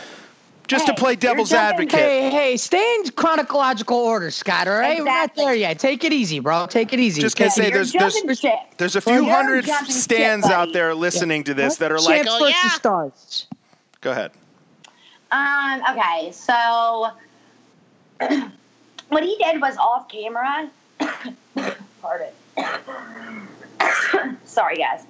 just 0.69 0.87
to 0.87 0.95
play 0.95 1.17
devil's 1.17 1.53
advocate. 1.53 1.91
Hey, 1.99 2.31
hey, 2.31 2.57
stay 2.57 2.95
in 2.97 3.11
chronological 3.11 3.97
order, 3.99 4.31
Scott. 4.31 4.67
All 4.69 4.75
right, 4.79 4.99
we're 4.99 5.05
not 5.05 5.35
there 5.37 5.55
yet. 5.55 5.79
Take 5.79 6.03
it 6.05 6.13
easy, 6.13 6.39
bro. 6.41 6.67
Take 6.67 6.93
it 6.93 7.01
easy. 7.01 7.21
Just 7.21 7.37
gonna 7.37 7.51
say 7.51 7.67
it 7.69 7.73
there's 7.75 7.93
there's 7.93 8.15
jumping 8.15 8.57
there's 8.79 8.97
a 8.97 9.01
few 9.01 9.13
you're 9.25 9.35
hundred 9.35 9.65
jumping 9.67 9.87
ship, 9.87 9.95
stands 9.95 10.47
out 10.47 10.73
there 10.73 10.95
listening 10.95 11.45
to 11.45 11.55
this 11.55 11.75
easy. 11.75 11.81
that 11.81 11.93
are 11.93 11.99
like, 12.01 12.25
Champs 12.25 12.31
oh 12.33 12.39
versus 12.45 12.57
yeah. 12.65 12.71
stars. 12.71 13.47
Go 14.01 14.11
ahead. 14.13 14.33
Um, 15.31 15.83
okay, 15.91 16.33
so 16.33 17.09
what 19.13 19.23
he 19.23 19.37
did 19.37 19.61
was 19.61 19.77
off 19.77 20.09
camera. 20.09 20.71
Pardon. 22.01 22.33
sorry, 24.45 24.77
guys. 24.77 25.05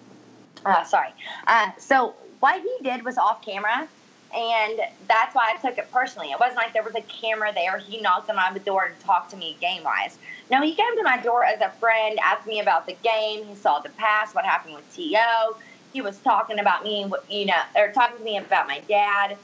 Uh, 0.65 0.85
sorry. 0.85 1.11
Uh, 1.47 1.71
so 1.79 2.15
what 2.41 2.61
he 2.61 2.77
did 2.83 3.05
was 3.05 3.17
off 3.17 3.45
camera, 3.45 3.87
and 4.35 4.81
that's 5.09 5.35
why 5.35 5.55
I 5.55 5.57
took 5.61 5.79
it 5.79 5.91
personally. 5.93 6.33
It 6.33 6.41
wasn't 6.41 6.57
like 6.57 6.73
there 6.73 6.83
was 6.83 6.95
a 6.95 7.03
camera 7.03 7.53
there. 7.55 7.79
He 7.79 8.01
knocked 8.01 8.29
on 8.29 8.37
my 8.37 8.57
door 8.59 8.85
and 8.85 8.99
talked 9.01 9.31
to 9.31 9.37
me 9.37 9.57
game 9.61 9.85
wise. 9.85 10.19
No, 10.51 10.61
he 10.63 10.75
came 10.75 10.97
to 10.97 11.03
my 11.05 11.19
door 11.19 11.45
as 11.45 11.61
a 11.61 11.71
friend, 11.79 12.19
asked 12.23 12.47
me 12.47 12.61
about 12.61 12.87
the 12.87 12.97
game. 13.03 13.45
He 13.45 13.55
saw 13.55 13.79
the 13.79 13.91
past, 13.91 14.35
what 14.35 14.45
happened 14.45 14.75
with 14.75 14.95
To. 14.97 15.55
He 15.93 16.01
was 16.01 16.19
talking 16.19 16.59
about 16.59 16.85
me, 16.85 17.11
you 17.29 17.47
know, 17.47 17.61
or 17.77 17.93
talking 17.93 18.19
to 18.19 18.25
me 18.25 18.39
about 18.39 18.67
my 18.67 18.81
dad. 18.89 19.37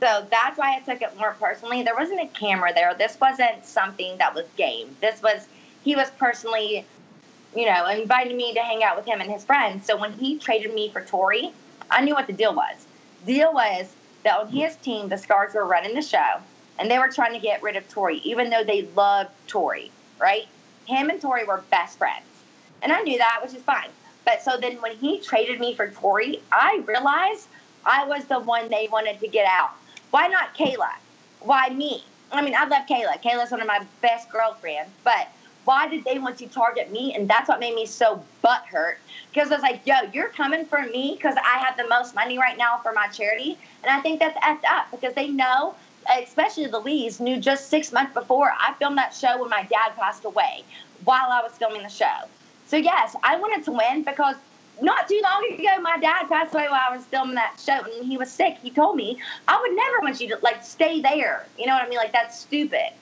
So 0.00 0.26
that's 0.30 0.56
why 0.58 0.76
I 0.76 0.80
took 0.80 1.02
it 1.02 1.16
more 1.18 1.36
personally. 1.38 1.82
There 1.82 1.94
wasn't 1.94 2.20
a 2.20 2.26
camera 2.28 2.72
there. 2.74 2.94
This 2.94 3.18
wasn't 3.20 3.64
something 3.64 4.16
that 4.18 4.34
was 4.34 4.46
game. 4.56 4.96
This 5.00 5.22
was 5.22 5.46
he 5.84 5.94
was 5.94 6.10
personally, 6.12 6.86
you 7.54 7.66
know, 7.66 7.86
invited 7.86 8.34
me 8.36 8.54
to 8.54 8.60
hang 8.60 8.82
out 8.82 8.96
with 8.96 9.06
him 9.06 9.20
and 9.20 9.30
his 9.30 9.44
friends. 9.44 9.86
So 9.86 9.96
when 9.96 10.12
he 10.12 10.38
traded 10.38 10.74
me 10.74 10.90
for 10.90 11.04
Tori, 11.04 11.52
I 11.90 12.02
knew 12.02 12.14
what 12.14 12.26
the 12.26 12.32
deal 12.32 12.54
was. 12.54 12.86
Deal 13.26 13.52
was 13.52 13.92
that 14.24 14.38
on 14.38 14.48
his 14.48 14.76
team, 14.76 15.08
the 15.08 15.18
Stars 15.18 15.54
were 15.54 15.64
running 15.66 15.94
the 15.94 16.02
show, 16.02 16.36
and 16.78 16.90
they 16.90 16.98
were 16.98 17.08
trying 17.08 17.32
to 17.32 17.38
get 17.38 17.62
rid 17.62 17.76
of 17.76 17.88
Tori, 17.88 18.18
even 18.18 18.50
though 18.50 18.64
they 18.64 18.82
loved 18.96 19.30
Tori, 19.46 19.90
right? 20.18 20.46
Him 20.86 21.10
and 21.10 21.20
Tori 21.20 21.44
were 21.44 21.62
best 21.70 21.98
friends, 21.98 22.24
and 22.82 22.92
I 22.92 23.00
knew 23.02 23.18
that, 23.18 23.40
which 23.42 23.54
is 23.54 23.62
fine. 23.62 23.90
But 24.24 24.42
so 24.42 24.58
then 24.58 24.80
when 24.82 24.96
he 24.96 25.20
traded 25.20 25.60
me 25.60 25.74
for 25.74 25.90
Tori, 25.90 26.42
I 26.52 26.82
realized 26.86 27.48
I 27.84 28.04
was 28.04 28.24
the 28.26 28.40
one 28.40 28.68
they 28.68 28.88
wanted 28.90 29.20
to 29.20 29.28
get 29.28 29.46
out. 29.46 29.72
Why 30.10 30.28
not 30.28 30.54
Kayla? 30.54 30.90
Why 31.40 31.68
me? 31.70 32.04
I 32.32 32.42
mean, 32.42 32.54
I 32.54 32.64
love 32.66 32.86
Kayla. 32.86 33.20
Kayla's 33.22 33.50
one 33.50 33.60
of 33.60 33.66
my 33.66 33.84
best 34.02 34.30
girlfriends, 34.30 34.90
but 35.04 35.28
why 35.64 35.88
did 35.88 36.04
they 36.04 36.18
want 36.18 36.38
to 36.38 36.46
target 36.48 36.90
me? 36.90 37.14
And 37.14 37.28
that's 37.28 37.48
what 37.48 37.60
made 37.60 37.74
me 37.74 37.86
so 37.86 38.22
butthurt. 38.42 38.94
Because 39.32 39.50
I 39.50 39.54
was 39.54 39.62
like, 39.62 39.82
yo, 39.86 39.94
you're 40.12 40.28
coming 40.28 40.64
for 40.64 40.80
me 40.82 41.14
because 41.16 41.36
I 41.36 41.58
have 41.58 41.76
the 41.76 41.86
most 41.88 42.14
money 42.14 42.38
right 42.38 42.56
now 42.56 42.78
for 42.82 42.92
my 42.92 43.08
charity. 43.08 43.58
And 43.82 43.90
I 43.92 44.00
think 44.00 44.20
that's 44.20 44.36
effed 44.38 44.64
up 44.68 44.90
because 44.90 45.14
they 45.14 45.28
know, 45.28 45.74
especially 46.22 46.66
Louise, 46.66 47.20
knew 47.20 47.38
just 47.38 47.68
six 47.68 47.92
months 47.92 48.14
before 48.14 48.50
I 48.58 48.74
filmed 48.78 48.98
that 48.98 49.14
show 49.14 49.40
when 49.40 49.50
my 49.50 49.62
dad 49.64 49.94
passed 49.96 50.24
away 50.24 50.64
while 51.04 51.30
I 51.30 51.42
was 51.42 51.52
filming 51.52 51.82
the 51.82 51.88
show. 51.88 52.28
So, 52.66 52.76
yes, 52.76 53.14
I 53.22 53.36
wanted 53.36 53.64
to 53.64 53.72
win 53.72 54.02
because 54.04 54.36
not 54.82 55.08
too 55.08 55.20
long 55.22 55.52
ago, 55.52 55.80
my 55.82 55.98
dad 55.98 56.28
passed 56.28 56.54
away 56.54 56.66
while 56.68 56.80
I 56.90 56.96
was 56.96 57.04
filming 57.06 57.34
that 57.34 57.60
show, 57.64 57.80
and 57.84 58.06
he 58.06 58.16
was 58.16 58.30
sick. 58.30 58.56
He 58.62 58.70
told 58.70 58.96
me 58.96 59.18
I 59.48 59.60
would 59.60 59.76
never 59.76 60.00
want 60.00 60.20
you 60.20 60.28
to 60.28 60.38
like 60.42 60.64
stay 60.64 61.00
there. 61.00 61.46
You 61.58 61.66
know 61.66 61.74
what 61.74 61.84
I 61.84 61.88
mean? 61.88 61.98
Like 61.98 62.12
that's 62.12 62.38
stupid. 62.38 62.92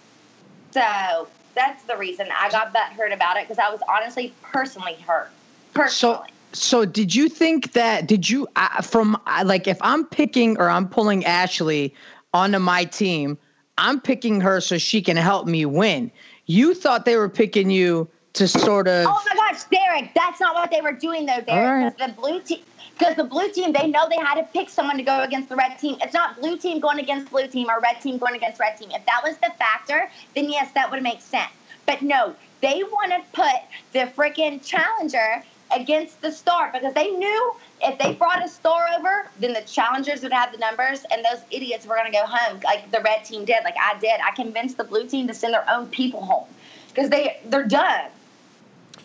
So 0.73 1.29
that's 1.55 1.83
the 1.85 1.97
reason 1.97 2.29
I 2.33 2.51
got 2.51 2.73
that 2.73 2.93
hurt 2.93 3.12
about 3.12 3.37
it 3.37 3.49
because 3.49 3.59
I 3.59 3.71
was 3.71 3.81
honestly 3.88 4.33
personally 4.43 4.95
hurt. 4.95 5.31
Personally. 5.75 6.29
So, 6.53 6.81
so 6.81 6.85
did 6.85 7.14
you 7.14 7.29
think 7.29 7.73
that? 7.73 8.07
Did 8.07 8.29
you 8.29 8.47
uh, 8.57 8.83
from 8.83 9.17
uh, 9.27 9.43
like 9.45 9.67
if 9.67 9.79
I'm 9.81 10.05
picking 10.07 10.59
or 10.59 10.69
I'm 10.69 10.88
pulling 10.88 11.25
Ashley 11.25 11.95
onto 12.35 12.59
my 12.59 12.85
team, 12.85 13.38
I'm 13.77 14.01
picking 14.01 14.41
her 14.41 14.61
so 14.61 14.79
she 14.79 15.03
can 15.03 15.17
help 15.17 15.47
me 15.47 15.64
win. 15.64 16.11
You 16.47 16.75
thought 16.75 17.05
they 17.05 17.17
were 17.17 17.29
picking 17.29 17.71
you 17.71 18.09
to 18.38 18.46
sort 18.48 18.88
of. 18.88 19.07
Oh 19.07 19.22
my 19.29 19.37
gosh, 19.37 19.64
Derek, 19.64 20.12
that's 20.14 20.40
not 20.40 20.55
what 20.55 20.70
they 20.70 20.81
were 20.81 20.92
doing 20.92 21.27
though, 21.27 21.40
Derek. 21.40 21.98
right. 21.98 21.98
The 21.98 22.14
blue 22.14 22.40
team 22.40 22.61
because 22.96 23.14
the 23.14 23.24
blue 23.24 23.51
team, 23.53 23.72
they 23.72 23.87
know 23.87 24.09
they 24.09 24.16
had 24.16 24.35
to 24.37 24.42
pick 24.53 24.68
someone 24.68 24.96
to 24.96 25.05
go 25.05 25.22
against 25.22 25.48
the 25.48 25.57
red 25.57 25.79
team. 25.79 25.98
It's 26.01 26.14
not 26.14 26.40
blue 26.40 26.57
team 26.57 26.81
going 26.81 26.98
against 26.98 27.31
blue 27.31 27.46
team 27.46 27.68
or 27.70 27.79
red 27.81 28.01
team 28.01 28.18
going 28.18 28.35
against 28.35 28.59
red 28.59 28.77
team. 28.77 28.90
If 28.92 29.07
that 29.07 29.20
was 29.22 29.37
the 29.38 29.53
factor, 29.57 30.11
then 30.35 30.51
yes, 30.51 30.72
that 30.72 30.90
would 30.90 31.03
make 31.03 31.20
sense. 31.20 31.53
But 31.87 32.03
no, 32.03 32.35
they 32.61 32.83
want 32.83 33.12
to 33.12 33.22
put 33.33 33.55
the 33.92 34.11
freaking 34.16 34.64
challenger 34.64 35.44
against 35.72 36.20
the 36.22 36.33
star 36.33 36.70
because 36.72 36.92
they 36.94 37.11
knew 37.11 37.55
if 37.83 37.98
they 37.98 38.14
brought 38.14 38.44
a 38.44 38.48
star 38.48 38.88
over, 38.98 39.29
then 39.38 39.53
the 39.53 39.61
challengers 39.62 40.22
would 40.22 40.33
have 40.33 40.51
the 40.51 40.59
numbers 40.59 41.05
and 41.12 41.24
those 41.24 41.42
idiots 41.51 41.87
were 41.87 41.94
going 41.94 42.11
to 42.11 42.18
go 42.18 42.27
home 42.27 42.61
like 42.64 42.90
the 42.90 43.01
red 43.01 43.24
team 43.24 43.44
did, 43.44 43.62
like 43.62 43.77
I 43.81 43.96
did. 44.01 44.20
I 44.24 44.33
convinced 44.33 44.77
the 44.77 44.85
blue 44.85 45.07
team 45.07 45.29
to 45.29 45.35
send 45.35 45.55
their 45.55 45.68
own 45.70 45.87
people 45.88 46.24
home 46.24 46.48
because 46.88 47.11
they, 47.11 47.38
they're 47.44 47.66
done. 47.66 48.11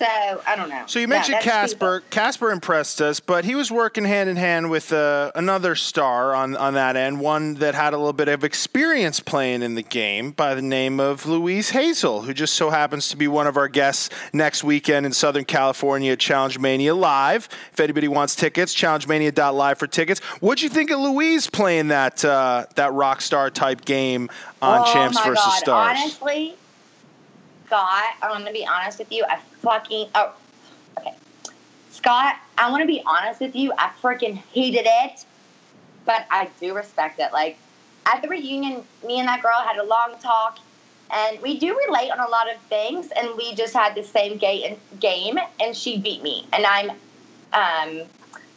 So 0.04 0.42
I 0.46 0.56
don't 0.56 0.70
know. 0.70 0.84
So 0.88 1.00
you 1.00 1.08
mentioned 1.08 1.39
Casper. 1.42 2.00
stupid. 2.00 2.10
Casper 2.12 2.52
impressed 2.52 3.02
us, 3.02 3.20
but 3.20 3.46
he 3.46 3.56
was 3.56 3.72
working 3.72 4.04
hand 4.04 4.30
in 4.30 4.36
hand 4.36 4.70
with 4.70 4.92
uh, 4.92 5.32
another 5.36 5.76
star 5.76 6.36
on, 6.36 6.58
on 6.58 6.74
that 6.74 6.96
end, 6.96 7.20
one 7.20 7.56
that 7.56 7.74
had 7.74 7.94
a 7.94 7.98
little 7.98 8.13
bit 8.13 8.28
of 8.28 8.44
experience 8.44 9.20
playing 9.20 9.62
in 9.62 9.76
the 9.76 9.82
game 9.82 10.32
by 10.32 10.56
the 10.56 10.62
name 10.62 11.00
of 11.00 11.26
Louise 11.26 11.70
Hazel, 11.70 12.24
who 12.24 12.34
just 12.34 12.56
so 12.56 12.70
happens 12.70 13.08
to 13.10 13.18
be 13.18 13.28
one 13.28 13.48
of 13.48 13.56
our 13.56 13.68
guests 13.70 14.10
next 14.34 14.63
weekend 14.63 15.06
in 15.06 15.13
Southern 15.13 15.46
California 15.46 16.16
Challenge 16.18 16.60
Mania 16.60 16.94
Live. 16.94 17.48
If 17.72 17.80
anybody 17.80 18.08
wants 18.08 18.36
tickets, 18.36 18.76
challengemania.live 18.76 19.78
for 19.78 19.88
tickets. 19.88 20.20
What'd 20.42 20.62
you 20.62 20.70
think 20.70 20.92
of 20.92 21.00
Louise 21.00 21.50
playing 21.50 21.89
that 21.89 22.26
uh, 22.26 22.66
that 22.76 22.94
rock 22.94 23.22
star 23.22 23.50
type 23.50 23.86
game 23.86 24.30
on 24.62 24.82
oh 24.86 24.94
Champs 24.94 25.16
my 25.16 25.26
versus 25.26 25.46
God. 25.46 25.60
Stars? 25.60 26.00
Honestly, 26.00 26.56
Scott, 27.74 28.14
I'm 28.22 28.38
gonna 28.38 28.52
be 28.52 28.68
honest 28.68 29.00
with 29.00 29.12
you. 29.12 29.26
I 29.28 29.40
fucking 29.64 30.08
oh, 30.14 30.34
okay, 31.00 31.16
Scott. 31.90 32.36
I 32.56 32.70
want 32.70 32.82
to 32.84 32.88
be 32.88 33.02
honest 33.04 33.42
with 33.42 33.56
you. 33.56 33.74
I 33.80 33.90
freaking 34.00 34.36
hated 34.36 34.86
it, 34.86 35.26
but 36.06 36.28
I 36.30 36.52
do 36.60 36.76
respect 36.76 37.20
it. 37.20 37.34
Like 37.34 37.58
at 38.06 38.22
the 38.22 38.28
reunion, 38.28 38.84
me 39.04 39.18
and 39.18 39.28
that 39.28 39.42
girl 39.42 39.60
had 39.66 39.78
a 39.78 39.84
long 39.84 40.20
talk, 40.22 40.60
and 41.12 41.42
we 41.42 41.58
do 41.58 41.76
relate 41.88 42.12
on 42.12 42.20
a 42.20 42.28
lot 42.28 42.48
of 42.48 42.62
things. 42.70 43.10
And 43.18 43.30
we 43.36 43.56
just 43.56 43.74
had 43.74 43.96
the 43.96 44.04
same 44.04 44.38
game, 44.38 45.40
and 45.60 45.76
she 45.76 45.98
beat 45.98 46.22
me. 46.22 46.46
And 46.54 46.68
I'm 46.68 46.92
um, 47.54 48.04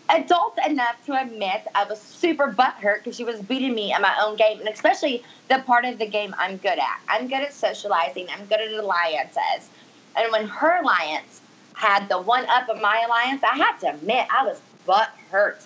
adult 0.09 0.59
enough 0.67 1.05
to 1.07 1.21
admit 1.21 1.67
I 1.75 1.85
was 1.85 2.01
super 2.01 2.53
butthurt 2.53 2.99
because 2.99 3.17
she 3.17 3.25
was 3.25 3.41
beating 3.41 3.75
me 3.75 3.93
at 3.93 4.01
my 4.01 4.15
own 4.23 4.37
game, 4.37 4.61
and 4.61 4.69
especially 4.69 5.25
the 5.49 5.59
part 5.61 5.85
of 5.85 5.99
the 5.99 6.07
game 6.07 6.35
I'm 6.39 6.57
good 6.59 6.79
at. 6.79 7.01
I'm 7.09 7.29
good 7.29 7.43
at 7.43 7.53
socializing. 7.53 8.29
I'm 8.31 8.47
good 8.47 8.61
at 8.61 8.73
alliances. 8.73 9.69
And 10.17 10.31
when 10.33 10.47
her 10.47 10.81
alliance 10.81 11.41
had 11.75 12.09
the 12.09 12.21
one 12.21 12.47
up 12.47 12.69
of 12.69 12.81
my 12.81 13.03
alliance, 13.07 13.43
I 13.45 13.57
have 13.57 13.79
to 13.81 13.95
admit 13.95 14.27
I 14.31 14.45
was 14.45 14.61
butthurt. 14.87 15.65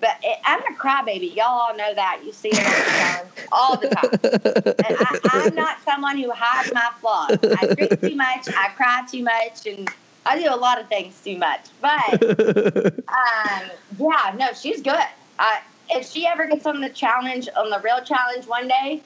But 0.00 0.16
it, 0.22 0.38
I'm 0.44 0.60
a 0.60 0.76
crybaby. 0.78 1.34
Y'all 1.34 1.46
all 1.46 1.76
know 1.76 1.92
that. 1.92 2.20
You 2.24 2.32
see 2.32 2.50
it 2.52 3.26
all 3.50 3.76
the 3.76 3.88
time. 3.88 4.10
And 4.22 4.96
I, 5.00 5.18
I'm 5.24 5.54
not 5.56 5.82
someone 5.84 6.16
who 6.16 6.30
hides 6.30 6.72
my 6.72 6.88
flaws. 7.00 7.36
I 7.42 7.66
drink 7.74 8.00
too 8.00 8.14
much. 8.14 8.46
I 8.56 8.68
cry 8.76 9.04
too 9.10 9.24
much, 9.24 9.66
and 9.66 9.90
I 10.28 10.38
do 10.38 10.54
a 10.54 10.56
lot 10.56 10.78
of 10.78 10.88
things 10.88 11.18
too 11.24 11.38
much. 11.38 11.66
But 11.80 12.22
um, 13.08 13.70
yeah, 13.98 14.34
no, 14.38 14.52
she's 14.52 14.82
good. 14.82 15.06
Uh, 15.38 15.56
if 15.90 16.06
she 16.06 16.26
ever 16.26 16.46
gets 16.46 16.66
on 16.66 16.80
the 16.80 16.90
challenge, 16.90 17.48
on 17.56 17.70
the 17.70 17.80
real 17.80 18.04
challenge 18.04 18.46
one 18.46 18.68
day, 18.68 19.00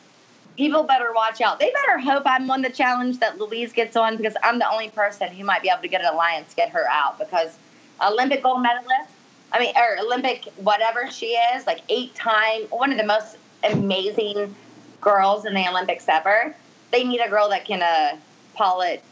people 0.56 0.82
better 0.82 1.12
watch 1.14 1.40
out. 1.40 1.60
They 1.60 1.72
better 1.86 1.98
hope 1.98 2.24
I'm 2.26 2.50
on 2.50 2.62
the 2.62 2.70
challenge 2.70 3.20
that 3.20 3.38
Louise 3.38 3.72
gets 3.72 3.96
on 3.96 4.16
because 4.16 4.34
I'm 4.42 4.58
the 4.58 4.68
only 4.68 4.90
person 4.90 5.28
who 5.28 5.44
might 5.44 5.62
be 5.62 5.68
able 5.68 5.82
to 5.82 5.88
get 5.88 6.00
an 6.00 6.12
alliance, 6.12 6.54
get 6.54 6.70
her 6.70 6.86
out. 6.90 7.20
Because 7.20 7.56
Olympic 8.04 8.42
gold 8.42 8.62
medalist, 8.62 9.12
I 9.52 9.60
mean, 9.60 9.74
or 9.76 10.04
Olympic 10.04 10.46
whatever 10.56 11.08
she 11.08 11.26
is, 11.26 11.66
like 11.66 11.82
eight 11.88 12.16
time, 12.16 12.62
one 12.70 12.90
of 12.90 12.98
the 12.98 13.06
most 13.06 13.36
amazing 13.62 14.54
girls 15.00 15.44
in 15.44 15.54
the 15.54 15.68
Olympics 15.68 16.08
ever. 16.08 16.52
They 16.90 17.04
need 17.04 17.20
a 17.20 17.28
girl 17.28 17.48
that 17.50 17.64
can 17.64 17.80
uh, 17.80 18.18
politic 18.54 19.02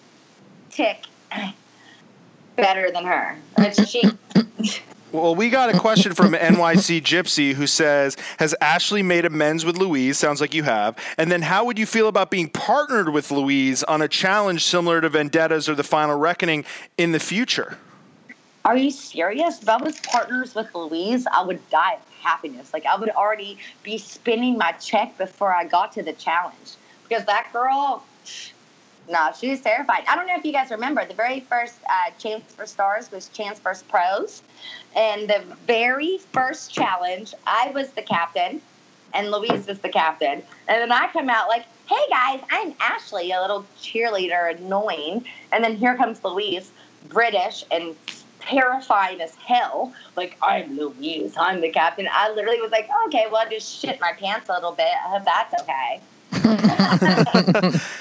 better 2.61 2.90
than 2.90 3.04
her. 3.04 3.36
She. 3.86 4.02
Well, 5.12 5.34
we 5.34 5.50
got 5.50 5.74
a 5.74 5.78
question 5.78 6.14
from 6.14 6.34
NYC 6.34 7.02
Gypsy 7.02 7.52
who 7.52 7.66
says, 7.66 8.16
"Has 8.38 8.54
Ashley 8.61 9.02
made 9.02 9.24
amends 9.24 9.64
with 9.64 9.76
Louise? 9.76 10.16
Sounds 10.18 10.40
like 10.40 10.54
you 10.54 10.62
have. 10.62 10.96
And 11.18 11.32
then, 11.32 11.42
how 11.42 11.64
would 11.64 11.78
you 11.80 11.86
feel 11.86 12.06
about 12.06 12.30
being 12.30 12.48
partnered 12.48 13.08
with 13.08 13.32
Louise 13.32 13.82
on 13.82 14.02
a 14.02 14.08
challenge 14.08 14.64
similar 14.64 15.00
to 15.00 15.08
Vendettas 15.08 15.68
or 15.68 15.74
the 15.74 15.82
Final 15.82 16.16
Reckoning 16.16 16.64
in 16.96 17.11
the 17.11 17.18
future?" 17.18 17.78
Are 18.64 18.76
you 18.76 18.90
serious? 18.90 19.62
If 19.62 19.68
I 19.68 19.78
was 19.78 19.98
partners 20.00 20.54
with 20.54 20.72
Louise, 20.74 21.26
I 21.26 21.42
would 21.42 21.66
die 21.70 21.94
of 21.94 22.00
happiness. 22.22 22.72
Like 22.72 22.86
I 22.86 22.96
would 22.96 23.11
already 23.11 23.58
be 23.82 23.98
spinning 23.98 24.58
my 24.58 24.72
check 24.72 25.16
before 25.18 25.52
I 25.52 25.64
got 25.64 25.92
to 25.92 26.02
the 26.02 26.12
challenge 26.12 26.76
because 27.08 27.24
that 27.24 27.52
girl. 27.52 28.04
No, 29.11 29.32
she 29.36 29.50
was 29.50 29.61
terrified. 29.61 30.04
I 30.08 30.14
don't 30.14 30.28
know 30.28 30.36
if 30.36 30.44
you 30.44 30.52
guys 30.52 30.70
remember 30.70 31.04
the 31.04 31.14
very 31.14 31.40
first 31.40 31.74
uh, 31.90 32.12
Champs 32.18 32.54
vs 32.54 32.70
Stars 32.70 33.11
was 33.11 33.26
Champs 33.28 33.58
vs 33.58 33.82
Pros, 33.82 34.40
and 34.94 35.28
the 35.28 35.42
very 35.66 36.18
first 36.32 36.72
challenge, 36.72 37.34
I 37.44 37.72
was 37.74 37.90
the 37.90 38.02
captain, 38.02 38.62
and 39.12 39.32
Louise 39.32 39.66
was 39.66 39.80
the 39.80 39.88
captain, 39.88 40.44
and 40.68 40.80
then 40.80 40.92
I 40.92 41.08
come 41.12 41.28
out 41.28 41.48
like, 41.48 41.64
"Hey 41.88 42.06
guys, 42.08 42.40
I'm 42.52 42.72
Ashley, 42.78 43.32
a 43.32 43.40
little 43.40 43.66
cheerleader, 43.82 44.56
annoying," 44.56 45.24
and 45.50 45.64
then 45.64 45.74
here 45.74 45.96
comes 45.96 46.22
Louise, 46.22 46.70
British 47.08 47.64
and 47.72 47.96
terrifying 48.38 49.20
as 49.20 49.34
hell. 49.34 49.92
Like, 50.14 50.36
I'm 50.40 50.76
Louise, 50.76 51.34
I'm 51.36 51.61
the 51.61 51.70
captain. 51.70 52.08
I 52.12 52.30
literally 52.32 52.61
was 52.61 52.70
like, 52.70 52.88
okay, 53.06 53.26
well, 53.30 53.44
I 53.44 53.50
just 53.50 53.80
shit 53.80 54.00
my 54.00 54.12
pants 54.12 54.48
a 54.48 54.52
little 54.52 54.72
bit. 54.72 54.86
I 54.86 55.18
hope 55.18 55.24
that's 55.24 55.62
okay. 55.62 56.00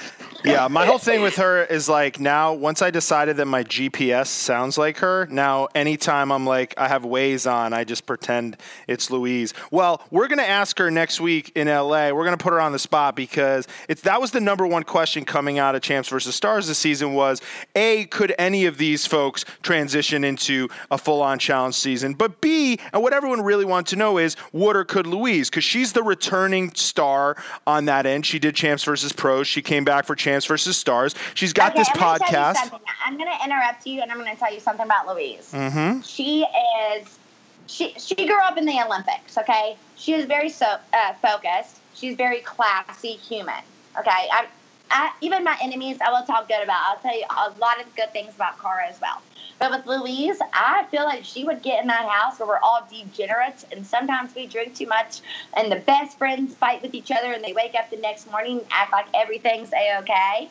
yeah, 0.44 0.68
my 0.68 0.86
whole 0.86 0.98
thing 0.98 1.22
with 1.22 1.36
her 1.36 1.64
is 1.64 1.88
like 1.88 2.18
now 2.18 2.54
once 2.54 2.82
I 2.82 2.90
decided 2.90 3.36
that 3.36 3.46
my 3.46 3.64
GPS 3.64 4.28
sounds 4.28 4.78
like 4.78 4.98
her, 4.98 5.26
now 5.30 5.68
anytime 5.74 6.32
I'm 6.32 6.46
like 6.46 6.74
I 6.78 6.88
have 6.88 7.02
Waze 7.02 7.50
on, 7.50 7.72
I 7.72 7.84
just 7.84 8.06
pretend 8.06 8.56
it's 8.88 9.10
Louise. 9.10 9.52
Well, 9.70 10.02
we're 10.10 10.28
gonna 10.28 10.42
ask 10.42 10.78
her 10.78 10.90
next 10.90 11.20
week 11.20 11.52
in 11.54 11.68
LA. 11.68 12.10
We're 12.10 12.24
gonna 12.24 12.36
put 12.36 12.52
her 12.52 12.60
on 12.60 12.72
the 12.72 12.78
spot 12.78 13.16
because 13.16 13.68
it's 13.88 14.02
that 14.02 14.20
was 14.20 14.30
the 14.30 14.40
number 14.40 14.66
one 14.66 14.82
question 14.82 15.24
coming 15.24 15.58
out 15.58 15.74
of 15.74 15.82
Champs 15.82 16.08
versus 16.08 16.34
Stars 16.34 16.66
this 16.68 16.78
season 16.78 17.12
was 17.14 17.42
A, 17.74 18.06
could 18.06 18.34
any 18.38 18.64
of 18.66 18.78
these 18.78 19.06
folks 19.06 19.44
transition 19.62 20.24
into 20.24 20.68
a 20.90 20.96
full 20.96 21.22
on 21.22 21.38
challenge 21.38 21.74
season? 21.74 22.14
But 22.14 22.40
B, 22.40 22.78
and 22.92 23.02
what 23.02 23.12
everyone 23.12 23.42
really 23.42 23.64
wants 23.64 23.90
to 23.90 23.96
know 23.96 24.18
is 24.18 24.36
would 24.52 24.76
or 24.76 24.84
could 24.84 25.06
Louise? 25.06 25.50
Because 25.50 25.64
she's 25.64 25.92
the 25.92 26.02
returning 26.02 26.72
star 26.74 27.36
on 27.66 27.84
that 27.86 28.06
end. 28.06 28.24
She 28.24 28.38
did 28.38 28.54
Champs 28.54 28.84
versus 28.84 29.12
Pros. 29.12 29.46
She 29.46 29.60
came 29.60 29.84
back 29.84 30.06
for 30.06 30.14
Champs 30.14 30.29
versus 30.38 30.76
Stars. 30.76 31.14
She's 31.34 31.52
got 31.52 31.72
Okay, 31.72 31.80
this 31.80 31.88
I'm 31.92 31.96
gonna 31.96 32.18
tell 32.18 32.28
you 32.28 32.34
podcast. 32.34 32.80
I'm 33.04 33.16
going 33.16 33.30
to 33.30 33.44
interrupt 33.44 33.86
you, 33.86 34.02
and 34.02 34.10
I'm 34.10 34.18
going 34.18 34.32
to 34.32 34.38
tell 34.38 34.52
you 34.52 34.60
something 34.60 34.86
about 34.86 35.08
Louise. 35.08 35.50
Mm-hmm. 35.52 36.00
She 36.02 36.44
is. 36.92 37.18
She 37.66 37.94
she 37.98 38.14
grew 38.14 38.40
up 38.40 38.56
in 38.56 38.64
the 38.64 38.82
Olympics. 38.84 39.38
Okay, 39.38 39.76
she 39.96 40.12
is 40.12 40.26
very 40.26 40.48
so 40.48 40.76
uh, 40.92 41.12
focused. 41.14 41.78
She's 41.94 42.16
very 42.16 42.40
classy 42.40 43.12
human. 43.12 43.62
Okay, 43.98 44.10
I, 44.10 44.46
I 44.90 45.12
even 45.20 45.44
my 45.44 45.56
enemies 45.62 45.98
I 46.04 46.10
will 46.10 46.26
talk 46.26 46.48
good 46.48 46.62
about. 46.62 46.80
I'll 46.86 46.98
tell 46.98 47.16
you 47.16 47.24
a 47.30 47.50
lot 47.60 47.80
of 47.80 47.94
good 47.94 48.12
things 48.12 48.34
about 48.34 48.60
Cara 48.60 48.88
as 48.88 49.00
well. 49.00 49.22
But 49.60 49.72
with 49.72 49.86
Louise, 49.86 50.38
I 50.54 50.86
feel 50.90 51.04
like 51.04 51.22
she 51.22 51.44
would 51.44 51.62
get 51.62 51.82
in 51.82 51.88
that 51.88 52.08
house 52.08 52.38
where 52.40 52.48
we're 52.48 52.58
all 52.60 52.88
degenerates, 52.90 53.66
and 53.70 53.86
sometimes 53.86 54.34
we 54.34 54.46
drink 54.46 54.74
too 54.74 54.86
much, 54.86 55.20
and 55.54 55.70
the 55.70 55.76
best 55.76 56.16
friends 56.16 56.54
fight 56.54 56.80
with 56.80 56.94
each 56.94 57.10
other, 57.10 57.30
and 57.32 57.44
they 57.44 57.52
wake 57.52 57.74
up 57.74 57.90
the 57.90 57.98
next 57.98 58.30
morning 58.30 58.60
and 58.60 58.66
act 58.70 58.90
like 58.90 59.06
everything's 59.14 59.70
a 59.74 59.98
okay. 59.98 60.48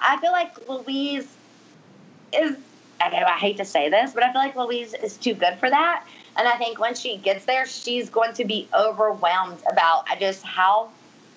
I 0.00 0.16
feel 0.20 0.32
like 0.32 0.68
Louise 0.68 1.28
is. 2.32 2.56
I 3.00 3.08
know 3.08 3.24
I 3.24 3.38
hate 3.38 3.56
to 3.58 3.64
say 3.64 3.88
this, 3.88 4.12
but 4.12 4.24
I 4.24 4.32
feel 4.32 4.42
like 4.42 4.56
Louise 4.56 4.94
is 4.94 5.16
too 5.16 5.32
good 5.32 5.54
for 5.58 5.70
that. 5.70 6.04
And 6.36 6.46
I 6.46 6.56
think 6.56 6.78
once 6.78 7.00
she 7.00 7.16
gets 7.16 7.44
there, 7.44 7.66
she's 7.66 8.10
going 8.10 8.34
to 8.34 8.44
be 8.44 8.68
overwhelmed 8.74 9.58
about 9.70 10.06
just 10.18 10.42
how 10.42 10.90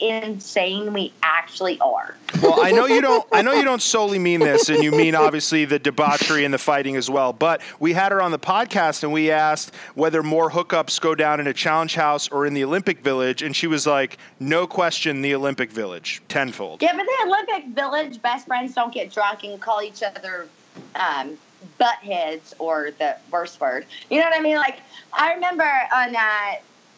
insane 0.09 0.93
we 0.93 1.13
actually 1.23 1.79
are. 1.79 2.15
Well, 2.41 2.63
I 2.63 2.71
know 2.71 2.85
you 2.85 3.01
don't. 3.01 3.25
I 3.31 3.41
know 3.41 3.53
you 3.53 3.63
don't 3.63 3.81
solely 3.81 4.19
mean 4.19 4.39
this, 4.39 4.69
and 4.69 4.83
you 4.83 4.91
mean 4.91 5.15
obviously 5.15 5.65
the 5.65 5.79
debauchery 5.79 6.45
and 6.45 6.53
the 6.53 6.57
fighting 6.57 6.95
as 6.95 7.09
well. 7.09 7.31
But 7.33 7.61
we 7.79 7.93
had 7.93 8.11
her 8.11 8.21
on 8.21 8.31
the 8.31 8.39
podcast, 8.39 9.03
and 9.03 9.13
we 9.13 9.31
asked 9.31 9.73
whether 9.95 10.23
more 10.23 10.49
hookups 10.51 10.99
go 10.99 11.15
down 11.15 11.39
in 11.39 11.47
a 11.47 11.53
challenge 11.53 11.95
house 11.95 12.27
or 12.29 12.45
in 12.45 12.53
the 12.53 12.63
Olympic 12.63 12.99
Village, 12.99 13.41
and 13.41 13.55
she 13.55 13.67
was 13.67 13.87
like, 13.87 14.17
"No 14.39 14.67
question, 14.67 15.21
the 15.21 15.35
Olympic 15.35 15.71
Village, 15.71 16.21
tenfold." 16.27 16.81
Yeah, 16.81 16.95
but 16.95 17.05
the 17.05 17.27
Olympic 17.27 17.67
Village 17.67 18.21
best 18.21 18.47
friends 18.47 18.73
don't 18.73 18.93
get 18.93 19.11
drunk 19.11 19.43
and 19.43 19.59
call 19.61 19.81
each 19.81 20.03
other 20.03 20.47
um, 20.95 21.37
butt 21.77 21.97
heads 21.97 22.53
or 22.59 22.91
the 22.99 23.15
worst 23.31 23.59
word. 23.61 23.85
You 24.09 24.19
know 24.19 24.25
what 24.25 24.37
I 24.37 24.41
mean? 24.41 24.57
Like 24.57 24.79
I 25.13 25.33
remember 25.33 25.69
on 25.95 26.15
uh, 26.15 26.55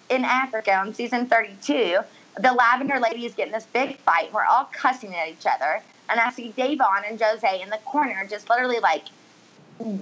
in 0.10 0.24
Africa 0.24 0.76
on 0.76 0.94
season 0.94 1.28
thirty-two, 1.28 2.00
the 2.38 2.52
Lavender 2.52 3.00
ladies 3.00 3.34
get 3.34 3.48
in 3.48 3.54
this 3.54 3.66
big 3.66 3.98
fight. 4.00 4.32
We're 4.34 4.46
all 4.46 4.70
cussing 4.74 5.16
at 5.16 5.30
each 5.30 5.46
other, 5.46 5.82
and 6.10 6.20
I 6.20 6.32
see 6.32 6.52
Davon 6.56 7.04
and 7.08 7.20
Jose 7.20 7.62
in 7.62 7.70
the 7.70 7.80
corner, 7.86 8.26
just 8.30 8.50
literally 8.50 8.80
like 8.80 9.06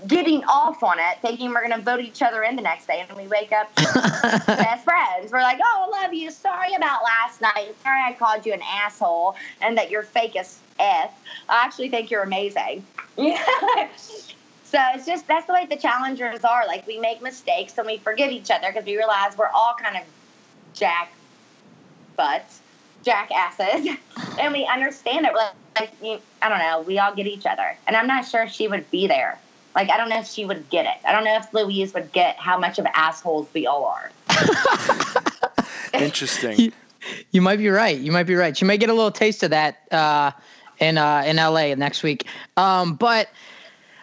getting 0.07 0.43
off 0.43 0.83
on 0.83 0.99
it, 0.99 1.19
thinking 1.21 1.49
we're 1.49 1.67
gonna 1.67 1.81
vote 1.81 1.99
each 1.99 2.21
other 2.21 2.43
in 2.43 2.55
the 2.55 2.61
next 2.61 2.87
day, 2.87 3.05
and 3.07 3.17
we 3.17 3.27
wake 3.27 3.51
up 3.51 3.73
best 3.75 4.83
friends. 4.83 5.31
We're 5.31 5.41
like, 5.41 5.59
"Oh, 5.63 5.91
I 5.91 6.03
love 6.03 6.13
you. 6.13 6.31
Sorry 6.31 6.73
about 6.75 7.01
last 7.03 7.41
night. 7.41 7.75
Sorry 7.83 8.01
I 8.03 8.13
called 8.13 8.45
you 8.45 8.53
an 8.53 8.61
asshole, 8.63 9.35
and 9.61 9.77
that 9.77 9.89
you're 9.89 10.03
fake 10.03 10.35
as 10.35 10.59
f. 10.79 11.11
I 11.49 11.65
actually 11.65 11.89
think 11.89 12.11
you're 12.11 12.23
amazing." 12.23 12.85
so 13.17 14.79
it's 14.95 15.05
just 15.05 15.27
that's 15.27 15.45
the 15.45 15.53
way 15.53 15.67
the 15.69 15.77
challengers 15.77 16.43
are. 16.43 16.65
Like 16.65 16.85
we 16.87 16.99
make 16.99 17.21
mistakes 17.21 17.77
and 17.77 17.85
we 17.85 17.97
forgive 17.97 18.31
each 18.31 18.49
other 18.49 18.67
because 18.67 18.85
we 18.85 18.97
realize 18.97 19.37
we're 19.37 19.47
all 19.47 19.75
kind 19.79 19.97
of 19.97 20.03
jack 20.73 21.11
butts, 22.15 22.59
jackasses, 23.03 23.95
and 24.39 24.53
we 24.53 24.65
understand 24.65 25.25
it. 25.25 25.33
Like, 25.33 25.53
like 25.77 25.91
you, 26.01 26.19
I 26.41 26.49
don't 26.49 26.59
know, 26.59 26.81
we 26.81 26.99
all 26.99 27.13
get 27.13 27.27
each 27.27 27.45
other, 27.45 27.77
and 27.87 27.95
I'm 27.95 28.07
not 28.07 28.25
sure 28.25 28.47
she 28.47 28.67
would 28.67 28.89
be 28.91 29.07
there. 29.07 29.39
Like 29.75 29.89
I 29.89 29.97
don't 29.97 30.09
know 30.09 30.19
if 30.19 30.27
she 30.27 30.45
would 30.45 30.69
get 30.69 30.85
it. 30.85 31.07
I 31.07 31.11
don't 31.11 31.23
know 31.23 31.35
if 31.35 31.51
Louise 31.53 31.93
would 31.93 32.11
get 32.11 32.35
how 32.37 32.59
much 32.59 32.77
of 32.77 32.85
assholes 32.93 33.47
we 33.53 33.65
all 33.65 33.85
are. 33.85 34.11
Interesting. 35.93 36.71
You 37.31 37.41
might 37.41 37.57
be 37.57 37.69
right. 37.69 37.97
You 37.97 38.11
might 38.11 38.23
be 38.23 38.35
right. 38.35 38.59
You 38.59 38.67
may 38.67 38.77
get 38.77 38.89
a 38.89 38.93
little 38.93 39.11
taste 39.11 39.43
of 39.43 39.49
that 39.49 39.91
uh, 39.91 40.31
in 40.79 40.97
uh, 40.97 41.23
in 41.25 41.37
LA 41.37 41.73
next 41.75 42.03
week. 42.03 42.27
Um, 42.55 42.95
but 42.95 43.29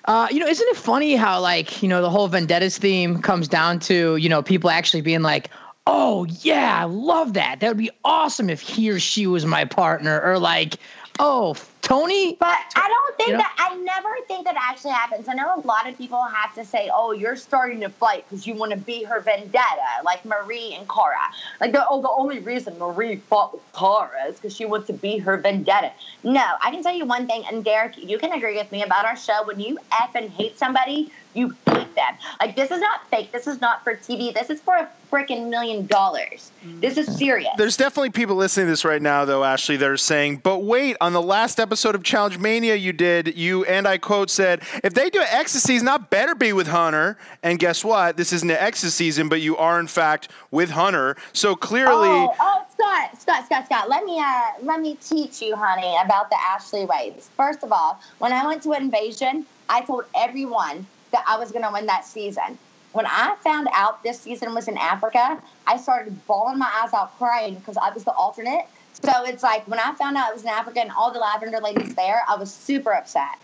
uh, 0.07 0.29
you 0.31 0.41
know, 0.41 0.47
isn't 0.47 0.69
it 0.69 0.77
funny 0.77 1.15
how 1.15 1.41
like 1.41 1.83
you 1.83 1.89
know 1.89 2.03
the 2.03 2.11
whole 2.11 2.27
Vendettas 2.27 2.79
theme 2.79 3.23
comes 3.23 3.49
down 3.49 3.79
to 3.81 4.17
you 4.17 4.29
know 4.29 4.43
people 4.43 4.71
actually 4.71 5.03
being 5.03 5.23
like, 5.23 5.51
oh 5.87 6.27
yeah, 6.41 6.79
I 6.81 6.85
love 6.85 7.35
that. 7.35 7.61
That 7.61 7.69
would 7.69 7.79
be 7.79 7.91
awesome 8.05 8.51
if 8.51 8.61
he 8.61 8.91
or 8.91 9.01
she 9.01 9.27
was 9.27 9.47
my 9.47 9.65
partner, 9.65 10.21
or 10.23 10.39
like, 10.39 10.77
oh 11.19 11.55
Tony. 11.83 12.37
But 12.39 12.59
I 12.77 12.87
don't 12.89 13.17
think 13.17 13.29
You 13.31 13.33
know? 13.35 13.39
that 13.41 13.57
I 13.59 13.77
never 13.77 14.15
think 14.29 14.45
that 14.45 14.57
actually 14.57 14.93
happens. 14.93 15.29
I 15.29 15.35
know 15.35 15.53
a 15.57 15.67
lot 15.67 15.89
of 15.89 15.99
people 15.99 16.23
have 16.23 16.55
to 16.55 16.65
say, 16.65 16.91
"Oh, 16.95 17.13
you're 17.13 17.37
starting 17.37 17.81
to 17.81 17.89
fight 17.89 18.25
because 18.29 18.47
you 18.47 18.55
want 18.55 18.73
to 18.73 18.79
be 18.79 19.03
her 19.05 19.21
vendetta," 19.21 20.03
like 20.05 20.25
Marie 20.25 20.75
and 20.75 20.89
Cara. 20.89 21.17
Like, 21.61 21.73
the, 21.73 21.85
oh, 21.89 22.01
the 22.01 22.11
only 22.11 22.39
reason 22.39 22.79
Marie 22.79 23.17
fought 23.17 23.55
with 23.55 23.63
Cara 23.73 24.27
is 24.29 24.37
because 24.37 24.55
she 24.55 24.67
wants 24.67 24.87
to 24.87 24.93
be 24.93 25.19
her 25.19 25.37
vendetta. 25.37 25.93
No, 26.23 26.45
I 26.63 26.71
can 26.71 26.83
tell 26.83 26.95
you 26.95 27.07
one 27.07 27.27
thing, 27.27 27.45
and 27.51 27.65
Derek, 27.65 27.97
you 27.97 28.19
can 28.19 28.33
agree 28.33 28.57
with 28.57 28.71
me 28.71 28.83
about 28.83 29.05
our 29.05 29.17
show. 29.17 29.43
When 29.45 29.59
you 29.59 29.79
f 29.91 30.15
and 30.15 30.31
hate 30.31 30.59
somebody, 30.59 31.11
you 31.35 31.55
hate 31.67 31.95
them. 31.95 32.15
Like, 32.41 32.57
this 32.57 32.71
is 32.71 32.81
not 32.81 33.09
fake. 33.11 33.33
This 33.33 33.47
is 33.47 33.61
not 33.61 33.85
for 33.85 33.95
TV. 33.95 34.33
This 34.35 34.51
is 34.51 34.61
for 34.61 34.75
a 34.75 34.89
freaking 35.11 35.49
million 35.49 35.87
dollars. 35.87 36.51
This 36.63 36.97
is 36.97 37.17
serious. 37.17 37.51
There's 37.57 37.77
definitely 37.77 38.11
people 38.11 38.37
listening 38.37 38.67
to 38.67 38.73
this 38.73 38.85
right 38.85 39.03
now, 39.03 39.25
though, 39.25 39.45
Ashley, 39.45 39.77
that 39.77 39.89
are 39.89 39.97
saying, 39.97 40.39
but 40.39 40.59
wait, 40.59 40.97
on 41.01 41.13
the 41.13 41.23
last 41.23 41.59
episode 41.59 41.95
of 41.95 42.03
Challenge 42.03 42.39
Mania 42.39 42.75
you 42.75 42.93
did, 42.93 43.37
you, 43.37 43.65
and 43.65 43.87
I 43.89 43.99
quote, 43.99 44.31
said, 44.31 44.63
if 44.85 44.95
they 44.95 45.11
do 45.11 45.23
season, 45.47 45.85
not 45.85 46.11
better 46.11 46.35
be 46.35 46.53
with 46.53 46.69
Hunter. 46.69 47.17
And 47.43 47.59
guess 47.59 47.85
what? 47.85 48.17
This 48.17 48.33
isn't 48.33 48.51
an 48.51 48.57
Exit 48.57 48.93
season, 48.93 49.29
but 49.29 49.41
you 49.41 49.57
are, 49.57 49.81
in 49.81 49.87
fact, 49.87 50.29
with 50.51 50.71
Hunter. 50.71 51.17
So 51.33 51.57
clearly. 51.57 52.09
Oh, 52.09 52.35
oh, 52.41 52.65
Scott, 52.73 53.21
Scott, 53.21 53.47
Scott, 53.47 53.67
Scott. 53.67 53.89
Let 53.89 54.05
me, 54.05 54.21
uh, 54.21 54.43
let 54.63 54.81
me 54.81 54.97
teach 55.01 55.43
you, 55.43 55.57
honey, 55.57 55.97
about 56.05 56.31
the 56.31 56.37
Ashley 56.41 56.85
ways. 56.85 57.31
First 57.37 57.63
of 57.63 57.73
all, 57.73 58.01
when 58.19 58.33
I 58.33 58.47
went 58.47 58.63
to 58.65 58.73
Invasion, 58.73 59.47
I 59.69 59.83
told 59.83 60.05
everyone 60.15 60.87
that 61.13 61.25
I 61.27 61.39
was 61.39 61.53
going 61.53 61.65
to 61.65 61.71
win 61.73 61.87
that 61.87 62.05
season. 62.05 62.59
When 62.93 63.07
I 63.07 63.37
found 63.45 63.69
out 63.73 64.03
this 64.03 64.21
season 64.21 64.53
was 64.55 64.67
in 64.67 64.77
Africa, 64.77 65.41
I 65.67 65.77
started 65.77 66.27
bawling 66.27 66.59
my 66.59 66.71
eyes 66.83 66.93
out, 66.93 67.17
crying 67.19 67.55
because 67.55 67.77
I 67.77 67.91
was 67.91 68.05
the 68.05 68.13
alternate. 68.13 68.67
So 69.03 69.25
it's 69.25 69.43
like 69.43 69.67
when 69.69 69.79
I 69.79 69.95
found 69.95 70.17
out 70.17 70.31
it 70.31 70.35
was 70.35 70.43
in 70.43 70.49
Africa 70.49 70.81
and 70.81 70.91
all 70.91 71.13
the 71.13 71.21
lavender 71.21 71.61
ladies 71.61 71.95
there, 71.95 72.23
I 72.29 72.37
was 72.37 72.53
super 72.53 72.93
upset. 72.93 73.39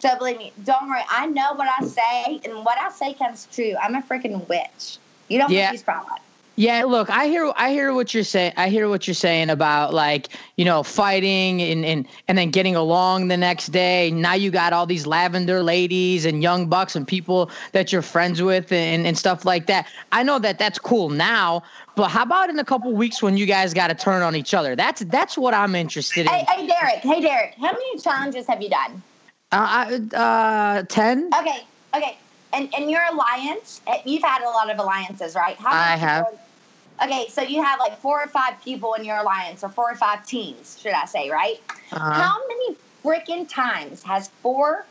So 0.00 0.16
believe 0.16 0.38
me, 0.38 0.52
don't 0.64 0.88
worry. 0.88 1.02
I 1.10 1.26
know 1.26 1.54
what 1.54 1.68
I 1.68 1.86
say, 1.86 2.40
and 2.44 2.64
what 2.64 2.78
I 2.78 2.90
say 2.90 3.14
comes 3.14 3.46
true. 3.52 3.74
I'm 3.82 3.94
a 3.94 4.02
freaking 4.02 4.46
witch. 4.48 4.98
You 5.28 5.38
don't 5.38 5.50
Yeah. 5.50 5.68
think 5.68 5.78
she's 5.78 5.82
proud. 5.82 6.06
Yeah, 6.60 6.84
look, 6.84 7.08
I 7.08 7.26
hear 7.26 7.50
I 7.56 7.70
hear 7.70 7.94
what 7.94 8.12
you're 8.12 8.22
saying. 8.22 8.52
I 8.58 8.68
hear 8.68 8.86
what 8.90 9.06
you're 9.08 9.14
saying 9.14 9.48
about 9.48 9.94
like, 9.94 10.28
you 10.56 10.66
know, 10.66 10.82
fighting 10.82 11.62
and 11.62 11.86
and 11.86 12.06
and 12.28 12.36
then 12.36 12.50
getting 12.50 12.76
along 12.76 13.28
the 13.28 13.36
next 13.38 13.68
day. 13.68 14.10
Now 14.10 14.34
you 14.34 14.50
got 14.50 14.74
all 14.74 14.84
these 14.84 15.06
lavender 15.06 15.62
ladies 15.62 16.26
and 16.26 16.42
young 16.42 16.66
bucks 16.66 16.94
and 16.94 17.08
people 17.08 17.50
that 17.72 17.92
you're 17.92 18.02
friends 18.02 18.42
with 18.42 18.70
and 18.72 19.06
and 19.06 19.16
stuff 19.16 19.46
like 19.46 19.68
that. 19.68 19.86
I 20.12 20.22
know 20.22 20.38
that 20.38 20.58
that's 20.58 20.78
cool 20.78 21.08
now, 21.08 21.62
but 21.96 22.08
how 22.08 22.24
about 22.24 22.50
in 22.50 22.58
a 22.58 22.64
couple 22.64 22.92
weeks 22.92 23.22
when 23.22 23.38
you 23.38 23.46
guys 23.46 23.72
got 23.72 23.88
to 23.88 23.94
turn 23.94 24.20
on 24.20 24.36
each 24.36 24.52
other? 24.52 24.76
That's 24.76 25.00
that's 25.04 25.38
what 25.38 25.54
I'm 25.54 25.74
interested 25.74 26.26
in. 26.26 26.26
Hey, 26.26 26.44
hey, 26.46 26.66
Derek. 26.66 26.96
Hey, 26.96 27.22
Derek. 27.22 27.54
How 27.54 27.72
many 27.72 27.98
challenges 28.00 28.46
have 28.48 28.60
you 28.60 28.68
done? 28.68 29.02
Uh, 29.50 29.96
I- 30.12 30.14
uh, 30.14 30.82
10? 30.82 31.30
Okay, 31.40 31.64
okay. 31.96 32.18
And 32.52 32.68
and 32.76 32.90
your 32.90 33.00
alliance, 33.10 33.80
eh, 33.86 34.02
you've 34.04 34.22
had 34.22 34.42
a 34.42 34.50
lot 34.50 34.68
of 34.70 34.78
alliances, 34.78 35.34
right? 35.34 35.56
How 35.56 35.70
I 35.70 35.96
have. 35.96 36.26
people- 36.26 36.40
Okay, 37.02 37.28
so 37.28 37.40
you 37.42 37.62
have 37.62 37.78
like 37.78 37.98
four 37.98 38.22
or 38.22 38.26
five 38.26 38.62
people 38.62 38.94
in 38.94 39.04
your 39.04 39.16
alliance, 39.16 39.64
or 39.64 39.70
four 39.70 39.90
or 39.90 39.94
five 39.94 40.26
teams, 40.26 40.78
should 40.80 40.92
I 40.92 41.06
say, 41.06 41.30
right? 41.30 41.60
Uh-huh. 41.92 42.12
How 42.12 42.36
many 42.46 42.76
freaking 43.02 43.48
times 43.48 44.02
has 44.02 44.28
four 44.42 44.84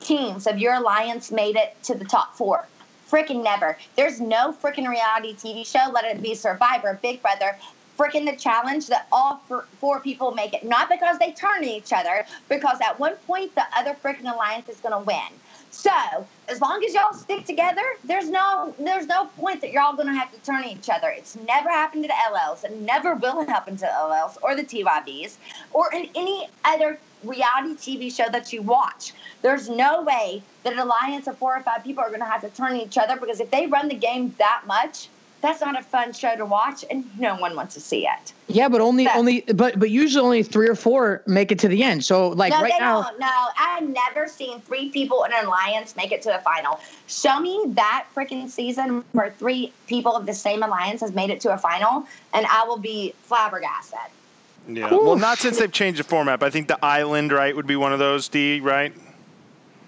teams 0.00 0.46
of 0.46 0.58
your 0.58 0.74
alliance 0.74 1.30
made 1.30 1.56
it 1.56 1.76
to 1.84 1.94
the 1.94 2.04
top 2.04 2.34
four? 2.34 2.66
Freaking 3.10 3.42
never. 3.42 3.76
There's 3.96 4.20
no 4.20 4.52
freaking 4.52 4.88
reality 4.88 5.34
TV 5.34 5.66
show, 5.66 5.90
let 5.92 6.04
it 6.04 6.22
be 6.22 6.34
Survivor, 6.34 6.98
Big 7.02 7.20
Brother, 7.20 7.56
freaking 7.98 8.24
the 8.24 8.36
challenge 8.36 8.86
that 8.86 9.06
all 9.12 9.42
four, 9.78 10.00
people 10.00 10.30
make 10.30 10.54
it. 10.54 10.64
Not 10.64 10.88
because 10.88 11.18
they 11.18 11.32
turn 11.32 11.60
to 11.62 11.68
each 11.68 11.92
other, 11.92 12.24
because 12.48 12.78
at 12.82 12.98
one 12.98 13.16
point 13.26 13.54
the 13.54 13.64
other 13.76 13.94
freaking 14.02 14.32
alliance 14.32 14.68
is 14.70 14.78
going 14.78 14.92
to 14.92 15.04
win. 15.06 15.38
So 15.70 16.26
as 16.48 16.60
long 16.60 16.82
as 16.84 16.94
y'all 16.94 17.12
stick 17.12 17.44
together, 17.44 17.82
there's 18.04 18.28
no 18.28 18.74
there's 18.78 19.06
no 19.06 19.26
point 19.38 19.60
that 19.60 19.70
you're 19.72 19.82
all 19.82 19.94
gonna 19.94 20.14
have 20.14 20.32
to 20.32 20.38
turn 20.40 20.64
each 20.64 20.88
other. 20.90 21.08
It's 21.08 21.36
never 21.46 21.70
happened 21.70 22.04
to 22.04 22.08
the 22.08 22.14
LLs, 22.14 22.64
and 22.64 22.84
never 22.84 23.14
will 23.14 23.46
happen 23.46 23.76
to 23.76 23.82
the 23.82 23.86
LLs 23.86 24.36
or 24.42 24.56
the 24.56 24.64
TYBs 24.64 25.36
or 25.72 25.92
in 25.94 26.08
any 26.14 26.48
other 26.64 26.98
reality 27.22 27.74
TV 27.74 28.14
show 28.14 28.28
that 28.30 28.52
you 28.52 28.62
watch. 28.62 29.12
There's 29.42 29.68
no 29.68 30.02
way 30.02 30.42
that 30.64 30.72
an 30.72 30.78
alliance 30.80 31.26
of 31.28 31.38
four 31.38 31.56
or 31.56 31.62
five 31.62 31.84
people 31.84 32.02
are 32.02 32.10
gonna 32.10 32.24
have 32.24 32.40
to 32.40 32.48
turn 32.50 32.76
each 32.76 32.98
other 32.98 33.16
because 33.16 33.40
if 33.40 33.50
they 33.50 33.66
run 33.66 33.88
the 33.88 33.94
game 33.94 34.34
that 34.38 34.62
much, 34.66 35.08
that's 35.40 35.60
not 35.60 35.78
a 35.78 35.82
fun 35.82 36.12
show 36.12 36.36
to 36.36 36.44
watch, 36.44 36.84
and 36.90 37.04
no 37.18 37.34
one 37.36 37.56
wants 37.56 37.74
to 37.74 37.80
see 37.80 38.06
it. 38.06 38.32
Yeah, 38.48 38.68
but 38.68 38.80
only 38.80 39.04
That- 39.04 39.16
only 39.16 39.40
but 39.54 39.78
but 39.78 39.90
usually 39.90 40.24
only 40.24 40.42
3 40.42 40.68
or 40.68 40.74
4 40.74 41.22
make 41.26 41.50
it 41.52 41.58
to 41.60 41.68
the 41.68 41.82
end. 41.82 42.04
So 42.04 42.28
like 42.28 42.52
no, 42.52 42.62
right 42.62 42.72
they 42.72 42.78
now 42.84 43.02
don't. 43.02 43.20
No, 43.20 43.46
I've 43.58 43.88
never 43.88 44.28
seen 44.28 44.60
three 44.60 44.90
people 44.90 45.24
in 45.24 45.32
an 45.32 45.46
alliance 45.46 45.96
make 45.96 46.12
it 46.12 46.22
to 46.22 46.36
a 46.36 46.40
final. 46.40 46.80
Show 47.06 47.40
me 47.40 47.64
that 47.68 48.06
freaking 48.14 48.48
season 48.48 49.04
where 49.12 49.34
three 49.38 49.72
people 49.86 50.14
of 50.14 50.26
the 50.26 50.34
same 50.34 50.62
alliance 50.62 51.00
has 51.00 51.12
made 51.12 51.30
it 51.30 51.40
to 51.40 51.52
a 51.54 51.58
final, 51.58 52.04
and 52.34 52.46
I 52.46 52.64
will 52.64 52.78
be 52.78 53.14
flabbergasted. 53.22 53.98
Yeah. 54.68 54.90
Well, 54.90 55.16
not 55.16 55.38
since 55.38 55.58
they've 55.58 55.72
changed 55.72 55.98
the 56.00 56.04
format, 56.04 56.38
but 56.40 56.46
I 56.46 56.50
think 56.50 56.68
the 56.68 56.84
island, 56.84 57.32
right, 57.32 57.56
would 57.56 57.66
be 57.66 57.76
one 57.76 57.92
of 57.92 57.98
those, 57.98 58.28
D, 58.28 58.60
right? 58.60 58.92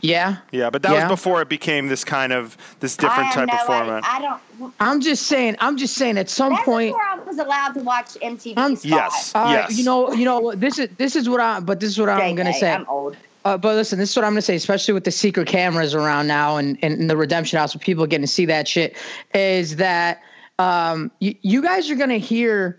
Yeah. 0.03 0.39
Yeah, 0.51 0.69
but 0.69 0.83
that 0.83 0.93
Yeah. 0.93 1.05
was 1.05 1.13
before 1.13 1.41
it 1.41 1.49
became 1.49 1.87
this 1.89 2.05
kind 2.05 2.33
of 2.33 2.57
this 2.81 2.97
different 2.97 3.29
have 3.29 3.49
type 3.49 3.55
of 3.55 3.67
format. 3.67 4.05
idea. 4.05 4.11
I 4.11 4.21
don't. 4.61 4.75
I'm 4.81 5.01
just 5.01 5.27
saying. 5.29 5.57
I'm 5.61 5.77
just 5.77 5.95
saying. 5.95 6.19
At 6.19 6.29
some 6.29 6.53
That's 6.53 6.65
point, 6.65 6.89
before 6.89 7.03
I 7.03 7.19
was 7.19 7.39
allowed 7.39 7.75
to 7.75 7.81
watch 7.81 8.15
MTV. 8.21 8.59
Um, 8.59 8.75
Spot. 8.77 8.91
yes. 8.91 9.33
uh, 9.35 9.47
yes. 9.49 9.79
you 9.79 9.85
know, 9.85 10.13
you 10.13 10.25
know, 10.25 10.53
this 10.55 10.79
is 10.79 10.89
this 10.99 11.15
is 11.15 11.29
what 11.29 11.41
I. 11.41 11.61
But 11.61 11.79
this 11.81 11.91
is 11.91 11.99
what 11.99 12.09
I'm 12.09 12.35
gonna 12.35 12.53
say. 12.53 12.73
I'm 12.73 12.87
old. 12.89 13.17
Uh, 13.45 13.57
but 13.57 13.75
listen, 13.75 13.99
this 13.99 14.11
is 14.11 14.17
what 14.17 14.25
I'm 14.25 14.33
gonna 14.33 14.43
say, 14.43 14.57
especially 14.57 14.95
with 14.95 15.05
the 15.05 15.11
secret 15.11 15.49
cameras 15.49 15.95
around 15.95 16.29
now 16.29 16.59
and, 16.59 16.79
and, 16.83 17.01
and 17.01 17.11
the 17.11 17.17
redemption 17.17 17.59
house, 17.59 17.75
with 17.75 17.83
people 17.83 18.07
getting 18.07 18.23
to 18.25 18.33
see 18.33 18.47
that 18.47 18.69
shit, 18.69 18.97
is 19.35 19.77
that 19.77 20.23
um, 20.61 21.11
you, 21.19 21.35
you 21.43 21.63
guys 21.63 21.91
are 21.91 21.97
gonna 21.97 22.19
hear, 22.19 22.79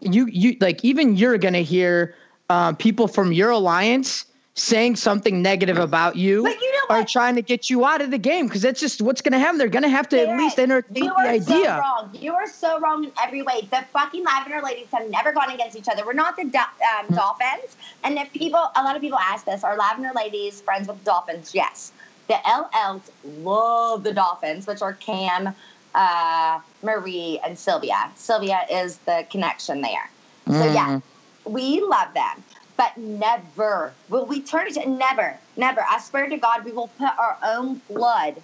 you 0.00 0.26
you 0.26 0.56
like 0.60 0.84
even 0.84 1.16
you're 1.16 1.36
gonna 1.38 1.58
hear 1.58 2.14
um, 2.48 2.76
people 2.76 3.08
from 3.08 3.32
your 3.32 3.50
alliance 3.50 4.24
saying 4.60 4.96
something 4.96 5.40
negative 5.42 5.78
about 5.78 6.16
you, 6.16 6.42
But 6.42 6.60
you 6.60 6.72
know 6.72 7.00
or 7.00 7.04
trying 7.04 7.36
to 7.36 7.42
get 7.42 7.70
you 7.70 7.84
out 7.86 8.00
of 8.02 8.10
the 8.10 8.18
game 8.18 8.46
because 8.46 8.62
that's 8.62 8.78
just 8.80 9.00
what's 9.00 9.22
gonna 9.22 9.38
happen. 9.38 9.58
They're 9.58 9.68
gonna 9.68 9.88
have 9.88 10.08
to 10.10 10.20
at 10.20 10.36
least 10.36 10.58
entertain 10.58 11.04
you 11.04 11.10
the 11.10 11.14
are 11.16 11.40
So 11.40 11.54
idea. 11.54 11.78
wrong. 11.78 12.10
You 12.12 12.34
are 12.34 12.46
so 12.48 12.78
wrong 12.80 13.04
in 13.04 13.12
every 13.22 13.42
way. 13.42 13.66
The 13.70 13.84
fucking 13.92 14.24
Lavender 14.24 14.60
ladies 14.62 14.88
have 14.92 15.08
never 15.10 15.32
gone 15.32 15.50
against 15.50 15.76
each 15.76 15.88
other. 15.88 16.04
We're 16.04 16.12
not 16.12 16.36
the 16.36 16.44
do- 16.44 16.58
um, 16.58 17.06
Hmm. 17.08 17.14
Dolphins. 17.14 17.76
And 18.04 18.18
if 18.18 18.32
people, 18.32 18.70
a 18.76 18.82
lot 18.82 18.96
of 18.96 19.02
people 19.02 19.18
ask 19.18 19.44
this, 19.46 19.64
are 19.64 19.76
Lavender 19.76 20.10
ladies 20.14 20.60
friends 20.60 20.88
with 20.88 20.98
the 20.98 21.04
Dolphins? 21.04 21.54
Yes. 21.54 21.92
The 22.28 22.34
LLs 22.44 23.02
love 23.42 24.02
the 24.04 24.12
Dolphins, 24.12 24.66
which 24.66 24.82
are 24.82 24.92
Kam, 24.94 25.54
uh, 25.94 26.60
Marie, 26.82 27.40
and 27.44 27.58
Sylvia. 27.58 28.10
Sylvia 28.16 28.60
is 28.70 28.98
the 28.98 29.26
connection 29.30 29.80
there. 29.80 30.08
So 30.46 30.64
yeah, 30.72 30.86
Mm. 30.98 31.02
we 31.44 31.80
love 31.80 32.12
them, 32.14 32.44
but 32.80 32.96
never 32.96 33.92
will 34.08 34.24
we 34.24 34.40
turn 34.40 34.66
each 34.66 34.78
never, 34.86 35.38
never. 35.54 35.82
I 35.82 36.00
swear 36.00 36.30
to 36.30 36.38
God, 36.38 36.64
we 36.64 36.72
will 36.72 36.88
put 36.88 37.10
our 37.18 37.36
own 37.44 37.82
blood. 37.90 38.36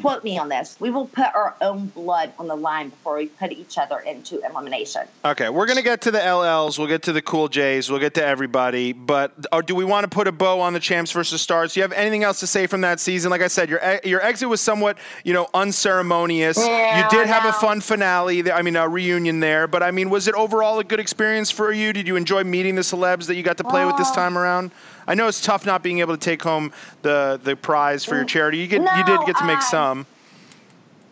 Quote 0.00 0.24
me 0.24 0.38
on 0.38 0.48
this. 0.48 0.76
We 0.80 0.90
will 0.90 1.06
put 1.06 1.34
our 1.34 1.54
own 1.60 1.86
blood 1.88 2.32
on 2.38 2.48
the 2.48 2.54
line 2.54 2.90
before 2.90 3.16
we 3.16 3.26
put 3.26 3.52
each 3.52 3.78
other 3.78 3.98
into 4.00 4.40
elimination. 4.44 5.02
Okay, 5.24 5.48
we're 5.48 5.66
gonna 5.66 5.82
get 5.82 6.00
to 6.02 6.10
the 6.10 6.18
LLs. 6.18 6.78
We'll 6.78 6.88
get 6.88 7.02
to 7.04 7.12
the 7.12 7.22
Cool 7.22 7.48
J's. 7.48 7.90
We'll 7.90 8.00
get 8.00 8.14
to 8.14 8.24
everybody. 8.24 8.92
But 8.92 9.32
or 9.52 9.62
do 9.62 9.74
we 9.74 9.84
want 9.84 10.04
to 10.04 10.08
put 10.08 10.26
a 10.26 10.32
bow 10.32 10.60
on 10.60 10.72
the 10.72 10.80
champs 10.80 11.12
versus 11.12 11.40
stars? 11.40 11.74
Do 11.74 11.80
you 11.80 11.82
have 11.82 11.92
anything 11.92 12.24
else 12.24 12.40
to 12.40 12.46
say 12.46 12.66
from 12.66 12.80
that 12.82 13.00
season? 13.00 13.30
Like 13.30 13.42
I 13.42 13.48
said, 13.48 13.68
your 13.68 13.80
your 14.04 14.22
exit 14.22 14.48
was 14.48 14.60
somewhat 14.60 14.98
you 15.24 15.32
know 15.32 15.48
unceremonious. 15.54 16.58
Yeah, 16.58 17.02
you 17.04 17.10
did 17.10 17.26
have 17.26 17.44
a 17.44 17.52
fun 17.52 17.80
finale. 17.80 18.50
I 18.50 18.62
mean, 18.62 18.76
a 18.76 18.88
reunion 18.88 19.40
there. 19.40 19.66
But 19.66 19.82
I 19.82 19.90
mean, 19.90 20.10
was 20.10 20.28
it 20.28 20.34
overall 20.34 20.78
a 20.78 20.84
good 20.84 21.00
experience 21.00 21.50
for 21.50 21.72
you? 21.72 21.92
Did 21.92 22.06
you 22.06 22.16
enjoy 22.16 22.44
meeting 22.44 22.74
the 22.74 22.82
celebs 22.82 23.26
that 23.26 23.34
you 23.36 23.42
got 23.42 23.56
to 23.58 23.64
play 23.64 23.84
with 23.84 23.96
this 23.96 24.10
time 24.10 24.36
around? 24.36 24.70
I 25.08 25.14
know 25.14 25.28
it's 25.28 25.40
tough 25.40 25.64
not 25.64 25.82
being 25.82 26.00
able 26.00 26.16
to 26.16 26.20
take 26.20 26.42
home 26.42 26.72
the 27.02 27.40
the 27.42 27.56
prize 27.56 28.04
for 28.04 28.16
your 28.16 28.24
charity. 28.24 28.58
You 28.58 28.66
get 28.66 28.80
you 28.80 29.04
did 29.04 29.20
get 29.26 29.36
to 29.36 29.44
make 29.44 29.58
uh, 29.58 29.62
some. 29.62 30.06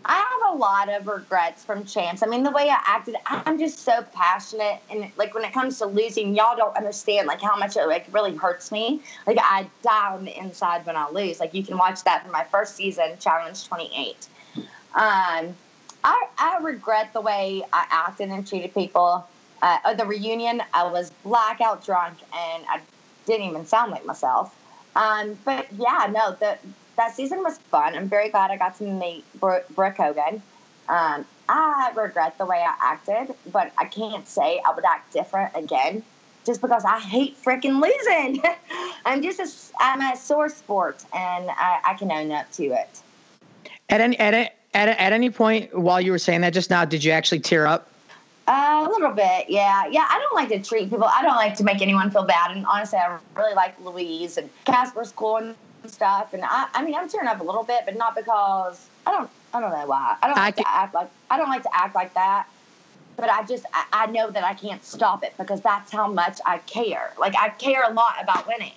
I 0.07 0.17
have 0.17 0.55
a 0.55 0.57
lot 0.57 0.91
of 0.91 1.07
regrets 1.07 1.65
from 1.65 1.85
champs. 1.85 2.23
I 2.23 2.27
mean, 2.27 2.43
the 2.43 2.51
way 2.51 2.69
I 2.69 2.79
acted, 2.85 3.17
I'm 3.27 3.59
just 3.59 3.79
so 3.79 4.05
passionate, 4.13 4.81
and 4.91 5.11
like 5.17 5.35
when 5.35 5.45
it 5.45 5.53
comes 5.53 5.79
to 5.79 5.87
losing, 5.87 6.35
y'all 6.35 6.57
don't 6.57 6.77
understand 6.77 7.27
like 7.27 7.41
how 7.41 7.57
much 7.57 7.77
it 7.77 7.87
like 7.87 8.07
really 8.13 8.37
hurts 8.37 8.71
me. 8.71 9.01
Like 9.27 9.39
I 9.41 9.67
die 9.83 10.15
on 10.15 10.25
the 10.25 10.39
inside 10.39 10.85
when 10.85 10.97
I 10.97 11.09
lose. 11.09 11.41
Like 11.41 11.55
you 11.55 11.65
can 11.65 11.79
watch 11.79 12.05
that 12.05 12.23
from 12.23 12.33
my 12.33 12.45
first 12.45 12.77
season, 12.77 13.17
Challenge 13.19 13.67
28. 13.67 14.29
Um, 14.95 15.55
I 16.05 16.27
I 16.39 16.59
regret 16.63 17.13
the 17.13 17.21
way 17.21 17.63
I 17.73 17.87
acted 17.91 18.29
and 18.29 18.47
treated 18.47 18.75
people. 18.75 19.27
Uh, 19.63 19.79
at 19.85 19.97
the 19.97 20.05
reunion, 20.05 20.63
I 20.75 20.87
was 20.87 21.11
blackout 21.23 21.83
drunk 21.87 22.19
and 22.35 22.65
I 22.69 22.81
didn't 23.27 23.47
even 23.49 23.67
sound 23.67 23.91
like 23.93 24.05
myself. 24.07 24.55
Um, 24.97 25.37
but 25.45 25.67
yeah, 25.73 26.09
no, 26.11 26.37
the 26.39 26.59
that 26.97 27.15
season 27.17 27.43
was 27.43 27.59
fun. 27.71 27.95
I'm 27.97 28.09
very 28.09 28.29
glad 28.31 28.51
I 28.51 28.57
got 28.57 28.77
to 28.79 28.85
meet 28.85 29.25
Bro- 29.41 29.65
Brooke 29.71 29.97
Hogan. 29.97 30.43
Um, 30.89 31.25
I 31.49 31.93
regret 31.97 32.39
the 32.39 32.47
way 32.47 32.65
I 32.65 32.75
acted, 32.81 33.35
but 33.53 33.73
I 33.79 33.87
can't 33.87 34.27
say 34.29 34.61
I 34.65 34.73
would 34.75 34.85
act 34.85 35.13
different 35.13 35.57
again. 35.57 36.05
just 36.45 36.61
because 36.61 36.85
I 36.85 37.01
hate 37.01 37.37
freaking 37.43 37.83
losing. 37.83 38.43
I'm 39.05 39.23
just 39.23 39.41
a, 39.41 39.83
I'm 39.83 40.01
a 40.01 40.17
sore 40.17 40.49
sport, 40.49 41.03
and 41.13 41.51
I, 41.51 41.81
I 41.85 41.95
can 41.95 42.13
own 42.13 42.31
up 42.33 42.51
to 42.53 42.65
it. 42.67 43.03
At 43.89 44.01
any 44.01 44.19
at, 44.19 44.35
at 44.35 44.53
at 44.75 45.13
any 45.13 45.31
point 45.31 45.77
while 45.77 46.01
you 46.01 46.13
were 46.13 46.19
saying 46.19 46.43
that 46.43 46.53
just 46.53 46.71
now, 46.71 46.85
did 46.85 47.05
you 47.05 47.13
actually 47.13 47.41
tear 47.41 47.67
up? 47.67 47.89
Uh, 48.47 48.87
a 48.87 48.91
little 48.91 49.13
bit, 49.13 49.47
yeah, 49.49 49.87
yeah. 49.87 50.07
I 50.09 50.19
don't 50.19 50.35
like 50.35 50.51
to 50.51 50.61
treat 50.61 50.91
people. 50.91 51.05
I 51.05 51.23
don't 51.23 51.37
like 51.37 51.55
to 51.57 51.65
make 51.65 51.81
anyone 51.81 52.11
feel 52.11 52.25
bad. 52.25 52.51
And 52.51 52.67
honestly, 52.67 52.99
I 52.99 53.19
really 53.35 53.55
like 53.55 53.79
Louise 53.81 54.37
and 54.37 54.51
Casper's 54.67 55.13
cool 55.13 55.37
and 55.37 55.55
stuff. 55.87 56.35
And 56.35 56.43
I, 56.45 56.69
I 56.75 56.85
mean, 56.85 56.95
I'm 56.95 57.09
tearing 57.09 57.29
up 57.29 57.41
a 57.41 57.45
little 57.45 57.65
bit, 57.65 57.83
but 57.87 57.97
not 57.97 58.15
because 58.15 58.87
I 59.07 59.13
don't. 59.13 59.31
I 59.55 59.61
don't 59.61 59.71
know 59.71 59.87
why. 59.87 60.17
I 60.21 60.27
don't 60.27 60.37
like 60.37 60.59
I 60.59 60.63
to 60.63 60.69
act 60.69 60.95
like. 60.95 61.11
I 61.31 61.39
don't 61.39 61.49
like 61.49 61.63
to 61.63 61.75
act 61.75 61.95
like 61.95 62.13
that. 62.15 62.47
But 63.17 63.31
I 63.31 63.45
just, 63.45 63.65
I, 63.73 63.85
I 63.93 64.07
know 64.07 64.29
that 64.31 64.43
I 64.43 64.55
can't 64.55 64.85
stop 64.85 65.23
it 65.23 65.35
because 65.39 65.61
that's 65.61 65.93
how 65.93 66.09
much 66.09 66.41
I 66.45 66.59
care. 66.59 67.13
Like 67.19 67.35
I 67.39 67.49
care 67.51 67.85
a 67.89 67.93
lot 67.93 68.17
about 68.21 68.47
winning. 68.49 68.73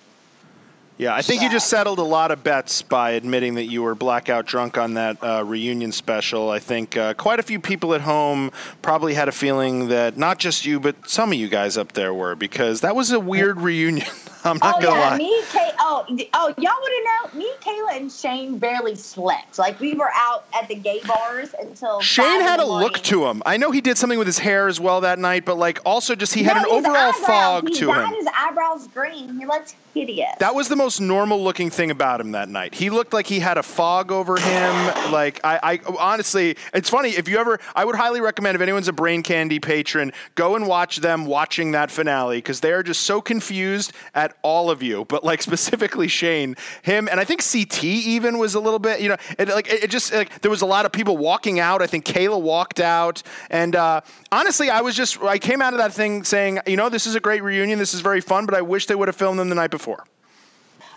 Yeah, 0.98 1.14
I 1.14 1.22
think 1.22 1.42
you 1.42 1.48
just 1.48 1.68
settled 1.68 2.00
a 2.00 2.04
lot 2.04 2.32
of 2.32 2.42
bets 2.42 2.82
by 2.82 3.12
admitting 3.12 3.54
that 3.54 3.66
you 3.66 3.84
were 3.84 3.94
blackout 3.94 4.46
drunk 4.46 4.76
on 4.76 4.94
that 4.94 5.22
uh, 5.22 5.44
reunion 5.46 5.92
special. 5.92 6.50
I 6.50 6.58
think 6.58 6.96
uh, 6.96 7.14
quite 7.14 7.38
a 7.38 7.44
few 7.44 7.60
people 7.60 7.94
at 7.94 8.00
home 8.00 8.50
probably 8.82 9.14
had 9.14 9.28
a 9.28 9.32
feeling 9.32 9.88
that 9.88 10.16
not 10.16 10.40
just 10.40 10.66
you, 10.66 10.80
but 10.80 11.08
some 11.08 11.30
of 11.30 11.38
you 11.38 11.48
guys 11.48 11.76
up 11.76 11.92
there 11.92 12.12
were, 12.12 12.34
because 12.34 12.80
that 12.80 12.96
was 12.96 13.12
a 13.12 13.20
weird 13.20 13.60
reunion. 13.60 14.08
I'm 14.44 14.58
not 14.58 14.76
oh, 14.78 14.80
gonna 14.80 14.98
yeah, 14.98 15.10
lie. 15.10 15.18
Me, 15.18 15.42
Kay, 15.50 15.70
oh, 15.80 16.06
oh, 16.34 16.54
y'all 16.58 16.72
to 16.72 17.04
know? 17.04 17.38
Me, 17.38 17.52
Kayla, 17.60 17.96
and 17.96 18.10
Shane 18.10 18.58
barely 18.58 18.94
slept. 18.94 19.58
Like 19.58 19.78
we 19.80 19.94
were 19.94 20.10
out 20.14 20.46
at 20.54 20.68
the 20.68 20.74
gay 20.74 21.00
bars 21.06 21.54
until. 21.60 22.00
Shane 22.00 22.40
had 22.40 22.60
a 22.60 22.66
look 22.66 22.98
to 23.04 23.26
him. 23.26 23.42
I 23.44 23.56
know 23.56 23.70
he 23.70 23.80
did 23.80 23.98
something 23.98 24.18
with 24.18 24.28
his 24.28 24.38
hair 24.38 24.68
as 24.68 24.80
well 24.80 25.00
that 25.02 25.18
night, 25.18 25.44
but 25.44 25.58
like 25.58 25.80
also 25.84 26.14
just 26.14 26.34
he 26.34 26.44
had 26.44 26.54
no, 26.54 26.62
an 26.62 26.66
overall 26.66 26.96
eyebrows. 26.96 27.26
fog 27.26 27.68
he 27.68 27.74
to 27.76 27.92
him. 27.92 28.14
His 28.14 28.28
eyebrows 28.34 28.88
green. 28.88 29.38
He 29.38 29.46
looked 29.46 29.74
hideous. 29.98 30.30
That 30.38 30.54
was 30.54 30.68
the 30.68 30.76
most 30.76 31.00
normal 31.00 31.42
looking 31.42 31.70
thing 31.70 31.90
about 31.90 32.20
him 32.20 32.32
that 32.32 32.48
night. 32.48 32.74
He 32.74 32.90
looked 32.90 33.12
like 33.12 33.26
he 33.26 33.40
had 33.40 33.58
a 33.58 33.62
fog 33.62 34.12
over 34.12 34.36
him. 34.38 35.12
like 35.12 35.40
I, 35.44 35.58
I 35.62 35.80
honestly, 35.98 36.56
it's 36.72 36.88
funny 36.88 37.10
if 37.10 37.28
you 37.28 37.38
ever. 37.38 37.58
I 37.74 37.84
would 37.84 37.96
highly 37.96 38.20
recommend 38.20 38.54
if 38.54 38.62
anyone's 38.62 38.88
a 38.88 38.92
Brain 38.92 39.22
Candy 39.22 39.58
patron, 39.58 40.12
go 40.34 40.56
and 40.56 40.66
watch 40.66 40.98
them 40.98 41.26
watching 41.26 41.72
that 41.72 41.90
finale 41.90 42.38
because 42.38 42.60
they 42.60 42.72
are 42.72 42.82
just 42.82 43.02
so 43.02 43.20
confused 43.20 43.92
at 44.14 44.36
all 44.42 44.70
of 44.70 44.82
you, 44.82 45.04
but 45.06 45.24
like 45.24 45.42
specifically 45.48 46.08
Shane, 46.08 46.56
him, 46.82 47.08
and 47.10 47.18
I 47.20 47.24
think 47.24 47.42
CT 47.44 47.84
even 47.84 48.38
was 48.38 48.54
a 48.54 48.60
little 48.60 48.78
bit. 48.78 49.00
You 49.00 49.10
know, 49.10 49.16
it, 49.38 49.48
like 49.48 49.68
it, 49.68 49.84
it 49.84 49.90
just 49.90 50.12
like 50.12 50.40
there 50.40 50.50
was 50.50 50.62
a 50.62 50.66
lot 50.66 50.86
of 50.86 50.92
people 50.92 51.16
walking 51.16 51.60
out. 51.60 51.82
I 51.82 51.86
think 51.86 52.04
Kayla 52.04 52.40
walked 52.40 52.80
out, 52.80 53.22
and 53.50 53.74
uh, 53.74 54.00
honestly, 54.30 54.70
I 54.70 54.80
was 54.80 54.94
just 54.94 55.20
I 55.22 55.38
came 55.38 55.60
out 55.60 55.72
of 55.72 55.78
that 55.78 55.92
thing 55.92 56.24
saying, 56.24 56.60
you 56.66 56.76
know, 56.76 56.88
this 56.88 57.06
is 57.06 57.14
a 57.14 57.20
great 57.20 57.42
reunion. 57.42 57.78
This 57.78 57.94
is 57.94 58.00
very 58.00 58.20
fun, 58.20 58.46
but 58.46 58.54
I 58.54 58.62
wish 58.62 58.86
they 58.86 58.94
would 58.94 59.08
have 59.08 59.16
filmed 59.16 59.38
them 59.38 59.48
the 59.48 59.54
night 59.54 59.70
before. 59.70 59.87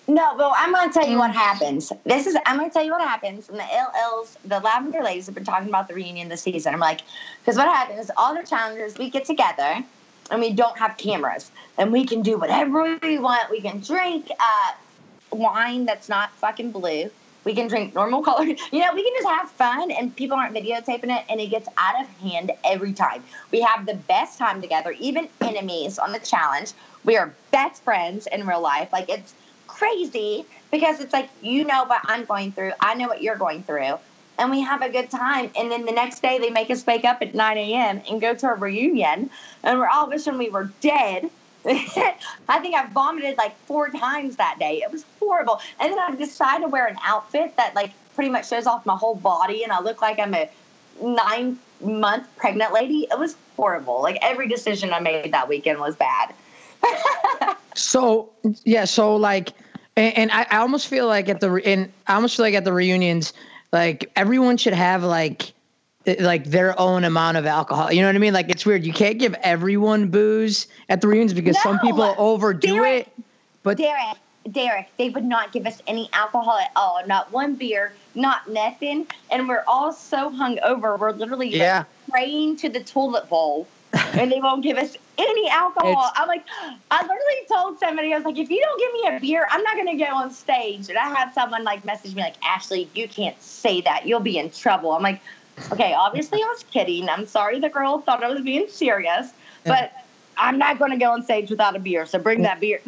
No, 0.07 0.35
well, 0.35 0.53
I'm 0.57 0.73
going 0.73 0.89
to 0.89 0.93
tell 0.93 1.07
you 1.07 1.17
what 1.17 1.31
happens. 1.31 1.93
This 2.05 2.25
is, 2.25 2.35
I'm 2.45 2.57
going 2.57 2.69
to 2.69 2.73
tell 2.73 2.83
you 2.83 2.91
what 2.91 3.01
happens. 3.01 3.49
And 3.49 3.57
the 3.57 3.63
LLs, 3.63 4.35
the 4.43 4.59
Lavender 4.59 5.01
Ladies 5.01 5.27
have 5.27 5.35
been 5.35 5.45
talking 5.45 5.69
about 5.69 5.87
the 5.87 5.93
reunion 5.93 6.27
this 6.27 6.41
season. 6.41 6.73
I'm 6.73 6.79
like, 6.79 7.01
because 7.39 7.55
what 7.55 7.67
happens 7.67 7.99
is 7.99 8.11
all 8.17 8.35
the 8.35 8.43
challengers, 8.43 8.97
we 8.97 9.09
get 9.09 9.25
together 9.25 9.83
and 10.31 10.41
we 10.41 10.51
don't 10.51 10.77
have 10.77 10.97
cameras 10.97 11.51
and 11.77 11.91
we 11.91 12.05
can 12.05 12.23
do 12.23 12.37
whatever 12.37 12.97
we 13.03 13.19
want. 13.19 13.49
We 13.51 13.61
can 13.61 13.79
drink 13.79 14.29
uh, 14.39 14.73
wine 15.31 15.85
that's 15.85 16.09
not 16.09 16.31
fucking 16.37 16.71
blue. 16.71 17.09
We 17.43 17.55
can 17.55 17.67
drink 17.67 17.93
normal 17.93 18.21
color. 18.23 18.45
You 18.45 18.79
know, 18.79 18.93
we 18.93 19.03
can 19.03 19.13
just 19.15 19.27
have 19.27 19.51
fun 19.51 19.91
and 19.91 20.15
people 20.15 20.37
aren't 20.37 20.55
videotaping 20.55 21.15
it 21.15 21.25
and 21.29 21.39
it 21.39 21.47
gets 21.47 21.69
out 21.77 22.01
of 22.01 22.07
hand 22.19 22.51
every 22.63 22.93
time. 22.93 23.23
We 23.51 23.61
have 23.61 23.85
the 23.85 23.95
best 23.95 24.37
time 24.37 24.61
together, 24.61 24.95
even 24.99 25.29
enemies 25.41 25.99
on 25.99 26.11
the 26.11 26.19
challenge. 26.19 26.73
We 27.03 27.17
are 27.17 27.33
best 27.51 27.83
friends 27.83 28.27
in 28.27 28.45
real 28.45 28.61
life. 28.61 28.89
Like 28.91 29.09
it's 29.09 29.33
crazy 29.67 30.45
because 30.71 30.99
it's 30.99 31.13
like 31.13 31.29
you 31.41 31.65
know 31.65 31.85
what 31.85 32.01
I'm 32.05 32.25
going 32.25 32.51
through, 32.51 32.73
I 32.79 32.93
know 32.95 33.07
what 33.07 33.21
you're 33.21 33.37
going 33.37 33.63
through, 33.63 33.97
and 34.37 34.51
we 34.51 34.61
have 34.61 34.81
a 34.81 34.89
good 34.89 35.09
time. 35.09 35.51
And 35.55 35.71
then 35.71 35.85
the 35.85 35.91
next 35.91 36.21
day 36.21 36.39
they 36.39 36.49
make 36.49 36.69
us 36.69 36.85
wake 36.85 37.05
up 37.05 37.21
at 37.21 37.33
9 37.33 37.57
a.m. 37.57 38.01
and 38.09 38.21
go 38.21 38.33
to 38.33 38.47
a 38.47 38.55
reunion, 38.55 39.29
and 39.63 39.79
we're 39.79 39.89
all 39.89 40.09
wishing 40.09 40.37
we 40.37 40.49
were 40.49 40.71
dead. 40.81 41.29
I 41.65 42.59
think 42.59 42.75
I 42.75 42.87
vomited 42.87 43.37
like 43.37 43.55
four 43.65 43.89
times 43.89 44.37
that 44.37 44.57
day. 44.59 44.81
It 44.81 44.91
was 44.91 45.05
horrible. 45.19 45.61
And 45.79 45.91
then 45.91 45.99
I 45.99 46.15
decided 46.15 46.63
to 46.63 46.69
wear 46.69 46.87
an 46.87 46.97
outfit 47.03 47.55
that 47.57 47.75
like 47.75 47.91
pretty 48.15 48.31
much 48.31 48.49
shows 48.49 48.65
off 48.65 48.85
my 48.85 48.95
whole 48.95 49.15
body, 49.15 49.63
and 49.63 49.71
I 49.71 49.79
look 49.81 50.01
like 50.01 50.19
I'm 50.19 50.33
a 50.33 50.49
nine 51.01 51.59
month 51.81 52.27
pregnant 52.37 52.73
lady. 52.73 53.07
It 53.11 53.19
was 53.19 53.35
horrible. 53.57 54.01
Like 54.01 54.17
every 54.21 54.47
decision 54.47 54.93
I 54.93 54.99
made 54.99 55.31
that 55.31 55.47
weekend 55.47 55.79
was 55.79 55.95
bad. 55.95 56.33
So 57.75 58.29
yeah, 58.63 58.85
so 58.85 59.15
like 59.15 59.53
and, 59.95 60.17
and 60.17 60.31
I, 60.31 60.45
I, 60.49 60.57
almost 60.57 60.87
feel 60.87 61.07
like 61.07 61.29
at 61.29 61.39
the 61.39 61.51
and 61.65 61.91
I 62.07 62.15
almost 62.15 62.37
feel 62.37 62.45
like 62.45 62.53
at 62.53 62.63
the 62.63 62.73
reunions, 62.73 63.33
like 63.71 64.11
everyone 64.15 64.57
should 64.57 64.73
have 64.73 65.03
like 65.03 65.53
like 66.19 66.45
their 66.45 66.79
own 66.79 67.03
amount 67.03 67.37
of 67.37 67.45
alcohol. 67.45 67.91
You 67.91 68.01
know 68.01 68.07
what 68.07 68.15
I 68.15 68.19
mean? 68.19 68.33
Like 68.33 68.49
it's 68.49 68.65
weird. 68.65 68.85
You 68.85 68.93
can't 68.93 69.19
give 69.19 69.35
everyone 69.43 70.07
booze 70.07 70.67
at 70.89 71.01
the 71.01 71.07
reunions 71.07 71.33
because 71.33 71.55
no, 71.55 71.61
some 71.61 71.79
people 71.79 72.15
overdo 72.17 72.75
Derek, 72.75 73.07
it. 73.07 73.23
But 73.63 73.77
Derek, 73.77 74.17
Derek, 74.51 74.87
they 74.97 75.09
would 75.09 75.25
not 75.25 75.51
give 75.51 75.67
us 75.67 75.81
any 75.87 76.09
alcohol 76.13 76.57
at 76.57 76.71
all. 76.75 77.01
Not 77.05 77.31
one 77.31 77.55
beer, 77.55 77.93
not 78.15 78.49
nothing. 78.49 79.07
And 79.29 79.47
we're 79.47 79.63
all 79.67 79.93
so 79.93 80.31
hungover. 80.31 80.97
We're 80.97 81.11
literally 81.11 81.49
yeah. 81.49 81.79
like 81.79 81.87
praying 82.09 82.57
to 82.57 82.69
the 82.69 82.83
toilet 82.83 83.29
bowl 83.29 83.67
and 83.93 84.31
they 84.31 84.39
won't 84.39 84.63
give 84.63 84.77
us 84.77 84.95
any 85.17 85.49
alcohol. 85.49 86.09
It's, 86.09 86.19
I'm 86.19 86.27
like, 86.27 86.45
I 86.89 87.01
literally 87.01 87.47
told 87.47 87.79
somebody, 87.79 88.13
I 88.13 88.17
was 88.17 88.25
like, 88.25 88.37
if 88.37 88.49
you 88.49 88.61
don't 88.61 88.79
give 88.79 88.93
me 88.93 89.17
a 89.17 89.19
beer, 89.19 89.47
I'm 89.49 89.63
not 89.63 89.75
going 89.75 89.97
to 89.97 90.03
go 90.03 90.11
on 90.11 90.31
stage. 90.31 90.89
And 90.89 90.97
I 90.97 91.09
had 91.09 91.33
someone 91.33 91.63
like 91.63 91.83
message 91.85 92.15
me 92.15 92.21
like, 92.21 92.35
Ashley, 92.43 92.89
you 92.93 93.07
can't 93.07 93.41
say 93.41 93.81
that. 93.81 94.07
You'll 94.07 94.19
be 94.19 94.37
in 94.37 94.49
trouble. 94.51 94.91
I'm 94.93 95.03
like, 95.03 95.21
okay, 95.71 95.93
obviously 95.93 96.41
I 96.41 96.45
was 96.45 96.63
kidding. 96.71 97.09
I'm 97.09 97.25
sorry 97.25 97.59
the 97.59 97.69
girl 97.69 97.99
thought 97.99 98.23
I 98.23 98.29
was 98.29 98.41
being 98.41 98.67
serious, 98.69 99.31
but 99.65 99.91
I'm 100.37 100.57
not 100.57 100.79
going 100.79 100.91
to 100.91 100.97
go 100.97 101.11
on 101.11 101.23
stage 101.23 101.49
without 101.49 101.75
a 101.75 101.79
beer. 101.79 102.05
So 102.05 102.17
bring 102.19 102.41
that 102.43 102.59
beer. 102.59 102.79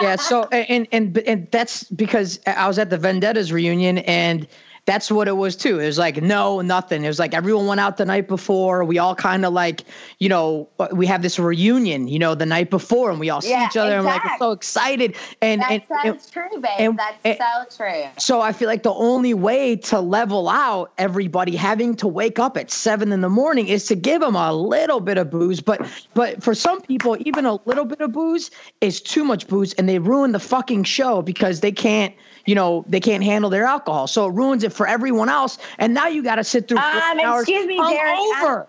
yeah. 0.00 0.16
So 0.16 0.44
and 0.50 0.88
and 0.90 1.16
and 1.18 1.50
that's 1.50 1.84
because 1.84 2.40
I 2.46 2.66
was 2.66 2.78
at 2.78 2.90
the 2.90 2.98
Vendettas 2.98 3.52
reunion 3.52 3.98
and 3.98 4.46
that's 4.84 5.12
what 5.12 5.28
it 5.28 5.36
was 5.36 5.54
too. 5.54 5.78
It 5.78 5.86
was 5.86 5.98
like 5.98 6.20
no, 6.20 6.60
nothing. 6.60 7.04
It 7.04 7.08
was 7.08 7.20
like 7.20 7.34
everyone 7.34 7.66
went 7.66 7.80
out 7.80 7.98
the 7.98 8.04
night 8.04 8.26
before. 8.26 8.84
We 8.84 8.98
all 8.98 9.14
kind 9.14 9.44
of 9.44 9.52
like, 9.52 9.84
you 10.18 10.28
know, 10.28 10.68
uh, 10.80 10.88
we 10.92 11.06
have 11.06 11.22
this 11.22 11.38
reunion, 11.38 12.08
you 12.08 12.18
know, 12.18 12.34
the 12.34 12.46
night 12.46 12.68
before, 12.68 13.10
and 13.10 13.20
we 13.20 13.30
all 13.30 13.40
yeah, 13.44 13.60
see 13.60 13.66
each 13.66 13.76
other, 13.76 13.96
and 13.96 14.04
we're 14.04 14.12
like 14.12 14.38
so 14.38 14.50
excited. 14.50 15.16
And 15.40 15.60
that's 15.60 15.72
and, 15.72 15.82
so 15.88 16.10
and, 16.10 16.32
true, 16.32 16.60
babe. 16.60 16.70
And, 16.78 16.98
that's 16.98 17.18
and, 17.24 17.38
so 17.38 17.76
true. 17.76 18.04
So 18.18 18.40
I 18.40 18.52
feel 18.52 18.66
like 18.66 18.82
the 18.82 18.94
only 18.94 19.34
way 19.34 19.76
to 19.76 20.00
level 20.00 20.48
out 20.48 20.92
everybody 20.98 21.54
having 21.54 21.94
to 21.96 22.08
wake 22.08 22.40
up 22.40 22.56
at 22.56 22.70
seven 22.72 23.12
in 23.12 23.20
the 23.20 23.28
morning 23.28 23.68
is 23.68 23.86
to 23.86 23.94
give 23.94 24.20
them 24.20 24.34
a 24.34 24.52
little 24.52 25.00
bit 25.00 25.16
of 25.16 25.30
booze. 25.30 25.60
But 25.60 25.88
but 26.14 26.42
for 26.42 26.56
some 26.56 26.80
people, 26.80 27.16
even 27.20 27.46
a 27.46 27.54
little 27.66 27.84
bit 27.84 28.00
of 28.00 28.10
booze 28.10 28.50
is 28.80 29.00
too 29.00 29.22
much 29.22 29.46
booze, 29.46 29.74
and 29.74 29.88
they 29.88 30.00
ruin 30.00 30.32
the 30.32 30.40
fucking 30.40 30.84
show 30.84 31.22
because 31.22 31.60
they 31.60 31.72
can't 31.72 32.12
you 32.46 32.54
know, 32.54 32.84
they 32.88 33.00
can't 33.00 33.22
handle 33.22 33.50
their 33.50 33.64
alcohol. 33.64 34.06
So 34.06 34.28
it 34.28 34.32
ruins 34.32 34.64
it 34.64 34.72
for 34.72 34.86
everyone 34.86 35.28
else. 35.28 35.58
And 35.78 35.94
now 35.94 36.08
you 36.08 36.22
got 36.22 36.36
to 36.36 36.44
sit 36.44 36.68
through 36.68 36.78
um, 36.78 37.20
hours 37.20 37.42
excuse 37.42 37.66
me, 37.66 37.76
Derek. 37.76 38.18
Over. 38.18 38.60
I'm, 38.60 38.66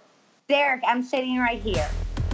Derek, 0.47 0.83
I'm 0.85 1.03
sitting 1.03 1.37
right 1.39 1.61
here. 1.61 1.89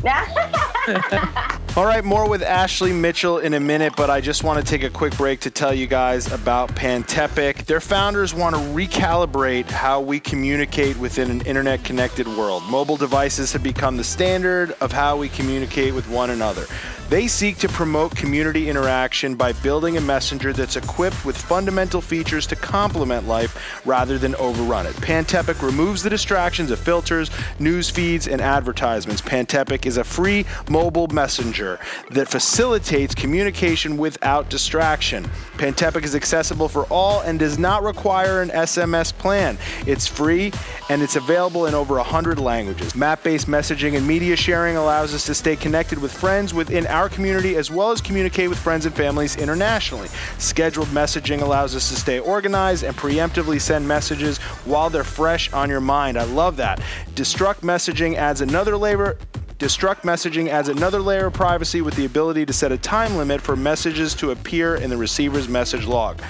All 1.76 1.86
right, 1.86 2.04
more 2.04 2.28
with 2.28 2.42
Ashley 2.42 2.92
Mitchell 2.94 3.38
in 3.40 3.54
a 3.54 3.60
minute, 3.60 3.94
but 3.96 4.10
I 4.10 4.22
just 4.22 4.44
want 4.44 4.60
to 4.60 4.70
take 4.70 4.84
a 4.84 4.90
quick 4.90 5.16
break 5.18 5.40
to 5.42 5.52
tell 5.52 5.74
you 5.74 5.88
guys 5.88 6.32
about 6.32 6.70
Pantepic. 6.70 7.66
Their 7.66 7.80
founders 7.80 8.34
want 8.34 8.56
to 8.56 8.62
recalibrate 8.62 9.66
how 9.70 10.02
we 10.02 10.20
communicate 10.20 10.98
within 10.98 11.30
an 11.30 11.42
internet 11.42 11.84
connected 11.84 12.28
world. 12.28 12.64
Mobile 12.64 12.98
devices 12.98 13.54
have 13.54 13.64
become 13.64 13.98
the 13.98 14.04
standard 14.04 14.76
of 14.82 14.92
how 14.92 15.16
we 15.18 15.30
communicate 15.30 15.94
with 15.94 16.10
one 16.10 16.32
another. 16.32 16.66
They 17.10 17.28
seek 17.28 17.58
to 17.60 17.70
promote 17.70 18.16
community 18.16 18.70
interaction 18.70 19.34
by 19.34 19.54
building 19.54 19.98
a 19.98 20.02
messenger 20.02 20.54
that's 20.54 20.76
equipped 20.76 21.26
with 21.26 21.36
fundamental 21.36 22.02
features 22.02 22.46
to 22.48 22.56
complement 22.56 23.28
life 23.28 23.82
rather 23.84 24.20
than 24.20 24.36
overrun 24.36 24.86
it. 24.86 24.96
Pantepic 24.98 25.64
removes 25.64 26.04
the 26.04 26.10
distractions 26.12 26.70
of 26.70 26.78
filters, 26.78 27.32
news 27.58 27.90
feeds, 27.90 28.28
and 28.28 28.42
advertisements. 28.42 29.24
Pantepic 29.24 29.88
is 29.90 29.98
a 29.98 30.04
free 30.04 30.46
mobile 30.70 31.08
messenger 31.08 31.80
that 32.12 32.30
facilitates 32.30 33.14
communication 33.14 33.98
without 33.98 34.50
distraction. 34.50 35.24
Pantepic 35.58 36.04
is 36.04 36.16
accessible 36.16 36.70
for 36.70 36.86
all 36.86 37.22
and 37.22 37.40
does 37.40 37.58
not 37.58 37.84
require 37.84 38.42
an 38.42 38.50
SMS 38.50 39.12
plan. 39.12 39.58
It's 39.86 40.08
free 40.08 40.54
and 40.90 41.02
it's 41.02 41.16
available 41.16 41.66
in 41.66 41.74
over 41.74 41.96
100 41.96 42.40
languages. 42.40 42.96
Map 42.96 43.24
based 43.24 43.48
messaging 43.48 43.98
and 43.98 44.08
media 44.08 44.36
sharing 44.36 44.78
allows 44.78 45.14
us 45.14 45.26
to 45.26 45.34
stay 45.34 45.56
connected 45.56 46.00
with 46.00 46.14
friends 46.14 46.54
within 46.54 46.86
our 46.88 47.10
community 47.10 47.56
as 47.56 47.72
well 47.72 47.92
as 47.92 48.00
communicate 48.00 48.48
with 48.48 48.60
friends 48.60 48.86
and 48.86 48.96
families 48.96 49.36
internationally. 49.36 50.08
Scheduled 50.38 50.88
messaging 50.90 51.42
allows 51.42 51.76
us 51.76 51.90
to 51.90 51.96
stay 51.96 52.20
organized 52.20 52.84
and 52.84 52.96
preemptively 52.96 53.60
send 53.60 53.88
messages 53.88 54.38
while 54.66 54.90
they're 54.90 55.04
fresh 55.04 55.52
on 55.52 55.70
your 55.70 55.82
mind. 55.82 56.18
I 56.18 56.26
love 56.26 56.58
that. 56.58 56.80
Destruct 57.16 57.62
messaging 57.62 58.16
adds 58.16 58.42
another 58.42 58.78
layer 58.78 59.18
Destruct 59.60 60.04
messaging 60.04 60.48
adds 60.48 60.70
another 60.70 61.02
layer 61.02 61.26
of 61.26 61.34
privacy 61.34 61.82
with 61.82 61.94
the 61.98 62.06
ability 62.06 62.46
to 62.46 62.54
set 62.54 62.72
a 62.72 62.78
time 62.78 63.18
limit 63.18 63.42
for 63.42 63.58
messages 63.58 64.16
to 64.16 64.32
appear 64.32 64.76
in 64.76 64.90
the 64.90 64.96
receiver's 64.96 65.50
message 65.50 65.86
log. 65.86 66.22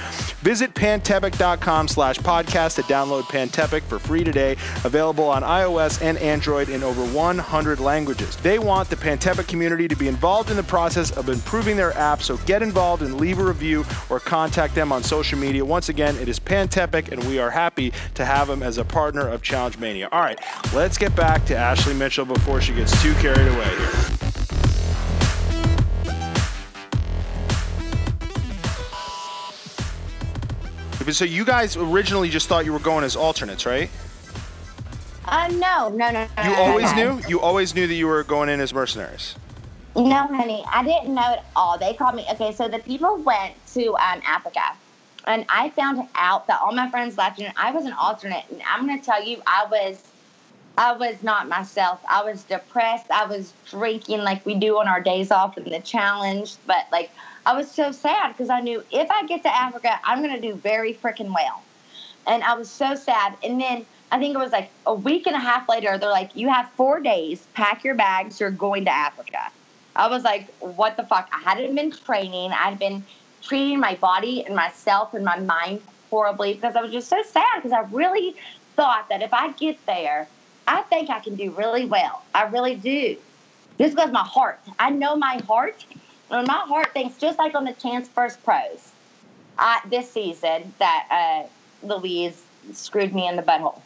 Visit 0.41 0.73
pantepic.com 0.73 1.87
slash 1.87 2.17
podcast 2.17 2.77
to 2.77 2.81
download 2.83 3.23
Pantepic 3.25 3.83
for 3.83 3.99
free 3.99 4.23
today, 4.23 4.53
available 4.83 5.25
on 5.25 5.43
iOS 5.43 6.01
and 6.01 6.17
Android 6.17 6.69
in 6.69 6.81
over 6.81 7.05
100 7.05 7.79
languages. 7.79 8.35
They 8.37 8.57
want 8.57 8.89
the 8.89 8.95
Pantepic 8.95 9.47
community 9.47 9.87
to 9.87 9.95
be 9.95 10.07
involved 10.07 10.49
in 10.49 10.57
the 10.57 10.63
process 10.63 11.11
of 11.11 11.29
improving 11.29 11.77
their 11.77 11.95
app, 11.95 12.23
so 12.23 12.37
get 12.47 12.63
involved 12.63 13.03
and 13.03 13.19
leave 13.19 13.37
a 13.37 13.45
review 13.45 13.85
or 14.09 14.19
contact 14.19 14.73
them 14.73 14.91
on 14.91 15.03
social 15.03 15.37
media. 15.37 15.63
Once 15.63 15.89
again, 15.89 16.15
it 16.17 16.29
is 16.29 16.39
Pantepic, 16.39 17.11
and 17.11 17.23
we 17.25 17.37
are 17.37 17.51
happy 17.51 17.93
to 18.15 18.25
have 18.25 18.47
them 18.47 18.63
as 18.63 18.79
a 18.79 18.85
partner 18.85 19.27
of 19.27 19.43
Challenge 19.43 19.77
Mania. 19.77 20.09
All 20.11 20.21
right, 20.21 20.39
let's 20.73 20.97
get 20.97 21.15
back 21.15 21.45
to 21.45 21.55
Ashley 21.55 21.93
Mitchell 21.93 22.25
before 22.25 22.59
she 22.59 22.73
gets 22.73 22.99
too 23.03 23.13
carried 23.19 23.47
away 23.47 23.69
here. 23.77 24.09
So 31.11 31.25
you 31.25 31.43
guys 31.43 31.75
originally 31.75 32.29
just 32.29 32.47
thought 32.47 32.65
you 32.65 32.71
were 32.71 32.79
going 32.79 33.03
as 33.03 33.15
alternates, 33.15 33.65
right? 33.65 33.89
Uh, 35.25 35.47
no, 35.53 35.89
no, 35.89 36.11
no. 36.11 36.27
no 36.37 36.43
You 36.43 36.49
no, 36.51 36.55
always 36.63 36.95
no. 36.95 37.17
knew. 37.17 37.27
You 37.27 37.39
always 37.41 37.75
knew 37.75 37.87
that 37.87 37.93
you 37.93 38.07
were 38.07 38.23
going 38.23 38.47
in 38.47 38.59
as 38.61 38.73
mercenaries. 38.73 39.35
No, 39.95 40.27
honey, 40.27 40.63
I 40.71 40.83
didn't 40.83 41.13
know 41.13 41.21
at 41.21 41.45
all. 41.55 41.77
They 41.77 41.93
called 41.93 42.15
me. 42.15 42.25
Okay, 42.31 42.53
so 42.53 42.67
the 42.67 42.79
people 42.79 43.17
went 43.17 43.53
to 43.73 43.87
um, 43.97 44.21
Africa, 44.25 44.61
and 45.25 45.45
I 45.49 45.71
found 45.71 46.07
out 46.15 46.47
that 46.47 46.61
all 46.61 46.71
my 46.73 46.89
friends 46.89 47.17
left, 47.17 47.39
and 47.39 47.51
I 47.57 47.71
was 47.71 47.85
an 47.85 47.93
alternate. 47.93 48.45
And 48.51 48.61
I'm 48.67 48.87
gonna 48.87 49.01
tell 49.01 49.23
you, 49.23 49.41
I 49.45 49.65
was, 49.69 50.03
I 50.79 50.93
was 50.93 51.21
not 51.21 51.49
myself. 51.49 51.99
I 52.09 52.23
was 52.23 52.43
depressed. 52.43 53.11
I 53.11 53.25
was 53.25 53.51
drinking 53.69 54.19
like 54.19 54.45
we 54.45 54.55
do 54.55 54.79
on 54.79 54.87
our 54.87 55.01
days 55.01 55.29
off 55.29 55.57
in 55.57 55.65
the 55.65 55.81
challenge, 55.81 56.55
but 56.65 56.87
like 56.89 57.11
I 57.45 57.53
was 57.53 57.69
so 57.69 57.91
sad 57.91 58.29
because 58.29 58.49
I 58.49 58.61
knew 58.61 58.81
if 58.89 59.11
I 59.11 59.25
get 59.25 59.43
to 59.43 59.53
Africa, 59.53 59.99
I'm 60.05 60.21
gonna 60.21 60.39
do 60.39 60.53
very 60.55 60.93
freaking 60.93 61.35
well, 61.35 61.61
and 62.25 62.41
I 62.45 62.55
was 62.55 62.71
so 62.71 62.95
sad. 62.95 63.35
And 63.43 63.59
then 63.59 63.85
I 64.09 64.19
think 64.19 64.33
it 64.33 64.37
was 64.37 64.53
like 64.53 64.69
a 64.85 64.93
week 64.93 65.27
and 65.27 65.35
a 65.35 65.39
half 65.39 65.67
later, 65.67 65.97
they're 65.97 66.09
like, 66.09 66.33
"You 66.37 66.47
have 66.47 66.69
four 66.77 67.01
days. 67.01 67.45
Pack 67.53 67.83
your 67.83 67.95
bags. 67.95 68.39
You're 68.39 68.49
going 68.49 68.85
to 68.85 68.91
Africa." 68.91 69.51
I 69.97 70.07
was 70.07 70.23
like, 70.23 70.47
what 70.59 70.95
the 70.95 71.03
fuck? 71.03 71.29
I 71.33 71.39
hadn't 71.39 71.75
been 71.75 71.91
training. 71.91 72.53
I'd 72.53 72.79
been 72.79 73.03
treating 73.41 73.81
my 73.81 73.95
body 73.95 74.45
and 74.45 74.55
myself 74.55 75.13
and 75.13 75.25
my 75.25 75.39
mind 75.39 75.81
horribly 76.09 76.53
because 76.53 76.77
I 76.77 76.81
was 76.81 76.93
just 76.93 77.09
so 77.09 77.21
sad 77.21 77.57
because 77.57 77.73
I 77.73 77.81
really 77.91 78.35
thought 78.77 79.09
that 79.09 79.21
if 79.21 79.33
I 79.33 79.51
get 79.51 79.85
there, 79.85 80.29
I 80.69 80.83
think 80.83 81.09
I 81.09 81.19
can 81.19 81.35
do 81.35 81.49
really 81.49 81.85
well. 81.85 82.21
I 82.35 82.43
really 82.43 82.75
do. 82.75 83.17
This 83.79 83.95
was 83.95 84.11
my 84.11 84.23
heart. 84.23 84.59
I 84.77 84.91
know 84.91 85.15
my 85.15 85.41
heart. 85.47 85.83
And 86.29 86.47
my 86.47 86.53
heart 86.53 86.93
thinks 86.93 87.17
just 87.17 87.39
like 87.39 87.55
on 87.55 87.65
the 87.65 87.73
Champs 87.73 88.07
versus 88.09 88.37
Pros 88.43 88.91
uh, 89.57 89.79
this 89.89 90.11
season 90.11 90.71
that 90.77 91.47
uh, 91.83 91.87
Louise 91.87 92.39
screwed 92.73 93.15
me 93.15 93.27
in 93.27 93.35
the 93.35 93.41
butthole. 93.41 93.81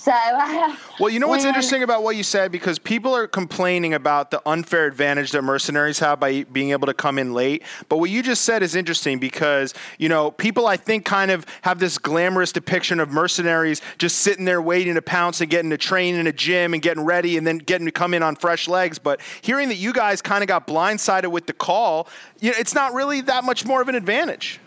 So, 0.00 0.12
Well, 1.00 1.10
you 1.10 1.18
know 1.18 1.26
what's 1.26 1.42
when- 1.42 1.48
interesting 1.48 1.82
about 1.82 2.04
what 2.04 2.14
you 2.14 2.22
said 2.22 2.52
because 2.52 2.78
people 2.78 3.16
are 3.16 3.26
complaining 3.26 3.94
about 3.94 4.30
the 4.30 4.40
unfair 4.46 4.86
advantage 4.86 5.32
that 5.32 5.42
mercenaries 5.42 5.98
have 5.98 6.20
by 6.20 6.44
being 6.44 6.70
able 6.70 6.86
to 6.86 6.94
come 6.94 7.18
in 7.18 7.34
late. 7.34 7.64
But 7.88 7.98
what 7.98 8.08
you 8.08 8.22
just 8.22 8.42
said 8.42 8.62
is 8.62 8.76
interesting 8.76 9.18
because, 9.18 9.74
you 9.98 10.08
know, 10.08 10.30
people 10.30 10.68
I 10.68 10.76
think 10.76 11.04
kind 11.04 11.32
of 11.32 11.44
have 11.62 11.80
this 11.80 11.98
glamorous 11.98 12.52
depiction 12.52 13.00
of 13.00 13.10
mercenaries 13.10 13.82
just 13.98 14.20
sitting 14.20 14.44
there 14.44 14.62
waiting 14.62 14.94
to 14.94 15.02
pounce 15.02 15.40
and 15.40 15.50
getting 15.50 15.70
to 15.70 15.78
train 15.78 16.14
in 16.14 16.28
a 16.28 16.32
gym 16.32 16.74
and 16.74 16.82
getting 16.82 17.04
ready 17.04 17.36
and 17.36 17.44
then 17.44 17.58
getting 17.58 17.86
to 17.86 17.92
come 17.92 18.14
in 18.14 18.22
on 18.22 18.36
fresh 18.36 18.68
legs. 18.68 19.00
But 19.00 19.20
hearing 19.42 19.68
that 19.68 19.76
you 19.78 19.92
guys 19.92 20.22
kind 20.22 20.44
of 20.44 20.48
got 20.48 20.68
blindsided 20.68 21.32
with 21.32 21.46
the 21.46 21.52
call, 21.52 22.08
you 22.38 22.52
know, 22.52 22.56
it's 22.58 22.74
not 22.74 22.94
really 22.94 23.20
that 23.22 23.42
much 23.42 23.64
more 23.64 23.82
of 23.82 23.88
an 23.88 23.96
advantage. 23.96 24.60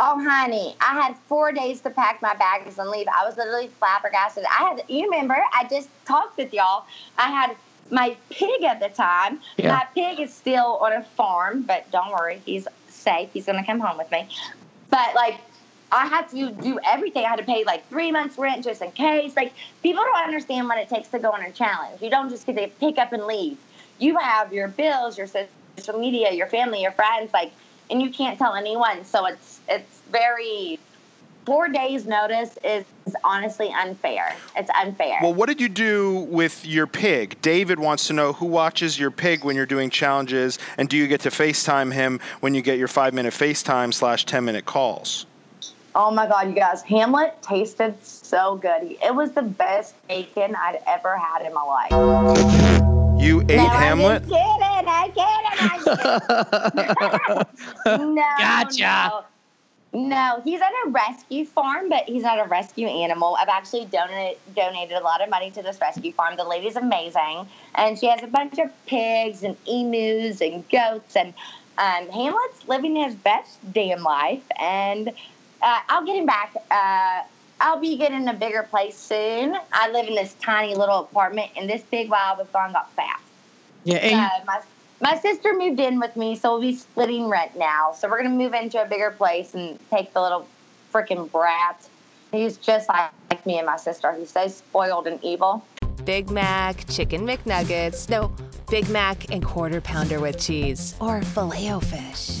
Oh, 0.00 0.22
honey, 0.22 0.76
I 0.80 0.94
had 0.94 1.16
four 1.26 1.50
days 1.50 1.80
to 1.80 1.90
pack 1.90 2.22
my 2.22 2.34
bags 2.34 2.78
and 2.78 2.88
leave. 2.88 3.08
I 3.08 3.26
was 3.26 3.36
literally 3.36 3.66
flabbergasted. 3.66 4.44
I 4.44 4.68
had, 4.68 4.82
you 4.88 5.04
remember, 5.04 5.36
I 5.52 5.66
just 5.68 5.88
talked 6.04 6.36
with 6.36 6.54
y'all. 6.54 6.84
I 7.16 7.28
had 7.30 7.56
my 7.90 8.16
pig 8.30 8.62
at 8.62 8.78
the 8.78 8.90
time. 8.90 9.40
Yeah. 9.56 9.72
My 9.72 9.86
pig 9.94 10.20
is 10.20 10.32
still 10.32 10.78
on 10.80 10.92
a 10.92 11.02
farm, 11.02 11.62
but 11.62 11.90
don't 11.90 12.12
worry, 12.12 12.40
he's 12.46 12.68
safe. 12.88 13.30
He's 13.32 13.46
going 13.46 13.58
to 13.58 13.64
come 13.64 13.80
home 13.80 13.98
with 13.98 14.10
me. 14.12 14.28
But, 14.88 15.16
like, 15.16 15.40
I 15.90 16.06
had 16.06 16.28
to 16.30 16.52
do 16.52 16.78
everything. 16.86 17.24
I 17.24 17.30
had 17.30 17.38
to 17.38 17.44
pay 17.44 17.64
like 17.64 17.88
three 17.88 18.12
months' 18.12 18.38
rent 18.38 18.62
just 18.62 18.82
in 18.82 18.92
case. 18.92 19.34
Like, 19.34 19.52
people 19.82 20.04
don't 20.04 20.24
understand 20.24 20.68
what 20.68 20.78
it 20.78 20.88
takes 20.88 21.08
to 21.08 21.18
go 21.18 21.30
on 21.30 21.42
a 21.42 21.50
challenge. 21.50 22.00
You 22.00 22.10
don't 22.10 22.28
just 22.28 22.46
get 22.46 22.56
to 22.56 22.68
pick 22.78 22.98
up 22.98 23.12
and 23.12 23.24
leave. 23.24 23.56
You 23.98 24.16
have 24.18 24.52
your 24.52 24.68
bills, 24.68 25.18
your 25.18 25.26
social 25.26 25.98
media, 25.98 26.30
your 26.32 26.46
family, 26.46 26.82
your 26.82 26.92
friends, 26.92 27.32
like, 27.32 27.52
and 27.90 28.02
you 28.02 28.10
can't 28.10 28.38
tell 28.38 28.54
anyone. 28.54 29.04
So 29.04 29.26
it's 29.26 29.60
it's 29.68 30.00
very 30.10 30.78
four 31.46 31.68
days 31.68 32.06
notice 32.06 32.58
is, 32.62 32.84
is 33.06 33.16
honestly 33.24 33.72
unfair. 33.72 34.36
It's 34.54 34.70
unfair. 34.76 35.18
Well, 35.22 35.32
what 35.32 35.46
did 35.46 35.60
you 35.60 35.70
do 35.70 36.26
with 36.28 36.66
your 36.66 36.86
pig? 36.86 37.40
David 37.40 37.78
wants 37.78 38.06
to 38.08 38.12
know 38.12 38.34
who 38.34 38.46
watches 38.46 38.98
your 38.98 39.10
pig 39.10 39.44
when 39.44 39.56
you're 39.56 39.64
doing 39.64 39.88
challenges, 39.88 40.58
and 40.76 40.88
do 40.88 40.96
you 40.96 41.06
get 41.06 41.22
to 41.22 41.30
FaceTime 41.30 41.92
him 41.92 42.20
when 42.40 42.54
you 42.54 42.60
get 42.60 42.78
your 42.78 42.88
five 42.88 43.14
minute 43.14 43.32
FaceTime 43.32 43.94
slash 43.94 44.26
10 44.26 44.44
minute 44.44 44.66
calls? 44.66 45.26
oh 45.98 46.10
my 46.12 46.26
god, 46.26 46.48
you 46.48 46.54
guys, 46.54 46.80
Hamlet 46.82 47.42
tasted 47.42 47.94
so 48.04 48.56
good. 48.56 48.96
It 49.04 49.14
was 49.14 49.32
the 49.32 49.42
best 49.42 49.94
bacon 50.06 50.54
I'd 50.54 50.80
ever 50.86 51.16
had 51.16 51.44
in 51.44 51.52
my 51.52 51.62
life. 51.62 52.87
You 53.18 53.40
ate 53.42 53.56
no, 53.56 53.68
Hamlet? 53.68 54.22
I 54.30 55.08
didn't 55.08 55.14
get 55.14 55.40
it. 55.44 55.56
I 55.60 55.74
did 57.86 57.98
no. 58.14 58.22
Gotcha. 58.38 59.10
No. 59.10 59.24
No, 59.94 60.42
he's 60.44 60.60
at 60.60 60.70
a 60.86 60.90
rescue 60.90 61.46
farm, 61.46 61.88
but 61.88 62.04
he's 62.04 62.22
not 62.22 62.38
a 62.38 62.44
rescue 62.44 62.86
animal. 62.86 63.36
I've 63.40 63.48
actually 63.48 63.86
donated 63.86 64.38
donated 64.54 64.96
a 64.98 65.00
lot 65.00 65.22
of 65.22 65.30
money 65.30 65.50
to 65.52 65.62
this 65.62 65.80
rescue 65.80 66.12
farm. 66.12 66.36
The 66.36 66.44
lady's 66.44 66.76
amazing, 66.76 67.48
and 67.74 67.98
she 67.98 68.06
has 68.06 68.22
a 68.22 68.26
bunch 68.26 68.58
of 68.58 68.70
pigs 68.86 69.42
and 69.42 69.56
emus 69.66 70.42
and 70.42 70.68
goats, 70.68 71.16
and 71.16 71.32
um, 71.78 72.08
Hamlet's 72.10 72.68
living 72.68 72.96
his 72.96 73.14
best 73.14 73.58
damn 73.72 74.02
life. 74.02 74.44
And 74.60 75.08
uh, 75.62 75.80
I'll 75.88 76.04
get 76.04 76.16
him 76.16 76.26
back. 76.26 76.54
Uh, 76.70 77.22
I'll 77.60 77.80
be 77.80 77.96
getting 77.96 78.28
a 78.28 78.34
bigger 78.34 78.62
place 78.62 78.96
soon. 78.96 79.56
I 79.72 79.90
live 79.90 80.06
in 80.06 80.14
this 80.14 80.34
tiny 80.40 80.74
little 80.74 81.00
apartment, 81.00 81.50
and 81.56 81.68
this 81.68 81.82
big 81.90 82.08
while 82.08 82.34
I 82.34 82.38
was 82.38 82.46
gone, 82.52 82.72
got 82.72 82.90
fast. 82.92 83.22
Yeah, 83.84 83.96
and 83.96 84.14
Uh, 84.20 84.30
my 84.46 84.60
my 85.00 85.16
sister 85.18 85.54
moved 85.54 85.78
in 85.78 86.00
with 86.00 86.16
me, 86.16 86.34
so 86.34 86.52
we'll 86.52 86.60
be 86.60 86.74
splitting 86.74 87.28
rent 87.28 87.56
now. 87.56 87.92
So 87.92 88.08
we're 88.08 88.18
gonna 88.18 88.30
move 88.30 88.52
into 88.54 88.82
a 88.82 88.86
bigger 88.86 89.10
place 89.10 89.54
and 89.54 89.78
take 89.90 90.12
the 90.12 90.20
little 90.20 90.46
freaking 90.92 91.30
brat. 91.30 91.88
He's 92.32 92.56
just 92.56 92.88
like, 92.88 93.10
like 93.30 93.46
me 93.46 93.58
and 93.58 93.66
my 93.66 93.76
sister. 93.76 94.12
He's 94.12 94.30
so 94.30 94.48
spoiled 94.48 95.06
and 95.06 95.22
evil. 95.22 95.64
Big 96.04 96.30
Mac, 96.30 96.86
Chicken 96.88 97.26
McNuggets, 97.26 98.08
no, 98.08 98.32
Big 98.70 98.88
Mac 98.88 99.30
and 99.30 99.44
Quarter 99.44 99.80
Pounder 99.80 100.20
with 100.20 100.38
cheese, 100.38 100.94
or 101.00 101.22
filet 101.22 101.72
o 101.72 101.80
fish. 101.80 102.40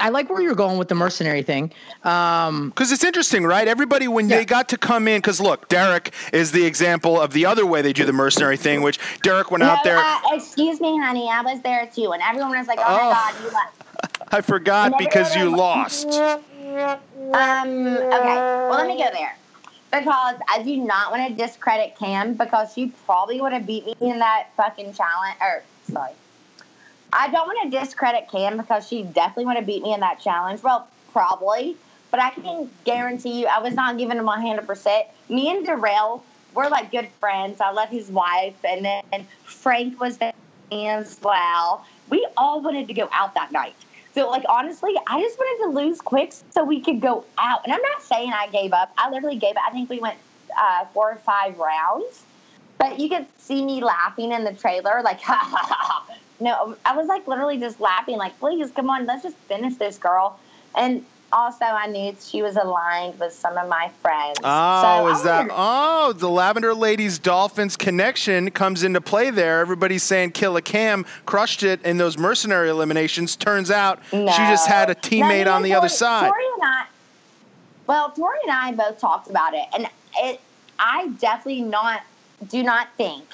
I 0.00 0.08
like 0.10 0.28
where 0.30 0.40
you're 0.42 0.54
going 0.54 0.78
with 0.78 0.88
the 0.88 0.94
mercenary 0.94 1.42
thing. 1.42 1.72
Um, 2.04 2.70
Because 2.70 2.92
it's 2.92 3.04
interesting, 3.04 3.44
right? 3.44 3.66
Everybody, 3.68 4.08
when 4.08 4.28
Yeah. 4.28 4.36
they 4.38 4.44
got 4.44 4.68
to 4.70 4.78
come 4.78 5.08
in, 5.08 5.18
because 5.18 5.40
look, 5.40 5.68
Derek 5.68 6.12
is 6.32 6.52
the 6.52 6.64
example 6.64 7.20
of 7.20 7.32
the 7.32 7.46
other 7.46 7.64
way 7.66 7.82
they 7.82 7.92
do 7.92 8.04
the 8.04 8.12
mercenary 8.12 8.56
thing, 8.56 8.82
which 8.82 8.98
Derek 9.22 9.50
went 9.50 9.62
out 9.64 9.82
there. 9.84 9.98
uh, 9.98 10.18
excuse 10.32 10.80
me, 10.80 10.98
honey. 10.98 11.28
I 11.30 11.42
was 11.42 11.60
there 11.62 11.86
too, 11.94 12.12
and 12.12 12.22
everyone 12.22 12.56
was 12.56 12.66
like, 12.68 12.78
"Oh, 12.80 12.84
Oh. 12.88 13.04
my 13.10 13.12
god, 13.12 13.34
you 13.42 13.50
left." 13.50 13.82
I 14.32 14.40
forgot 14.40 14.98
because 14.98 15.34
you 15.34 15.42
everyone- 15.42 15.58
lost. 15.58 16.08
Um. 17.32 17.86
Okay. 17.86 18.34
Well, 18.34 18.70
let 18.72 18.86
me 18.86 18.98
go 18.98 19.08
there 19.12 19.36
because 19.92 20.36
I 20.48 20.62
do 20.62 20.76
not 20.78 21.10
want 21.10 21.28
to 21.28 21.34
discredit 21.46 21.96
Kam 21.98 22.34
because 22.34 22.72
she 22.74 22.92
probably 23.06 23.40
would 23.40 23.52
have 23.52 23.66
beat 23.66 23.86
me 23.86 23.94
in 24.00 24.18
that 24.18 24.48
fucking 24.56 24.92
challenge. 24.94 25.36
Or 25.40 25.62
sorry, 25.90 26.12
I 27.12 27.28
don't 27.28 27.46
want 27.46 27.72
to 27.72 27.78
discredit 27.78 28.28
Kam 28.30 28.56
because 28.56 28.86
she 28.86 29.02
definitely 29.02 29.46
would 29.46 29.56
have 29.56 29.66
beat 29.66 29.82
me 29.82 29.94
in 29.94 30.00
that 30.00 30.20
challenge. 30.20 30.62
Well, 30.62 30.86
probably, 31.12 31.76
but 32.10 32.20
I 32.20 32.30
can 32.30 32.70
guarantee 32.84 33.40
you, 33.40 33.46
I 33.46 33.60
was 33.60 33.74
not 33.74 33.98
giving 33.98 34.18
him 34.18 34.26
hundred 34.26 34.66
percent. 34.66 35.06
Me 35.28 35.50
and 35.50 35.64
Darrell, 35.64 36.22
we're 36.54 36.68
like 36.68 36.90
good 36.90 37.08
friends. 37.20 37.60
I 37.60 37.70
love 37.70 37.88
his 37.88 38.10
wife, 38.10 38.56
and 38.64 38.84
then 38.84 39.26
Frank 39.44 40.00
was 40.00 40.18
there 40.18 40.32
as 40.72 41.18
well. 41.22 41.84
We 42.10 42.26
all 42.36 42.60
wanted 42.60 42.88
to 42.88 42.94
go 42.94 43.08
out 43.12 43.34
that 43.34 43.52
night. 43.52 43.74
So, 44.14 44.30
like, 44.30 44.44
honestly, 44.48 44.94
I 45.06 45.20
just 45.20 45.38
wanted 45.38 45.64
to 45.64 45.78
lose 45.78 46.00
quick 46.00 46.32
so 46.50 46.64
we 46.64 46.80
could 46.80 47.02
go 47.02 47.24
out. 47.36 47.64
And 47.64 47.72
I'm 47.72 47.82
not 47.82 48.02
saying 48.02 48.32
I 48.32 48.46
gave 48.48 48.72
up. 48.72 48.90
I 48.96 49.10
literally 49.10 49.36
gave 49.36 49.56
up. 49.56 49.62
I 49.66 49.72
think 49.72 49.90
we 49.90 50.00
went 50.00 50.16
uh, 50.58 50.86
four 50.94 51.12
or 51.12 51.16
five 51.16 51.58
rounds. 51.58 52.22
But 52.78 52.98
you 52.98 53.10
could 53.10 53.26
see 53.38 53.62
me 53.62 53.82
laughing 53.82 54.32
in 54.32 54.44
the 54.44 54.54
trailer, 54.54 55.02
like, 55.02 55.20
ha 55.22 55.34
ha 55.34 55.66
ha. 55.68 56.16
No, 56.40 56.76
I 56.84 56.96
was 56.96 57.06
like 57.06 57.26
literally 57.26 57.58
just 57.58 57.80
laughing, 57.80 58.16
like, 58.18 58.38
please, 58.38 58.70
come 58.70 58.90
on, 58.90 59.06
let's 59.06 59.22
just 59.22 59.36
finish 59.48 59.74
this 59.76 59.96
girl. 59.98 60.38
And 60.74 61.04
also, 61.32 61.64
I 61.64 61.86
knew 61.88 62.14
she 62.20 62.42
was 62.42 62.56
aligned 62.56 63.18
with 63.18 63.32
some 63.32 63.56
of 63.58 63.68
my 63.68 63.90
friends. 64.00 64.38
Oh, 64.44 64.82
so 64.82 65.08
is 65.16 65.22
that? 65.24 65.48
Oh, 65.50 66.12
the 66.12 66.28
Lavender 66.28 66.72
Ladies 66.74 67.18
Dolphins 67.18 67.76
connection 67.76 68.50
comes 68.52 68.84
into 68.84 69.00
play 69.00 69.30
there. 69.30 69.60
Everybody's 69.60 70.02
saying 70.02 70.32
Killa 70.32 70.62
Kam 70.62 71.04
crushed 71.24 71.62
it 71.62 71.82
in 71.84 71.96
those 71.96 72.16
mercenary 72.16 72.68
eliminations. 72.68 73.34
Turns 73.34 73.70
out 73.70 74.00
No. 74.12 74.30
she 74.30 74.38
just 74.38 74.68
had 74.68 74.88
a 74.90 74.94
teammate 74.94 75.46
No, 75.46 75.54
on 75.54 75.62
the 75.62 75.70
Tori- 75.70 75.78
other 75.78 75.88
side. 75.88 76.28
Tori 76.28 76.44
and 76.54 76.62
I, 76.62 76.86
well, 77.86 78.10
Tori 78.10 78.38
and 78.44 78.52
I 78.52 78.72
both 78.72 79.00
talked 79.00 79.28
about 79.30 79.54
it, 79.54 79.64
and 79.74 79.88
it. 80.18 80.40
I 80.78 81.08
definitely 81.18 81.62
not 81.62 82.02
do 82.48 82.62
not 82.62 82.88
think 82.98 83.24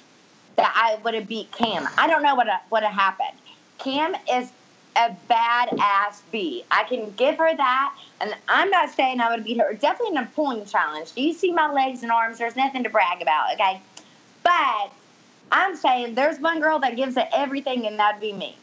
that 0.57 0.73
I 0.75 1.01
would 1.03 1.15
have 1.15 1.29
beat 1.29 1.51
Kam. 1.53 1.89
I 1.99 2.07
don't 2.07 2.23
know 2.23 2.35
what 2.35 2.49
uh, 2.49 2.59
would 2.71 2.83
have 2.83 2.93
happened. 2.95 3.39
Kam 3.79 4.15
is 4.31 4.51
a 4.97 5.15
badass 5.29 6.21
B. 6.31 6.65
I 6.71 6.85
can 6.85 7.13
give 7.13 7.39
her 7.39 7.57
that, 7.57 7.95
and 8.21 8.35
I'm 8.49 8.71
not 8.71 8.91
saying 8.91 9.21
I 9.21 9.35
would 9.35 9.45
beat 9.45 9.59
her. 9.59 9.73
Definitely 9.75 10.17
in 10.17 10.23
a 10.23 10.27
pulling 10.35 10.65
challenge. 10.67 11.13
Do 11.13 11.23
you 11.23 11.33
see 11.33 11.53
my 11.53 11.73
legs 11.73 12.03
and 12.03 12.13
arms? 12.13 12.39
There's 12.39 12.57
nothing 12.57 12.85
to 12.85 12.91
brag 12.91 13.23
about, 13.23 13.55
okay? 13.55 13.81
But 14.43 14.93
I'm 15.51 15.77
saying 15.77 16.15
there's 16.15 16.39
one 16.41 16.61
girl 16.61 16.79
that 16.81 16.97
gives 16.97 17.17
it 17.17 17.29
everything, 17.35 17.87
and 17.87 17.99
that'd 17.99 18.21
be 18.21 18.33
me. 18.33 18.57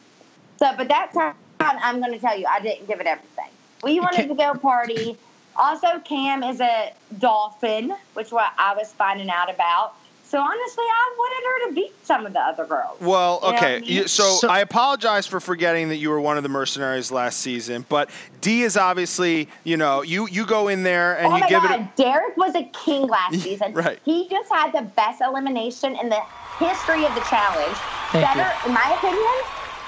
So, 0.58 0.72
but 0.78 0.88
that 0.90 1.14
time, 1.14 1.36
I'm 1.60 2.00
going 2.00 2.14
to 2.14 2.20
tell 2.20 2.38
you, 2.38 2.46
I 2.46 2.60
didn't 2.60 2.88
give 2.88 3.00
it 3.00 3.08
everything. 3.08 3.50
We 3.84 4.00
wanted 4.00 4.28
to 4.28 4.36
go 4.36 4.54
party. 4.54 5.18
Also, 5.56 6.00
Kam 6.06 6.44
is 6.44 6.62
a 6.62 6.94
dolphin, 7.18 7.94
which 8.14 8.32
what 8.32 8.52
I 8.58 8.76
was 8.76 8.92
finding 8.94 9.30
out 9.30 9.54
about. 9.54 9.94
So 10.30 10.38
honestly, 10.40 10.84
I 10.84 11.16
wanted 11.18 11.44
her 11.48 11.70
to 11.70 11.74
beat 11.76 12.06
some 12.06 12.28
of 12.28 12.34
the 12.34 12.40
other 12.40 12.64
girls. 12.64 13.00
Well, 13.02 13.40
You 13.42 13.50
okay. 13.50 13.76
I 13.78 13.80
mean? 13.80 14.08
So, 14.08 14.36
So- 14.36 14.48
I 14.48 14.60
apologize 14.60 15.26
for 15.26 15.40
forgetting 15.40 15.90
that 15.90 15.96
you 15.96 16.12
were 16.12 16.22
one 16.22 16.38
of 16.38 16.44
the 16.44 16.50
mercenaries 16.50 17.12
last 17.12 17.40
season, 17.40 17.84
but 17.90 18.12
D 18.42 18.62
is 18.62 18.78
obviously, 18.78 19.50
you 19.64 19.76
know, 19.76 20.04
you 20.04 20.28
you 20.28 20.46
go 20.46 20.68
in 20.68 20.84
there 20.84 21.18
and 21.18 21.26
oh 21.28 21.36
you 21.36 21.42
my 21.42 21.50
give 21.50 21.64
God, 21.64 21.72
it. 21.72 21.82
A, 21.82 21.92
Derek 21.96 22.38
was 22.38 22.54
a 22.54 22.64
king 22.66 23.08
last 23.08 23.40
season. 23.42 23.74
Right. 23.74 23.98
He 24.06 24.30
just 24.30 24.52
had 24.52 24.72
the 24.72 24.84
best 24.84 25.20
elimination 25.22 25.96
in 25.96 26.10
the 26.10 26.22
history 26.60 27.06
of 27.06 27.16
the 27.16 27.22
challenge. 27.22 27.76
Thank 28.12 28.24
better, 28.26 28.52
in 28.68 28.74
my 28.74 28.94
opinion, 28.98 29.34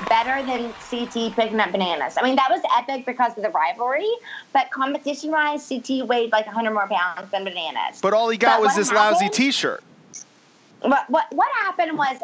better 0.10 0.44
than 0.44 0.74
CT 0.90 1.36
picking 1.36 1.60
up 1.60 1.72
bananas. 1.72 2.16
I 2.18 2.24
mean, 2.24 2.36
that 2.38 2.48
was 2.50 2.62
epic 2.80 3.06
because 3.06 3.38
of 3.38 3.44
the 3.44 3.50
rivalry, 3.50 4.10
but 4.54 4.72
competition-wise, 4.72 5.68
CT 5.70 6.08
weighed 6.08 6.32
like 6.32 6.48
100 6.48 6.72
more 6.72 6.88
pounds 6.88 7.30
than 7.32 7.44
bananas. 7.44 8.00
but 8.02 8.14
all 8.14 8.28
he 8.30 8.38
got 8.40 8.56
But 8.58 8.62
was 8.62 8.70
what 8.72 8.78
this 8.78 8.92
lousy 8.92 9.30
T-shirt. 9.30 9.84
What 10.82 11.10
what 11.10 11.28
what 11.32 11.50
happened 11.62 11.98
was 11.98 12.18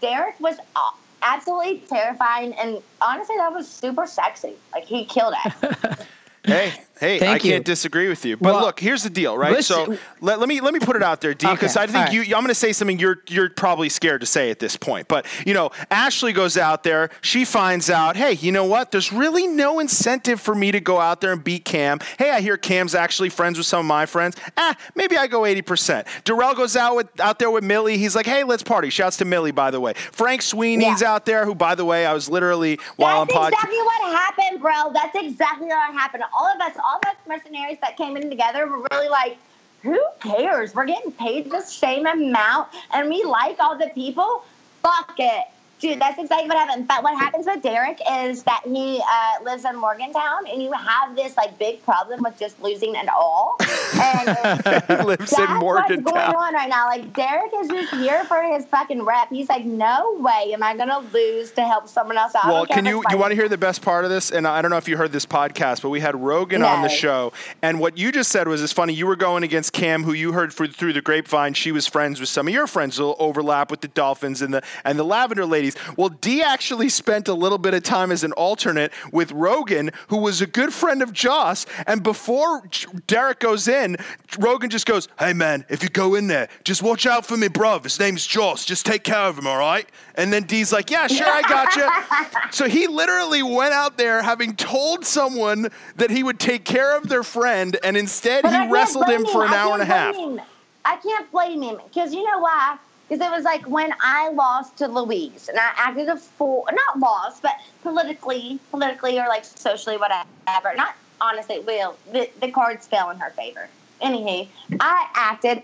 Derek 0.00 0.38
was 0.40 0.58
uh, 0.76 0.90
absolutely 1.22 1.78
terrifying, 1.88 2.54
and 2.54 2.82
honestly, 3.00 3.36
that 3.36 3.52
was 3.52 3.68
super 3.68 4.06
sexy. 4.06 4.54
Like 4.72 4.84
he 4.84 5.04
killed 5.04 5.34
it. 5.44 5.98
Hey, 6.44 6.72
hey, 7.00 7.18
Thank 7.18 7.42
I 7.42 7.46
you. 7.46 7.52
can't 7.52 7.64
disagree 7.64 8.08
with 8.08 8.24
you. 8.24 8.36
But 8.36 8.54
Well, 8.54 8.60
look, 8.62 8.80
here's 8.80 9.02
the 9.02 9.10
deal, 9.10 9.36
right? 9.36 9.62
so 9.64 9.96
let, 10.20 10.38
let 10.40 10.48
me 10.48 10.60
let 10.60 10.72
me 10.74 10.80
put 10.80 10.96
it 10.96 11.02
out 11.02 11.20
there, 11.20 11.34
D, 11.34 11.46
Okay, 11.46 11.54
because 11.54 11.76
I 11.76 11.86
think 11.86 11.96
all 11.96 12.02
right. 12.04 12.12
you. 12.12 12.22
I'm 12.22 12.42
going 12.42 12.48
to 12.48 12.54
say 12.54 12.72
something 12.72 12.98
you're 12.98 13.22
you're 13.28 13.50
probably 13.50 13.88
scared 13.88 14.20
to 14.20 14.26
say 14.26 14.50
at 14.50 14.58
this 14.58 14.76
point. 14.76 15.08
But 15.08 15.26
you 15.46 15.54
know, 15.54 15.70
Ashley 15.90 16.32
goes 16.32 16.56
out 16.56 16.82
there. 16.82 17.10
She 17.20 17.44
finds 17.44 17.90
out, 17.90 18.16
hey, 18.16 18.32
you 18.32 18.52
know 18.52 18.64
what? 18.64 18.90
There's 18.90 19.12
really 19.12 19.46
no 19.46 19.78
incentive 19.80 20.40
for 20.40 20.54
me 20.54 20.72
to 20.72 20.80
go 20.80 20.98
out 21.00 21.20
there 21.20 21.32
and 21.32 21.42
beat 21.42 21.64
Kam. 21.64 21.98
Hey, 22.18 22.30
I 22.30 22.40
hear 22.40 22.56
Kam's 22.56 22.94
actually 22.94 23.28
friends 23.30 23.58
with 23.58 23.66
some 23.66 23.80
of 23.80 23.86
my 23.86 24.06
friends. 24.06 24.36
Ah, 24.56 24.76
maybe 24.94 25.16
I 25.16 25.26
go 25.26 25.40
80%. 25.42 26.06
Darrell 26.24 26.54
goes 26.54 26.76
out 26.76 26.96
with 26.96 27.08
out 27.20 27.38
there 27.38 27.50
with 27.50 27.64
Millie. 27.64 27.98
He's 27.98 28.14
like, 28.16 28.26
hey, 28.26 28.44
let's 28.44 28.62
party. 28.62 28.90
Shouts 28.90 29.16
to 29.18 29.24
Millie, 29.24 29.52
by 29.52 29.70
the 29.70 29.80
way. 29.80 29.94
Frank 30.12 30.42
Sweeney's 30.42 31.02
Yeah. 31.02 31.12
out 31.14 31.26
there, 31.26 31.44
who, 31.44 31.54
by 31.54 31.74
the 31.74 31.84
way, 31.84 32.06
I 32.06 32.12
was 32.12 32.28
literally 32.28 32.78
while 32.96 33.24
That's 33.24 33.36
on 33.36 33.44
podcast. 33.44 33.54
exactly 33.54 33.78
what 33.78 34.12
happened, 34.16 34.60
bro. 34.60 34.92
That's 34.92 35.14
exactly 35.16 35.66
what 35.68 35.92
happened. 35.94 36.24
All 36.34 36.46
of 36.46 36.60
us, 36.60 36.76
all 36.88 37.00
us 37.06 37.16
mercenaries 37.26 37.78
that 37.82 37.96
came 37.96 38.16
in 38.16 38.30
together 38.30 38.66
were 38.66 38.86
really 38.90 39.08
like, 39.08 39.36
who 39.82 40.00
cares? 40.20 40.74
We're 40.74 40.86
getting 40.86 41.12
paid 41.12 41.50
the 41.50 41.60
same 41.60 42.06
amount 42.06 42.68
and 42.92 43.08
we 43.08 43.22
like 43.24 43.58
all 43.60 43.76
the 43.76 43.90
people. 43.94 44.44
Fuck 44.82 45.14
it. 45.18 45.44
Dude, 45.78 46.00
that's 46.00 46.18
exactly 46.18 46.48
what 46.48 46.58
happened. 46.58 46.88
But 46.88 47.02
what 47.02 47.16
happens 47.18 47.46
with 47.46 47.62
Derek 47.62 48.00
is 48.10 48.42
that 48.44 48.62
he 48.64 49.00
uh, 49.00 49.44
lives 49.44 49.64
in 49.64 49.76
Morgantown 49.76 50.46
and 50.50 50.62
you 50.62 50.72
have 50.72 51.14
this 51.14 51.36
like 51.36 51.58
big 51.58 51.82
problem 51.84 52.22
with 52.22 52.38
just 52.38 52.60
losing 52.62 52.94
it 52.94 53.08
all. 53.08 53.56
And 54.00 54.28
He 54.88 55.04
lives 55.04 55.32
in 55.32 55.38
that's 55.38 55.62
what's 55.62 56.02
going 56.02 56.34
on 56.34 56.54
right 56.54 56.68
now. 56.68 56.86
Like 56.86 57.12
Derek 57.12 57.52
is 57.60 57.68
just 57.68 57.94
here 57.94 58.24
for 58.24 58.42
his 58.42 58.64
fucking 58.66 59.02
rep. 59.02 59.28
He's 59.28 59.48
like, 59.48 59.64
no 59.64 60.16
way 60.18 60.52
am 60.52 60.62
I 60.62 60.76
gonna 60.76 61.00
lose 61.12 61.52
to 61.52 61.62
help 61.62 61.88
someone 61.88 62.16
else 62.16 62.34
out. 62.34 62.46
Well, 62.46 62.66
can 62.66 62.84
you 62.84 63.02
you 63.10 63.18
want 63.18 63.30
to 63.30 63.36
hear 63.36 63.48
the 63.48 63.58
best 63.58 63.82
part 63.82 64.04
of 64.04 64.10
this? 64.10 64.30
And 64.30 64.46
I 64.46 64.62
don't 64.62 64.70
know 64.70 64.76
if 64.76 64.88
you 64.88 64.96
heard 64.96 65.12
this 65.12 65.26
podcast, 65.26 65.82
but 65.82 65.90
we 65.90 66.00
had 66.00 66.16
Rogan 66.16 66.62
on 66.62 66.82
the 66.82 66.88
show, 66.88 67.32
and 67.62 67.80
what 67.80 67.98
you 67.98 68.12
just 68.12 68.30
said 68.30 68.48
was 68.48 68.62
it's 68.62 68.72
funny. 68.72 68.92
You 68.92 69.06
were 69.06 69.16
going 69.16 69.42
against 69.42 69.72
Kam, 69.72 70.04
who 70.04 70.12
you 70.12 70.32
heard 70.32 70.52
through, 70.52 70.68
through 70.68 70.92
the 70.92 71.02
grapevine. 71.02 71.54
She 71.54 71.72
was 71.72 71.86
friends 71.86 72.20
with 72.20 72.28
some 72.28 72.48
of 72.48 72.54
your 72.54 72.66
friends. 72.66 72.98
A 72.98 73.02
little 73.02 73.16
overlap 73.18 73.70
with 73.70 73.80
the 73.80 73.88
Dolphins 73.88 74.42
and 74.42 74.52
the 74.52 74.62
and 74.84 74.98
the 74.98 75.04
Lavender 75.04 75.46
Ladies. 75.74 75.96
Well, 75.96 76.08
D 76.08 76.42
actually 76.42 76.88
spent 76.88 77.28
a 77.28 77.34
little 77.34 77.58
bit 77.58 77.74
of 77.74 77.82
time 77.82 78.10
as 78.10 78.24
an 78.24 78.32
alternate 78.32 78.92
with 79.12 79.32
Rogan, 79.32 79.90
who 80.08 80.18
was 80.18 80.40
a 80.40 80.46
good 80.46 80.72
friend 80.72 81.02
of 81.02 81.12
Joss. 81.12 81.66
And 81.86 82.02
before 82.02 82.62
Derek 83.06 83.40
goes 83.40 83.68
in, 83.68 83.96
Rogan 84.38 84.70
just 84.70 84.86
goes, 84.86 85.08
"Hey 85.18 85.32
man, 85.32 85.64
if 85.68 85.82
you 85.82 85.88
go 85.88 86.14
in 86.14 86.26
there, 86.26 86.48
just 86.64 86.82
watch 86.82 87.06
out 87.06 87.26
for 87.26 87.36
me, 87.36 87.48
bruv. 87.48 87.84
His 87.84 87.98
name's 87.98 88.26
Joss. 88.26 88.64
Just 88.64 88.86
take 88.86 89.04
care 89.04 89.18
of 89.18 89.38
him, 89.38 89.46
all 89.46 89.58
right?" 89.58 89.88
And 90.14 90.32
then 90.32 90.44
D's 90.44 90.72
like, 90.72 90.90
"Yeah, 90.90 91.06
sure, 91.06 91.26
I 91.28 91.42
gotcha." 91.42 92.48
so 92.50 92.68
he 92.68 92.86
literally 92.86 93.42
went 93.42 93.74
out 93.74 93.96
there 93.98 94.22
having 94.22 94.54
told 94.56 95.04
someone 95.04 95.68
that 95.96 96.10
he 96.10 96.22
would 96.22 96.38
take 96.38 96.64
care 96.64 96.96
of 96.96 97.08
their 97.08 97.22
friend, 97.22 97.76
and 97.82 97.96
instead 97.96 98.42
But 98.42 98.52
he 98.52 98.68
wrestled 98.68 99.08
him 99.08 99.26
for 99.26 99.44
an 99.44 99.52
hour 99.52 99.74
and 99.74 99.82
a 99.82 99.86
half. 99.86 100.14
him. 100.16 100.40
I 100.84 100.96
can't 100.96 101.30
blame 101.30 101.60
him 101.60 101.76
because 101.84 102.14
you 102.14 102.24
know 102.24 102.38
why? 102.38 102.78
Because 103.08 103.26
it 103.26 103.30
was 103.30 103.44
like 103.44 103.66
when 103.66 103.92
I 104.00 104.28
lost 104.30 104.76
to 104.78 104.88
Louise 104.88 105.48
and 105.48 105.58
I 105.58 105.72
acted 105.76 106.08
a 106.08 106.16
fool, 106.16 106.68
not 106.72 106.98
lost, 106.98 107.42
but 107.42 107.54
politically, 107.82 108.58
politically 108.70 109.18
or 109.18 109.28
like 109.28 109.44
socially, 109.44 109.96
whatever. 109.96 110.74
Not 110.76 110.94
honestly, 111.20 111.60
will 111.60 111.96
the, 112.12 112.28
the 112.40 112.50
cards 112.50 112.86
fell 112.86 113.10
in 113.10 113.18
her 113.18 113.30
favor. 113.30 113.68
Anywho, 114.02 114.46
I 114.78 115.08
acted 115.14 115.62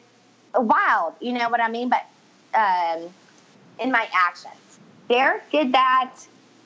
wild, 0.55 1.15
you 1.21 1.33
know 1.33 1.49
what 1.49 1.61
I 1.61 1.69
mean? 1.69 1.91
But 1.91 2.07
um, 2.55 3.13
in 3.79 3.93
my 3.93 4.09
actions, 4.13 4.55
Derek 5.09 5.51
did 5.51 5.73
that 5.73 6.15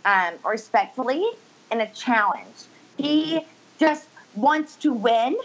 um, 0.05 0.35
respectfully 0.45 1.26
in 1.70 1.81
a 1.81 1.89
challenge. 1.91 2.47
He 2.97 3.45
just 3.79 4.09
wants 4.35 4.76
to 4.76 4.93
win. 4.93 5.37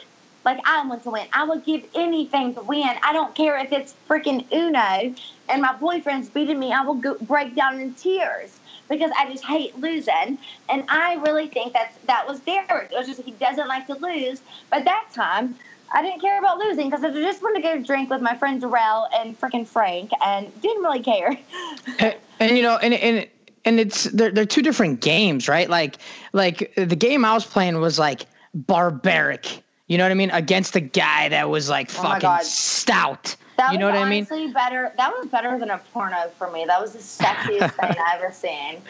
Like 0.46 0.60
I 0.66 0.86
want 0.86 1.04
to 1.04 1.10
win. 1.10 1.28
I 1.34 1.44
would 1.46 1.64
give 1.66 1.86
anything 1.96 2.54
to 2.56 2.62
win. 2.62 2.90
I 3.02 3.14
don't 3.14 3.34
care 3.36 3.58
if 3.58 3.72
it's 3.72 3.96
freaking 4.10 4.52
Uno 4.52 5.16
and 5.50 5.62
my 5.62 5.74
boyfriend's 5.74 6.30
beating 6.30 6.60
me. 6.60 6.72
I 6.74 6.82
will 6.82 6.96
go, 6.96 7.16
break 7.22 7.56
down 7.56 7.80
in 7.80 7.94
tears 7.94 8.60
because 8.90 9.12
I 9.18 9.32
just 9.32 9.44
hate 9.46 9.78
losing. 9.80 10.38
And 10.70 10.84
I 10.90 11.16
really 11.26 11.48
think 11.48 11.74
that 11.74 11.94
that 12.08 12.28
was 12.28 12.40
Derek. 12.42 12.92
It 12.92 12.98
was 12.98 13.08
just 13.08 13.22
he 13.22 13.32
doesn't 13.32 13.68
like 13.68 13.88
to 13.88 13.96
lose. 13.96 14.42
But 14.70 14.86
that 14.86 15.08
time, 15.14 15.56
I 15.94 16.02
didn't 16.02 16.22
care 16.22 16.40
about 16.40 16.58
losing 16.58 16.90
because 16.90 17.04
I 17.04 17.12
just 17.12 17.42
wanted 17.42 17.62
to 17.62 17.68
go 17.68 17.82
drink 17.82 18.10
with 18.10 18.22
my 18.22 18.36
friend 18.36 18.60
Darrell 18.60 19.08
and 19.16 19.40
freaking 19.40 19.68
Frank 19.68 20.12
and 20.24 20.62
didn't 20.62 20.84
really 20.84 21.02
care. 21.02 21.38
and, 22.00 22.16
and, 22.40 22.58
you 22.58 22.64
know, 22.64 22.78
and 22.78 22.94
and 22.94 23.28
and 23.66 23.80
it's 23.80 24.06
they're 24.06 24.32
they're 24.32 24.46
two 24.46 24.62
different 24.62 25.02
games, 25.02 25.48
right? 25.48 25.70
Like 25.70 25.98
like 26.34 26.74
the 26.76 26.96
game 26.96 27.24
I 27.24 27.34
was 27.34 27.46
playing 27.46 27.80
was 27.80 28.00
like 28.00 28.26
barbaric. 28.54 29.63
You 29.88 29.98
know 29.98 30.06
what 30.06 30.12
I 30.12 30.16
mean? 30.16 30.32
Against 30.32 30.76
a 30.76 30.80
guy 30.80 31.30
that 31.30 31.50
was 31.50 31.70
like 31.70 31.90
Oh 32.00 32.04
fucking 32.04 32.46
stout. 32.46 33.36
That 33.58 33.74
you 33.74 33.80
know 33.80 33.88
was 33.88 33.96
what 33.96 34.06
I 34.06 34.10
mean? 34.10 34.28
honestly 34.30 34.52
better. 34.52 34.94
That 34.98 35.12
was 35.12 35.28
better 35.28 35.60
than 35.60 35.70
a 35.70 35.78
porno 35.94 36.30
for 36.38 36.50
me. 36.52 36.66
That 36.66 36.82
was 36.82 36.94
the 36.94 37.00
sexiest 37.00 37.72
thing 37.80 37.96
I 38.00 38.14
ever 38.16 38.34
seen. 38.34 38.82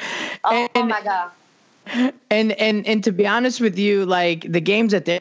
Oh, 0.44 0.68
oh 0.76 0.84
my 0.84 1.02
god! 1.02 1.32
and 2.30 2.54
and 2.54 2.88
and 2.88 3.04
to 3.04 3.12
be 3.12 3.28
honest 3.28 3.60
with 3.60 3.78
you, 3.78 4.06
like 4.06 4.52
the 4.52 4.62
games 4.62 4.92
that 4.92 5.06
they, 5.06 5.20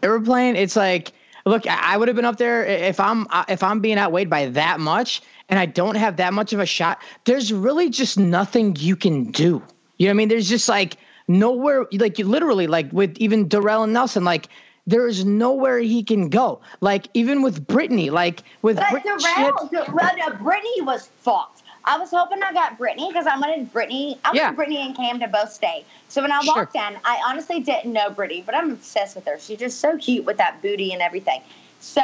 they 0.00 0.08
were 0.08 0.20
playing, 0.20 0.56
it's 0.56 0.76
like, 0.76 1.12
look, 1.44 1.66
I 1.66 1.96
would 1.96 2.08
have 2.08 2.16
been 2.16 2.24
up 2.24 2.36
there 2.36 2.64
if 2.64 3.00
I'm 3.00 3.26
uh, 3.30 3.44
if 3.48 3.62
I'm 3.62 3.80
being 3.80 3.98
outweighed 3.98 4.30
by 4.30 4.46
that 4.46 4.78
much, 4.78 5.22
and 5.48 5.58
I 5.58 5.66
don't 5.66 5.96
have 5.96 6.16
that 6.18 6.32
much 6.32 6.52
of 6.52 6.60
a 6.60 6.66
shot. 6.66 7.02
There's 7.24 7.52
really 7.52 7.90
just 7.90 8.18
nothing 8.18 8.76
you 8.78 8.94
can 8.94 9.30
do. 9.32 9.62
You 9.98 10.06
know 10.06 10.10
what 10.10 10.10
I 10.10 10.12
mean? 10.14 10.28
There's 10.28 10.48
just 10.48 10.68
like 10.68 10.96
nowhere, 11.26 11.86
like 11.92 12.18
you 12.18 12.26
literally, 12.26 12.66
like 12.66 12.92
with 12.92 13.16
even 13.18 13.48
Darrell 13.48 13.82
and 13.82 13.92
Nelson, 13.92 14.24
like. 14.24 14.48
There 14.86 15.06
is 15.08 15.24
nowhere 15.24 15.78
he 15.78 16.02
can 16.02 16.28
go. 16.28 16.60
Like 16.80 17.08
even 17.14 17.42
with 17.42 17.66
Britni, 17.66 18.10
like 18.10 18.42
with 18.62 18.76
But 18.76 18.90
Brit- 18.90 19.02
she 19.20 19.26
had- 19.28 19.54
Darrell, 19.54 19.68
Darrell, 19.72 20.36
Britni 20.38 20.84
was 20.84 21.08
fucked. 21.20 21.62
I 21.86 21.98
was 21.98 22.10
hoping 22.10 22.42
I 22.42 22.52
got 22.52 22.78
Britni 22.78 23.08
because 23.08 23.26
I 23.26 23.38
wanted 23.38 23.72
Britni. 23.72 24.18
I 24.24 24.28
wanted 24.30 24.36
Yeah. 24.40 24.52
Britni 24.52 24.76
and 24.86 24.96
Kam 24.96 25.20
to 25.20 25.28
both 25.28 25.52
stay. 25.52 25.84
So 26.08 26.22
when 26.22 26.32
I 26.32 26.40
Sure. 26.42 26.54
walked 26.54 26.76
in, 26.76 26.96
I 27.04 27.20
honestly 27.26 27.60
didn't 27.60 27.92
know 27.92 28.08
Britni, 28.10 28.44
but 28.44 28.54
I'm 28.54 28.70
obsessed 28.72 29.14
with 29.16 29.26
her. 29.26 29.38
She's 29.38 29.58
just 29.58 29.80
so 29.80 29.96
cute 29.98 30.24
with 30.24 30.36
that 30.38 30.60
booty 30.62 30.92
and 30.92 31.02
everything. 31.02 31.42
So 31.80 32.00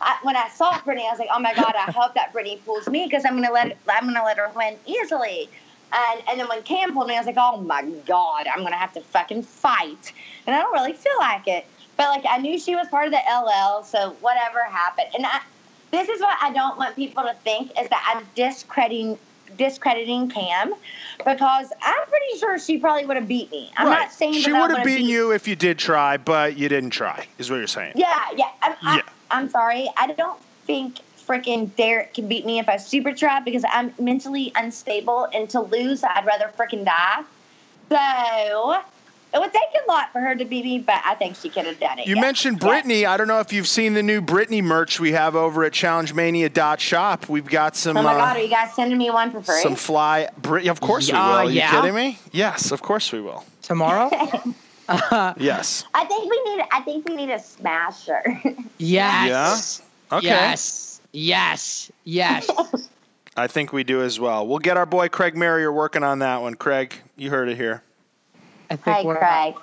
I, 0.00 0.16
when 0.22 0.36
I 0.36 0.48
saw 0.48 0.72
Britni, 0.80 1.06
I 1.06 1.10
was 1.10 1.18
like, 1.18 1.28
"Oh 1.34 1.40
my 1.40 1.52
god, 1.54 1.74
I 1.76 1.90
hope 1.90 2.14
that 2.14 2.32
Britni 2.32 2.64
pulls 2.64 2.88
me 2.88 3.04
because 3.04 3.24
I'm 3.24 3.34
gonna 3.40 3.52
let 3.52 3.76
I'm 3.88 4.04
gonna 4.06 4.24
let 4.24 4.36
her 4.38 4.50
win 4.54 4.76
easily." 4.86 5.48
And 5.92 6.22
and 6.28 6.38
then 6.38 6.48
when 6.48 6.62
Kam 6.62 6.92
pulled 6.94 7.08
me, 7.08 7.14
I 7.14 7.18
was 7.18 7.26
like, 7.26 7.36
"Oh 7.38 7.56
my 7.60 7.82
god, 8.06 8.46
I'm 8.46 8.62
gonna 8.62 8.76
have 8.76 8.92
to 8.94 9.00
fucking 9.00 9.42
fight." 9.42 10.12
And 10.46 10.54
I 10.54 10.60
don't 10.60 10.72
really 10.72 10.92
feel 10.92 11.18
like 11.18 11.48
it, 11.48 11.66
but 11.98 12.08
like 12.08 12.24
I 12.26 12.38
knew 12.38 12.58
she 12.58 12.74
was 12.74 12.88
part 12.88 13.06
of 13.06 13.12
the 13.12 13.18
LL, 13.18 13.82
so 13.82 14.16
whatever 14.20 14.60
happened. 14.62 15.08
And 15.14 15.26
I, 15.26 15.40
this 15.90 16.08
is 16.08 16.20
what 16.20 16.38
I 16.40 16.52
don't 16.52 16.78
want 16.78 16.96
people 16.96 17.24
to 17.24 17.34
think 17.44 17.72
is 17.78 17.88
that 17.88 18.14
I'm 18.14 18.24
discrediting 18.34 19.18
discrediting 19.56 20.28
Kam 20.28 20.74
because 21.18 21.72
I'm 21.82 22.08
pretty 22.08 22.38
sure 22.38 22.58
she 22.58 22.78
probably 22.78 23.06
would 23.06 23.16
have 23.16 23.26
beat 23.26 23.50
me. 23.50 23.72
I'm 23.76 23.88
right. 23.88 24.00
not 24.00 24.12
saying 24.12 24.34
she 24.34 24.52
would 24.52 24.70
have 24.70 24.84
beaten 24.84 25.06
beat- 25.06 25.12
you 25.12 25.32
if 25.32 25.48
you 25.48 25.56
did 25.56 25.78
try, 25.78 26.16
but 26.16 26.56
you 26.56 26.68
didn't 26.68 26.90
try. 26.90 27.26
Is 27.38 27.50
what 27.50 27.56
you're 27.56 27.66
saying? 27.66 27.94
Yeah, 27.96 28.16
yeah. 28.36 28.50
I'm, 28.62 28.72
Yeah. 28.72 28.76
I, 28.82 29.02
I'm 29.30 29.48
sorry. 29.48 29.88
I 29.96 30.12
don't 30.12 30.40
think 30.66 30.98
freaking 31.26 31.74
Derek 31.76 32.14
can 32.14 32.28
beat 32.28 32.46
me 32.46 32.58
if 32.58 32.68
I 32.68 32.76
super 32.76 33.12
try 33.12 33.40
because 33.40 33.64
I'm 33.70 33.92
mentally 33.98 34.52
unstable, 34.54 35.28
and 35.34 35.48
to 35.50 35.60
lose, 35.60 36.04
I'd 36.04 36.24
rather 36.24 36.50
freaking 36.56 36.84
die. 36.84 37.24
So 37.88 38.82
it 39.32 39.38
would 39.38 39.52
take 39.52 39.62
a 39.86 39.90
lot 39.90 40.12
for 40.12 40.20
her 40.20 40.34
to 40.34 40.44
beat 40.44 40.64
me, 40.64 40.78
but 40.78 41.00
I 41.04 41.14
think 41.14 41.36
she 41.36 41.48
could 41.48 41.66
have 41.66 41.78
done 41.78 41.98
it. 41.98 42.06
You 42.06 42.16
yeah. 42.16 42.20
mentioned 42.22 42.62
Yeah. 42.62 42.68
Britni. 42.68 43.06
I 43.06 43.16
don't 43.16 43.28
know 43.28 43.40
if 43.40 43.52
you've 43.52 43.68
seen 43.68 43.94
the 43.94 44.02
new 44.02 44.20
Britni 44.22 44.62
merch 44.62 44.98
we 45.00 45.12
have 45.12 45.36
over 45.36 45.64
at 45.64 45.72
ChallengeMania.shop. 45.72 47.28
We've 47.28 47.46
got 47.46 47.76
some. 47.76 47.96
Oh 47.96 48.02
my 48.02 48.14
uh, 48.14 48.18
god, 48.18 48.36
are 48.36 48.42
you 48.42 48.48
guys 48.48 48.74
sending 48.74 48.98
me 48.98 49.10
one 49.10 49.30
for 49.30 49.42
free? 49.42 49.60
some 49.60 49.74
fly. 49.76 50.28
Brit- 50.38 50.66
of 50.68 50.80
course 50.80 51.08
Yeah, 51.08 51.14
we 51.14 51.28
will. 51.28 51.36
Are 51.36 51.44
you 51.44 51.58
yeah. 51.58 51.70
kidding 51.70 51.94
me? 51.94 52.18
Yes, 52.32 52.70
of 52.72 52.82
course 52.82 53.12
we 53.12 53.20
will. 53.20 53.44
Tomorrow? 53.62 54.10
Yes. 55.38 55.84
I 55.92 56.06
think 56.06 56.30
we 56.30 56.42
need. 56.44 56.64
I 56.72 56.80
think 56.80 57.06
we 57.08 57.14
need 57.16 57.30
a 57.30 57.38
smasher. 57.38 58.22
Yes. 58.78 59.82
Okay. 60.10 60.26
Yes. 60.28 61.00
Yes. 61.12 61.92
Yes. 62.04 62.48
I 63.36 63.46
think 63.46 63.72
we 63.72 63.84
do 63.84 64.02
as 64.02 64.18
well. 64.18 64.46
We'll 64.46 64.58
get 64.58 64.76
our 64.76 64.86
boy 64.86 65.08
Craig 65.08 65.36
Marrier 65.36 65.70
working 65.72 66.02
on 66.02 66.20
that 66.20 66.40
one. 66.40 66.54
Craig, 66.54 66.94
you 67.16 67.28
heard 67.30 67.48
it 67.48 67.56
here. 67.56 67.82
I 68.70 68.76
think 68.76 69.04
we're 69.06 69.18
Craig. 69.18 69.54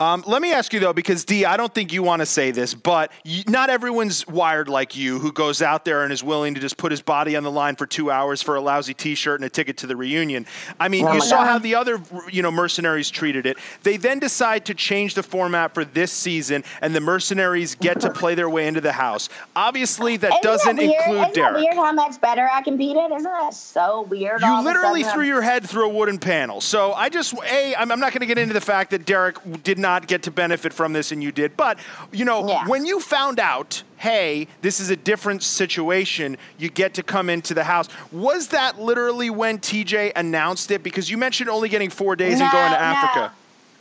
Um, 0.00 0.24
let 0.26 0.42
me 0.42 0.52
ask 0.52 0.72
you 0.72 0.80
though, 0.80 0.92
because 0.92 1.24
D, 1.24 1.44
I 1.44 1.56
don't 1.56 1.72
think 1.72 1.92
you 1.92 2.02
want 2.02 2.20
to 2.20 2.26
say 2.26 2.50
this, 2.50 2.74
but 2.74 3.12
not 3.46 3.70
everyone's 3.70 4.26
wired 4.26 4.68
like 4.68 4.96
you, 4.96 5.20
who 5.20 5.30
goes 5.32 5.62
out 5.62 5.84
there 5.84 6.02
and 6.02 6.12
is 6.12 6.22
willing 6.24 6.54
to 6.54 6.60
just 6.60 6.76
put 6.76 6.90
his 6.90 7.00
body 7.00 7.36
on 7.36 7.44
the 7.44 7.50
line 7.50 7.76
for 7.76 7.86
two 7.86 8.10
hours 8.10 8.42
for 8.42 8.56
a 8.56 8.60
lousy 8.60 8.92
T-shirt 8.92 9.40
and 9.40 9.46
a 9.46 9.48
ticket 9.48 9.76
to 9.78 9.86
the 9.86 9.94
reunion. 9.96 10.46
I 10.80 10.88
mean, 10.88 11.06
Oh 11.06 11.12
you 11.12 11.20
saw 11.20 11.38
God. 11.38 11.46
how 11.46 11.58
the 11.60 11.76
other, 11.76 12.00
you 12.30 12.42
know, 12.42 12.50
mercenaries 12.50 13.08
treated 13.08 13.46
it. 13.46 13.56
They 13.84 13.96
then 13.96 14.18
decide 14.18 14.64
to 14.66 14.74
change 14.74 15.14
the 15.14 15.22
format 15.22 15.74
for 15.74 15.84
this 15.84 16.10
season, 16.10 16.64
and 16.80 16.94
the 16.94 17.00
mercenaries 17.00 17.76
get 17.76 18.00
to 18.00 18.10
play 18.10 18.34
their 18.34 18.50
way 18.50 18.66
into 18.66 18.80
the 18.80 18.92
house. 18.92 19.28
Obviously, 19.54 20.16
that 20.16 20.32
Isn't 20.32 20.42
doesn't 20.42 20.76
that 20.76 20.82
include 20.82 21.20
Isn't 21.20 21.34
Derek. 21.34 21.54
that 21.54 21.60
weird 21.60 21.74
how 21.76 21.92
much 21.92 22.20
better 22.20 22.48
I 22.52 22.62
competed? 22.62 23.12
Isn't 23.12 23.22
that 23.22 23.54
so 23.54 24.02
weird? 24.02 24.40
You 24.42 24.62
literally 24.64 25.02
threw 25.04 25.22
I'm- 25.22 25.28
your 25.28 25.42
head 25.42 25.64
through 25.68 25.86
a 25.86 25.94
wooden 25.94 26.18
panel. 26.18 26.60
So 26.60 26.92
I 26.94 27.08
just, 27.08 27.32
A, 27.44 27.76
I'm, 27.76 27.92
I'm 27.92 28.00
not 28.00 28.12
going 28.12 28.20
to 28.20 28.26
get 28.26 28.38
into 28.38 28.54
the 28.54 28.60
fact 28.60 28.90
that 28.90 29.06
Derek 29.06 29.36
did 29.62 29.78
not 29.84 30.06
get 30.06 30.22
to 30.22 30.30
benefit 30.30 30.72
from 30.72 30.94
this 30.94 31.12
and 31.12 31.22
you 31.22 31.30
did. 31.30 31.56
But, 31.58 31.78
you 32.10 32.24
know, 32.24 32.48
Yeah. 32.48 32.66
when 32.66 32.86
you 32.86 33.00
found 33.00 33.38
out, 33.38 33.82
hey, 33.98 34.48
this 34.62 34.80
is 34.80 34.88
a 34.88 34.96
different 34.96 35.42
situation, 35.42 36.38
you 36.56 36.70
get 36.70 36.94
to 36.94 37.02
come 37.02 37.28
into 37.28 37.52
the 37.52 37.64
house, 37.64 37.88
was 38.10 38.48
that 38.48 38.80
literally 38.80 39.28
when 39.28 39.58
TJ 39.58 40.10
announced 40.16 40.70
it? 40.70 40.82
Because 40.82 41.10
you 41.10 41.18
mentioned 41.18 41.50
only 41.50 41.68
getting 41.68 41.90
four 41.90 42.16
days 42.16 42.40
and 42.40 42.50
going 42.50 42.72
to 42.72 42.80
Africa. 42.80 43.32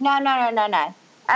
No, 0.01 0.19
no, 0.19 0.33
no, 0.41 0.49
no, 0.51 0.67
no. 0.67 0.93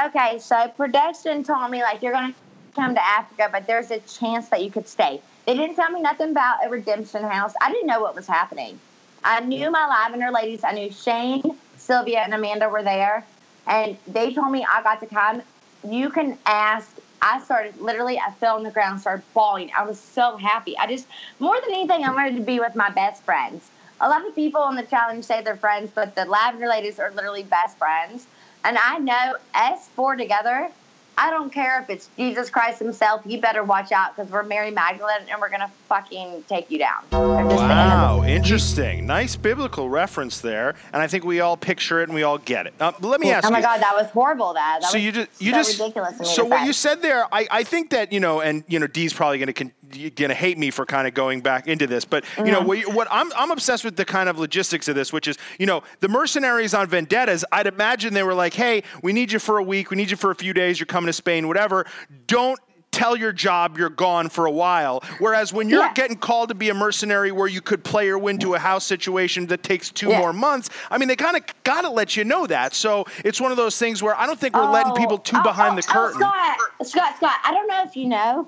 Okay, 0.08 0.38
so 0.40 0.68
production 0.76 1.46
told 1.46 1.72
me 1.72 1.82
like 1.82 2.02
you're 2.02 2.12
gonna 2.12 2.34
come 2.76 2.94
to 2.94 3.02
Africa, 3.04 3.48
but 3.50 3.66
there's 3.68 3.90
a 3.90 4.00
chance 4.02 4.50
that 4.50 4.62
you 4.62 4.70
could 4.70 4.88
stay. 4.88 5.22
They 5.46 5.56
didn't 5.56 5.78
tell 5.78 5.90
me 5.90 6.02
nothing 6.02 6.32
about 6.32 6.58
a 6.66 6.70
redemption 6.70 7.24
house. 7.24 7.54
I 7.62 7.72
didn't 7.72 7.88
know 7.88 8.02
what 8.02 8.14
was 8.14 8.28
happening. 8.28 8.78
I 9.24 9.40
knew 9.40 9.72
my 9.72 9.88
Lavender 9.88 10.30
ladies. 10.30 10.66
I 10.66 10.74
knew 10.74 10.92
Shane, 10.92 11.42
Sylvia, 11.78 12.20
and 12.20 12.34
Amanda 12.34 12.68
were 12.68 12.84
there, 12.84 13.24
and 13.68 13.98
they 14.08 14.34
told 14.34 14.52
me 14.52 14.66
I 14.68 14.82
got 14.84 15.00
to 15.02 15.08
come. 15.08 15.42
You 15.88 16.10
can 16.10 16.38
ask. 16.46 16.90
I 17.22 17.42
started 17.44 17.78
literally. 17.80 18.20
I 18.20 18.32
fell 18.34 18.56
on 18.56 18.64
the 18.64 18.72
ground, 18.72 19.02
started 19.02 19.26
bawling. 19.34 19.72
I 19.78 19.86
was 19.86 20.00
so 20.00 20.38
happy. 20.38 20.78
I 20.78 20.88
just 20.88 21.08
more 21.40 21.56
than 21.62 21.72
anything, 21.72 22.04
I 22.04 22.14
wanted 22.14 22.36
to 22.36 22.42
be 22.44 22.60
with 22.60 22.76
my 22.76 22.90
best 22.90 23.24
friends. 23.24 23.70
A 24.00 24.08
lot 24.08 24.26
of 24.28 24.36
people 24.36 24.62
on 24.62 24.76
the 24.76 24.84
challenge 24.84 25.26
say 25.26 25.42
they're 25.42 25.56
friends, 25.56 25.92
but 25.94 26.16
the 26.16 26.26
Lavender 26.26 26.68
ladies 26.68 27.00
are 27.00 27.12
literally 27.12 27.44
best 27.44 27.78
friends. 27.78 28.28
And 28.64 28.78
I 28.78 29.00
know 29.00 29.36
us 29.56 29.88
four 29.90 30.16
together, 30.16 30.70
I 31.18 31.30
don't 31.32 31.52
care 31.52 31.82
if 31.82 31.90
it's 31.90 32.10
Jesus 32.16 32.50
Christ 32.50 32.80
himself, 32.80 33.22
you 33.26 33.42
better 33.42 33.64
watch 33.64 33.92
out 33.92 34.16
because 34.16 34.32
we're 34.32 34.44
Mary 34.44 34.70
Magdalene 34.72 35.22
and 35.32 35.42
we're 35.42 35.50
going 35.50 35.62
to 35.62 35.72
fucking 35.90 36.44
take 36.48 36.70
you 36.70 36.78
down. 36.78 37.04
They're 37.10 37.20
just 37.20 37.56
the 37.56 37.64
end 37.64 37.72
of 37.72 38.20
Wow, 38.20 38.24
interesting. 38.24 39.06
Nice 39.08 39.36
biblical 39.36 39.90
reference 39.90 40.40
there. 40.42 40.76
And 40.94 41.02
I 41.02 41.08
think 41.08 41.24
we 41.24 41.40
all 41.40 41.58
picture 41.58 42.02
it 42.02 42.04
and 42.04 42.14
we 42.14 42.24
all 42.24 42.38
get 42.38 42.68
it. 42.68 42.74
Uh, 42.80 42.92
let 43.02 43.20
me 43.20 43.32
ask 43.32 43.44
you. 43.44 43.50
Oh 43.50 43.52
my 43.52 43.60
you. 43.60 43.64
God, 43.64 43.82
that 43.82 43.96
was 43.96 44.08
horrible. 44.12 44.54
That, 44.54 44.80
that 44.82 44.92
so 44.92 44.98
was 44.98 45.04
you 45.06 45.12
just 45.12 45.42
you 45.42 45.52
so 45.52 45.58
just 45.58 45.80
ridiculous. 45.80 46.36
So 46.36 46.46
what 46.46 46.60
say. 46.60 46.66
you 46.68 46.74
said 46.74 47.02
there 47.02 47.26
I, 47.34 47.48
I 47.50 47.64
think 47.64 47.90
that 47.92 48.12
you 48.14 48.20
know 48.20 48.42
and 48.42 48.64
you 48.68 48.78
know 48.80 48.88
Dee's 48.88 49.14
probably 49.14 49.40
going 49.40 49.48
to 49.48 49.54
con- 49.54 49.72
going 49.92 50.30
to 50.30 50.36
hate 50.36 50.58
me 50.58 50.70
for 50.70 50.86
kind 50.86 51.08
of 51.08 51.14
going 51.14 51.40
back 51.40 51.66
into 51.68 51.88
this 51.88 52.04
but 52.06 52.26
you 52.38 52.46
know 52.52 52.58
Mm-hmm. 52.58 52.68
what, 52.68 52.94
what 52.94 53.08
I'm 53.10 53.32
I'm 53.38 53.52
obsessed 53.52 53.86
with 53.86 53.96
the 53.96 54.04
kind 54.06 54.28
of 54.30 54.38
logistics 54.38 54.88
of 54.88 54.96
this 54.96 55.14
which 55.14 55.28
is 55.28 55.38
you 55.60 55.66
know 55.66 55.84
the 56.02 56.10
mercenaries 56.10 56.74
on 56.74 56.88
vendettas 56.88 57.46
I'd 57.52 57.68
imagine 57.68 58.14
they 58.14 58.24
were 58.24 58.34
like 58.34 58.54
hey 58.54 58.84
we 59.02 59.14
need 59.14 59.32
you 59.32 59.40
for 59.40 59.58
a 59.60 59.64
week 59.64 59.90
we 59.92 59.96
need 59.98 60.12
you 60.12 60.18
for 60.18 60.32
a 60.32 60.36
few 60.36 60.54
days 60.54 60.80
you're 60.80 60.86
coming 60.88 61.07
to 61.08 61.14
Spain 61.14 61.48
whatever 61.48 61.86
don't 62.28 62.60
tell 62.92 63.16
your 63.16 63.34
job 63.34 63.78
you're 63.78 63.90
gone 63.90 64.28
for 64.30 64.46
a 64.46 64.52
while 64.52 65.04
whereas 65.20 65.52
when 65.54 65.70
you're 65.70 65.84
Yeah. 65.84 65.94
getting 65.94 66.18
called 66.18 66.50
to 66.50 66.56
be 66.56 66.70
a 66.70 66.74
mercenary 66.74 67.32
where 67.32 67.48
you 67.48 67.62
could 67.62 67.84
play 67.84 68.06
your 68.06 68.18
win 68.18 68.40
to 68.40 68.56
a 68.56 68.60
house 68.60 68.86
situation 68.86 69.46
that 69.48 69.62
takes 69.62 69.92
two 69.92 70.10
Yeah. 70.10 70.20
more 70.20 70.34
months 70.34 70.70
I 70.90 70.98
mean 70.98 71.08
they 71.08 71.16
kind 71.16 71.36
of 71.38 71.44
got 71.64 71.82
to 71.82 71.90
let 71.90 72.16
you 72.16 72.24
know 72.24 72.48
that 72.48 72.74
so 72.74 73.06
it's 73.26 73.40
one 73.42 73.52
of 73.52 73.58
those 73.58 73.78
things 73.78 74.02
where 74.02 74.18
I 74.18 74.26
don't 74.26 74.40
think 74.40 74.56
we're 74.56 74.72
letting 74.72 74.94
Oh, 74.94 74.96
people 74.96 75.18
too 75.18 75.36
oh, 75.38 75.42
oh, 75.42 75.44
behind 75.44 75.74
oh, 75.74 75.82
the 75.82 75.88
oh, 75.90 75.94
curtain. 75.94 76.22
Oh, 76.24 76.84
Scott, 76.84 76.88
Scott, 76.88 77.18
Scott, 77.18 77.36
I 77.44 77.54
don't 77.54 77.68
know 77.68 77.84
if 77.86 77.96
you 77.96 78.08
know, 78.08 78.48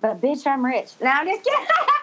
but 0.00 0.20
bitch, 0.20 0.46
I'm 0.46 0.64
rich. 0.64 0.92
No, 1.02 1.08
I'm 1.08 1.26
just 1.26 1.42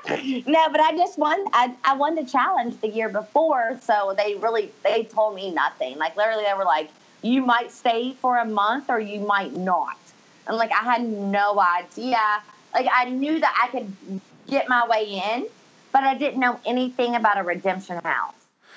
kidding. 0.05 0.43
no, 0.51 0.69
but 0.69 0.81
I 0.81 0.91
just 0.97 1.17
won. 1.19 1.45
I, 1.53 1.73
I 1.83 1.95
won 1.95 2.15
the 2.15 2.23
challenge 2.25 2.79
the 2.81 2.87
year 2.89 3.09
before, 3.09 3.79
so 3.83 4.13
they 4.17 4.35
really 4.35 4.71
they 4.83 5.03
told 5.03 5.35
me 5.35 5.51
nothing. 5.51 5.97
Like 5.99 6.15
literally, 6.17 6.43
they 6.43 6.53
were 6.55 6.65
like, 6.65 6.89
"You 7.21 7.45
might 7.45 7.71
stay 7.71 8.13
for 8.13 8.37
a 8.37 8.45
month, 8.45 8.89
or 8.89 8.99
you 8.99 9.19
might 9.21 9.53
not." 9.53 9.97
And 10.47 10.57
like 10.57 10.71
I 10.71 10.83
had 10.83 11.03
no 11.03 11.59
idea. 11.59 12.19
Like 12.73 12.87
I 12.91 13.05
knew 13.05 13.39
that 13.39 13.59
I 13.63 13.67
could 13.67 13.95
get 14.47 14.67
my 14.67 14.87
way 14.87 15.21
in, 15.33 15.47
but 15.91 16.03
I 16.03 16.15
didn't 16.15 16.39
know 16.39 16.59
anything 16.65 17.15
about 17.15 17.37
a 17.37 17.43
redemption 17.43 17.99
house. 18.03 18.33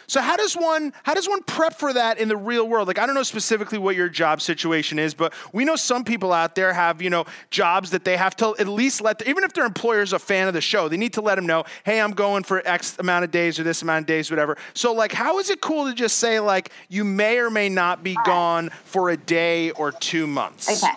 So 0.07 0.21
how 0.21 0.37
does 0.37 0.55
one 0.55 0.93
how 1.03 1.15
does 1.15 1.29
one 1.29 1.43
prep 1.43 1.75
for 1.79 1.93
that 1.93 2.19
in 2.19 2.29
the 2.29 2.37
real 2.37 2.69
world? 2.69 2.89
Like 2.89 2.99
I 2.99 3.07
don't 3.07 3.15
know 3.15 3.23
specifically 3.23 3.79
what 3.79 3.97
your 3.97 4.09
job 4.09 4.41
situation 4.41 4.99
is, 4.99 5.15
but 5.15 5.33
we 5.53 5.65
know 5.65 5.77
some 5.77 6.05
people 6.05 6.33
out 6.33 6.55
there 6.55 6.73
have 6.73 7.01
you 7.03 7.11
know 7.11 7.25
jobs 7.51 7.91
that 7.91 8.05
they 8.05 8.17
have 8.17 8.37
to 8.37 8.55
at 8.59 8.69
least 8.69 9.01
let 9.01 9.19
the, 9.19 9.29
even 9.29 9.45
if 9.45 9.53
their 9.53 9.65
employer 9.65 10.03
is 10.03 10.13
a 10.13 10.19
fan 10.19 10.49
of 10.49 10.55
the 10.55 10.61
show, 10.61 10.89
they 10.89 10.97
need 10.97 11.13
to 11.15 11.21
let 11.21 11.37
them 11.37 11.47
know, 11.47 11.65
hey, 11.85 12.01
I'm 12.01 12.13
going 12.13 12.45
for 12.45 12.63
X 12.67 12.99
amount 12.99 13.25
of 13.25 13.31
days 13.31 13.59
or 13.59 13.63
this 13.63 13.83
amount 13.83 14.03
of 14.03 14.07
days, 14.07 14.31
whatever. 14.31 14.57
So 14.75 14.93
like, 14.93 15.13
how 15.13 15.39
is 15.39 15.51
it 15.51 15.61
cool 15.61 15.87
to 15.87 15.95
just 15.95 16.19
say 16.19 16.41
like 16.41 16.71
you 16.89 17.05
may 17.05 17.39
or 17.39 17.51
may 17.51 17.69
not 17.69 18.03
be 18.03 18.17
gone 18.25 18.71
for 18.85 19.11
a 19.11 19.17
day 19.17 19.71
or 19.73 19.93
two 19.93 20.27
months? 20.27 20.85
Okay. 20.85 20.95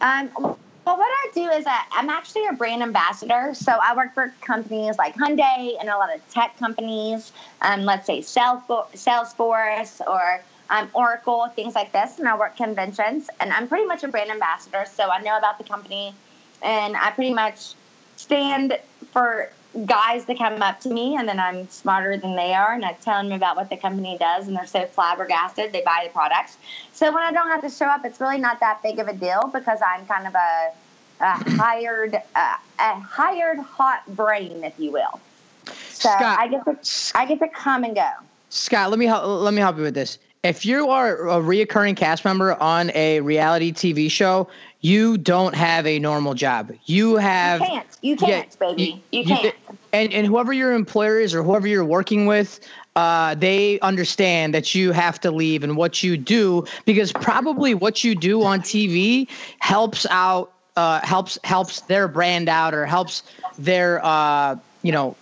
Um, 0.00 0.56
well, 0.84 0.98
what 0.98 1.08
I 1.08 1.30
do 1.34 1.48
is 1.48 1.64
that 1.64 1.88
I'm 1.92 2.10
actually 2.10 2.46
a 2.46 2.52
brand 2.52 2.82
ambassador. 2.82 3.52
So 3.54 3.72
I 3.72 3.96
work 3.96 4.12
for 4.12 4.34
companies 4.42 4.98
like 4.98 5.14
Hyundai 5.14 5.80
and 5.80 5.88
a 5.88 5.96
lot 5.96 6.14
of 6.14 6.26
tech 6.30 6.58
companies, 6.58 7.32
um, 7.62 7.82
let's 7.82 8.06
say 8.06 8.20
Salesforce 8.20 10.00
or 10.06 10.42
um, 10.70 10.90
Oracle, 10.92 11.48
things 11.54 11.74
like 11.74 11.92
this. 11.92 12.18
And 12.18 12.28
I 12.28 12.36
work 12.36 12.56
conventions. 12.56 13.30
And 13.40 13.52
I'm 13.52 13.66
pretty 13.66 13.86
much 13.86 14.04
a 14.04 14.08
brand 14.08 14.30
ambassador. 14.30 14.84
So 14.92 15.08
I 15.08 15.22
know 15.22 15.38
about 15.38 15.56
the 15.58 15.64
company 15.64 16.14
and 16.62 16.96
I 16.96 17.10
pretty 17.12 17.32
much 17.32 17.74
stand 18.16 18.78
for 19.12 19.50
guys 19.86 20.24
that 20.26 20.38
come 20.38 20.62
up 20.62 20.80
to 20.80 20.88
me 20.88 21.16
and 21.16 21.28
then 21.28 21.40
I'm 21.40 21.68
smarter 21.68 22.16
than 22.16 22.36
they 22.36 22.54
are 22.54 22.72
and 22.72 22.84
I 22.84 22.92
tell 22.92 23.22
them 23.22 23.32
about 23.32 23.56
what 23.56 23.70
the 23.70 23.76
company 23.76 24.16
does 24.18 24.46
and 24.46 24.56
they're 24.56 24.66
so 24.66 24.86
flabbergasted 24.86 25.72
they 25.72 25.82
buy 25.82 26.02
the 26.04 26.12
products. 26.12 26.56
So 26.92 27.12
when 27.12 27.22
I 27.22 27.32
don't 27.32 27.48
have 27.48 27.62
to 27.62 27.70
show 27.70 27.86
up, 27.86 28.04
it's 28.04 28.20
really 28.20 28.38
not 28.38 28.60
that 28.60 28.82
big 28.82 28.98
of 28.98 29.08
a 29.08 29.14
deal 29.14 29.50
because 29.52 29.80
I'm 29.86 30.06
kind 30.06 30.26
of 30.26 30.34
a, 30.34 30.72
a 31.20 31.50
hired 31.56 32.14
uh, 32.14 32.56
a 32.78 33.00
hired 33.00 33.58
hot 33.58 34.02
brain, 34.14 34.62
if 34.64 34.78
you 34.78 34.92
will. 34.92 35.20
So 35.66 36.10
Scott. 36.10 36.38
I 36.38 36.48
get 36.48 36.64
to 36.64 37.12
I 37.16 37.26
get 37.26 37.38
to 37.40 37.48
come 37.48 37.84
and 37.84 37.94
go. 37.94 38.10
Scott, 38.50 38.90
let 38.90 38.98
me 38.98 39.06
help. 39.06 39.24
Let 39.26 39.54
me 39.54 39.60
help 39.60 39.76
you 39.76 39.82
with 39.82 39.94
this. 39.94 40.18
If 40.44 40.66
you 40.66 40.90
are 40.90 41.26
a 41.28 41.40
reoccurring 41.40 41.96
cast 41.96 42.24
member 42.24 42.54
on 42.60 42.90
a 42.94 43.20
reality 43.20 43.72
TV 43.72 44.10
show, 44.10 44.48
you 44.84 45.16
don't 45.16 45.54
have 45.54 45.86
a 45.86 45.98
normal 45.98 46.34
job. 46.34 46.70
You 46.84 47.16
have 47.16 47.60
You 47.60 47.66
can't. 47.66 47.86
You 48.02 48.16
can't, 48.16 48.58
baby. 48.58 49.02
You, 49.12 49.20
you- 49.20 49.24
can't. 49.24 49.54
and 49.94 50.12
and 50.12 50.26
whoever 50.26 50.52
your 50.52 50.72
employer 50.72 51.18
is 51.18 51.34
or 51.34 51.42
whoever 51.42 51.66
you're 51.66 51.86
working 51.86 52.26
with, 52.26 52.60
uh, 52.94 53.34
they 53.36 53.80
understand 53.80 54.52
that 54.52 54.74
you 54.74 54.92
have 54.92 55.18
to 55.22 55.30
leave 55.30 55.64
and 55.64 55.78
what 55.78 56.02
you 56.02 56.18
do 56.18 56.66
because 56.84 57.12
probably 57.14 57.72
what 57.72 58.04
you 58.04 58.14
do 58.14 58.42
on 58.42 58.60
TV 58.60 59.26
helps 59.58 60.04
out, 60.10 60.52
uh, 60.76 61.00
helps 61.02 61.38
helps 61.44 61.80
their 61.82 62.06
brand 62.06 62.50
out 62.50 62.74
or 62.74 62.84
helps 62.84 63.22
their 63.58 64.04
uh, 64.04 64.54
you 64.82 64.92
know 64.92 65.16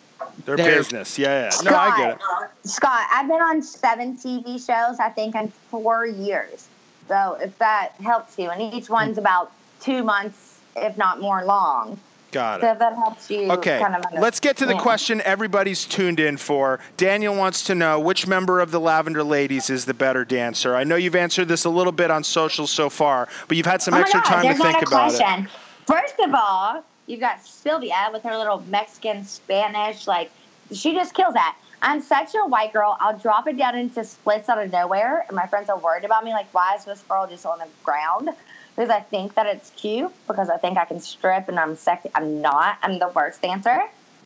Their 0.45 0.57
Their- 0.57 0.75
business. 0.79 1.17
Yeah, 1.21 1.51
yeah. 1.55 1.71
No, 1.71 1.77
I 1.77 1.97
get 1.99 2.11
it. 2.17 2.21
Scott, 2.69 3.07
I've 3.13 3.29
been 3.29 3.41
on 3.41 3.63
seven 3.63 4.17
TV 4.17 4.55
shows, 4.55 4.99
I 4.99 5.09
think, 5.11 5.37
in 5.37 5.49
four 5.71 6.05
years. 6.07 6.67
So 7.13 7.37
if 7.43 7.59
that 7.59 7.93
helps 8.03 8.39
you, 8.39 8.49
and 8.49 8.75
each 8.75 8.89
one's 8.89 9.17
hmm. 9.17 9.21
about 9.21 9.53
two 9.81 10.03
months, 10.03 10.61
if 10.75 10.97
not 10.97 11.21
more 11.21 11.45
long. 11.45 12.01
Got 12.31 12.61
it. 12.61 12.63
So 12.63 12.73
if 12.73 12.79
that 12.79 12.95
helps 12.95 13.31
you 13.31 13.53
Okay, 13.53 13.79
kind 13.79 13.95
of 13.95 14.05
let's 14.19 14.41
get 14.41 14.57
to 14.57 14.67
the 14.67 14.79
question 14.79 15.21
everybody's 15.21 15.85
tuned 15.85 16.19
in 16.19 16.39
for. 16.39 16.81
Daniel 16.97 17.37
wants 17.37 17.65
to 17.65 17.75
know 17.75 18.01
which 18.01 18.27
member 18.27 18.61
of 18.61 18.71
the 18.71 18.81
Lavender 18.81 19.23
Ladies 19.23 19.69
is 19.69 19.85
the 19.85 19.93
better 19.93 20.25
dancer. 20.25 20.75
I 20.75 20.85
know 20.85 20.97
you've 20.97 21.15
answered 21.15 21.49
this 21.49 21.67
a 21.67 21.69
little 21.69 21.93
bit 21.93 22.11
on 22.11 22.25
social 22.25 22.67
so 22.67 22.89
far, 22.89 23.29
but 23.49 23.59
you've 23.59 23.67
had 23.67 23.83
some 23.83 23.93
Oh 23.93 23.99
extra 23.99 24.21
God, 24.21 24.43
time 24.43 24.57
to 24.57 24.63
think 24.63 24.77
a 24.77 24.87
about 24.87 25.13
it. 25.13 25.19
question. 25.19 25.49
First 25.87 26.19
of 26.21 26.35
all, 26.35 26.83
you've 27.07 27.21
got 27.21 27.45
Sylvia 27.45 28.09
with 28.11 28.23
her 28.23 28.35
little 28.39 28.65
Mexican 28.71 29.27
Spanish, 29.27 30.07
like 30.07 30.31
she 30.73 30.95
just 30.95 31.13
kills 31.13 31.35
that. 31.35 31.59
I'm 31.83 32.01
such 32.01 32.35
a 32.35 32.47
white 32.47 32.73
girl. 32.73 32.97
I'll 33.01 33.19
drop 33.19 33.49
it 33.49 33.57
down 33.59 33.77
into 33.77 34.05
splits 34.05 34.49
out 34.49 34.63
of 34.63 34.71
nowhere, 34.71 35.25
and 35.27 35.37
my 35.37 35.47
friends 35.47 35.69
are 35.69 35.79
worried 35.79 36.05
about 36.05 36.25
me. 36.25 36.31
Like, 36.33 36.53
why 36.55 36.77
is 36.79 36.85
this 36.85 37.03
girl 37.09 37.27
just 37.27 37.45
on 37.45 37.59
the 37.59 37.67
ground? 37.83 38.31
Because 38.77 38.89
I 38.89 39.01
think 39.01 39.35
that 39.35 39.47
it's 39.47 39.71
cute. 39.71 40.13
Because 40.29 40.49
I 40.49 40.57
think 40.59 40.79
I 40.79 40.85
can 40.85 41.01
strip, 41.01 41.49
and 41.49 41.59
I'm 41.59 41.75
sexy. 41.77 42.11
I'm 42.15 42.41
not. 42.41 42.79
I'm 42.83 42.99
the 43.01 43.09
worst 43.09 43.43
dancer. 43.43 43.83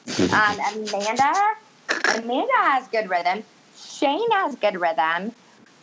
um, 0.19 0.59
Amanda, 0.95 1.33
Amanda 2.15 2.53
has 2.59 2.87
good 2.89 3.09
rhythm. 3.09 3.43
Shane 3.77 4.31
has 4.33 4.55
good 4.57 4.79
rhythm. 4.81 5.33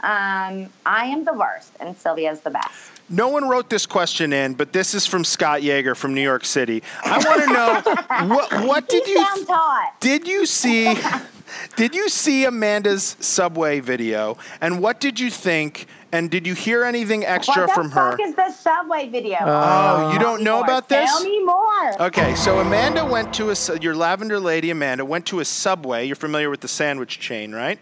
Um, 0.01 0.69
I 0.85 1.05
am 1.05 1.23
the 1.25 1.33
worst, 1.33 1.71
and 1.79 1.97
Sylvia's 1.97 2.41
the 2.41 2.51
best. 2.51 2.91
No 3.09 3.27
one 3.29 3.49
wrote 3.49 3.69
this 3.69 3.85
question 3.85 4.31
in, 4.31 4.53
but 4.53 4.73
this 4.73 4.93
is 4.93 5.05
from 5.05 5.23
Scott 5.23 5.61
Yager 5.63 5.95
from 5.95 6.13
New 6.13 6.21
York 6.21 6.45
City. 6.45 6.83
I 7.03 7.17
want 7.17 7.41
to 7.43 7.53
know 7.53 8.27
what 8.35 8.65
what 8.65 8.89
did 8.89 9.05
You 9.07 9.13
you 9.13 9.25
sound 9.25 9.47
hot. 9.47 9.99
did 9.99 10.27
you 10.27 10.45
see 10.45 10.95
did 11.75 11.95
you 11.95 12.09
see 12.09 12.45
Amanda's 12.45 13.15
subway 13.19 13.79
video 13.79 14.37
and 14.61 14.81
what 14.81 14.99
did 14.99 15.19
you 15.19 15.29
think 15.29 15.87
and 16.13 16.29
did 16.29 16.45
you 16.45 16.53
hear 16.53 16.83
anything 16.83 17.25
extra 17.25 17.63
what 17.63 17.69
the 17.69 17.73
from 17.73 17.91
her? 17.91 18.11
fuck 18.11 18.19
is 18.21 18.35
the 18.35 18.51
subway 18.51 19.09
video? 19.09 19.37
Oh, 19.41 20.11
you 20.13 20.19
don't 20.19 20.43
know 20.43 20.57
more. 20.57 20.63
about 20.63 20.87
this? 20.87 21.09
Tell 21.09 21.23
me 21.23 21.43
more. 21.43 22.01
Okay, 22.03 22.35
so 22.35 22.59
Amanda 22.59 23.03
went 23.03 23.33
to 23.33 23.49
a 23.49 23.79
your 23.79 23.95
lavender 23.95 24.39
lady 24.39 24.69
Amanda 24.69 25.03
went 25.03 25.25
to 25.27 25.39
a 25.39 25.45
Subway. 25.45 26.05
You're 26.05 26.15
familiar 26.15 26.51
with 26.51 26.61
the 26.61 26.67
sandwich 26.67 27.19
chain, 27.19 27.51
right? 27.51 27.79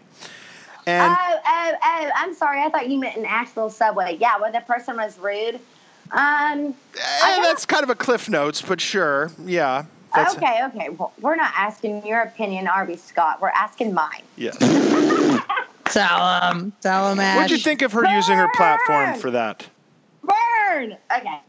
And 0.86 1.14
oh, 1.16 1.40
oh, 1.46 1.72
oh! 1.82 2.10
I'm 2.16 2.34
sorry. 2.34 2.62
I 2.62 2.70
thought 2.70 2.88
you 2.88 2.98
meant 2.98 3.16
an 3.16 3.26
actual 3.26 3.68
subway. 3.68 4.16
Yeah, 4.18 4.40
where 4.40 4.50
the 4.50 4.60
person 4.60 4.96
was 4.96 5.18
rude. 5.18 5.60
Um. 6.10 6.74
eh, 6.98 7.42
that's 7.42 7.66
kind 7.66 7.84
of 7.84 7.90
a 7.90 7.94
cliff 7.94 8.28
notes, 8.28 8.62
but 8.62 8.80
sure, 8.80 9.30
yeah. 9.44 9.84
That's, 10.14 10.36
okay, 10.36 10.60
okay. 10.66 10.88
Well, 10.90 11.12
we're 11.20 11.36
not 11.36 11.52
asking 11.56 12.06
your 12.06 12.20
opinion, 12.20 12.66
are 12.66 12.84
we, 12.84 12.96
Scott? 12.96 13.40
We're 13.40 13.48
asking 13.48 13.94
mine. 13.94 14.22
Yes. 14.36 14.58
tell 15.86 16.40
them, 16.40 16.72
tell 16.80 17.08
them, 17.08 17.20
Ash. 17.20 17.36
What'd 17.36 17.50
you 17.50 17.56
think 17.56 17.82
of 17.82 17.92
her 17.92 18.04
using 18.14 18.36
her 18.36 18.48
platform 18.54 19.18
for 19.18 19.30
that? 19.30 19.66
Burn. 20.22 20.96
Okay. 21.16 21.40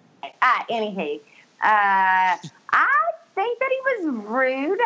Ah, 0.42 0.66
anywho, 0.70 1.20
uh, 1.62 2.38
I 2.72 3.12
think 3.36 3.60
that 3.60 3.70
he 3.70 4.06
was 4.06 4.16
rude. 4.26 4.80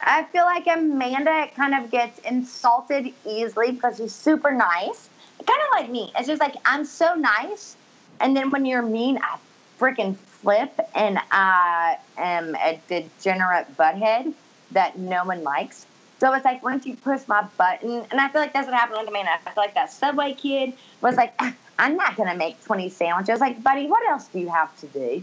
I 0.00 0.24
feel 0.24 0.44
like 0.44 0.66
Amanda 0.66 1.48
kind 1.56 1.74
of 1.74 1.90
gets 1.90 2.18
insulted 2.20 3.12
easily 3.26 3.72
because 3.72 3.96
she's 3.96 4.14
super 4.14 4.52
nice. 4.52 5.08
Kind 5.44 5.60
of 5.62 5.68
like 5.72 5.90
me. 5.90 6.12
It's 6.16 6.28
just 6.28 6.40
like 6.40 6.54
I'm 6.64 6.84
so 6.84 7.14
nice, 7.14 7.76
and 8.20 8.36
then 8.36 8.50
when 8.50 8.64
you're 8.64 8.82
mean, 8.82 9.18
I 9.18 9.38
freaking 9.78 10.16
flip, 10.42 10.78
and 10.94 11.18
I 11.30 11.98
am 12.16 12.54
a 12.56 12.80
degenerate 12.88 13.76
butthead 13.76 14.32
that 14.72 14.98
no 14.98 15.24
one 15.24 15.42
likes. 15.42 15.86
So 16.20 16.32
it's 16.32 16.44
like 16.44 16.62
once 16.62 16.84
you 16.84 16.96
push 16.96 17.22
my 17.28 17.46
button, 17.56 18.04
and 18.10 18.20
I 18.20 18.28
feel 18.28 18.40
like 18.40 18.52
that's 18.52 18.66
what 18.66 18.74
happened 18.74 18.98
with 19.00 19.08
Amanda. 19.08 19.32
I 19.32 19.38
feel 19.38 19.62
like 19.62 19.74
that 19.74 19.92
Subway 19.92 20.34
kid 20.34 20.74
was 21.00 21.16
like, 21.16 21.32
"Ah, 21.38 21.54
I'm 21.78 21.96
not 21.96 22.16
gonna 22.16 22.34
make 22.34 22.62
20 22.64 22.88
sandwiches. 22.90 23.40
Like, 23.40 23.62
buddy, 23.62 23.86
what 23.86 24.06
else 24.08 24.26
do 24.28 24.40
you 24.40 24.48
have 24.48 24.74
to 24.80 24.86
do? 24.88 25.22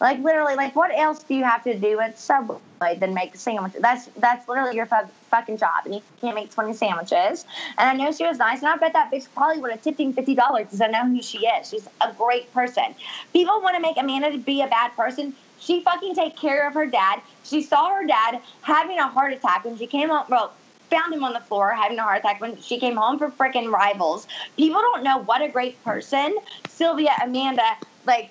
Like 0.00 0.20
literally, 0.20 0.54
like 0.54 0.76
what 0.76 0.90
else 0.96 1.22
do 1.22 1.34
you 1.34 1.44
have 1.44 1.64
to 1.64 1.78
do 1.78 1.98
at 1.98 2.18
Subway 2.18 2.60
than 2.98 3.14
make 3.14 3.34
sandwiches? 3.34 3.80
That's 3.82 4.06
that's 4.16 4.48
literally 4.48 4.76
your 4.76 4.86
fu- 4.86 5.08
fucking 5.30 5.56
job, 5.58 5.86
and 5.86 5.94
you 5.94 6.02
can't 6.20 6.36
make 6.36 6.50
20 6.52 6.72
sandwiches. 6.72 7.44
And 7.78 7.90
I 7.90 7.92
know 7.94 8.12
she 8.12 8.24
was 8.24 8.38
nice, 8.38 8.60
and 8.60 8.68
I 8.68 8.76
bet 8.76 8.92
that 8.92 9.10
bitch 9.12 9.26
probably 9.34 9.60
would 9.60 9.72
have 9.72 9.82
tipped 9.82 9.98
him 9.98 10.12
fifty 10.12 10.34
dollars 10.34 10.64
because 10.66 10.80
I 10.80 10.86
know 10.86 11.04
who 11.04 11.20
she 11.22 11.38
is. 11.46 11.68
She's 11.68 11.88
a 12.00 12.12
great 12.12 12.52
person. 12.52 12.94
People 13.32 13.60
want 13.60 13.74
to 13.76 13.82
make 13.82 13.96
Amanda 13.98 14.38
be 14.38 14.62
a 14.62 14.68
bad 14.68 14.94
person. 14.96 15.34
She 15.58 15.82
fucking 15.82 16.14
take 16.14 16.36
care 16.36 16.68
of 16.68 16.74
her 16.74 16.86
dad. 16.86 17.20
She 17.42 17.62
saw 17.62 17.92
her 17.92 18.06
dad 18.06 18.40
having 18.62 18.98
a 18.98 19.08
heart 19.08 19.32
attack 19.32 19.64
when 19.64 19.76
she 19.76 19.88
came 19.88 20.08
home. 20.10 20.26
Well, 20.28 20.52
found 20.90 21.12
him 21.12 21.24
on 21.24 21.32
the 21.32 21.40
floor 21.40 21.72
having 21.74 21.98
a 21.98 22.02
heart 22.02 22.20
attack 22.20 22.40
when 22.40 22.60
she 22.60 22.78
came 22.78 22.96
home 22.96 23.18
for 23.18 23.30
freaking 23.30 23.70
rivals. 23.70 24.26
People 24.56 24.80
don't 24.80 25.02
know 25.02 25.18
what 25.18 25.42
a 25.42 25.48
great 25.48 25.82
person 25.84 26.36
Sylvia, 26.68 27.10
Amanda, 27.22 27.76
like 28.06 28.30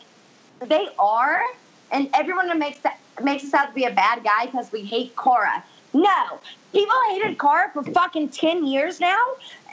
they 0.66 0.88
are, 1.00 1.42
and 1.92 2.10
everyone 2.14 2.58
makes 2.60 2.80
that 2.80 3.00
makes 3.24 3.44
us 3.46 3.54
out 3.54 3.70
to 3.70 3.74
be 3.74 3.86
a 3.86 3.92
bad 3.92 4.24
guy 4.24 4.46
because 4.46 4.72
we 4.72 4.82
hate 4.82 5.16
Cara. 5.16 5.64
No, 5.94 6.40
people 6.72 6.96
hated 7.10 7.40
Cara 7.40 7.72
for 7.74 7.84
fucking 7.84 8.30
ten 8.30 8.66
years 8.66 9.00
now, 9.00 9.24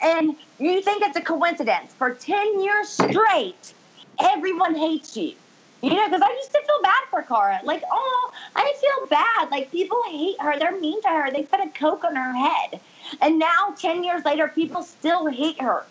and 0.03 0.35
you 0.59 0.81
think 0.81 1.03
it's 1.03 1.17
a 1.17 1.21
coincidence? 1.21 1.93
For 1.93 2.11
ten 2.11 2.61
years 2.61 2.89
straight, 2.89 3.73
everyone 4.19 4.75
hates 4.75 5.15
you. 5.17 5.33
You 5.81 5.93
know, 5.93 6.07
because 6.07 6.21
I 6.21 6.31
used 6.31 6.51
to 6.51 6.61
feel 6.65 6.81
bad 6.81 7.03
for 7.11 7.21
Cara. 7.21 7.59
Like, 7.63 7.83
oh, 7.91 8.31
I 8.55 8.73
feel 8.81 9.07
bad. 9.07 9.51
Like, 9.51 9.71
people 9.71 10.01
hate 10.07 10.39
her. 10.41 10.57
They're 10.57 10.79
mean 10.79 10.99
to 11.03 11.09
her. 11.09 11.31
They 11.31 11.43
put 11.43 11.59
a 11.59 11.67
Coke 11.69 12.03
on 12.03 12.15
her 12.15 12.33
head. 12.33 12.79
And 13.21 13.37
now, 13.37 13.75
10 13.77 14.03
years 14.03 14.25
later, 14.25 14.47
people 14.47 14.81
still 14.81 15.27
hate 15.27 15.61
her. 15.61 15.85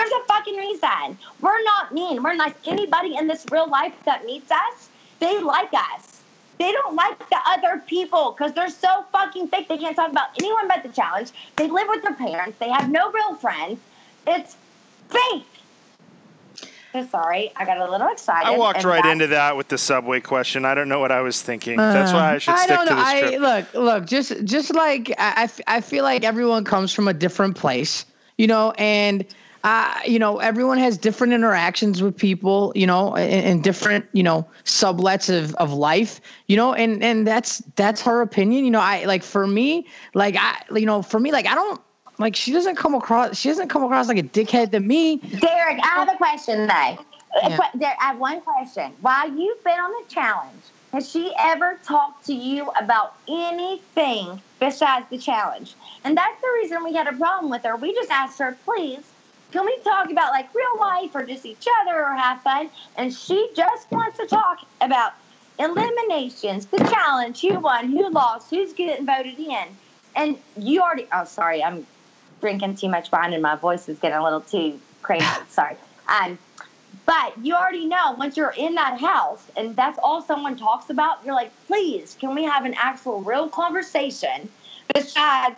There's 0.00 0.12
a 0.12 0.24
fucking 0.26 0.56
reason. 0.56 1.18
We're 1.42 1.62
not 1.62 1.92
mean. 1.92 2.22
We're 2.22 2.34
nice. 2.34 2.54
Anybody 2.66 3.16
in 3.16 3.28
this 3.28 3.44
real 3.50 3.68
life 3.68 3.92
that 4.06 4.24
meets 4.24 4.50
us, 4.50 4.88
they 5.18 5.38
like 5.40 5.68
us. 5.74 6.22
They 6.58 6.72
don't 6.72 6.94
like 6.94 7.18
the 7.28 7.38
other 7.46 7.82
people 7.86 8.34
because 8.36 8.52
they're 8.54 8.70
so 8.70 9.04
fucking 9.12 9.48
fake. 9.48 9.68
They 9.68 9.76
can't 9.76 9.94
talk 9.94 10.10
about 10.10 10.28
anyone 10.38 10.68
but 10.68 10.82
the 10.82 10.88
challenge. 10.88 11.32
They 11.56 11.68
live 11.68 11.86
with 11.88 12.02
their 12.02 12.14
parents. 12.14 12.58
They 12.58 12.70
have 12.70 12.90
no 12.90 13.10
real 13.12 13.34
friends. 13.34 13.78
It's 14.26 14.56
fake. 15.10 15.44
So 16.92 17.06
sorry, 17.06 17.52
I 17.56 17.64
got 17.66 17.78
a 17.78 17.90
little 17.90 18.08
excited. 18.08 18.48
I 18.48 18.56
walked 18.56 18.82
right 18.84 19.04
into 19.04 19.28
that 19.28 19.56
with 19.56 19.68
the 19.68 19.78
subway 19.78 20.20
question. 20.20 20.64
I 20.64 20.74
don't 20.74 20.88
know 20.88 20.98
what 20.98 21.12
I 21.12 21.20
was 21.20 21.40
thinking. 21.40 21.76
That's 21.76 22.10
Uh, 22.12 22.14
why 22.16 22.34
I 22.34 22.38
should 22.38 22.56
stick 22.58 22.68
don't 22.68 22.86
to 22.88 22.94
know. 22.94 23.00
the 23.00 23.06
I 23.06 23.18
script. 23.18 23.40
look, 23.40 23.74
look, 23.74 24.06
just 24.06 24.44
just 24.44 24.74
like 24.74 25.10
I, 25.18 25.32
I 25.36 25.42
f- 25.44 25.60
I 25.66 25.80
feel 25.82 26.04
like 26.04 26.24
everyone 26.24 26.64
comes 26.64 26.92
from 26.92 27.06
a 27.06 27.14
different 27.14 27.54
place, 27.56 28.06
you 28.38 28.46
know, 28.48 28.72
and 28.72 29.24
uh, 29.62 30.00
you 30.06 30.18
know, 30.18 30.38
everyone 30.38 30.78
has 30.78 30.96
different 30.96 31.32
interactions 31.32 32.02
with 32.02 32.16
people, 32.16 32.72
you 32.74 32.86
know, 32.86 33.14
and, 33.14 33.46
and 33.46 33.64
different, 33.64 34.06
you 34.12 34.22
know, 34.22 34.46
sublets 34.64 35.28
of, 35.28 35.54
of 35.56 35.72
life, 35.72 36.20
you 36.46 36.56
know, 36.56 36.72
and 36.72 37.02
and 37.02 37.26
that's 37.26 37.58
that's 37.76 38.00
her 38.00 38.22
opinion, 38.22 38.64
you 38.64 38.70
know. 38.70 38.80
I 38.80 39.04
like 39.04 39.22
for 39.22 39.46
me, 39.46 39.86
like 40.14 40.36
I, 40.38 40.62
you 40.74 40.86
know, 40.86 41.02
for 41.02 41.20
me, 41.20 41.30
like 41.30 41.46
I 41.46 41.54
don't 41.54 41.80
like 42.18 42.36
she 42.36 42.52
doesn't 42.52 42.76
come 42.76 42.94
across 42.94 43.36
she 43.36 43.48
doesn't 43.48 43.68
come 43.68 43.82
across 43.82 44.08
like 44.08 44.18
a 44.18 44.22
dickhead 44.22 44.70
to 44.72 44.80
me. 44.80 45.18
Derrick, 45.18 45.78
I 45.82 45.88
have 45.88 46.08
a 46.08 46.16
question 46.16 46.66
though. 46.66 47.04
Yeah. 47.42 47.58
There, 47.74 47.96
I 48.00 48.06
have 48.06 48.18
one 48.18 48.40
question. 48.40 48.92
While 49.02 49.30
you've 49.30 49.62
been 49.62 49.78
on 49.78 49.90
the 49.90 50.12
challenge, 50.12 50.62
has 50.92 51.08
she 51.08 51.32
ever 51.38 51.78
talked 51.84 52.26
to 52.26 52.34
you 52.34 52.68
about 52.80 53.14
anything 53.28 54.40
besides 54.58 55.06
the 55.10 55.18
challenge? 55.18 55.74
And 56.02 56.16
that's 56.16 56.40
the 56.40 56.48
reason 56.54 56.82
we 56.82 56.94
had 56.94 57.06
a 57.06 57.12
problem 57.12 57.50
with 57.50 57.62
her. 57.62 57.76
We 57.76 57.94
just 57.94 58.10
asked 58.10 58.38
her, 58.40 58.58
please, 58.64 59.04
can 59.52 59.64
we 59.64 59.76
talk 59.82 60.10
about 60.10 60.32
like 60.32 60.54
real 60.54 60.80
life 60.80 61.10
or 61.14 61.24
just 61.24 61.44
each 61.44 61.66
other 61.82 62.04
or 62.04 62.14
have 62.14 62.42
fun? 62.42 62.70
And 62.96 63.12
she 63.12 63.50
just 63.54 63.90
wants 63.90 64.18
to 64.18 64.26
talk 64.26 64.58
about 64.80 65.12
eliminations, 65.58 66.66
the 66.66 66.78
challenge, 66.78 67.40
who 67.40 67.58
won, 67.58 67.88
who 67.88 68.08
lost, 68.10 68.50
who's 68.50 68.72
getting 68.72 69.06
voted 69.06 69.38
in. 69.38 69.66
And 70.16 70.38
you 70.56 70.80
already, 70.80 71.06
oh, 71.12 71.24
sorry, 71.24 71.62
I'm 71.62 71.86
drinking 72.40 72.76
too 72.76 72.88
much 72.88 73.12
wine 73.12 73.32
and 73.32 73.42
my 73.42 73.56
voice 73.56 73.88
is 73.88 73.98
getting 73.98 74.18
a 74.18 74.24
little 74.24 74.40
too 74.40 74.80
crazy. 75.02 75.26
Sorry. 75.48 75.76
Um, 76.08 76.38
but 77.06 77.34
you 77.42 77.54
already 77.54 77.86
know 77.86 78.12
once 78.18 78.36
you're 78.36 78.54
in 78.56 78.74
that 78.74 79.00
house 79.00 79.44
and 79.56 79.76
that's 79.76 79.98
all 80.02 80.22
someone 80.22 80.56
talks 80.56 80.90
about, 80.90 81.24
you're 81.24 81.34
like, 81.34 81.52
please, 81.66 82.16
can 82.18 82.34
we 82.34 82.44
have 82.44 82.64
an 82.64 82.74
actual 82.76 83.20
real 83.20 83.48
conversation 83.48 84.48
besides, 84.92 85.56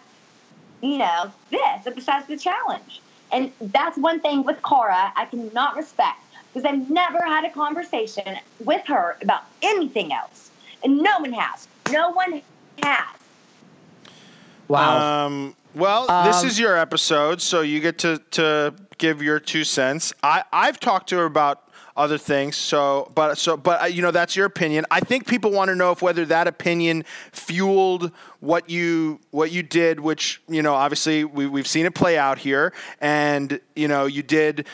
you 0.82 0.99
know, 0.99 1.32
this, 1.51 1.95
besides 1.95 2.26
the 2.26 2.37
challenge? 2.37 3.00
And 3.33 3.50
that's 3.61 3.96
one 3.96 4.21
thing 4.21 4.45
with 4.45 4.63
Cara 4.63 5.13
I 5.17 5.26
cannot 5.26 5.76
respect 5.76 6.21
because 6.53 6.71
I've 6.71 6.91
never 6.91 7.25
had 7.25 7.45
a 7.45 7.50
conversation 7.50 8.37
with 8.64 8.84
her 8.87 9.17
about 9.22 9.45
anything 9.63 10.13
else. 10.13 10.50
And 10.84 10.99
no 10.99 11.21
one 11.21 11.33
has. 11.33 11.67
No 11.91 12.11
one 12.11 12.42
has. 12.83 13.17
Wow. 14.68 15.26
Um, 15.26 15.57
well, 15.75 16.07
this 16.25 16.45
is 16.45 16.59
your 16.59 16.76
episode, 16.76 17.41
so 17.41 17.63
you 17.63 17.80
get 17.80 17.99
to, 18.00 18.18
to 18.33 18.75
give 18.99 19.22
your 19.22 19.41
two 19.41 19.64
cents. 19.64 20.13
I, 20.22 20.45
I've 20.53 20.79
talked 20.79 21.09
to 21.11 21.17
her 21.17 21.25
about 21.25 21.71
other 21.97 22.19
things, 22.19 22.57
so 22.57 23.11
but 23.14 23.37
so 23.37 23.57
but 23.57 23.83
uh, 23.83 23.87
you 23.87 24.03
know 24.03 24.11
that's 24.11 24.35
your 24.35 24.47
opinion. 24.47 24.87
I 24.91 25.01
think 25.01 25.27
people 25.27 25.51
want 25.51 25.69
to 25.69 25.75
know 25.75 25.93
if 25.93 26.03
whether 26.03 26.25
that 26.27 26.47
opinion 26.47 27.05
fueled 27.33 28.13
what 28.41 28.71
you 28.71 29.21
what 29.31 29.53
you 29.53 29.63
did, 29.63 30.01
which 30.01 30.43
you 30.49 30.63
know 30.63 30.75
obviously 30.75 31.25
we, 31.25 31.47
we've 31.47 31.67
seen 31.67 31.87
it 31.87 31.95
play 31.95 32.17
out 32.17 32.39
here, 32.39 32.73
and 33.01 33.61
you 33.77 33.89
know 33.89 34.07
you 34.07 34.23
did 34.23 34.67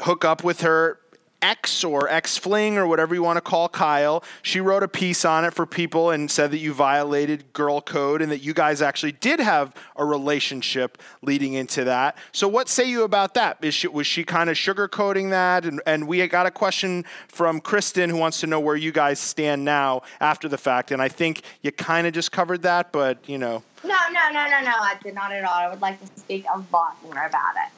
hook 0.00 0.24
up 0.24 0.42
with 0.42 0.62
her 0.62 0.98
X 1.42 1.84
or 1.84 2.08
X 2.08 2.38
Fling 2.38 2.78
or 2.78 2.86
whatever 2.86 3.14
you 3.14 3.22
want 3.22 3.36
to 3.36 3.42
call 3.42 3.68
Kyle. 3.68 4.22
She 4.42 4.60
wrote 4.60 4.82
a 4.82 4.88
piece 4.88 5.24
on 5.24 5.44
it 5.44 5.52
for 5.52 5.66
people 5.66 6.10
and 6.10 6.30
said 6.30 6.50
that 6.52 6.58
you 6.58 6.72
violated 6.72 7.52
girl 7.52 7.80
code 7.80 8.22
and 8.22 8.30
that 8.30 8.38
you 8.38 8.54
guys 8.54 8.80
actually 8.80 9.12
did 9.12 9.40
have 9.40 9.74
a 9.96 10.04
relationship 10.04 10.98
leading 11.20 11.54
into 11.54 11.84
that. 11.84 12.16
So, 12.30 12.48
what 12.48 12.68
say 12.68 12.88
you 12.88 13.02
about 13.02 13.34
that? 13.34 13.58
Is 13.62 13.74
she, 13.74 13.88
was 13.88 14.06
she 14.06 14.24
kind 14.24 14.48
of 14.48 14.56
sugarcoating 14.56 15.30
that? 15.30 15.64
And, 15.64 15.80
and 15.86 16.06
we 16.06 16.26
got 16.28 16.46
a 16.46 16.50
question 16.50 17.04
from 17.28 17.60
Kristen 17.60 18.08
who 18.08 18.16
wants 18.16 18.40
to 18.40 18.46
know 18.46 18.60
where 18.60 18.76
you 18.76 18.92
guys 18.92 19.18
stand 19.18 19.64
now 19.64 20.02
after 20.20 20.48
the 20.48 20.58
fact. 20.58 20.92
And 20.92 21.02
I 21.02 21.08
think 21.08 21.42
you 21.62 21.72
kind 21.72 22.06
of 22.06 22.12
just 22.12 22.32
covered 22.32 22.62
that, 22.62 22.92
but 22.92 23.28
you 23.28 23.38
know. 23.38 23.62
No, 23.84 23.98
no, 24.12 24.28
no, 24.32 24.48
no, 24.48 24.60
no. 24.60 24.76
I 24.78 24.96
did 25.02 25.14
not 25.14 25.32
at 25.32 25.44
all. 25.44 25.54
I 25.54 25.68
would 25.68 25.80
like 25.80 26.00
to 26.00 26.20
speak 26.20 26.44
a 26.52 26.58
lot 26.72 26.96
more 27.02 27.26
about 27.26 27.54
it. 27.56 27.72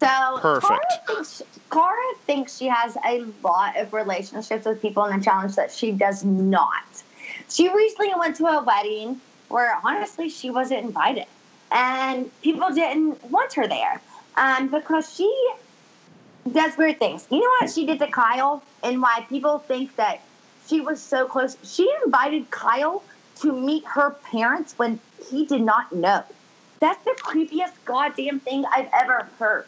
So 0.00 0.38
Perfect. 0.40 0.68
Cara 0.68 0.80
thinks, 1.06 1.42
Cara 1.70 2.14
thinks 2.26 2.56
she 2.56 2.66
has 2.66 2.96
a 3.04 3.24
lot 3.42 3.76
of 3.76 3.92
relationships 3.92 4.64
with 4.64 4.80
people 4.80 5.04
in 5.06 5.18
the 5.18 5.24
challenge 5.24 5.56
that 5.56 5.72
she 5.72 5.92
does 5.92 6.24
not. 6.24 6.84
She 7.48 7.68
recently 7.68 8.12
went 8.16 8.36
to 8.36 8.46
a 8.46 8.62
wedding 8.62 9.20
where 9.48 9.78
honestly 9.82 10.28
she 10.28 10.50
wasn't 10.50 10.84
invited, 10.84 11.26
and 11.72 12.30
people 12.42 12.70
didn't 12.70 13.24
want 13.30 13.54
her 13.54 13.66
there 13.66 14.00
um, 14.36 14.68
because 14.68 15.12
she 15.12 15.32
does 16.52 16.76
weird 16.76 16.98
things. 16.98 17.26
You 17.30 17.40
know 17.40 17.50
what 17.60 17.70
she 17.70 17.86
did 17.86 17.98
to 17.98 18.06
Kyle, 18.06 18.62
and 18.82 19.02
why 19.02 19.26
people 19.28 19.58
think 19.58 19.96
that 19.96 20.20
she 20.68 20.80
was 20.80 21.00
so 21.00 21.26
close. 21.26 21.56
She 21.64 21.90
invited 22.04 22.50
Kyle 22.50 23.02
to 23.40 23.52
meet 23.52 23.84
her 23.86 24.10
parents 24.10 24.74
when 24.78 25.00
he 25.30 25.46
did 25.46 25.62
not 25.62 25.92
know. 25.92 26.22
That's 26.80 27.02
the 27.04 27.16
creepiest 27.18 27.72
goddamn 27.84 28.40
thing 28.40 28.64
I've 28.72 28.88
ever 28.92 29.28
heard. 29.38 29.66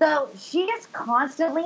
So 0.00 0.30
she 0.36 0.62
is 0.62 0.86
constantly 0.86 1.64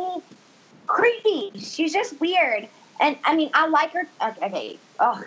creepy. 0.86 1.50
She's 1.58 1.92
just 1.92 2.20
weird. 2.20 2.68
And 3.00 3.16
I 3.24 3.36
mean, 3.36 3.50
I 3.54 3.68
like 3.68 3.92
her. 3.92 4.08
Okay. 4.44 4.80
Oh, 5.00 5.20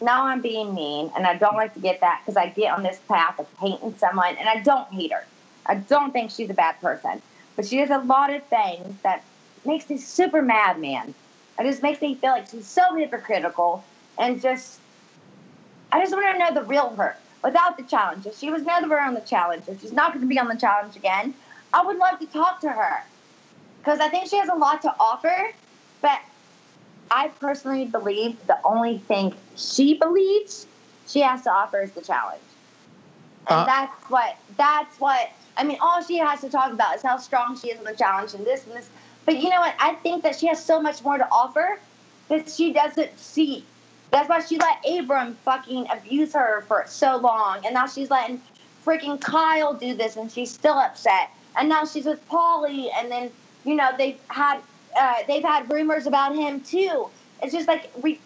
now 0.00 0.26
I'm 0.26 0.42
being 0.42 0.74
mean, 0.74 1.10
and 1.16 1.26
I 1.26 1.36
don't 1.36 1.56
like 1.56 1.74
to 1.74 1.80
get 1.80 2.00
that 2.00 2.20
because 2.24 2.36
I 2.36 2.48
get 2.50 2.72
on 2.72 2.82
this 2.82 3.00
path 3.10 3.36
of 3.38 3.46
hating 3.60 3.96
someone, 3.98 4.36
and 4.38 4.48
I 4.48 4.60
don't 4.62 4.92
hate 4.92 5.12
her. 5.12 5.26
I 5.66 5.76
don't 5.76 6.12
think 6.12 6.30
she's 6.30 6.50
a 6.50 6.54
bad 6.54 6.80
person, 6.80 7.22
but 7.56 7.66
she 7.66 7.78
does 7.78 7.90
a 7.90 7.98
lot 8.04 8.32
of 8.34 8.42
things 8.48 9.00
that 9.04 9.24
makes 9.64 9.88
me 9.88 9.96
super 9.96 10.42
mad, 10.42 10.80
man. 10.80 11.14
It 11.58 11.64
just 11.64 11.82
makes 11.82 12.00
me 12.00 12.18
feel 12.20 12.30
like 12.32 12.48
she's 12.50 12.68
so 12.68 12.82
hypocritical 12.96 13.88
and 14.18 14.40
just. 14.42 14.80
I 15.92 16.00
just 16.00 16.12
want 16.12 16.34
to 16.34 16.38
know 16.38 16.54
the 16.60 16.66
real 16.66 16.96
her 16.96 17.16
without 17.44 17.76
the 17.76 17.84
challenges. 17.84 18.38
She 18.38 18.50
was 18.50 18.62
never 18.62 18.98
on 18.98 19.14
the 19.14 19.20
challenge, 19.20 19.64
if 19.68 19.80
she's 19.80 19.92
not 19.92 20.12
going 20.12 20.22
to 20.22 20.28
be 20.28 20.38
on 20.38 20.48
the 20.48 20.56
challenge 20.56 20.96
again, 20.96 21.34
I 21.74 21.84
would 21.84 21.96
love 21.96 22.18
to 22.20 22.26
talk 22.26 22.60
to 22.60 22.68
her 22.70 23.02
because 23.78 24.00
I 24.00 24.08
think 24.08 24.28
she 24.28 24.36
has 24.36 24.48
a 24.48 24.54
lot 24.54 24.82
to 24.82 24.94
offer. 25.00 25.52
But 26.00 26.20
I 27.10 27.28
personally 27.28 27.84
believe 27.86 28.44
the 28.46 28.58
only 28.64 28.98
thing 28.98 29.34
she 29.56 29.94
believes 29.94 30.66
she 31.06 31.20
has 31.20 31.42
to 31.42 31.50
offer 31.50 31.80
is 31.82 31.92
the 31.92 32.00
challenge, 32.00 32.42
and 33.48 33.60
Uh. 33.60 33.64
that's 33.64 34.10
what 34.10 34.36
that's 34.56 34.98
what 35.00 35.30
I 35.56 35.64
mean. 35.64 35.78
All 35.80 36.02
she 36.02 36.18
has 36.18 36.40
to 36.40 36.48
talk 36.50 36.72
about 36.72 36.96
is 36.96 37.02
how 37.02 37.16
strong 37.18 37.56
she 37.56 37.70
is 37.70 37.78
on 37.78 37.84
the 37.84 37.94
challenge 37.94 38.34
and 38.34 38.44
this 38.44 38.66
and 38.66 38.74
this. 38.74 38.88
But 39.24 39.38
you 39.40 39.50
know 39.50 39.60
what? 39.60 39.74
I 39.78 39.94
think 39.96 40.22
that 40.24 40.38
she 40.38 40.46
has 40.48 40.62
so 40.62 40.80
much 40.80 41.02
more 41.04 41.16
to 41.18 41.28
offer 41.30 41.78
that 42.28 42.48
she 42.50 42.72
doesn't 42.72 43.18
see. 43.18 43.64
That's 44.10 44.28
why 44.28 44.40
she 44.40 44.58
let 44.58 44.78
Abram 44.88 45.36
fucking 45.44 45.86
abuse 45.90 46.32
her 46.34 46.62
for 46.68 46.84
so 46.86 47.16
long, 47.16 47.64
and 47.64 47.74
now 47.74 47.86
she's 47.86 48.10
letting 48.10 48.42
freaking 48.84 49.20
Kyle 49.20 49.74
do 49.74 49.94
this, 49.94 50.16
and 50.16 50.30
she's 50.30 50.50
still 50.50 50.74
upset. 50.74 51.30
And 51.56 51.68
now 51.68 51.84
she's 51.84 52.04
with 52.06 52.26
Paulie, 52.28 52.88
and 52.96 53.10
then 53.10 53.30
you 53.64 53.74
know 53.74 53.90
they've 53.96 54.18
had 54.28 54.60
uh, 54.98 55.14
they've 55.26 55.42
had 55.42 55.70
rumors 55.70 56.06
about 56.06 56.34
him 56.34 56.60
too. 56.60 57.08
It's 57.42 57.52
just 57.52 57.68
like 57.68 57.90
we, 58.02 58.20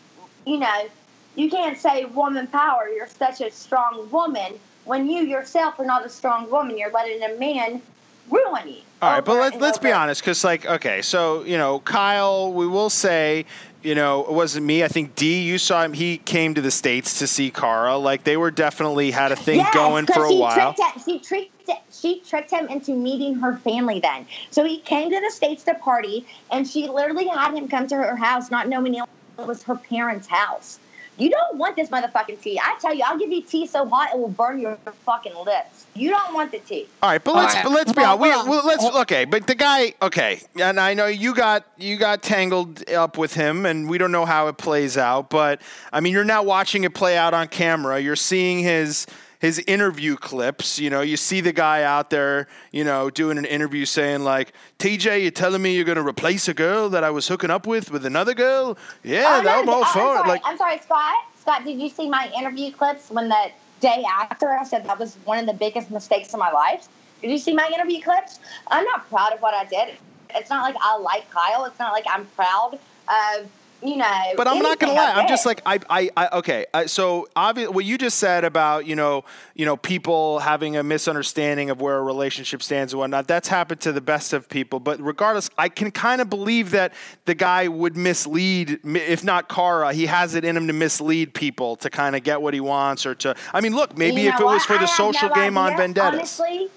you 0.47 0.59
know, 0.59 0.89
you 1.35 1.51
can't 1.51 1.78
say 1.78 2.05
woman 2.05 2.47
power. 2.47 2.89
You're 2.89 3.09
such 3.09 3.40
a 3.40 3.51
strong 3.51 4.09
woman 4.11 4.59
when 4.85 5.09
you 5.09 5.23
yourself 5.23 5.78
are 5.78 5.85
not 5.85 6.05
a 6.05 6.09
strong 6.09 6.51
woman. 6.51 6.78
You're 6.78 6.90
letting 6.93 7.23
a 7.23 7.39
man 7.39 7.82
ruin 8.31 8.69
you. 8.69 8.81
All 9.03 9.12
right, 9.12 9.24
but 9.24 9.36
let's 9.36 9.57
let's 9.57 9.78
be 9.78 9.93
honest, 9.93 10.23
because 10.23 10.43
like, 10.43 10.65
okay, 10.65 11.03
so 11.03 11.43
you 11.44 11.59
know, 11.59 11.81
Kyle, 11.81 12.53
we 12.53 12.66
will 12.66 12.90
say, 12.90 13.44
you 13.87 13.95
know, 13.95 14.25
it 14.25 14.33
wasn't 14.33 14.67
me. 14.67 14.83
I 14.83 14.89
think 14.89 15.15
D, 15.15 15.43
you 15.43 15.59
saw 15.59 15.85
him. 15.85 15.93
He 15.93 16.19
came 16.19 16.55
to 16.55 16.61
the 16.61 16.73
states 16.73 17.21
to 17.21 17.29
see 17.29 17.53
Cara. 17.53 17.97
Like 17.97 18.25
they 18.25 18.37
were 18.37 18.51
definitely 18.51 19.13
had 19.13 19.31
a 19.31 19.37
thing 19.37 19.65
going 19.73 20.07
for 20.07 20.25
a 20.25 20.29
she 20.29 20.39
while. 20.39 20.75
Tricked 20.75 20.97
him, 20.97 21.03
she 21.05 21.19
tricked 21.21 21.71
she 21.93 22.21
tricked 22.21 22.51
him 22.51 22.67
into 22.67 22.97
meeting 22.97 23.37
her 23.37 23.57
family. 23.59 24.01
Then, 24.01 24.27
so 24.51 24.65
he 24.65 24.81
came 24.81 25.11
to 25.11 25.21
the 25.21 25.31
states 25.31 25.63
to 25.65 25.75
party, 25.75 26.27
and 26.51 26.67
she 26.67 26.89
literally 26.89 27.29
had 27.29 27.55
him 27.55 27.69
come 27.69 27.87
to 27.87 27.95
her 27.95 28.17
house, 28.17 28.51
not 28.51 28.69
knowing 28.69 28.95
it 28.95 29.05
was 29.39 29.63
her 29.63 29.77
parents' 29.77 30.27
house. 30.27 30.81
You 31.19 31.31
don't 31.31 31.57
want 31.57 31.77
this 31.77 31.89
motherfucking 31.89 32.41
tea. 32.43 32.61
I 32.63 32.77
tell 32.81 32.95
you, 32.95 33.03
I'll 33.07 33.19
give 33.19 33.31
you 33.31 33.41
tea 33.43 33.67
so 33.67 33.89
hot 33.89 34.11
it 34.13 34.19
will 34.19 34.29
burn 34.29 34.59
your 34.61 34.77
fucking 35.07 35.35
lips. 35.45 35.87
You 35.95 36.11
don't 36.11 36.35
want 36.35 36.53
the 36.53 36.59
tea. 36.59 36.87
All 37.03 37.11
right, 37.11 37.23
but 37.25 37.35
let's 37.35 37.55
right. 37.55 37.65
but 37.65 37.73
let's 37.73 37.93
be 37.93 38.03
Well, 38.03 38.19
honest. 38.23 38.23
We, 38.23 38.29
well, 38.29 38.47
well, 38.59 38.67
let's 38.67 38.83
well- 38.85 39.01
okay, 39.03 39.25
but 39.25 39.47
the 39.47 39.55
guy, 39.55 39.95
okay, 40.03 40.43
and 40.61 40.79
I 40.79 40.93
know 40.93 41.07
you 41.07 41.35
got 41.35 41.65
you 41.79 41.97
got 41.97 42.23
tangled 42.23 42.89
up 42.91 43.17
with 43.17 43.33
him, 43.33 43.65
and 43.65 43.89
we 43.89 43.97
don't 43.97 44.13
know 44.13 44.27
how 44.27 44.49
it 44.49 44.59
plays 44.59 44.99
out. 44.99 45.31
But 45.31 45.63
I 45.93 46.01
mean, 46.01 46.13
you're 46.13 46.25
now 46.25 46.43
watching 46.43 46.85
it 46.85 46.93
play 46.95 47.17
out 47.17 47.33
on 47.33 47.49
camera. 47.49 47.99
You're 47.99 48.17
seeing 48.17 48.59
his 48.59 49.07
his 49.47 49.60
interview 49.60 50.16
clips. 50.16 50.78
You 50.78 50.90
know, 50.90 51.01
you 51.01 51.16
see 51.16 51.40
the 51.40 51.52
guy 51.52 51.85
out 51.85 52.10
there, 52.10 52.48
you 52.73 52.82
know, 52.82 53.09
doing 53.10 53.39
an 53.39 53.44
interview 53.44 53.85
saying 53.85 54.24
like, 54.24 54.52
"TJ, 54.78 55.23
you're 55.23 55.31
telling 55.31 55.62
me 55.62 55.74
you're 55.74 55.85
going 55.85 55.97
to 55.97 56.06
replace 56.06 56.48
a 56.48 56.55
girl 56.55 56.89
that 56.90 57.05
I 57.05 57.10
was 57.10 57.28
hooking 57.28 57.51
up 57.51 57.66
with 57.66 57.90
with 57.90 58.05
another 58.05 58.35
girl? 58.35 58.77
Yeah, 59.05 59.39
Oh, 59.39 59.43
that 59.44 59.59
I'm 59.59 59.68
all 59.68 59.85
for 59.85 60.18
it." 60.18 60.27
Like, 60.27 60.43
I'm 60.44 60.59
sorry, 60.59 60.78
Scott. 60.78 61.14
Scott, 61.40 61.64
did 61.64 61.81
you 61.81 61.89
see 61.89 62.09
my 62.10 62.31
interview 62.36 62.73
clips 62.73 63.09
when 63.09 63.28
the 63.28 63.51
day 63.81 64.05
after 64.20 64.48
I 64.51 64.64
said 64.64 64.85
that 64.86 64.98
was 64.98 65.16
one 65.24 65.39
of 65.39 65.47
the 65.47 65.55
biggest 65.55 65.90
mistakes 65.90 66.35
of 66.35 66.40
my 66.40 66.51
life? 66.51 66.89
Did 67.23 67.31
you 67.31 67.39
see 67.39 67.55
my 67.55 67.70
interview 67.73 68.02
clips? 68.02 68.40
I'm 68.68 68.85
not 68.85 69.09
proud 69.09 69.32
of 69.32 69.40
what 69.40 69.55
I 69.55 69.64
did. 69.64 69.97
It's 70.35 70.51
not 70.51 70.62
like 70.62 70.77
I 70.81 70.98
like 70.98 71.31
Kyle. 71.31 71.64
It's 71.66 71.78
not 71.78 71.93
like 71.93 72.05
I'm 72.10 72.27
proud 72.40 72.78
of 73.09 73.48
you 73.82 73.97
know. 73.97 74.32
But 74.36 74.48
I'm 74.48 74.62
not 74.62 74.78
gonna 74.78 74.93
lie. 74.93 75.12
I'm 75.12 75.28
just 75.28 75.47
like 75.47 75.62
I, 75.66 75.78
I, 75.89 76.11
I 76.16 76.28
okay. 76.39 76.66
I, 76.73 76.86
so 76.86 77.28
obvious, 77.36 77.70
what 77.70 77.85
you 77.85 77.98
just 77.98 78.19
said 78.19 78.44
about 78.44 78.86
you 78.86 78.97
know, 78.97 79.24
you 79.55 79.65
know, 79.65 79.77
people 79.77 80.39
having 80.39 80.77
a 80.77 80.82
misunderstanding 80.82 81.70
of 81.70 81.81
where 81.81 81.97
a 81.97 82.03
relationship 82.03 82.62
stands 82.62 82.93
and 82.93 83.01
whatnot. 83.01 83.27
That's 83.28 83.48
happened 83.48 83.81
to 83.82 83.93
the 83.93 84.01
best 84.01 84.32
of 84.32 84.48
people. 84.48 84.81
But 84.81 85.01
regardless, 85.01 85.51
I 85.59 85.69
can 85.69 85.90
kind 85.90 86.20
of 86.20 86.31
believe 86.31 86.70
that 86.70 86.93
the 87.24 87.35
guy 87.35 87.69
would 87.69 87.97
mislead, 87.97 88.81
if 88.85 89.24
not 89.24 89.48
Cara, 89.48 89.93
he 89.93 90.07
has 90.07 90.35
it 90.35 90.44
in 90.44 90.57
him 90.57 90.66
to 90.66 90.73
mislead 90.73 91.35
people 91.35 91.77
to 91.77 91.90
kind 91.90 92.16
of 92.16 92.23
get 92.23 92.40
what 92.40 92.55
he 92.55 92.61
wants 92.61 93.07
or 93.07 93.15
to. 93.16 93.35
I 93.53 93.61
mean, 93.61 93.74
look, 93.74 93.97
maybe 93.97 94.23
You 94.23 94.31
if 94.31 94.40
know 94.40 94.51
it 94.51 94.55
was 94.55 94.65
for 94.65 94.74
I 94.74 94.78
the 94.78 94.86
social 94.86 95.28
no 95.28 95.35
game 95.35 95.59
on 95.59 95.77
Vendetta. 95.77 96.16
Honestly, 96.16 96.69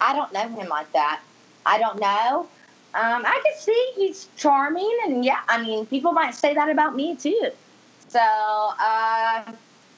I 0.00 0.14
don't 0.14 0.32
know 0.32 0.48
him 0.48 0.68
like 0.68 0.92
that. 0.92 1.20
I 1.66 1.78
don't 1.78 2.00
know. 2.00 2.48
Um, 3.00 3.22
I 3.24 3.40
can 3.44 3.56
see 3.58 3.92
he's 3.94 4.28
charming, 4.36 4.90
and 5.04 5.24
yeah, 5.24 5.40
I 5.48 5.62
mean, 5.62 5.86
people 5.86 6.10
might 6.12 6.34
say 6.34 6.54
that 6.54 6.68
about 6.68 6.96
me 6.96 7.14
too. 7.14 7.50
So, 8.08 8.18
uh, 8.18 9.42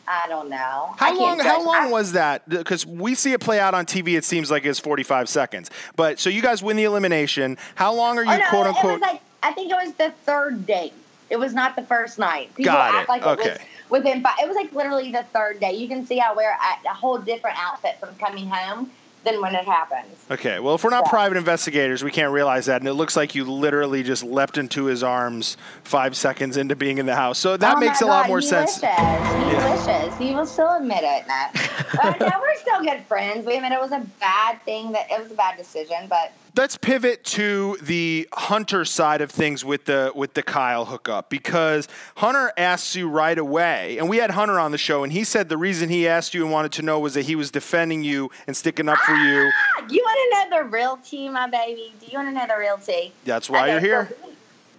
I 0.08 0.26
don't 0.28 0.50
know. 0.50 0.92
How 0.98 1.16
long? 1.18 1.38
How 1.38 1.64
long 1.64 1.74
I- 1.76 1.88
was 1.90 2.12
that? 2.12 2.46
Because 2.48 2.84
we 2.84 3.14
see 3.14 3.32
it 3.32 3.40
play 3.40 3.58
out 3.60 3.72
on 3.74 3.86
TV. 3.86 4.16
It 4.16 4.24
seems 4.24 4.50
like 4.50 4.64
it's 4.66 4.78
45 4.80 5.28
seconds. 5.28 5.70
But 5.96 6.18
so 6.18 6.28
you 6.28 6.42
guys 6.42 6.62
win 6.62 6.76
the 6.76 6.84
elimination. 6.84 7.56
How 7.76 7.94
long 7.94 8.18
are 8.18 8.24
you 8.24 8.32
Oh, 8.32 8.36
no, 8.36 8.44
quote 8.48 8.66
it 8.66 8.68
unquote? 8.70 8.92
was 8.94 9.00
like 9.00 9.20
I 9.42 9.52
think 9.52 9.70
it 9.70 9.76
was 9.76 9.94
the 9.94 10.10
third 10.26 10.66
date. 10.66 10.92
It 11.30 11.38
was 11.38 11.54
not 11.54 11.76
the 11.76 11.82
first 11.82 12.18
night. 12.18 12.54
People 12.56 12.72
Got 12.72 12.94
act 12.96 13.04
it. 13.04 13.08
like 13.08 13.22
it 13.22 13.46
was 13.46 13.58
within 13.88 14.20
five. 14.20 14.34
It 14.42 14.48
was 14.48 14.56
like 14.56 14.72
literally 14.74 15.12
the 15.12 15.22
third 15.32 15.60
day. 15.60 15.72
You 15.74 15.86
can 15.88 16.04
see 16.04 16.20
I 16.20 16.32
wear 16.32 16.50
a, 16.84 16.88
a 16.88 16.92
whole 16.92 17.18
different 17.18 17.56
outfit 17.58 17.98
from 18.00 18.14
coming 18.16 18.48
home 18.48 18.90
than 19.24 19.40
when 19.42 19.54
it 19.54 19.64
happens. 19.64 20.06
Okay, 20.30 20.60
well, 20.60 20.74
if 20.74 20.82
we're 20.84 20.90
not 20.90 21.04
Yeah. 21.06 21.10
private 21.10 21.36
investigators, 21.36 22.02
we 22.02 22.10
can't 22.10 22.32
realize 22.32 22.66
that. 22.66 22.80
And 22.80 22.88
it 22.88 22.94
looks 22.94 23.16
like 23.16 23.34
you 23.34 23.44
literally 23.44 24.02
just 24.02 24.22
leapt 24.24 24.56
into 24.58 24.84
his 24.84 25.02
arms 25.02 25.56
five 25.84 26.16
seconds 26.16 26.56
into 26.56 26.74
being 26.76 26.98
in 26.98 27.06
the 27.06 27.14
house. 27.16 27.38
So 27.38 27.56
that 27.56 27.76
Oh 27.76 27.80
makes 27.80 28.00
a 28.00 28.06
lot 28.06 28.28
more 28.28 28.40
he 28.40 28.46
sense. 28.46 28.80
Wishes. 28.80 28.98
He 28.98 29.90
wishes. 29.90 30.18
He 30.18 30.34
will 30.34 30.46
still 30.46 30.72
admit 30.74 31.02
it. 31.02 31.26
Matt. 31.26 31.52
but 32.02 32.20
no, 32.20 32.30
we're 32.40 32.56
still 32.56 32.82
good 32.82 33.02
friends. 33.06 33.44
We 33.46 33.56
admit 33.56 33.72
it 33.72 33.80
was 33.80 33.92
a 33.92 34.06
bad 34.20 34.62
thing 34.64 34.92
that 34.92 35.06
it 35.10 35.20
was 35.22 35.30
a 35.30 35.34
bad 35.34 35.56
decision, 35.58 36.06
but 36.08 36.32
let's 36.56 36.76
pivot 36.76 37.24
to 37.24 37.76
the 37.82 38.28
Hunter 38.32 38.84
side 38.84 39.20
of 39.20 39.30
things 39.30 39.64
with 39.64 39.84
the 39.84 40.12
with 40.14 40.34
the 40.34 40.42
Kyle 40.42 40.84
hookup 40.84 41.30
because 41.30 41.88
Hunter 42.16 42.52
asked 42.56 42.94
you 42.94 43.08
right 43.08 43.38
away, 43.38 43.98
and 43.98 44.08
we 44.08 44.16
had 44.18 44.30
Hunter 44.30 44.58
on 44.58 44.72
the 44.72 44.78
show, 44.78 45.04
and 45.04 45.12
he 45.12 45.24
said 45.24 45.48
the 45.48 45.56
reason 45.56 45.88
he 45.88 46.06
asked 46.08 46.34
you 46.34 46.42
and 46.42 46.52
wanted 46.52 46.72
to 46.72 46.82
know 46.82 46.98
was 46.98 47.14
that 47.14 47.22
he 47.22 47.34
was 47.36 47.50
defending 47.50 48.02
you 48.02 48.30
and 48.46 48.56
sticking 48.56 48.88
up 48.88 48.98
for 48.98 49.14
you. 49.14 49.50
Ah, 49.78 49.86
you 49.88 50.02
want 50.02 50.50
to 50.50 50.50
know 50.50 50.62
the 50.62 50.68
real 50.70 50.98
tea, 51.04 51.28
my 51.28 51.48
baby? 51.48 51.92
Do 52.00 52.06
you 52.06 52.18
want 52.18 52.28
to 52.28 52.32
know 52.32 52.46
the 52.46 52.58
real 52.58 52.78
tea? 52.78 53.12
That's 53.24 53.48
why 53.48 53.62
Okay, 53.62 53.72
you're 53.72 53.80
here. 53.80 54.16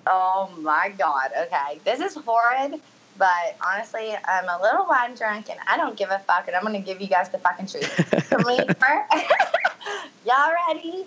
oh 0.07 0.49
my 0.59 0.93
god. 0.97 1.31
Okay, 1.43 1.79
this 1.83 1.99
is 1.99 2.15
horrid. 2.23 2.79
But 3.17 3.55
honestly, 3.63 4.15
I'm 4.25 4.45
a 4.45 4.59
little 4.63 4.87
wine 4.87 5.13
drunk 5.13 5.49
and 5.49 5.59
I 5.67 5.77
don't 5.77 5.95
give 5.97 6.09
a 6.09 6.19
fuck, 6.19 6.47
and 6.47 6.55
I'm 6.55 6.63
gonna 6.63 6.79
give 6.79 7.01
you 7.01 7.07
guys 7.07 7.29
the 7.29 7.37
fucking 7.37 7.67
truth. 7.67 7.85
So 8.27 8.37
y'all 10.25 10.53
ready? 10.67 11.05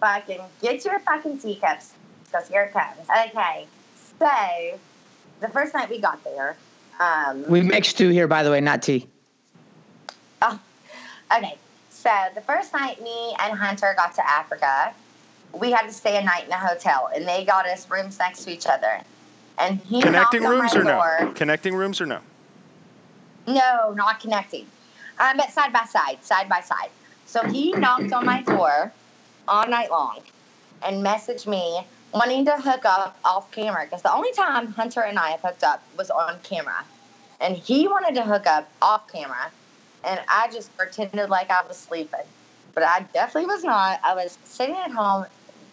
Fucking 0.00 0.40
get 0.60 0.84
your 0.84 0.98
fucking 1.00 1.38
teacups, 1.38 1.92
because 2.24 2.48
here 2.48 2.64
it 2.64 2.72
comes. 2.72 3.08
Okay, 3.08 3.66
so 4.18 4.78
the 5.40 5.48
first 5.48 5.74
night 5.74 5.88
we 5.88 5.98
got 5.98 6.22
there, 6.24 6.56
um, 7.00 7.44
We 7.48 7.62
mix 7.62 7.92
two 7.92 8.10
here, 8.10 8.28
by 8.28 8.42
the 8.42 8.50
way, 8.50 8.60
not 8.60 8.82
tea. 8.82 9.06
Oh, 10.42 10.58
okay. 11.36 11.56
So 11.90 12.10
the 12.34 12.40
first 12.42 12.72
night 12.72 13.02
me 13.02 13.34
and 13.40 13.58
Hunter 13.58 13.94
got 13.96 14.14
to 14.14 14.28
Africa, 14.28 14.94
we 15.52 15.70
had 15.70 15.86
to 15.86 15.92
stay 15.92 16.18
a 16.18 16.22
night 16.22 16.44
in 16.44 16.52
a 16.52 16.58
hotel, 16.58 17.10
and 17.14 17.26
they 17.26 17.44
got 17.44 17.66
us 17.66 17.88
rooms 17.90 18.18
next 18.18 18.44
to 18.44 18.52
each 18.52 18.66
other. 18.66 19.00
And 19.58 19.78
he 19.80 20.02
Connecting 20.02 20.42
rooms 20.42 20.74
my 20.74 20.80
or 20.80 20.84
no? 20.84 21.32
Connecting 21.32 21.74
rooms 21.74 22.00
or 22.00 22.06
no? 22.06 22.20
No, 23.46 23.92
not 23.96 24.20
connecting. 24.20 24.66
Um, 25.18 25.38
but 25.38 25.50
side 25.50 25.72
by 25.72 25.84
side, 25.84 26.22
side 26.22 26.48
by 26.48 26.60
side. 26.60 26.90
So 27.24 27.42
he 27.48 27.72
knocked 27.72 28.12
on 28.12 28.26
my 28.26 28.42
door 28.42 28.92
all 29.48 29.66
night 29.68 29.90
long 29.90 30.20
and 30.82 31.04
messaged 31.04 31.46
me 31.46 31.86
wanting 32.12 32.44
to 32.46 32.56
hook 32.56 32.84
up 32.84 33.18
off 33.24 33.50
camera 33.50 33.84
because 33.84 34.02
the 34.02 34.12
only 34.12 34.32
time 34.32 34.68
Hunter 34.68 35.00
and 35.02 35.18
I 35.18 35.30
have 35.30 35.40
hooked 35.40 35.64
up 35.64 35.82
was 35.96 36.10
on 36.10 36.38
camera. 36.42 36.84
And 37.40 37.56
he 37.56 37.86
wanted 37.86 38.14
to 38.14 38.22
hook 38.22 38.46
up 38.46 38.68
off 38.80 39.10
camera. 39.12 39.50
And 40.04 40.20
I 40.28 40.48
just 40.50 40.74
pretended 40.76 41.28
like 41.28 41.50
I 41.50 41.66
was 41.66 41.76
sleeping. 41.76 42.20
But 42.74 42.84
I 42.84 43.06
definitely 43.12 43.46
was 43.46 43.64
not. 43.64 44.00
I 44.02 44.14
was 44.14 44.38
sitting 44.44 44.76
at 44.76 44.90
home 44.90 45.26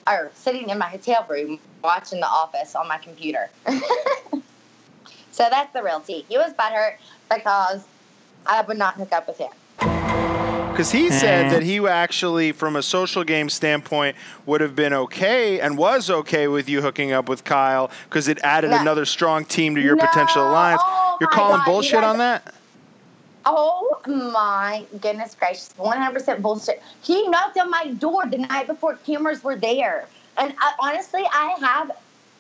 or 0.08 0.32
sitting 0.34 0.70
in 0.70 0.78
my 0.78 0.88
hotel 0.88 1.26
room 1.30 1.60
watching 1.84 2.20
The 2.20 2.28
Office 2.28 2.76
on 2.76 2.88
my 2.88 2.98
computer. 2.98 3.50
so 5.32 5.48
that's 5.50 5.72
the 5.74 5.84
real 5.84 6.02
tea. 6.02 6.26
He 6.28 6.38
was 6.38 6.54
butthurt 6.54 6.96
because 7.34 7.86
I 8.46 8.62
would 8.62 8.78
not 8.78 8.96
hook 8.96 9.14
up 9.14 9.28
with 9.28 9.38
him. 9.38 9.52
Because 9.84 10.92
he 10.92 11.12
said 11.12 11.52
that 11.52 11.62
eh. 11.62 11.66
he 11.66 11.88
actually, 11.88 12.52
from 12.52 12.76
a 12.76 12.82
social 12.82 13.24
game 13.24 13.48
standpoint, 13.48 14.16
would 14.48 14.60
have 14.60 14.76
been 14.76 14.92
okay 14.94 15.60
and 15.60 15.78
was 15.78 16.10
okay 16.10 16.48
with 16.48 16.68
you 16.68 16.82
hooking 16.82 17.12
up 17.12 17.30
with 17.30 17.44
Kyle 17.44 17.92
because 18.06 18.28
it 18.28 18.40
added 18.44 18.72
No. 18.72 18.80
another 18.82 19.06
strong 19.06 19.46
team 19.46 19.76
to 19.76 19.82
your 19.82 19.96
potential 19.96 20.50
alliance. 20.50 20.82
Oh 20.84 21.18
You're 21.22 21.30
calling 21.30 21.58
God, 21.58 21.68
you 21.68 21.74
bullshit 21.74 21.94
guys- 22.02 22.04
on 22.06 22.18
that? 22.18 22.54
Oh 23.46 24.00
my 24.08 24.86
goodness 25.02 25.36
gracious, 25.38 25.74
100% 25.78 26.42
bullshit. 26.42 26.82
He 27.02 27.28
knocked 27.28 27.58
on 27.60 27.70
my 27.70 27.92
door 28.00 28.26
the 28.26 28.38
night 28.38 28.68
before 28.68 28.96
cameras 29.06 29.44
were 29.44 29.58
there. 29.58 30.08
And 30.38 30.56
I, 30.60 30.74
honestly, 30.80 31.24
I 31.32 31.56
have 31.60 31.92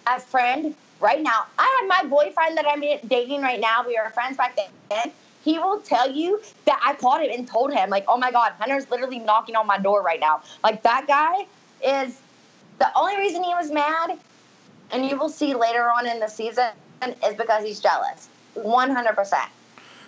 a 0.07 0.20
friend 0.20 0.74
right 1.02 1.22
now. 1.22 1.45
I 1.60 1.78
have 1.82 1.88
my 2.06 2.10
boyfriend 2.10 2.57
that 2.57 2.65
I'm 2.68 2.82
dating 3.07 3.41
right 3.41 3.60
now. 3.60 3.86
We 3.86 3.99
were 4.02 4.10
friends 4.11 4.38
back 4.38 4.57
then. 4.90 5.11
He 5.44 5.60
will 5.60 5.80
tell 5.80 6.10
you 6.10 6.41
that 6.65 6.80
I 6.84 6.95
called 6.95 7.22
him 7.22 7.32
and 7.32 7.48
told 7.48 7.74
him, 7.74 7.90
like, 7.90 8.06
oh 8.07 8.18
my 8.18 8.32
God, 8.32 8.53
Hunter's 8.60 8.90
literally 8.90 9.20
knocking 9.20 9.56
on 9.56 9.68
my 9.68 9.78
door 9.78 10.02
right 10.02 10.20
now. 10.20 10.41
Like, 10.64 10.84
that 10.84 11.06
guy 11.07 11.45
is 11.86 12.20
the 12.80 12.88
only 12.95 13.18
reason 13.18 13.44
he 13.44 13.53
was 13.53 13.70
mad, 13.70 14.18
and 14.91 15.06
you 15.06 15.18
will 15.18 15.30
see 15.30 15.53
later 15.53 15.91
on 15.91 16.07
in 16.07 16.20
the 16.20 16.28
season, 16.28 16.70
is 17.03 17.36
because 17.36 17.65
he's 17.65 17.82
jealous. 17.82 18.30
100%. 18.56 19.34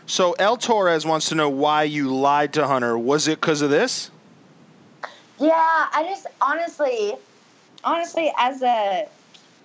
So 0.08 0.34
El 0.34 0.56
Torres 0.56 1.06
wants 1.06 1.28
to 1.30 1.36
know 1.36 1.50
why 1.50 1.84
you 1.84 2.16
lied 2.16 2.54
to 2.54 2.68
Hunter. 2.68 2.98
Was 2.98 3.28
it 3.28 3.42
because 3.42 3.62
of 3.62 3.70
this? 3.70 4.12
Yeah, 5.40 5.52
I 5.52 6.06
just 6.08 6.28
honestly, 6.40 7.16
honestly, 7.84 8.32
as 8.38 8.62
a 8.62 9.08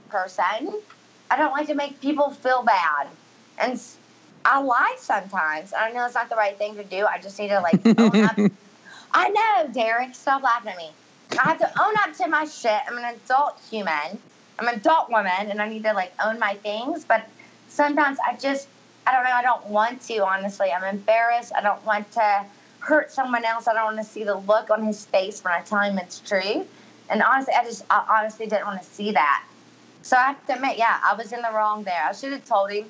person, 0.08 0.80
I 1.30 1.36
don't 1.36 1.52
like 1.52 1.68
to 1.68 1.74
make 1.74 2.00
people 2.00 2.30
feel 2.30 2.64
bad, 2.64 3.06
and 3.58 3.80
I 4.44 4.60
lie 4.60 4.96
sometimes. 4.98 5.72
I 5.72 5.92
know 5.92 6.04
it's 6.06 6.14
not 6.14 6.28
the 6.28 6.36
right 6.36 6.56
thing 6.56 6.76
to 6.76 6.84
do. 6.84 7.06
I 7.06 7.18
just 7.18 7.38
need 7.38 7.48
to 7.48 7.60
like 7.60 7.80
own 7.98 8.24
up. 8.24 8.38
I 9.12 9.28
know, 9.28 9.72
Derrick. 9.72 10.14
Stop 10.14 10.42
laughing 10.42 10.72
at 10.72 10.78
me. 10.78 10.90
I 11.32 11.42
have 11.42 11.58
to 11.58 11.82
own 11.82 11.94
up 12.04 12.16
to 12.16 12.28
my 12.28 12.44
shit. 12.44 12.80
I'm 12.88 12.98
an 12.98 13.04
adult 13.04 13.60
human. 13.70 14.18
I'm 14.58 14.68
an 14.68 14.74
adult 14.74 15.10
woman, 15.10 15.50
and 15.50 15.60
I 15.60 15.68
need 15.68 15.84
to 15.84 15.92
like 15.92 16.12
own 16.24 16.38
my 16.38 16.54
things. 16.56 17.04
But 17.04 17.28
sometimes 17.68 18.18
I 18.26 18.36
just, 18.36 18.68
I 19.06 19.12
don't 19.12 19.24
know. 19.24 19.30
I 19.30 19.42
don't 19.42 19.66
want 19.66 20.02
to. 20.02 20.24
Honestly, 20.24 20.70
I'm 20.72 20.84
embarrassed. 20.84 21.52
I 21.54 21.60
don't 21.60 21.84
want 21.84 22.10
to 22.12 22.44
hurt 22.80 23.12
someone 23.12 23.44
else. 23.44 23.68
I 23.68 23.74
don't 23.74 23.94
want 23.94 23.98
to 23.98 24.04
see 24.04 24.24
the 24.24 24.36
look 24.36 24.70
on 24.70 24.84
his 24.84 25.04
face 25.06 25.44
when 25.44 25.52
I 25.52 25.60
tell 25.60 25.80
him 25.80 25.98
it's 25.98 26.20
true. 26.20 26.66
And 27.08 27.22
honestly, 27.22 27.54
I 27.58 27.64
just, 27.64 27.84
I 27.90 28.20
honestly 28.20 28.46
didn't 28.46 28.66
want 28.66 28.80
to 28.80 28.88
see 28.88 29.12
that. 29.12 29.44
So 30.02 30.16
I 30.16 30.28
have 30.28 30.46
to 30.46 30.54
admit, 30.54 30.78
yeah, 30.78 30.98
I 31.04 31.14
was 31.14 31.32
in 31.32 31.42
the 31.42 31.50
wrong 31.52 31.82
there. 31.84 32.02
I 32.08 32.12
should 32.12 32.32
have 32.32 32.44
told 32.44 32.70
him. 32.70 32.86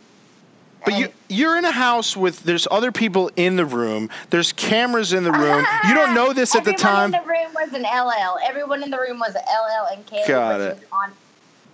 But 0.85 0.99
you, 0.99 1.09
you're 1.29 1.59
in 1.59 1.65
a 1.65 1.71
house 1.71 2.17
with 2.17 2.43
there's 2.45 2.67
other 2.71 2.93
people 2.93 3.31
in 3.37 3.57
the 3.57 3.67
room. 3.67 4.11
There's 4.31 4.53
cameras 4.53 5.13
in 5.13 5.25
the 5.25 5.33
room. 5.33 5.65
You 5.87 5.95
don't 5.95 6.15
know 6.15 6.33
this 6.33 6.55
at 6.57 6.65
the 6.65 6.73
time, 6.73 7.15
Everyone 7.15 7.23
in 7.23 7.27
the 7.27 7.29
room 7.29 7.55
was 7.55 7.73
an 7.75 7.83
LL. 7.83 8.39
Everyone 8.45 8.83
in 8.83 8.91
the 8.91 8.99
room 8.99 9.19
was 9.19 9.35
an 9.35 9.43
LL 9.43 9.95
and 9.95 10.07
K. 10.07 10.25
Got 10.27 10.61
it. 10.61 10.89
On, 10.93 11.13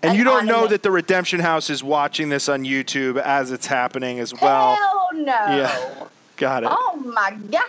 and 0.02 0.16
you 0.16 0.24
don't 0.24 0.46
know 0.46 0.66
that 0.66 0.82
the 0.82 0.90
Redemption 0.90 1.40
House 1.40 1.70
is 1.70 1.82
watching 1.82 2.28
this 2.28 2.48
on 2.48 2.64
YouTube 2.64 3.18
as 3.18 3.50
it's 3.50 3.66
happening 3.66 4.20
as 4.20 4.32
well. 4.34 4.74
Hell 4.74 5.08
no. 5.14 5.24
Yeah. 5.24 6.06
Got 6.36 6.64
it. 6.64 6.70
Oh 6.72 6.96
my 7.04 7.36
god. 7.50 7.64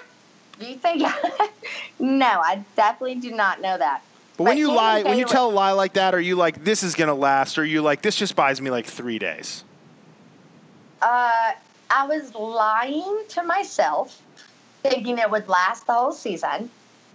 Do 0.59 0.65
you 0.65 0.75
think? 0.75 1.03
no, 1.99 2.25
I 2.25 2.63
definitely 2.75 3.15
do 3.15 3.31
not 3.31 3.61
know 3.61 3.77
that. 3.77 4.01
But 4.37 4.43
when 4.43 4.57
you 4.57 4.71
lie, 4.71 5.03
when 5.03 5.17
you 5.17 5.25
tell 5.25 5.49
a 5.49 5.51
lie 5.51 5.71
like 5.71 5.93
that, 5.93 6.13
are 6.13 6.21
you 6.21 6.35
like, 6.35 6.63
this 6.63 6.83
is 6.83 6.95
gonna 6.95 7.13
last, 7.13 7.57
or 7.57 7.61
are 7.61 7.65
you 7.65 7.81
like, 7.81 8.01
this 8.01 8.15
just 8.15 8.35
buys 8.35 8.61
me 8.61 8.69
like 8.69 8.85
three 8.85 9.19
days? 9.19 9.63
Uh, 11.01 11.51
I 11.89 12.05
was 12.07 12.33
lying 12.35 13.23
to 13.29 13.43
myself, 13.43 14.21
thinking 14.83 15.17
it 15.17 15.29
would 15.29 15.47
last 15.47 15.87
the 15.87 15.93
whole 15.93 16.11
season. 16.11 16.69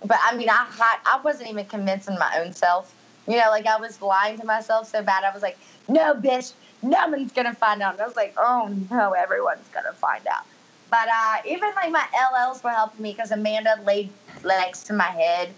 But 0.05 0.19
I 0.23 0.37
mean, 0.37 0.49
I 0.49 0.67
had, 0.77 0.99
I 1.07 1.21
wasn't 1.23 1.51
even 1.51 1.67
convincing 1.67 2.19
my 2.19 2.39
own 2.39 2.53
self. 2.53 2.95
You 3.27 3.37
know, 3.37 3.51
like 3.51 3.67
I 3.67 3.79
was 3.79 4.03
lying 4.03 4.39
to 4.39 4.47
myself 4.47 4.89
so 4.89 5.03
bad. 5.03 5.25
I 5.25 5.33
was 5.33 5.43
like, 5.43 5.59
no, 5.89 6.15
bitch, 6.15 6.53
no 6.83 7.09
one's 7.09 7.33
gonna 7.33 7.55
find 7.55 7.83
out. 7.83 7.95
And 7.95 8.03
I 8.03 8.07
was 8.07 8.17
like, 8.17 8.35
oh 8.37 8.75
no, 8.91 9.13
everyone's 9.13 9.69
gonna 9.73 9.93
find 9.93 10.27
out. 10.27 10.45
But 10.91 11.09
uh, 11.09 11.37
even 11.47 11.71
like 11.77 11.91
my 11.91 12.05
LLs 12.15 12.63
were 12.63 12.71
helping 12.71 13.03
me 13.03 13.13
because 13.13 13.31
Amanda 13.31 13.81
laid 13.85 14.11
next 14.45 14.85
to 14.85 14.93
my 14.93 15.05
head, 15.05 15.51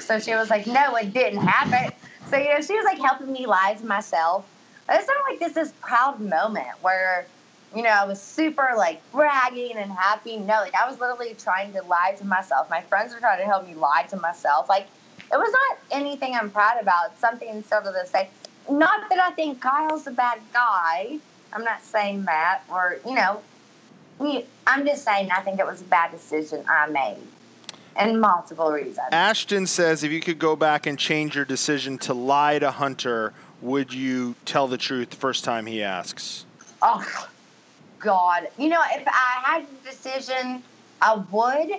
so 0.00 0.18
she 0.18 0.34
was 0.34 0.50
like, 0.50 0.66
no, 0.66 0.96
it 0.96 1.12
didn't 1.12 1.46
happen. 1.46 1.92
So 2.28 2.36
you 2.36 2.48
know, 2.52 2.60
she 2.60 2.74
was 2.74 2.84
like 2.84 2.98
helping 2.98 3.30
me 3.30 3.46
lie 3.46 3.76
to 3.78 3.86
myself. 3.86 4.46
It's 4.88 5.06
not 5.06 5.16
like 5.28 5.38
this 5.38 5.52
this 5.52 5.72
proud 5.82 6.20
moment 6.20 6.68
where 6.80 7.26
you 7.74 7.82
know, 7.82 7.90
I 7.90 8.04
was 8.04 8.20
super 8.20 8.70
like 8.76 9.00
bragging 9.12 9.76
and 9.76 9.90
happy. 9.92 10.36
No, 10.38 10.54
like 10.60 10.74
I 10.74 10.88
was 10.88 10.98
literally 10.98 11.34
trying 11.34 11.72
to 11.74 11.82
lie 11.82 12.14
to 12.18 12.24
myself. 12.26 12.68
My 12.70 12.80
friends 12.80 13.14
were 13.14 13.20
trying 13.20 13.38
to 13.38 13.44
help 13.46 13.66
me 13.66 13.74
lie 13.74 14.06
to 14.10 14.16
myself. 14.16 14.68
Like 14.68 14.86
it 15.32 15.36
was 15.36 15.52
not 15.52 15.78
anything 15.92 16.34
I'm 16.34 16.50
proud 16.50 16.80
about. 16.80 17.18
Something 17.18 17.62
sort 17.64 17.86
of 17.86 17.94
to 17.94 18.06
say. 18.06 18.28
Not 18.68 19.08
that 19.08 19.18
I 19.20 19.30
think 19.30 19.60
Kyle's 19.60 20.06
a 20.06 20.10
bad 20.10 20.40
guy. 20.52 21.18
I'm 21.52 21.64
not 21.64 21.82
saying 21.82 22.24
that, 22.24 22.62
or 22.70 22.98
you 23.06 23.14
know, 23.14 23.40
we- 24.18 24.46
I'm 24.66 24.84
just 24.86 25.04
saying 25.04 25.30
I 25.30 25.40
think 25.40 25.58
it 25.58 25.66
was 25.66 25.80
a 25.80 25.84
bad 25.84 26.12
decision 26.12 26.64
I 26.68 26.86
made, 26.88 27.18
and 27.96 28.20
multiple 28.20 28.70
reasons. 28.70 29.08
Ashton 29.12 29.66
says 29.66 30.04
if 30.04 30.12
you 30.12 30.20
could 30.20 30.38
go 30.38 30.54
back 30.56 30.86
and 30.86 30.98
change 30.98 31.34
your 31.34 31.44
decision 31.44 31.98
to 31.98 32.14
lie 32.14 32.58
to 32.60 32.70
Hunter, 32.70 33.32
would 33.62 33.92
you 33.92 34.34
tell 34.44 34.68
the 34.68 34.78
truth 34.78 35.10
the 35.10 35.16
first 35.16 35.44
time 35.44 35.66
he 35.66 35.82
asks? 35.82 36.44
Oh, 36.82 37.04
God. 38.00 38.48
You 38.58 38.68
know, 38.68 38.82
if 38.92 39.06
I 39.06 39.42
had 39.44 39.66
the 39.68 39.90
decision, 39.90 40.62
I 41.00 41.14
would, 41.30 41.70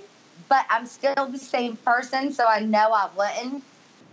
but 0.49 0.65
I'm 0.69 0.85
still 0.85 1.14
the 1.31 1.38
same 1.39 1.77
person, 1.77 2.31
so 2.31 2.45
I 2.48 2.60
know 2.61 2.91
I 2.93 3.10
wouldn't. 3.15 3.64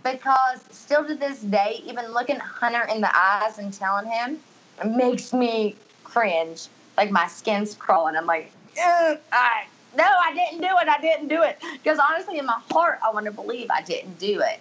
Because 0.03 0.61
still 0.71 1.05
to 1.05 1.15
this 1.15 1.41
day, 1.41 1.81
even 1.85 2.13
looking 2.13 2.37
Hunter 2.39 2.83
in 2.93 3.01
the 3.01 3.11
eyes 3.15 3.59
and 3.59 3.73
telling 3.73 4.09
him, 4.09 4.39
it 4.81 4.87
makes 4.87 5.33
me 5.33 5.75
cringe. 6.03 6.67
Like 6.97 7.11
my 7.11 7.27
skin's 7.27 7.75
crawling. 7.75 8.15
I'm 8.15 8.25
like, 8.25 8.51
I, 8.77 9.65
no, 9.97 10.05
I 10.05 10.33
didn't 10.33 10.61
do 10.61 10.67
it. 10.81 10.87
I 10.87 10.99
didn't 11.01 11.27
do 11.27 11.43
it. 11.43 11.57
Because 11.83 11.99
honestly, 11.99 12.39
in 12.39 12.45
my 12.45 12.61
heart, 12.71 12.99
I 13.03 13.11
want 13.11 13.25
to 13.25 13.31
believe 13.31 13.67
I 13.69 13.81
didn't 13.81 14.19
do 14.19 14.41
it. 14.41 14.59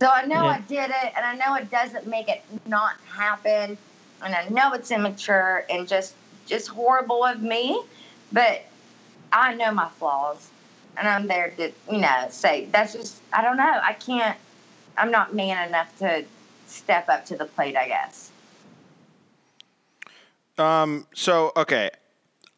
So 0.00 0.08
I 0.08 0.24
know 0.26 0.44
Yeah. 0.44 0.50
I 0.52 0.60
did 0.60 0.90
it, 0.90 1.12
and 1.16 1.24
I 1.26 1.34
know 1.36 1.54
it 1.56 1.70
doesn't 1.70 2.06
make 2.06 2.28
it 2.28 2.42
not 2.66 2.94
happen, 3.04 3.76
and 4.22 4.34
I 4.34 4.48
know 4.48 4.72
it's 4.72 4.90
immature 4.90 5.64
and 5.70 5.86
just 5.88 6.14
just 6.50 6.68
horrible 6.68 7.24
of 7.24 7.40
me, 7.40 7.80
but 8.32 8.62
I 9.32 9.54
know 9.54 9.72
my 9.72 9.88
flaws, 9.88 10.50
and 10.96 11.08
I'm 11.08 11.26
there 11.26 11.50
to 11.56 11.72
you 11.90 11.98
know 11.98 12.26
say 12.30 12.66
that's 12.70 12.92
just 12.92 13.20
I 13.32 13.42
don't 13.42 13.56
know 13.56 13.80
I 13.82 13.94
can't 13.94 14.36
I'm 14.98 15.10
not 15.10 15.34
man 15.34 15.68
enough 15.68 15.96
to 16.00 16.24
step 16.66 17.08
up 17.08 17.24
to 17.26 17.36
the 17.36 17.46
plate. 17.46 17.76
I 17.76 17.88
guess. 17.88 18.30
Um. 20.58 21.06
So 21.14 21.52
okay, 21.56 21.90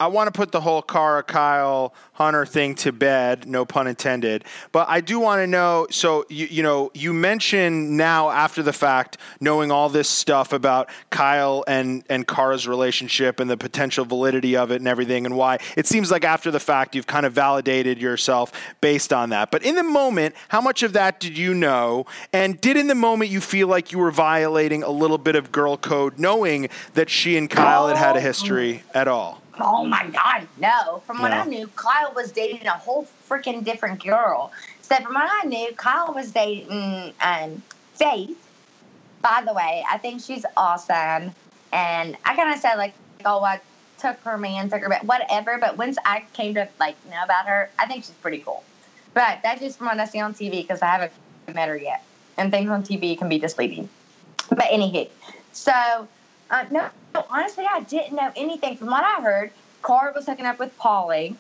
I 0.03 0.09
want 0.09 0.27
to 0.27 0.33
put 0.33 0.51
the 0.51 0.61
whole 0.61 0.83
Cara 0.83 1.23
Kyle 1.23 1.95
Hunter 2.15 2.45
thing 2.45 2.75
to 2.75 2.91
bed, 2.91 3.47
no 3.47 3.65
pun 3.65 3.87
intended. 3.87 4.45
But 4.73 4.89
I 4.89 5.01
do 5.01 5.21
want 5.21 5.43
to 5.43 5.47
know. 5.47 5.87
So 5.91 6.27
you 6.29 6.47
you 6.47 6.63
know 6.65 6.91
you 6.93 7.13
mentioned 7.13 7.97
now 7.97 8.29
after 8.31 8.65
the 8.65 8.73
fact, 8.73 9.17
knowing 9.41 9.71
all 9.71 9.89
this 9.89 10.09
stuff 10.09 10.53
about 10.53 10.91
Kyle 11.11 11.63
and 11.69 12.03
and 12.09 12.27
Cara's 12.27 12.67
relationship 12.67 13.39
and 13.39 13.49
the 13.49 13.57
potential 13.57 14.05
validity 14.05 14.57
of 14.57 14.73
it 14.73 14.77
and 14.77 14.89
everything, 14.89 15.25
and 15.25 15.37
why 15.37 15.59
it 15.77 15.87
seems 15.87 16.11
like 16.11 16.25
after 16.25 16.51
the 16.51 16.61
fact 16.61 16.97
you've 16.97 17.07
kind 17.07 17.25
of 17.25 17.33
validated 17.33 18.01
yourself 18.01 18.53
based 18.81 19.13
on 19.13 19.31
that. 19.31 19.53
But 19.53 19.63
in 19.63 19.77
the 19.77 19.85
moment, 19.85 20.35
how 20.49 20.61
much 20.61 20.83
of 20.83 20.95
that 20.95 21.21
did 21.21 21.39
you 21.39 21.55
know? 21.55 22.07
And 22.33 22.61
did 22.61 22.77
in 22.77 22.89
the 22.89 22.97
moment 22.97 23.31
you 23.31 23.41
feel 23.41 23.69
like 23.69 23.93
you 23.93 23.99
were 23.99 24.11
violating 24.11 24.83
a 24.83 24.91
little 24.91 25.19
bit 25.19 25.37
of 25.37 25.53
girl 25.53 25.77
code, 25.77 26.19
knowing 26.19 26.71
that 26.95 27.09
she 27.09 27.37
and 27.37 27.49
Kyle 27.49 27.87
had 27.87 27.97
had 27.97 28.17
a 28.17 28.21
history 28.21 28.83
at 28.95 29.07
all? 29.07 29.42
Oh 29.65 29.85
my 29.85 30.05
God, 30.09 30.49
no. 30.59 31.03
From 31.07 31.23
what 31.23 31.31
No. 31.31 31.39
I 31.39 31.45
knew, 31.45 31.69
Kyle 31.69 32.13
was 32.15 32.33
dating 32.33 32.67
a 32.67 32.73
whole 32.73 33.07
freaking 33.29 33.63
different 33.63 34.03
girl. 34.03 34.53
So 34.81 34.97
from 34.97 35.15
what 35.15 35.31
I 35.31 35.47
knew, 35.47 35.73
Kyle 35.77 36.13
was 36.13 36.33
dating 36.33 37.15
um, 37.21 37.63
Faith. 37.95 38.37
By 39.23 39.45
the 39.47 39.55
way, 39.55 39.85
I 39.89 39.99
think 39.99 40.21
she's 40.21 40.45
awesome. 40.57 41.33
And 41.73 42.17
I 42.25 42.35
kind 42.35 42.53
of 42.53 42.59
said, 42.59 42.75
like, 42.75 42.93
oh, 43.25 43.45
I 43.45 43.61
took 43.99 44.17
her 44.25 44.37
man, 44.37 44.69
took 44.69 44.81
her 44.81 44.89
back, 44.89 45.05
whatever. 45.05 45.59
But 45.61 45.79
once 45.79 45.97
I 46.05 46.25
came 46.33 46.55
to, 46.55 46.69
like, 46.81 46.97
know 47.09 47.23
about 47.23 47.47
her, 47.47 47.71
I 47.79 47.87
think 47.87 48.05
she's 48.05 48.17
pretty 48.17 48.39
cool. 48.39 48.65
But 49.15 49.39
that's 49.45 49.61
just 49.61 49.79
from 49.79 49.87
what 49.87 50.01
I 50.01 50.07
see 50.07 50.19
on 50.19 50.35
TV 50.35 50.63
because 50.63 50.83
I 50.83 50.87
haven't 50.87 51.13
met 51.55 51.69
her 51.69 51.77
yet. 51.77 52.03
And 52.37 52.51
things 52.51 52.69
on 52.69 52.83
TV 52.83 53.17
can 53.17 53.29
be 53.29 53.39
misleading. 53.39 53.89
But 54.49 54.67
anywho, 54.73 55.09
so 55.53 56.09
uh, 56.51 56.65
no, 56.71 56.89
no, 57.15 57.25
honestly, 57.31 57.65
I 57.71 57.81
didn't 57.81 58.15
know 58.17 58.33
anything. 58.37 58.77
From 58.77 58.89
what 58.89 59.05
I 59.05 59.21
heard, 59.23 59.51
Cara 59.85 60.13
was 60.15 60.27
hooking 60.27 60.47
up 60.47 60.59
with 60.59 60.77
Paulie, 60.79 61.37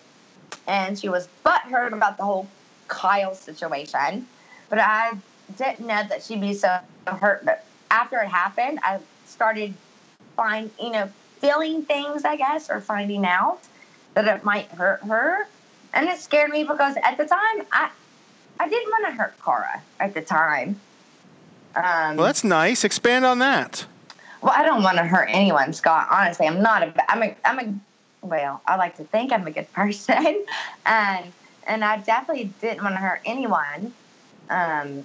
and 0.66 0.98
she 0.98 1.08
was 1.08 1.28
butthurt 1.44 1.92
about 1.92 2.16
the 2.16 2.24
whole 2.24 2.46
Kyle 2.88 3.34
situation. 3.34 4.26
But 4.68 4.78
I 4.78 5.12
didn't 5.56 5.86
know 5.86 6.02
that 6.08 6.22
she'd 6.22 6.40
be 6.40 6.54
so 6.54 6.78
hurt. 7.06 7.44
But 7.44 7.64
after 7.90 8.20
it 8.20 8.28
happened, 8.28 8.80
I 8.82 8.98
started 9.26 9.74
find 10.36 10.70
you 10.80 10.90
know 10.90 11.08
feeling 11.40 11.84
things, 11.84 12.24
I 12.24 12.36
guess, 12.36 12.70
or 12.70 12.80
finding 12.80 13.24
out 13.26 13.60
that 14.14 14.26
it 14.26 14.44
might 14.44 14.66
hurt 14.68 15.02
her, 15.04 15.46
and 15.94 16.08
it 16.08 16.18
scared 16.18 16.50
me 16.50 16.64
because 16.64 16.96
at 17.02 17.16
the 17.16 17.24
time 17.26 17.66
I 17.72 17.90
I 18.60 18.68
didn't 18.68 18.90
want 18.90 19.06
to 19.06 19.12
hurt 19.12 19.34
Cara 19.44 19.82
at 20.00 20.14
the 20.14 20.20
time. 20.20 20.80
Um, 21.74 22.16
Well, 22.16 22.26
that's 22.26 22.44
nice. 22.44 22.84
Expand 22.84 23.24
on 23.24 23.38
that. 23.38 23.86
Well, 24.42 24.52
I 24.54 24.64
don't 24.64 24.82
want 24.82 24.98
to 24.98 25.04
hurt 25.04 25.28
anyone, 25.30 25.72
Scott. 25.72 26.08
Honestly, 26.10 26.46
I'm 26.46 26.60
not 26.60 26.82
a. 26.82 27.10
I'm 27.10 27.22
a. 27.22 27.36
I'm 27.44 27.58
a. 27.60 28.26
Well, 28.26 28.60
I 28.66 28.76
like 28.76 28.96
to 28.96 29.04
think 29.04 29.32
I'm 29.32 29.46
a 29.46 29.50
good 29.50 29.72
person, 29.74 30.44
and 30.84 31.32
and 31.66 31.84
I 31.84 31.98
definitely 31.98 32.52
didn't 32.60 32.82
want 32.82 32.96
to 32.96 33.00
hurt 33.00 33.20
anyone. 33.24 33.94
Um, 34.50 35.04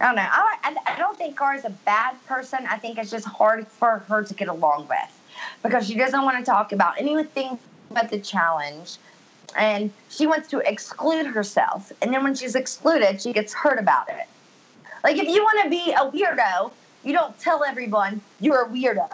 I 0.00 0.06
don't 0.06 0.16
know. 0.16 0.26
I, 0.26 0.56
I, 0.64 0.76
I 0.94 0.98
don't 0.98 1.16
think 1.16 1.36
Gar 1.36 1.52
Cara's 1.52 1.64
a 1.64 1.70
bad 1.84 2.16
person. 2.26 2.66
I 2.68 2.78
think 2.78 2.98
it's 2.98 3.10
just 3.10 3.26
hard 3.26 3.66
for 3.66 4.00
her 4.08 4.22
to 4.22 4.34
get 4.34 4.48
along 4.48 4.88
with 4.88 5.20
because 5.62 5.86
she 5.86 5.94
doesn't 5.94 6.22
want 6.22 6.38
to 6.38 6.50
talk 6.50 6.72
about 6.72 6.98
anything 6.98 7.58
but 7.90 8.10
the 8.10 8.18
challenge, 8.18 8.96
and 9.56 9.90
she 10.08 10.26
wants 10.26 10.48
to 10.48 10.58
exclude 10.58 11.26
herself. 11.26 11.92
And 12.00 12.12
then 12.12 12.24
when 12.24 12.34
she's 12.34 12.54
excluded, 12.54 13.20
she 13.20 13.32
gets 13.32 13.52
hurt 13.52 13.78
about 13.78 14.08
it. 14.08 14.26
Like 15.04 15.18
if 15.18 15.28
you 15.28 15.42
want 15.42 15.62
to 15.64 15.70
be 15.70 15.92
a 15.92 16.10
weirdo, 16.10 16.72
you 17.06 17.12
don't 17.12 17.38
tell 17.38 17.62
everyone 17.64 18.20
you're 18.40 18.62
a 18.64 18.68
weirdo. 18.68 19.08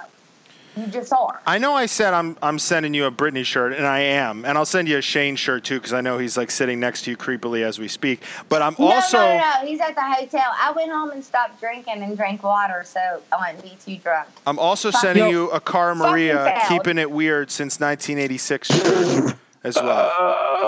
You 0.75 0.87
just 0.87 1.13
are. 1.13 1.39
I 1.47 1.59
know 1.59 1.75
I 1.75 1.85
said 1.85 2.15
I'm 2.15 2.35
I'm 2.41 2.59
sending 2.59 2.95
you 2.95 3.05
a 3.05 3.11
Britni 3.11 3.45
shirt, 3.45 3.75
and 3.75 3.87
I 3.87 3.99
am, 4.01 4.47
and 4.47 4.57
I'll 4.57 4.65
send 4.65 4.89
you 4.89 4.97
a 4.97 5.03
Shane 5.03 5.37
shirt 5.37 5.65
too, 5.65 5.75
because 5.79 5.93
I 5.93 6.01
know 6.01 6.17
he's 6.17 6.39
like 6.39 6.51
sitting 6.51 6.81
next 6.81 7.03
to 7.03 7.11
you 7.11 7.17
creepily 7.19 7.63
as 7.63 7.79
we 7.79 7.89
speak. 7.89 8.23
But 8.49 8.63
I'm 8.63 8.75
No, 8.79 8.87
also 8.91 9.19
no, 9.19 9.37
no, 9.37 9.53
no. 9.61 9.67
He's 9.67 9.81
at 9.81 9.95
the 9.95 10.01
hotel. 10.01 10.51
I 10.59 10.73
went 10.73 10.91
home 10.91 11.11
and 11.11 11.23
stopped 11.23 11.61
drinking 11.61 12.03
and 12.03 12.17
drank 12.17 12.43
water, 12.43 12.85
so 12.87 13.21
I 13.31 13.53
wouldn't 13.53 13.63
be 13.63 13.77
too 13.85 14.01
drunk. 14.03 14.29
I'm 14.47 14.59
also 14.59 14.91
Fuck 14.91 15.03
sending 15.03 15.27
you. 15.29 15.43
you 15.45 15.51
a 15.51 15.61
Cara 15.61 15.95
Maria 15.95 16.59
keeping 16.69 16.97
it 16.97 17.11
weird 17.11 17.51
since 17.51 17.79
1986 17.79 18.69
shirt 18.69 19.37
as 19.65 19.75
well. 19.77 20.11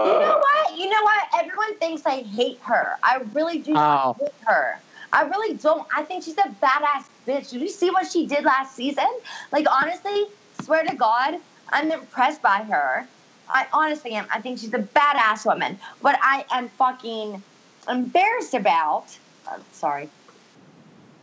You 0.04 0.20
know 0.20 0.38
what? 0.38 0.76
You 0.78 0.90
know 0.90 1.02
what? 1.02 1.24
Everyone 1.42 1.74
thinks 1.78 2.02
I 2.04 2.20
hate 2.20 2.58
her. 2.64 2.96
I 3.02 3.22
really 3.32 3.58
do 3.60 3.72
Oh. 3.74 4.16
hate 4.20 4.28
her. 4.46 4.78
I 5.14 5.22
really 5.22 5.56
don't. 5.56 5.86
I 5.96 6.02
think 6.02 6.24
she's 6.24 6.38
a 6.38 6.48
badass 6.62 7.04
bitch. 7.26 7.50
Did 7.50 7.62
you 7.62 7.68
see 7.68 7.90
what 7.90 8.10
she 8.10 8.26
did 8.26 8.44
last 8.44 8.76
season? 8.76 9.06
Like 9.52 9.66
honestly, 9.70 10.24
swear 10.62 10.84
to 10.84 10.96
God, 10.96 11.36
I'm 11.70 11.92
impressed 11.92 12.42
by 12.42 12.64
her. 12.64 13.08
I 13.48 13.66
honestly 13.72 14.12
am. 14.12 14.26
I 14.34 14.40
think 14.42 14.58
she's 14.58 14.74
a 14.74 14.80
badass 14.80 15.46
woman. 15.46 15.78
What 16.00 16.18
I 16.22 16.44
am 16.50 16.68
fucking 16.70 17.44
embarrassed 17.88 18.54
about, 18.54 19.18
I'm 19.46 19.62
sorry. 19.70 20.10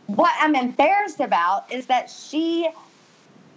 What 0.06 0.32
I'm 0.40 0.56
embarrassed 0.56 1.20
about 1.20 1.70
is 1.72 1.86
that 1.88 2.10
she 2.10 2.68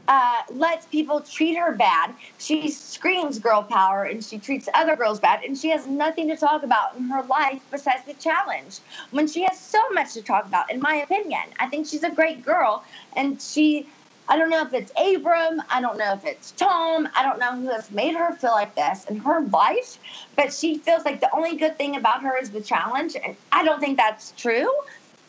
uh, 0.07 0.41
lets 0.51 0.85
people 0.87 1.21
treat 1.23 1.55
her 1.57 1.75
bad. 1.75 2.15
She 2.37 2.69
screams 2.71 3.39
girl 3.39 3.63
power 3.63 4.03
and 4.03 4.23
she 4.23 4.39
treats 4.39 4.69
other 4.73 4.95
girls 4.95 5.19
bad, 5.19 5.43
and 5.43 5.57
she 5.57 5.69
has 5.69 5.87
nothing 5.87 6.27
to 6.29 6.37
talk 6.37 6.63
about 6.63 6.95
in 6.97 7.09
her 7.09 7.25
life 7.27 7.61
besides 7.71 8.03
the 8.07 8.15
challenge. 8.15 8.81
When 9.11 9.27
she 9.27 9.43
has 9.43 9.59
so 9.61 9.81
much 9.93 10.13
to 10.13 10.23
talk 10.23 10.45
about, 10.45 10.71
in 10.71 10.81
my 10.81 10.95
opinion, 10.97 11.41
I 11.59 11.67
think 11.69 11.87
she's 11.87 12.03
a 12.03 12.11
great 12.11 12.43
girl, 12.43 12.83
and 13.15 13.41
she. 13.41 13.91
I 14.27 14.37
don't 14.37 14.49
know 14.49 14.63
if 14.63 14.73
it's 14.73 14.91
Abram. 14.97 15.61
I 15.69 15.81
don't 15.81 15.99
know 15.99 16.13
if 16.13 16.25
it's 16.25 16.51
Tom. 16.53 17.07
I 17.15 17.23
don't 17.23 17.39
know 17.39 17.61
who 17.61 17.69
has 17.71 17.91
made 17.91 18.15
her 18.15 18.35
feel 18.39 18.53
like 18.53 18.75
this 18.75 19.05
in 19.09 19.17
her 19.17 19.47
life, 19.53 19.99
but 20.35 20.53
she 20.53 20.81
feels 20.83 21.05
like 21.05 21.21
the 21.21 21.29
only 21.35 21.57
good 21.57 21.77
thing 21.77 21.95
about 21.95 22.23
her 22.23 22.35
is 22.41 22.51
the 22.51 22.63
challenge. 22.63 23.15
And 23.23 23.37
I 23.51 23.63
don't 23.63 23.79
think 23.81 23.97
that's 23.99 24.31
true, 24.33 24.67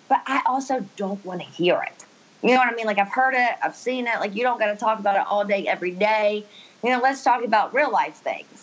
but 0.08 0.20
I 0.26 0.42
also 0.46 0.80
don't 0.96 1.24
want 1.24 1.42
to 1.42 1.46
hear 1.48 1.82
it. 1.82 2.05
You 2.46 2.54
know 2.54 2.60
what 2.60 2.72
I 2.72 2.76
mean? 2.76 2.86
Like 2.86 2.98
I've 3.00 3.12
heard 3.12 3.34
it, 3.34 3.56
I've 3.62 3.76
seen 3.76 4.06
it. 4.06 4.20
Like 4.20 4.36
you 4.36 4.42
don't 4.44 4.58
got 4.60 4.68
to 4.68 4.76
talk 4.76 5.00
about 5.00 5.16
it 5.16 5.24
all 5.28 5.44
day, 5.44 5.66
every 5.68 5.92
day. 5.92 6.46
You 6.84 6.90
know, 6.92 7.00
let's 7.00 7.22
talk 7.24 7.44
about 7.44 7.74
real 7.74 7.92
life 7.92 8.16
things. 8.16 8.55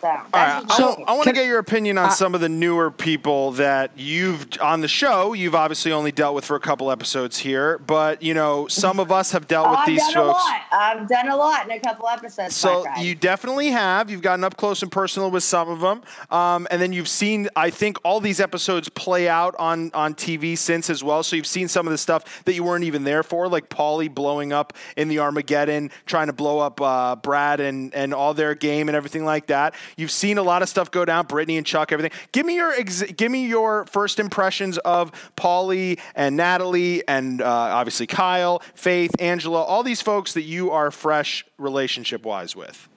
So, 0.00 0.08
All 0.08 0.16
right, 0.32 0.64
I, 0.68 0.76
So- 0.76 0.86
want, 0.86 1.08
I 1.08 1.12
want 1.12 1.24
to 1.28 1.32
get 1.34 1.46
your 1.46 1.58
opinion 1.58 1.98
on 1.98 2.06
uh, 2.06 2.10
some 2.10 2.34
of 2.34 2.40
the 2.40 2.48
newer 2.48 2.90
people 2.90 3.52
that 3.52 3.90
you've 3.96 4.46
on 4.60 4.80
the 4.80 4.88
show. 4.88 5.34
You've 5.34 5.54
obviously 5.54 5.92
only 5.92 6.10
dealt 6.12 6.34
with 6.34 6.44
for 6.44 6.56
a 6.56 6.60
couple 6.60 6.90
episodes 6.90 7.36
here, 7.38 7.78
but 7.78 8.22
you 8.22 8.32
know 8.32 8.66
some 8.68 8.98
of 8.98 9.12
us 9.12 9.32
have 9.32 9.46
dealt 9.46 9.68
with 9.70 9.78
I've 9.80 9.86
these 9.86 10.00
done 10.00 10.14
folks. 10.14 10.42
a 10.42 10.48
lot. 10.48 10.60
I've 10.72 11.08
done 11.08 11.28
a 11.28 11.36
lot 11.36 11.64
in 11.66 11.72
a 11.72 11.80
couple 11.80 12.08
episodes. 12.08 12.56
So 12.56 12.84
you 12.98 13.14
definitely 13.14 13.68
have. 13.68 14.10
You've 14.10 14.22
gotten 14.22 14.42
up 14.44 14.56
close 14.56 14.82
and 14.82 14.90
personal 14.90 15.30
with 15.30 15.42
some 15.42 15.68
of 15.68 15.80
them, 15.80 16.02
um, 16.30 16.66
and 16.70 16.80
then 16.80 16.92
you've 16.92 17.08
seen. 17.08 17.48
I 17.56 17.68
think 17.70 17.98
all 18.02 18.20
these 18.20 18.40
episodes 18.40 18.88
play 18.88 19.28
out 19.28 19.54
on 19.58 19.90
on 19.92 20.14
TV 20.14 20.56
since 20.56 20.88
as 20.88 21.04
well. 21.04 21.22
So 21.22 21.36
you've 21.36 21.46
seen 21.46 21.68
some 21.68 21.86
of 21.86 21.90
the 21.90 21.98
stuff 21.98 22.44
that 22.44 22.54
you 22.54 22.64
weren't 22.64 22.84
even 22.84 23.04
there 23.04 23.22
for, 23.22 23.48
like 23.48 23.68
Paulie 23.68 24.12
blowing 24.12 24.52
up 24.52 24.72
in 24.96 25.08
the 25.08 25.18
Armageddon, 25.18 25.90
trying 26.06 26.28
to 26.28 26.32
blow 26.32 26.58
up 26.58 26.80
uh, 26.80 27.16
Brad 27.16 27.60
and 27.60 27.94
and 27.94 28.14
all 28.14 28.32
their 28.32 28.54
game 28.54 28.88
and 28.88 28.96
everything 28.96 29.24
like 29.26 29.46
that. 29.48 29.74
You've 29.96 30.10
seen 30.10 30.38
a 30.38 30.42
lot 30.42 30.62
of 30.62 30.68
stuff 30.68 30.90
go 30.90 31.04
down. 31.04 31.26
Brittany 31.26 31.56
and 31.56 31.66
Chuck, 31.66 31.92
everything. 31.92 32.16
Give 32.32 32.46
me 32.46 32.56
your 32.56 32.72
ex- 32.72 33.02
give 33.02 33.30
me 33.30 33.46
your 33.46 33.86
first 33.86 34.18
impressions 34.18 34.78
of 34.78 35.12
Paulie 35.36 35.98
and 36.14 36.36
Natalie 36.36 37.06
and 37.08 37.40
uh, 37.40 37.46
obviously 37.46 38.06
Kyle, 38.06 38.62
Faith, 38.74 39.12
Angela, 39.18 39.62
all 39.62 39.82
these 39.82 40.02
folks 40.02 40.34
that 40.34 40.42
you 40.42 40.70
are 40.70 40.90
fresh 40.90 41.44
relationship 41.58 42.24
wise 42.24 42.56
with. 42.56 42.88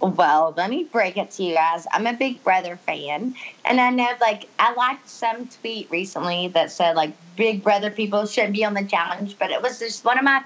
Well, 0.00 0.52
let 0.56 0.68
me 0.68 0.84
break 0.84 1.16
it 1.16 1.30
to 1.32 1.42
you 1.42 1.54
guys. 1.54 1.86
I'm 1.92 2.06
a 2.06 2.12
Big 2.12 2.42
Brother 2.44 2.76
fan, 2.76 3.34
and 3.64 3.80
I 3.80 3.90
know, 3.90 4.10
like, 4.20 4.48
I 4.58 4.74
liked 4.74 5.08
some 5.08 5.48
tweet 5.48 5.90
recently 5.90 6.48
that 6.48 6.70
said, 6.70 6.94
like, 6.94 7.12
Big 7.36 7.62
Brother 7.62 7.90
people 7.90 8.26
shouldn't 8.26 8.52
be 8.52 8.64
on 8.64 8.74
the 8.74 8.84
challenge, 8.84 9.36
but 9.38 9.50
it 9.50 9.62
was 9.62 9.78
just 9.78 10.04
one 10.04 10.18
of 10.18 10.24
my 10.24 10.42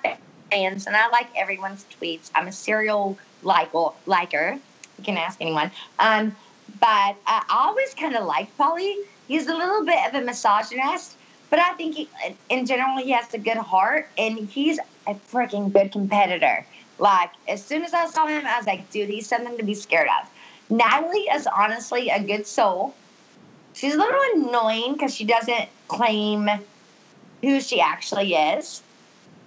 fans, 0.50 0.86
and 0.86 0.94
I 0.94 1.08
like 1.08 1.28
everyone's 1.34 1.84
tweets. 2.00 2.30
I'm 2.34 2.46
a 2.46 2.52
serial 2.52 3.18
liker. 3.42 3.88
liker. 4.06 4.58
You 4.98 5.04
can 5.04 5.16
ask 5.16 5.40
anyone. 5.40 5.70
Um, 5.98 6.36
but 6.80 7.16
I 7.26 7.44
always 7.50 7.94
kind 7.94 8.14
of 8.14 8.24
liked 8.24 8.56
Paulie. 8.58 8.96
He's 9.26 9.46
a 9.46 9.54
little 9.54 9.84
bit 9.84 9.98
of 10.08 10.14
a 10.14 10.24
misogynist, 10.24 11.14
but 11.50 11.58
I 11.58 11.72
think 11.74 11.94
he, 11.94 12.08
in 12.48 12.66
general 12.66 12.98
he 12.98 13.10
has 13.12 13.32
a 13.32 13.38
good 13.38 13.56
heart, 13.56 14.08
and 14.18 14.38
he's 14.38 14.78
a 15.06 15.14
freaking 15.14 15.72
good 15.72 15.92
competitor. 15.92 16.64
Like 16.98 17.30
as 17.46 17.64
soon 17.64 17.82
as 17.82 17.94
I 17.94 18.06
saw 18.06 18.26
him, 18.26 18.44
I 18.46 18.58
was 18.58 18.66
like, 18.66 18.90
dude, 18.90 19.08
he's 19.08 19.28
something 19.28 19.56
to 19.56 19.64
be 19.64 19.74
scared 19.74 20.08
of. 20.22 20.28
Natalie 20.70 21.28
is 21.32 21.46
honestly 21.46 22.10
a 22.10 22.22
good 22.22 22.46
soul. 22.46 22.94
She's 23.74 23.94
a 23.94 23.98
little 23.98 24.20
annoying 24.34 24.94
because 24.94 25.14
she 25.14 25.24
doesn't 25.24 25.68
claim 25.86 26.48
who 27.42 27.60
she 27.60 27.80
actually 27.80 28.34
is. 28.34 28.82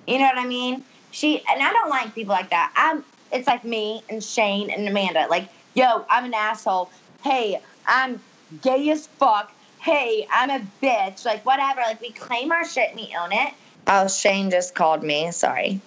You 0.08 0.20
know 0.20 0.26
what 0.26 0.38
I 0.38 0.46
mean? 0.46 0.84
She 1.12 1.40
and 1.40 1.62
I 1.62 1.72
don't 1.74 1.90
like 1.90 2.16
people 2.16 2.34
like 2.34 2.50
that. 2.52 2.72
I'm. 2.76 3.04
It's 3.32 3.48
like 3.48 3.64
me 3.64 4.04
and 4.10 4.24
Shane 4.24 4.70
and 4.70 4.88
Amanda. 4.88 5.28
Like, 5.30 5.50
yo, 5.74 6.06
I'm 6.10 6.26
an 6.26 6.34
asshole. 6.34 6.90
Hey, 7.24 7.62
I'm 7.88 8.20
gay 8.62 8.90
as 8.90 9.08
fuck. 9.08 9.52
hey, 9.80 10.28
I'm 10.32 10.50
a 10.52 10.66
bitch, 10.82 11.26
like 11.26 11.46
whatever. 11.46 11.82
Like 11.82 12.02
we 12.02 12.12
claim 12.12 12.52
our 12.52 12.66
shit 12.66 12.90
and 12.92 13.00
we 13.00 13.16
own 13.20 13.32
it. 13.32 13.54
Oh, 13.88 14.08
Shane 14.08 14.52
just 14.52 14.76
called 14.76 15.04
me. 15.04 15.32
Sorry. 15.32 15.82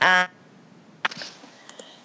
Um, 0.00 0.26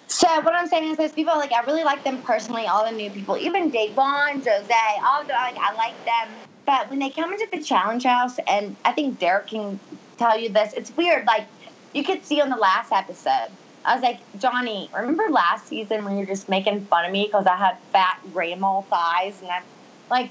so 0.08 0.28
what 0.42 0.54
I'm 0.54 0.66
saying 0.66 0.90
is, 0.90 0.98
those 0.98 1.12
people 1.12 1.34
like 1.36 1.52
I 1.52 1.62
really 1.64 1.84
like 1.84 2.04
them 2.04 2.20
personally. 2.22 2.66
All 2.66 2.84
the 2.84 2.92
new 2.92 3.10
people, 3.10 3.38
even 3.38 3.72
Da'Vonne, 3.72 4.44
Jose, 4.44 4.74
all 5.04 5.24
the 5.24 5.32
like 5.32 5.56
I 5.58 5.72
like 5.74 6.04
them. 6.04 6.34
But 6.66 6.90
when 6.90 6.98
they 6.98 7.10
come 7.10 7.32
into 7.32 7.48
the 7.50 7.62
challenge 7.62 8.04
house, 8.04 8.36
and 8.46 8.76
I 8.84 8.92
think 8.92 9.18
Derrick 9.18 9.48
can 9.48 9.80
tell 10.18 10.38
you 10.38 10.50
this, 10.50 10.74
it's 10.74 10.94
weird. 10.96 11.26
Like 11.26 11.46
you 11.94 12.04
could 12.04 12.24
see 12.26 12.40
on 12.42 12.50
the 12.50 12.56
last 12.56 12.92
episode, 12.92 13.48
I 13.84 13.94
was 13.94 14.02
like, 14.02 14.20
Johnny, 14.38 14.88
remember 14.94 15.28
last 15.30 15.66
season 15.66 16.04
when 16.04 16.14
you 16.14 16.20
were 16.20 16.26
just 16.26 16.48
making 16.48 16.86
fun 16.86 17.04
of 17.04 17.12
me 17.12 17.26
because 17.26 17.46
I 17.46 17.56
had 17.56 17.76
fat 17.92 18.20
mole 18.58 18.82
thighs, 18.82 19.40
and 19.40 19.50
I'm 19.50 19.62
like, 20.10 20.30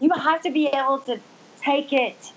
you 0.00 0.10
have 0.10 0.42
to 0.42 0.50
be 0.50 0.66
able 0.66 0.98
to 1.00 1.18
take 1.62 1.92
it 1.92 2.32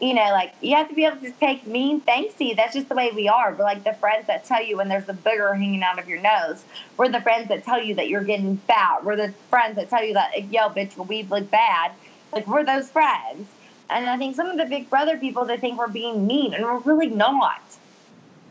you 0.00 0.12
know, 0.12 0.28
like 0.30 0.52
you 0.60 0.76
have 0.76 0.88
to 0.88 0.94
be 0.94 1.06
able 1.06 1.16
to 1.18 1.30
take 1.32 1.66
mean 1.66 2.00
thanks 2.00 2.34
to 2.34 2.44
you. 2.44 2.54
That's 2.54 2.74
just 2.74 2.88
the 2.88 2.94
way 2.94 3.10
we 3.14 3.28
are. 3.28 3.54
We're 3.54 3.64
like 3.64 3.82
the 3.82 3.94
friends 3.94 4.26
that 4.26 4.44
tell 4.44 4.62
you 4.62 4.76
when 4.76 4.88
there's 4.88 5.08
a 5.08 5.14
booger 5.14 5.56
hanging 5.56 5.82
out 5.82 5.98
of 5.98 6.08
your 6.08 6.20
nose. 6.20 6.62
We're 6.98 7.08
the 7.08 7.22
friends 7.22 7.48
that 7.48 7.64
tell 7.64 7.82
you 7.82 7.94
that 7.94 8.08
you're 8.08 8.24
getting 8.24 8.58
fat. 8.58 9.04
We're 9.04 9.16
the 9.16 9.32
friends 9.48 9.76
that 9.76 9.88
tell 9.88 10.04
you 10.04 10.14
that, 10.14 10.52
yo, 10.52 10.68
bitch, 10.68 10.96
we 11.08 11.22
look 11.22 11.50
bad. 11.50 11.92
Like 12.32 12.46
we're 12.46 12.64
those 12.64 12.90
friends. 12.90 13.48
And 13.88 14.06
I 14.06 14.18
think 14.18 14.36
some 14.36 14.48
of 14.48 14.58
the 14.58 14.66
Big 14.66 14.90
Brother 14.90 15.16
people 15.16 15.46
they 15.46 15.56
think 15.56 15.78
we're 15.78 15.88
being 15.88 16.26
mean, 16.26 16.52
and 16.52 16.64
we're 16.64 16.78
really 16.78 17.08
not. 17.08 17.62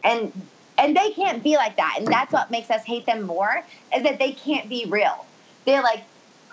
And 0.04 0.32
and 0.78 0.96
they 0.96 1.12
can't 1.12 1.44
be 1.44 1.56
like 1.56 1.78
that. 1.78 1.96
And 2.00 2.08
that's 2.08 2.34
what 2.34 2.52
makes 2.52 2.70
us 2.70 2.84
hate 2.84 3.06
them 3.06 3.24
more 3.24 3.64
is 3.96 4.04
that 4.04 4.20
they 4.20 4.32
can't 4.32 4.70
be 4.70 4.86
real. 4.86 5.26
They're 5.66 5.84
like, 5.84 6.04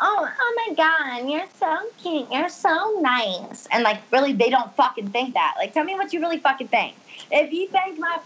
oh, 0.00 0.28
oh 0.40 0.64
my 0.66 0.74
God, 0.74 1.30
you're 1.30 1.46
so 1.58 1.78
cute. 1.98 2.28
You're 2.30 2.48
so 2.48 2.98
nice. 3.00 3.66
And 3.70 3.82
like, 3.84 4.00
really, 4.10 4.32
they 4.32 4.50
don't 4.50 4.74
fucking 4.76 5.10
think 5.10 5.34
that. 5.34 5.54
Like, 5.58 5.72
tell 5.72 5.84
me 5.84 5.94
what 5.94 6.12
you 6.12 6.20
really 6.20 6.38
fucking 6.38 6.68
think. 6.68 6.94
If 7.30 7.52
you 7.52 7.68
think 7.68 7.98
my, 7.98 8.18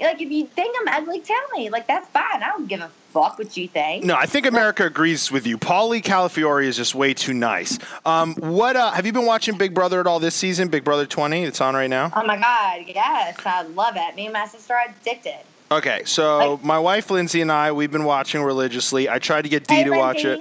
like, 0.00 0.20
if 0.20 0.30
you 0.30 0.46
think 0.46 0.74
I'm 0.80 0.88
ugly, 1.02 1.20
tell 1.20 1.36
me. 1.54 1.70
Like, 1.70 1.86
that's 1.86 2.08
fine. 2.08 2.42
I 2.42 2.48
don't 2.48 2.66
give 2.68 2.80
a 2.80 2.90
fuck 3.12 3.38
what 3.38 3.56
you 3.56 3.68
think. 3.68 4.04
No, 4.04 4.14
I 4.16 4.26
think 4.26 4.46
America 4.46 4.86
agrees 4.86 5.30
with 5.30 5.46
you. 5.46 5.58
Paulie 5.58 6.02
Calafiore 6.02 6.64
is 6.64 6.76
just 6.76 6.94
way 6.94 7.14
too 7.14 7.34
nice. 7.34 7.78
Um, 8.06 8.34
what 8.36 8.74
uh, 8.76 8.90
have 8.92 9.06
you 9.06 9.12
been 9.12 9.26
watching 9.26 9.56
Big 9.58 9.74
Brother 9.74 10.00
at 10.00 10.06
all 10.06 10.18
this 10.18 10.34
season? 10.34 10.68
Big 10.68 10.82
Brother 10.84 11.06
20, 11.06 11.44
it's 11.44 11.60
on 11.60 11.74
right 11.74 11.90
now. 11.90 12.10
Oh 12.16 12.24
my 12.24 12.38
God, 12.38 12.84
yes, 12.86 13.36
I 13.44 13.62
love 13.62 13.94
it. 13.96 14.16
Me 14.16 14.24
and 14.26 14.32
my 14.32 14.46
sister 14.46 14.74
are 14.74 14.86
addicted. 15.00 15.38
Okay, 15.70 16.02
so 16.04 16.54
Like- 16.54 16.64
my 16.64 16.78
wife 16.78 17.10
Lindsay 17.10 17.40
and 17.40 17.50
I, 17.52 17.72
we've 17.72 17.90
been 17.92 18.04
watching 18.04 18.42
religiously. 18.42 19.08
I 19.08 19.18
tried 19.18 19.42
to 19.42 19.48
get 19.48 19.66
Dee 19.66 19.76
Hey, 19.76 19.84
to 19.84 19.90
watch 19.90 20.24
it. 20.24 20.40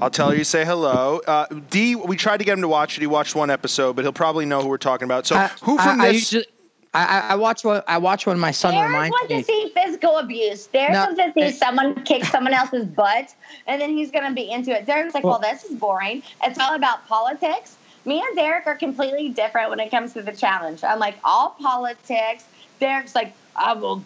I'll 0.00 0.10
tell 0.10 0.30
her 0.30 0.36
you 0.36 0.44
say 0.44 0.64
hello. 0.64 1.20
Uh, 1.26 1.46
D, 1.70 1.96
we 1.96 2.16
tried 2.16 2.36
to 2.38 2.44
get 2.44 2.52
him 2.54 2.60
to 2.62 2.68
watch 2.68 2.96
it. 2.96 3.00
He 3.00 3.06
watched 3.06 3.34
one 3.34 3.50
episode, 3.50 3.96
but 3.96 4.04
he'll 4.04 4.12
probably 4.12 4.46
know 4.46 4.62
who 4.62 4.68
we're 4.68 4.78
talking 4.78 5.04
about. 5.06 5.26
So, 5.26 5.34
I- 5.36 5.48
who 5.62 5.76
from 5.76 6.00
I, 6.00 6.04
I 6.04 6.12
this? 6.12 6.32
usually, 6.32 6.44
I, 6.44 6.61
I- 6.94 7.26
I 7.30 7.34
watch 7.36 7.64
what 7.64 7.84
I 7.88 7.96
watch 7.98 8.26
when 8.26 8.38
my 8.38 8.50
son 8.50 8.74
Derrick 8.74 8.88
reminds 8.88 9.12
wants 9.12 9.30
me. 9.30 9.38
to 9.38 9.44
see 9.44 9.72
physical 9.74 10.18
abuse. 10.18 10.66
Derrick 10.66 10.92
No, 10.92 11.04
wants 11.06 11.20
to 11.20 11.32
see 11.34 11.50
someone 11.52 12.02
kick 12.04 12.24
someone 12.24 12.52
else's 12.52 12.84
butt, 12.84 13.34
and 13.66 13.80
then 13.80 13.90
he's 13.96 14.10
going 14.10 14.26
to 14.26 14.32
be 14.34 14.50
into 14.50 14.72
it. 14.76 14.84
Derrick's 14.84 15.14
like, 15.14 15.24
well, 15.24 15.38
Well- 15.40 15.52
this 15.52 15.64
is 15.64 15.78
boring. 15.78 16.22
It's 16.44 16.58
all 16.58 16.74
about 16.74 17.06
politics. 17.08 17.76
Me 18.04 18.20
and 18.20 18.36
Derrick 18.36 18.66
are 18.66 18.74
completely 18.74 19.28
different 19.30 19.70
when 19.70 19.80
it 19.80 19.90
comes 19.90 20.12
to 20.14 20.22
the 20.22 20.32
challenge. 20.32 20.82
I'm 20.84 20.98
like, 20.98 21.14
all 21.24 21.56
politics. 21.62 22.44
Derrick's 22.80 23.14
like, 23.14 23.32
I 23.56 23.72
will 23.74 24.04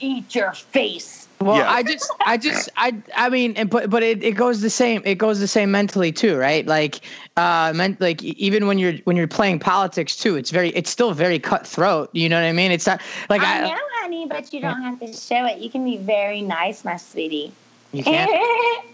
eat 0.00 0.34
your 0.34 0.52
face. 0.52 1.23
Well, 1.40 1.56
Yeah. 1.56 1.70
I 1.70 1.82
just, 1.82 2.10
I 2.24 2.36
just, 2.36 2.68
I, 2.76 2.94
I 3.16 3.28
mean, 3.28 3.54
and, 3.56 3.68
but, 3.68 3.90
but 3.90 4.02
it, 4.02 4.22
it 4.22 4.32
goes 4.32 4.60
the 4.60 4.70
same. 4.70 5.02
It 5.04 5.16
goes 5.16 5.40
the 5.40 5.48
same 5.48 5.70
mentally 5.70 6.12
too, 6.12 6.36
right? 6.36 6.66
Like, 6.66 7.00
uh, 7.36 7.72
meant 7.74 8.00
like 8.00 8.22
even 8.22 8.66
when 8.66 8.78
you're 8.78 8.94
when 9.04 9.16
you're 9.16 9.26
playing 9.28 9.58
politics 9.58 10.16
too, 10.16 10.36
it's 10.36 10.50
very, 10.50 10.70
it's 10.70 10.90
still 10.90 11.12
very 11.12 11.38
cutthroat. 11.38 12.08
You 12.12 12.28
know 12.28 12.36
what 12.40 12.46
I 12.46 12.52
mean? 12.52 12.70
It's 12.70 12.86
not 12.86 13.02
like 13.28 13.42
I 13.42 13.58
I, 13.58 13.68
know, 13.68 13.78
honey, 14.00 14.26
but 14.26 14.52
you 14.52 14.60
don't 14.60 14.80
have 14.82 15.00
to 15.00 15.12
show 15.12 15.44
it. 15.46 15.58
You 15.58 15.68
can 15.70 15.84
be 15.84 15.96
very 15.96 16.40
nice, 16.40 16.84
my 16.84 16.96
sweetie. 16.96 17.52
you 17.92 18.04
can't. 18.04 18.30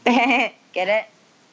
Get 0.72 0.88
it? 0.88 1.04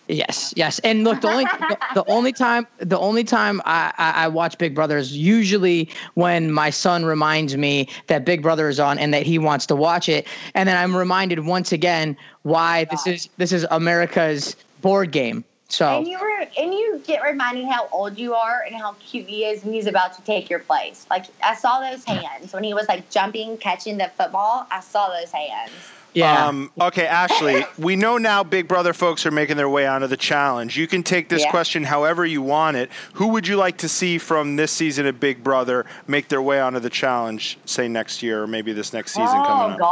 Yes, 0.09 0.53
yes. 0.55 0.79
And 0.79 1.03
look, 1.03 1.21
the 1.21 1.27
only 1.29 1.45
the, 1.93 2.03
only 2.07 2.31
time 2.31 2.65
the 2.77 2.97
only 2.97 3.23
time 3.23 3.61
I, 3.65 3.93
I, 3.97 4.11
I 4.23 4.27
watch 4.29 4.57
Big 4.57 4.73
Brother 4.73 4.97
is 4.97 5.17
usually 5.17 5.89
when 6.13 6.51
my 6.51 6.69
son 6.69 7.03
reminds 7.03 7.57
me 7.57 7.89
that 8.07 8.23
Big 8.23 8.41
Brother 8.41 8.69
is 8.69 8.79
on 8.79 8.97
and 8.99 9.13
that 9.13 9.23
he 9.23 9.37
wants 9.37 9.65
to 9.65 9.75
watch 9.75 10.07
it, 10.07 10.25
and 10.53 10.67
then 10.67 10.77
I'm 10.77 10.95
reminded 10.95 11.45
once 11.45 11.71
again 11.73 12.15
why 12.43 12.85
this 12.85 13.05
is 13.05 13.29
this 13.37 13.51
is 13.51 13.67
America's 13.69 14.55
board 14.81 15.11
game. 15.11 15.43
So 15.69 15.97
And 15.97 16.07
you 16.07 16.17
were, 16.17 16.47
and 16.57 16.73
you 16.73 17.01
get 17.05 17.21
reminded 17.21 17.65
how 17.65 17.89
old 17.91 18.17
you 18.17 18.33
are 18.33 18.63
and 18.65 18.73
how 18.73 18.95
cute 18.99 19.27
he 19.27 19.43
is, 19.43 19.63
and 19.65 19.73
he's 19.73 19.87
about 19.87 20.13
to 20.13 20.21
take 20.21 20.49
your 20.49 20.59
place. 20.59 21.05
Like 21.09 21.25
I 21.43 21.55
saw 21.55 21.81
those 21.81 22.05
hands 22.05 22.53
when 22.53 22.63
he 22.63 22.73
was 22.73 22.87
like 22.87 23.09
jumping, 23.09 23.57
catching 23.57 23.97
the 23.97 24.09
football. 24.15 24.65
I 24.71 24.79
saw 24.79 25.09
those 25.09 25.31
hands. 25.31 25.73
Yeah, 26.17 26.47
Um, 26.47 26.71
okay, 26.79 27.05
Ashley, 27.05 27.63
we 27.77 27.95
know 27.95 28.17
now 28.17 28.43
Big 28.43 28.67
Brother 28.67 28.93
folks 28.93 29.25
are 29.25 29.31
making 29.31 29.57
their 29.57 29.69
way 29.69 29.85
onto 29.87 30.07
the 30.07 30.17
challenge. 30.17 30.75
You 30.77 30.87
can 30.87 31.03
take 31.03 31.29
this 31.29 31.43
Yeah. 31.43 31.51
question 31.51 31.83
however 31.83 32.25
you 32.25 32.41
want 32.41 32.77
it. 32.77 32.89
Who 33.13 33.27
would 33.29 33.47
you 33.47 33.55
like 33.55 33.77
to 33.77 33.89
see 33.89 34.17
from 34.17 34.55
this 34.55 34.71
season 34.71 35.05
of 35.05 35.19
Big 35.19 35.43
Brother 35.43 35.85
make 36.07 36.27
their 36.29 36.41
way 36.41 36.59
onto 36.59 36.79
the 36.79 36.89
challenge, 36.89 37.57
say 37.65 37.87
next 37.87 38.23
year 38.23 38.43
or 38.43 38.47
maybe 38.47 38.73
this 38.73 38.93
next 38.93 39.11
season 39.13 39.39
oh 39.41 39.45
coming 39.45 39.71
up? 39.73 39.77
Oh, 39.81 39.83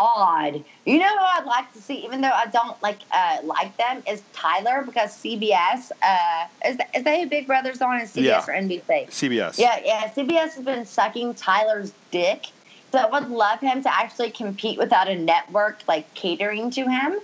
God! 0.53 0.63
You 0.85 0.99
know 0.99 1.07
who 1.07 1.25
I'd 1.39 1.45
like 1.45 1.71
to 1.73 1.81
see, 1.81 1.95
even 2.05 2.21
though 2.21 2.29
I 2.29 2.45
don't 2.47 2.81
like 2.83 2.99
uh, 3.11 3.37
like 3.43 3.75
them, 3.77 4.03
is 4.07 4.21
Tyler 4.33 4.83
because 4.85 5.11
CBS 5.15 5.91
uh, 6.03 6.45
is 6.67 6.77
is 6.95 7.03
they 7.03 7.21
who 7.23 7.29
Big 7.29 7.47
Brother's 7.47 7.81
on 7.81 7.99
is 8.01 8.11
CBS 8.11 8.23
Yeah. 8.23 8.45
or 8.47 8.53
NBC? 8.53 9.07
CBS. 9.09 9.57
Yeah, 9.57 9.79
yeah. 9.83 10.09
CBS 10.11 10.53
has 10.55 10.63
been 10.63 10.85
sucking 10.85 11.33
Tyler's 11.35 11.91
dick. 12.11 12.47
So 12.91 12.99
I 12.99 13.19
would 13.19 13.29
love 13.29 13.59
him 13.59 13.83
to 13.83 13.93
actually 13.93 14.31
compete 14.31 14.77
without 14.77 15.07
a 15.09 15.15
network 15.15 15.79
like 15.87 16.13
catering 16.13 16.69
to 16.71 16.81
him. 16.87 17.19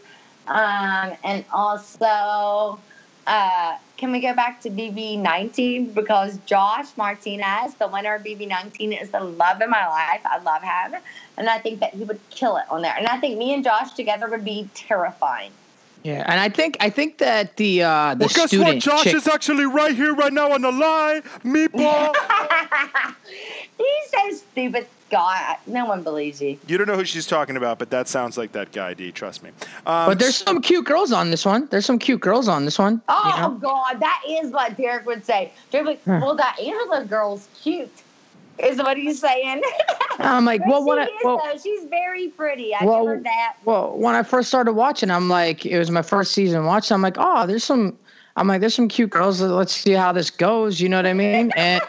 Um, 0.47 1.13
and 1.23 1.45
also, 1.53 2.79
uh, 3.27 3.77
can 3.95 4.11
we 4.11 4.19
go 4.19 4.33
back 4.33 4.59
to 4.61 4.69
BB19 4.69 5.93
because 5.93 6.37
Josh 6.45 6.87
Martinez, 6.97 7.75
the 7.75 7.87
winner 7.87 8.15
of 8.15 8.23
BB19, 8.23 9.01
is 9.01 9.11
the 9.11 9.19
love 9.21 9.61
of 9.61 9.69
my 9.69 9.87
life. 9.87 10.21
I 10.25 10.39
love 10.39 10.63
him, 10.63 10.99
and 11.37 11.47
I 11.47 11.59
think 11.59 11.79
that 11.79 11.93
he 11.93 12.03
would 12.03 12.19
kill 12.31 12.57
it 12.57 12.65
on 12.69 12.81
there. 12.81 12.95
And 12.97 13.07
I 13.07 13.19
think 13.19 13.37
me 13.37 13.53
and 13.53 13.63
Josh 13.63 13.91
together 13.93 14.27
would 14.27 14.43
be 14.43 14.67
terrifying. 14.73 15.51
yeah. 16.03 16.23
And 16.27 16.39
I 16.39 16.49
think 16.49 16.75
I 16.81 16.89
think 16.89 17.19
that 17.19 17.55
the 17.57 17.83
uh, 17.83 18.15
the 18.15 18.21
Well, 18.25 18.29
guess 18.33 18.47
student 18.47 18.67
what? 18.75 18.79
Josh 18.79 19.03
chick- 19.03 19.15
is 19.15 19.27
actually 19.27 19.65
right 19.67 19.95
here, 19.95 20.13
right 20.15 20.33
now 20.33 20.51
on 20.51 20.63
the 20.63 20.71
line. 20.71 21.21
Meatball. 21.45 22.15
He's 23.77 24.09
so 24.11 24.31
stupid, 24.35 24.87
Scott. 25.11 25.59
No 25.67 25.85
one 25.85 26.03
believes 26.03 26.41
you. 26.41 26.57
you 26.67 26.77
don't 26.77 26.87
know 26.87 26.95
who 26.95 27.03
she's 27.05 27.27
talking 27.27 27.57
about, 27.57 27.79
but 27.79 27.89
that 27.89 28.07
sounds 28.07 28.37
like 28.37 28.51
that 28.53 28.71
guy, 28.71 28.93
D. 28.93 29.11
Trust 29.11 29.43
me. 29.43 29.49
Um, 29.85 30.07
but 30.07 30.19
there's 30.19 30.37
some 30.37 30.61
cute 30.61 30.85
girls 30.85 31.11
on 31.11 31.31
this 31.31 31.45
one. 31.45 31.67
There's 31.69 31.85
some 31.85 31.99
cute 31.99 32.21
girls 32.21 32.47
on 32.47 32.65
this 32.65 32.79
one. 32.79 33.01
Oh 33.09 33.33
you 33.35 33.41
know? 33.41 33.49
God, 33.59 33.99
that 33.99 34.21
is 34.27 34.51
what 34.51 34.77
Derrick 34.77 35.05
would 35.05 35.25
say. 35.25 35.51
Derrick 35.71 35.87
would, 35.87 35.97
Hmm. 36.15 36.21
well, 36.21 36.35
that 36.35 36.57
Angela 36.59 37.03
girl's 37.05 37.47
cute. 37.61 37.91
Is 38.59 38.77
what 38.77 38.95
he's 38.95 39.19
saying. 39.19 39.61
I'm 40.19 40.45
like, 40.45 40.61
But 40.65 40.69
well, 40.69 40.81
she 40.81 40.85
what? 40.85 40.99
I, 40.99 41.03
is 41.05 41.09
well, 41.23 41.41
though. 41.43 41.57
She's 41.57 41.85
very 41.85 42.27
pretty. 42.27 42.75
I 42.75 42.85
Well, 42.85 43.05
give 43.05 43.15
her 43.17 43.23
that. 43.23 43.55
Well, 43.65 43.97
when 43.97 44.13
I 44.13 44.21
first 44.23 44.49
started 44.49 44.73
watching, 44.73 45.09
I'm 45.09 45.29
like, 45.29 45.65
it 45.65 45.79
was 45.79 45.89
my 45.89 46.01
first 46.03 46.33
season 46.33 46.65
watching. 46.65 46.93
I'm 46.93 47.01
like, 47.01 47.15
oh, 47.17 47.47
there's 47.47 47.63
some. 47.63 47.97
I'm 48.37 48.47
like, 48.47 48.61
there's 48.61 48.73
some 48.75 48.87
cute 48.87 49.09
girls. 49.09 49.41
Let's 49.41 49.75
see 49.75 49.91
how 49.91 50.11
this 50.11 50.29
goes. 50.29 50.79
You 50.79 50.89
know 50.89 50.97
what 50.97 51.05
I 51.05 51.13
mean? 51.13 51.51
And 51.57 51.81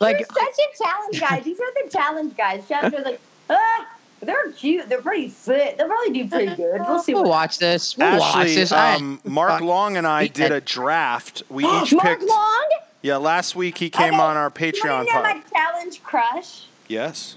like, 0.00 0.18
You're 0.18 0.26
such 0.28 0.58
a 0.58 0.82
challenge 0.82 1.20
guy. 1.20 1.40
These 1.40 1.58
are 1.60 1.72
the 1.84 1.90
challenge 1.90 2.36
guys. 2.36 2.66
Challenge 2.68 2.94
are 2.94 3.02
like, 3.02 3.20
ah, 3.50 3.86
they're 4.20 4.50
cute. 4.52 4.88
They're 4.88 5.00
pretty 5.00 5.28
fit. 5.28 5.78
They'll 5.78 5.86
probably 5.88 6.12
do 6.12 6.28
pretty 6.28 6.54
good. 6.56 6.80
We'll 6.80 6.98
see 7.00 7.14
we'll 7.14 7.22
what. 7.24 7.30
watch 7.30 7.58
this. 7.58 7.96
We'll 7.96 8.18
watch 8.18 8.46
this. 8.46 8.72
I- 8.72 8.96
um, 8.96 9.20
Mark. 9.24 9.60
Long 9.60 9.96
and 9.96 10.06
I 10.06 10.26
did 10.26 10.52
a 10.52 10.60
draft. 10.60 11.42
We 11.48 11.64
each 11.82 11.92
Mark 11.92 12.06
picked. 12.06 12.22
Long. 12.28 12.68
Yeah, 13.02 13.16
last 13.16 13.54
week 13.56 13.78
he 13.78 13.90
came 13.90 14.14
Okay, 14.14 14.22
on 14.22 14.36
our 14.36 14.50
Patreon. 14.50 15.06
want 15.06 15.08
to 15.08 15.14
know 15.14 15.22
my 15.22 15.42
challenge 15.54 16.02
crush? 16.02 16.66
Yes. 16.88 17.36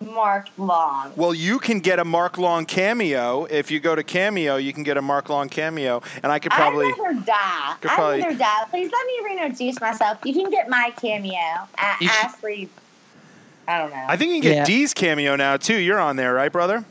Mark 0.00 0.48
Long. 0.58 1.12
Well, 1.16 1.34
you 1.34 1.58
can 1.58 1.80
get 1.80 1.98
a 1.98 2.04
Mark 2.04 2.38
Long 2.38 2.64
cameo. 2.66 3.44
If 3.46 3.70
you 3.70 3.80
go 3.80 3.94
to 3.96 4.02
Cameo, 4.04 4.56
you 4.56 4.72
can 4.72 4.82
get 4.84 4.96
a 4.96 5.02
Mark 5.02 5.28
Long 5.28 5.48
cameo, 5.48 6.02
and 6.22 6.30
I 6.30 6.38
could 6.38 6.52
probably. 6.52 6.86
I'd 6.86 6.98
rather 6.98 7.20
die. 7.20 7.74
Could 7.80 7.90
I'd 7.90 7.94
probably- 7.94 8.22
rather 8.22 8.36
die. 8.36 8.64
Please 8.70 8.90
let 8.92 9.06
me 9.06 9.20
reintroduce 9.24 9.80
myself. 9.80 10.18
You 10.24 10.32
can 10.34 10.50
get 10.50 10.68
my 10.68 10.92
cameo. 11.00 11.32
A- 11.78 11.96
You 12.00 12.08
should- 12.08 12.24
Ashley. 12.24 12.68
I 13.66 13.78
don't 13.78 13.90
know. 13.90 14.04
I 14.08 14.16
think 14.16 14.30
you 14.30 14.40
can 14.40 14.50
get 14.50 14.56
Yeah. 14.58 14.64
D's 14.64 14.94
cameo 14.94 15.36
now 15.36 15.56
too. 15.58 15.76
You're 15.76 15.98
on 16.00 16.16
there, 16.16 16.32
right, 16.32 16.50
brother? 16.50 16.84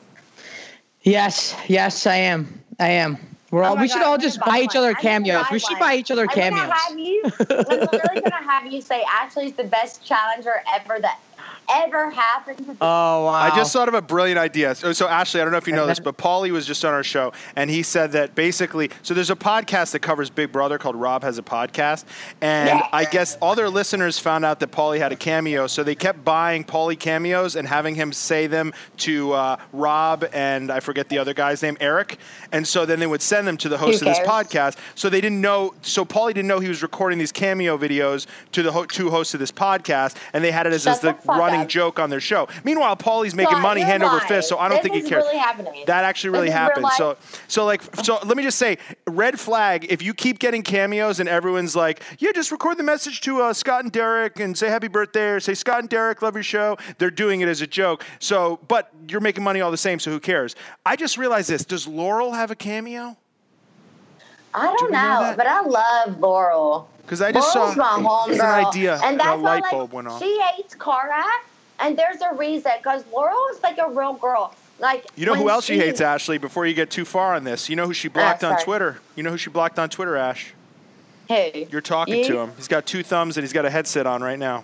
Yes, 1.03 1.55
yes, 1.67 2.05
I 2.05 2.15
am. 2.17 2.61
I 2.79 2.89
am. 2.89 3.17
We're 3.49 3.63
Oh 3.63 3.67
all. 3.69 3.75
my 3.77 3.84
we 3.84 3.88
should 3.88 4.01
all 4.01 4.17
just 4.17 4.39
buy 4.41 4.45
buy 4.47 4.59
each 4.59 4.75
other 4.75 4.93
cameos. 4.93 5.45
We 5.49 5.59
should 5.59 5.71
one. 5.71 5.79
buy 5.79 5.95
each 5.95 6.11
other 6.11 6.23
I'm 6.23 6.27
cameos. 6.27 6.59
gonna 6.67 6.73
have 6.75 6.99
you. 6.99 7.23
I'm 7.23 7.79
literally 7.79 8.21
gonna 8.21 8.43
have 8.51 8.65
you 8.71 8.81
say 8.81 9.03
Ashley's 9.09 9.53
the 9.53 9.63
best 9.63 10.03
challenger 10.05 10.61
ever 10.75 10.99
that 10.99 11.19
ever 11.69 12.10
happened 12.10 12.57
to 12.65 12.72
Oh 12.81 13.26
wow! 13.26 13.31
I 13.34 13.56
just 13.56 13.73
thought 13.73 13.88
of 13.88 13.94
a 13.94 14.02
brilliant 14.02 14.39
idea. 14.39 14.76
So, 14.76 14.94
so, 14.94 15.07
Ashley, 15.07 15.41
I 15.41 15.44
don't 15.44 15.52
know 15.52 15.57
if 15.57 15.68
you 15.68 15.73
know 15.73 15.88
this, 15.88 15.99
but 15.99 16.18
Paulie 16.18 16.52
was 16.52 16.65
just 16.65 16.84
on 16.85 16.94
our 16.94 17.03
show, 17.03 17.34
and 17.56 17.69
he 17.69 17.84
said 17.84 18.11
that 18.14 18.35
basically, 18.35 18.89
so 19.03 19.14
there's 19.14 19.30
a 19.30 19.35
podcast 19.35 19.91
that 19.91 19.99
covers 19.99 20.30
Big 20.30 20.52
Brother 20.52 20.77
called 20.77 20.95
Rob 20.95 21.23
Has 21.23 21.38
a 21.38 21.44
Podcast, 21.44 22.06
and 22.41 22.69
Yeah. 22.69 22.88
I 22.94 23.06
guess 23.06 23.38
all 23.41 23.56
their 23.56 23.69
listeners 23.69 24.19
found 24.19 24.45
out 24.45 24.60
that 24.60 24.72
Paulie 24.72 24.99
had 24.99 25.11
a 25.11 25.15
cameo, 25.15 25.68
so 25.68 25.84
they 25.84 25.95
kept 25.95 26.23
buying 26.23 26.64
Paulie 26.64 26.99
cameos 26.99 27.56
and 27.56 27.68
having 27.68 27.95
him 27.95 28.11
say 28.14 28.48
them 28.48 28.73
to 28.98 29.34
uh, 29.34 29.57
Rob 29.73 30.26
and 30.34 30.72
I 30.72 30.80
forget 30.80 31.10
the 31.10 31.18
other 31.18 31.34
guy's 31.34 31.61
name, 31.61 31.77
Eric, 31.80 32.18
and 32.52 32.68
so 32.68 32.85
then 32.85 32.99
they 32.99 33.07
would 33.07 33.22
send 33.22 33.48
them 33.48 33.57
to 33.57 33.69
the 33.69 33.77
host 33.77 34.02
of 34.02 34.07
this 34.07 34.19
podcast. 34.19 34.77
So 34.95 35.10
they 35.10 35.22
didn't 35.22 35.41
know. 35.41 35.73
So 35.81 36.06
Paulie 36.06 36.34
didn't 36.34 36.48
know 36.48 36.60
he 36.60 36.69
was 36.69 36.81
recording 36.84 37.19
these 37.19 37.31
cameo 37.31 37.77
videos 37.77 38.27
to 38.53 38.64
the 38.64 38.72
ho- 38.72 38.85
two 38.85 39.10
hosts 39.10 39.34
of 39.34 39.39
this 39.39 39.52
podcast, 39.52 40.15
and 40.34 40.44
they 40.44 40.52
had 40.52 40.68
it 40.68 40.73
as, 40.73 40.84
Shut 40.84 40.94
as 40.95 40.99
the 41.02 41.07
the 41.07 41.14
fuck 41.22 41.38
running 41.57 41.69
joke 41.69 41.99
on 41.99 42.09
their 42.09 42.19
show. 42.21 42.47
Meanwhile, 42.63 42.95
Paulie's 42.97 43.35
making 43.35 43.59
money 43.59 43.81
hand 43.81 44.03
over 44.03 44.19
fist, 44.21 44.49
so 44.49 44.57
I 44.57 44.67
don't 44.67 44.77
This 44.84 44.91
think 44.91 45.03
he 45.03 45.09
cares. 45.09 45.23
really 45.23 45.38
happening. 45.38 45.84
That 45.88 46.03
actually 46.03 46.31
really 46.31 46.47
This 46.47 46.55
happened. 46.55 46.88
So, 46.97 47.17
so 47.47 47.65
like, 47.65 47.81
so 48.03 48.19
let 48.25 48.38
me 48.38 48.43
just 48.43 48.57
say, 48.57 48.77
red 49.05 49.39
flag. 49.39 49.88
If 49.89 50.01
you 50.01 50.13
keep 50.13 50.39
getting 50.39 50.61
cameos 50.63 51.19
and 51.19 51.29
everyone's 51.29 51.75
like, 51.75 52.01
yeah, 52.19 52.31
just 52.34 52.51
record 52.51 52.77
the 52.77 52.84
message 52.84 53.21
to 53.21 53.41
uh, 53.41 53.53
Scott 53.53 53.84
and 53.84 53.91
Derrick 53.91 54.39
and 54.39 54.57
say 54.57 54.69
happy 54.69 54.88
birthday 54.88 55.29
or 55.29 55.39
say 55.39 55.53
Scott 55.53 55.79
and 55.79 55.89
Derrick 55.89 56.21
love 56.21 56.35
your 56.35 56.43
show. 56.43 56.77
They're 56.97 57.11
doing 57.11 57.41
it 57.41 57.47
as 57.47 57.61
a 57.61 57.67
joke. 57.67 58.05
So, 58.19 58.59
but 58.67 58.91
you're 59.07 59.21
making 59.21 59.43
money 59.43 59.61
all 59.61 59.71
the 59.71 59.77
same, 59.77 59.99
so 59.99 60.11
who 60.11 60.19
cares? 60.19 60.55
I 60.85 60.95
just 60.95 61.17
realized 61.17 61.49
this. 61.49 61.65
Does 61.65 61.88
Laurel 61.88 62.31
have 62.34 62.51
a 62.51 62.55
cameo? 62.55 63.17
I 64.53 64.71
Do 64.71 64.77
don't 64.79 64.91
know 64.91 65.21
know, 65.21 65.34
but 65.38 65.45
I 65.45 65.61
love 65.61 66.19
Laurel. 66.19 66.89
'Cause 67.07 67.21
I 67.21 67.31
just 67.31 67.55
Laurel's 67.55 67.75
saw- 67.75 68.25
it's 68.27 68.39
an 68.39 68.45
idea, 68.45 68.95
and 68.95 69.03
and 69.03 69.15
a 69.15 69.23
that's 69.23 69.41
why 69.41 69.49
light 69.55 69.63
like 69.63 69.71
bulb 69.71 69.93
went 69.93 70.07
off. 70.09 70.21
she 70.21 70.39
hates 70.41 70.75
Cara, 70.75 71.23
and 71.79 71.97
there's 71.97 72.21
a 72.21 72.35
reason 72.35 72.71
because 72.77 73.03
Laurel 73.13 73.47
is 73.53 73.63
like 73.63 73.77
a 73.77 73.89
real 73.89 74.13
girl. 74.13 74.53
Like 74.79 75.05
You 75.15 75.25
know 75.25 75.34
who 75.34 75.49
else 75.49 75.65
she 75.65 75.77
hates, 75.79 76.01
Ashley? 76.01 76.38
Before 76.38 76.65
you 76.67 76.73
get 76.75 76.91
too 76.91 77.05
far 77.05 77.34
on 77.34 77.43
this, 77.45 77.69
you 77.69 77.75
know 77.75 77.85
who 77.88 77.93
she 77.93 78.09
ah, 78.09 78.11
blocked 78.11 78.43
on. 78.43 78.59
Twitter. 78.61 78.99
You 79.15 79.23
know 79.23 79.31
who 79.31 79.38
she 79.38 79.49
blocked 79.49 79.79
on 79.79 79.89
Twitter, 79.89 80.15
Ash? 80.17 80.53
Hey, 81.27 81.67
You're 81.71 81.81
talking 81.81 82.17
You? 82.17 82.23
to 82.25 82.38
him. 82.39 82.51
He's 82.57 82.67
got 82.67 82.85
two 82.85 83.03
thumbs 83.03 83.38
and 83.38 83.43
he's 83.43 83.53
got 83.53 83.65
a 83.65 83.69
headset 83.69 84.05
on 84.05 84.21
right 84.21 84.38
now. 84.39 84.63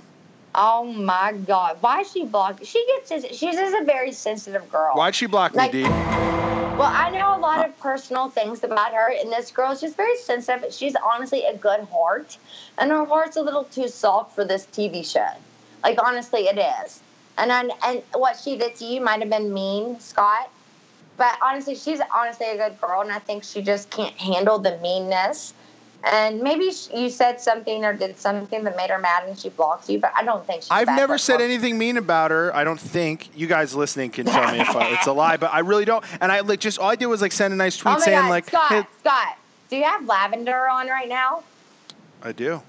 Oh 0.55 0.83
my 0.83 1.33
god, 1.33 1.77
why 1.81 2.03
she 2.03 2.25
blocked? 2.25 2.65
She 2.65 2.85
gets 2.85 3.09
she's 3.35 3.55
just 3.55 3.75
a 3.75 3.83
very 3.83 4.11
sensitive 4.11 4.71
girl. 4.71 4.93
Why'd 4.93 5.15
she 5.15 5.25
block 5.25 5.55
Like- 5.55 5.73
me, 5.73 5.83
D? 5.83 5.89
Well, 5.89 6.91
I 6.91 7.11
know 7.11 7.35
a 7.35 7.39
lot 7.39 7.63
of 7.67 7.77
personal 7.79 8.29
things 8.29 8.63
about 8.63 8.93
her, 8.93 9.11
and 9.11 9.31
this 9.31 9.51
girl 9.51 9.71
is 9.71 9.81
just 9.81 9.95
very 9.95 10.17
sensitive. 10.17 10.73
She's 10.73 10.95
honestly 10.95 11.43
a 11.45 11.55
good 11.55 11.81
heart, 11.91 12.37
and 12.79 12.89
her 12.89 13.05
heart's 13.05 13.37
a 13.37 13.41
little 13.41 13.63
too 13.65 13.87
soft 13.87 14.33
for 14.33 14.43
this 14.43 14.65
TV 14.65 15.03
show. 15.03 15.29
Like 15.83 16.01
honestly, 16.03 16.47
it 16.47 16.57
is. 16.57 17.01
And 17.37 17.51
I, 17.51 17.69
and 17.85 18.03
what 18.13 18.37
she 18.37 18.57
did 18.57 18.75
to 18.77 18.85
you 18.85 19.01
might 19.01 19.19
have 19.19 19.29
been 19.29 19.53
mean, 19.53 19.99
Scott. 19.99 20.49
But 21.17 21.37
honestly, 21.43 21.75
she's 21.75 21.99
honestly 22.13 22.47
a 22.47 22.57
good 22.57 22.81
girl, 22.81 23.01
and 23.01 23.11
I 23.11 23.19
think 23.19 23.43
she 23.43 23.61
just 23.61 23.89
can't 23.91 24.15
handle 24.15 24.57
the 24.57 24.77
meanness. 24.79 25.53
And 26.05 26.41
maybe 26.41 26.69
you 26.93 27.09
said 27.09 27.39
something 27.39 27.85
or 27.85 27.93
did 27.93 28.17
something 28.19 28.63
that 28.65 28.75
made 28.75 28.89
her 28.89 28.99
mad, 28.99 29.23
and 29.25 29.39
she 29.39 29.49
blocked 29.49 29.89
you. 29.89 29.99
But 29.99 30.11
I 30.15 30.23
don't 30.23 30.45
think. 30.45 30.63
I've 30.69 30.87
never 30.87 31.17
said 31.17 31.39
anything 31.39 31.77
mean 31.77 31.95
about 31.95 32.31
her. 32.31 32.53
I 32.53 32.65
don't 32.65 32.79
think 32.79 33.29
you 33.35 33.47
guys 33.47 33.73
listening 33.73 34.11
can 34.11 34.25
tell 34.25 34.51
me 34.51 34.59
if 34.59 34.75
I, 34.75 34.93
it's 34.93 35.07
a 35.07 35.13
lie, 35.13 35.37
but 35.37 35.53
I 35.53 35.59
really 35.59 35.85
don't. 35.85 36.03
And 36.21 36.29
I 36.29 36.41
like 36.41 36.59
just 36.59 36.77
all 36.77 36.89
I 36.89 36.95
did 36.95 37.05
was 37.05 37.21
like 37.21 37.31
send 37.31 37.53
a 37.53 37.57
nice 37.57 37.77
tweet 37.77 37.95
Oh 37.95 37.99
saying 37.99 38.23
God, 38.23 38.29
like, 38.29 38.47
Scott, 38.47 38.69
"Hey, 38.69 38.83
Scott, 38.99 39.37
do 39.69 39.77
you 39.77 39.83
have 39.85 40.05
lavender 40.05 40.67
on 40.67 40.87
right 40.87 41.07
now? 41.07 41.43
I 42.21 42.33
do." 42.33 42.61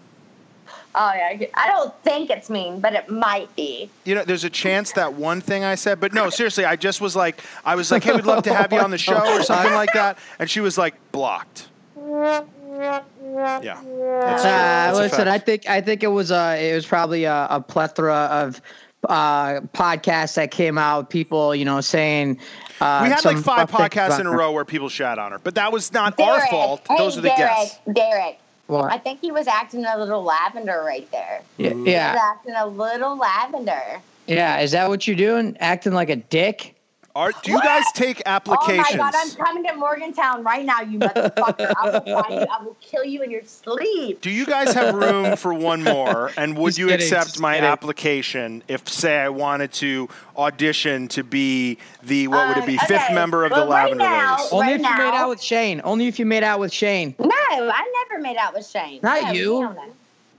Oh 0.97 1.13
yeah, 1.13 1.47
I 1.55 1.67
don't 1.67 1.93
think 2.05 2.31
it's 2.31 2.49
mean, 2.49 2.79
but 2.79 2.93
it 2.93 3.09
might 3.11 3.55
be. 3.57 3.91
You 4.05 4.15
know, 4.15 4.23
there's 4.23 4.45
a 4.45 4.51
chance 4.51 4.93
that 4.93 5.13
one 5.13 5.41
thing 5.41 5.65
I 5.65 5.75
said, 5.75 5.99
but 5.99 6.13
no, 6.13 6.31
seriously, 6.31 6.65
I 6.65 6.77
just 6.77 7.01
was 7.01 7.17
like, 7.17 7.41
I 7.65 7.75
was 7.75 7.91
like, 7.91 8.05
"Hey, 8.05 8.15
we'd 8.15 8.27
love 8.27 8.45
to 8.45 8.55
have 8.55 8.73
you 8.73 8.79
on 8.79 8.93
the 8.93 8.99
show" 8.99 9.17
or 9.17 9.43
something 9.43 9.75
like 9.75 9.93
that, 9.95 10.19
and 10.39 10.49
she 10.49 10.61
was 10.61 10.79
like, 10.79 10.95
"Blocked." 11.11 11.67
Yeah, 12.79 13.03
that's 13.23 13.83
true. 13.83 14.03
Uh, 14.03 14.33
That's 14.43 14.99
listen. 14.99 15.29
I 15.29 15.39
think 15.39 15.69
I 15.69 15.81
think 15.81 16.03
it 16.03 16.09
was 16.09 16.31
uh 16.31 16.57
it 16.59 16.75
was 16.75 16.87
probably 16.87 17.25
a, 17.25 17.47
a 17.51 17.61
plethora 17.61 18.15
of 18.31 18.61
uh 19.09 19.61
podcasts 19.73 20.35
that 20.35 20.51
came 20.51 20.79
out. 20.79 21.11
People, 21.11 21.55
you 21.55 21.65
know, 21.65 21.81
saying 21.81 22.39
uh, 22.81 23.01
we 23.05 23.09
had 23.11 23.25
like 23.25 23.39
five 23.39 23.71
podcasts 23.71 24.19
in 24.21 24.27
a 24.27 24.31
row 24.33 24.53
where 24.53 24.65
people 24.65 24.89
shat 24.89 25.19
on 25.19 25.33
her, 25.33 25.39
but 25.39 25.55
that 25.55 25.73
was 25.73 25.93
not 25.93 26.19
our 26.21 26.47
fault. 26.49 26.83
Hey, 26.89 26.97
Those 26.99 27.17
are 27.17 27.21
the 27.21 27.29
Derrick, 27.29 27.39
guests. 27.39 27.79
Derrick, 27.93 28.39
What? 28.67 28.93
I 28.93 28.99
think 28.99 29.21
he 29.21 29.31
was 29.31 29.47
acting 29.47 29.85
a 29.85 29.97
little 29.99 30.23
lavender 30.23 30.83
right 30.85 31.09
there. 31.13 31.43
yeah, 31.57 31.69
He 31.71 31.75
was 31.77 31.87
yeah, 31.89 32.19
acting 32.21 32.55
a 32.57 32.67
little 32.67 33.17
lavender. 33.17 34.01
yeah. 34.27 34.59
Is 34.61 34.73
that 34.73 34.89
what 34.89 35.07
you're 35.07 35.17
doing? 35.17 35.57
Acting 35.61 35.93
like 35.93 36.11
a 36.11 36.17
dick? 36.17 36.75
Are, 37.17 37.31
do 37.45 37.53
you 37.53 37.61
guys 37.63 37.85
take 37.95 38.23
applications? 38.27 38.79
Oh 38.79 38.83
applications? 38.83 38.99
my 38.99 39.11
God, 39.13 39.15
I'm 39.17 39.47
coming 39.47 39.65
to 39.67 39.75
Morgantown 39.77 40.43
right 40.43 40.65
now, 40.65 40.81
you 40.81 40.99
motherfucker. 40.99 41.73
I 41.79 41.91
will 41.91 42.23
find 42.23 42.35
you. 42.41 42.47
I 42.51 42.63
will 42.65 42.77
kill 42.81 43.05
you 43.05 43.23
in 43.23 43.31
your 43.31 43.45
sleep. 43.45 44.21
Do 44.21 44.31
you 44.31 44.45
guys 44.45 44.73
have 44.75 44.97
room 44.97 45.37
for 45.37 45.55
one 45.55 45.85
more? 45.85 46.33
And 46.37 46.59
would 46.59 46.71
Just 46.71 46.79
you 46.81 46.89
kidding, 46.89 47.07
accept 47.07 47.39
my 47.39 47.55
kidding. 47.55 47.71
application 47.71 48.63
if, 48.67 48.89
say, 48.89 49.17
I 49.21 49.29
wanted 49.29 49.73
to 49.75 50.09
audition 50.37 51.07
to 51.09 51.23
be 51.23 51.79
the 52.03 52.27
what 52.27 52.49
would 52.49 52.57
it 52.57 52.67
be 52.67 52.79
Uh, 52.79 52.87
fifth 52.87 53.13
member 53.13 53.45
of 53.45 53.53
Well, 53.53 53.67
the 53.67 53.71
right 53.71 53.83
Lavender 53.97 54.05
now- 54.05 54.37
Ladies? 54.37 54.53
Only 54.53 54.67
Right 54.67 54.75
if 54.75 54.81
you 54.81 54.97
made 54.99 55.15
out 55.15 55.29
with 55.29 55.41
Shane. 55.43 55.81
Only 55.85 56.07
if 56.09 56.19
you 56.19 56.27
made 56.27 56.43
out 56.43 56.59
with 56.59 56.73
Shane. 56.73 57.15
No, 57.21 57.29
I 57.31 58.05
never 58.11 58.21
made 58.21 58.37
out 58.39 58.55
with 58.55 58.67
Shane. 58.67 58.99
Not 59.05 59.23
No, 59.23 59.31
you. 59.31 59.61
hell 59.61 59.75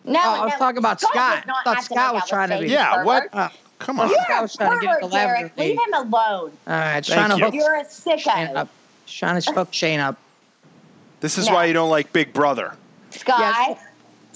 No, 0.03 0.11
no, 0.13 0.19
Oh, 0.21 0.41
I 0.41 0.43
was 0.43 0.51
no. 0.53 0.57
talking 0.59 0.77
about 0.79 0.99
Scott 0.99 1.13
Scott. 1.13 1.43
I 1.47 1.63
thought 1.63 1.83
Scott 1.85 2.13
was 2.15 2.27
trying 2.27 2.49
to 2.49 2.59
be- 2.59 2.67
Yeah, 2.67 2.89
pervert. 2.97 3.05
what? 3.05 3.29
Uh, 3.33 3.49
Come 3.85 3.99
on. 3.99 4.09
You're 4.09 4.17
You're 4.27 4.35
I 4.37 4.39
a 4.39 4.41
was 4.41 4.55
trying 4.55 4.79
to 4.79 4.85
get 4.85 4.99
the 4.99 5.05
lavender 5.07 5.49
Derrick. 5.49 5.57
Leave 5.57 5.79
him 5.79 5.93
alone. 5.93 6.11
all 6.11 6.51
right, 6.67 7.05
Thank 7.05 7.05
trying 7.05 7.29
to 7.29 7.37
you. 7.37 7.43
hook 7.45 7.53
You're 7.53 7.75
a 7.75 7.83
Shane 7.85 8.47
sicko. 8.47 8.55
up. 8.55 8.69
Trying 9.05 9.41
to 9.41 9.53
hook 9.53 9.73
Shane 9.73 9.99
up. 9.99 10.17
This 11.21 11.37
is 11.37 11.47
No. 11.47 11.53
why 11.53 11.65
you 11.65 11.73
don't 11.73 11.89
like 11.89 12.11
Big 12.13 12.33
Brother. 12.33 12.73
Scott, 13.11 13.39
Yes. 13.39 13.77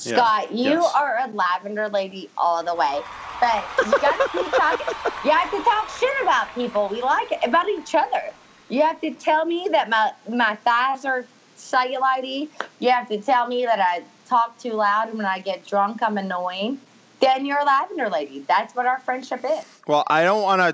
Yeah. 0.06 0.16
Scott, 0.16 0.52
you 0.52 0.70
Yes. 0.72 0.94
are 0.96 1.18
a 1.24 1.28
lavender 1.32 1.88
lady 1.90 2.30
all 2.38 2.64
the 2.64 2.74
way. 2.76 3.04
But 3.40 3.70
you 3.86 3.92
gotta 3.92 4.28
keep 4.32 4.52
talking. 4.58 4.88
You 5.24 5.32
have 5.32 5.52
to 5.52 5.62
talk 5.64 5.90
shit 5.90 6.10
about 6.24 6.54
people. 6.56 6.88
We 6.90 7.02
like 7.02 7.32
it 7.32 7.40
about 7.44 7.68
each 7.70 7.94
other. 7.96 8.22
You 8.70 8.82
have 8.84 9.02
to 9.02 9.12
tell 9.12 9.46
me 9.46 9.68
that 9.72 9.90
my 9.90 10.12
my 10.30 10.56
thighs 10.58 11.06
are 11.06 11.26
cellulite. 11.58 12.50
You 12.80 12.90
have 12.92 13.08
to 13.10 13.20
tell 13.20 13.48
me 13.48 13.66
that 13.66 13.80
I 13.80 14.04
talk 14.28 14.58
too 14.60 14.74
loud 14.74 15.10
and 15.10 15.18
when 15.18 15.26
I 15.28 15.40
get 15.40 15.66
drunk 15.68 16.02
I'm 16.04 16.18
annoying. 16.18 16.80
Then 17.20 17.46
you're 17.46 17.60
a 17.60 17.66
lavender 17.66 18.10
lady. 18.10 18.46
That's 18.48 18.76
what 18.76 18.86
our 18.86 19.00
friendship 19.00 19.44
is. 19.44 19.66
Well, 19.88 20.04
I 20.08 20.24
don't 20.24 20.42
want 20.42 20.62
to 20.62 20.74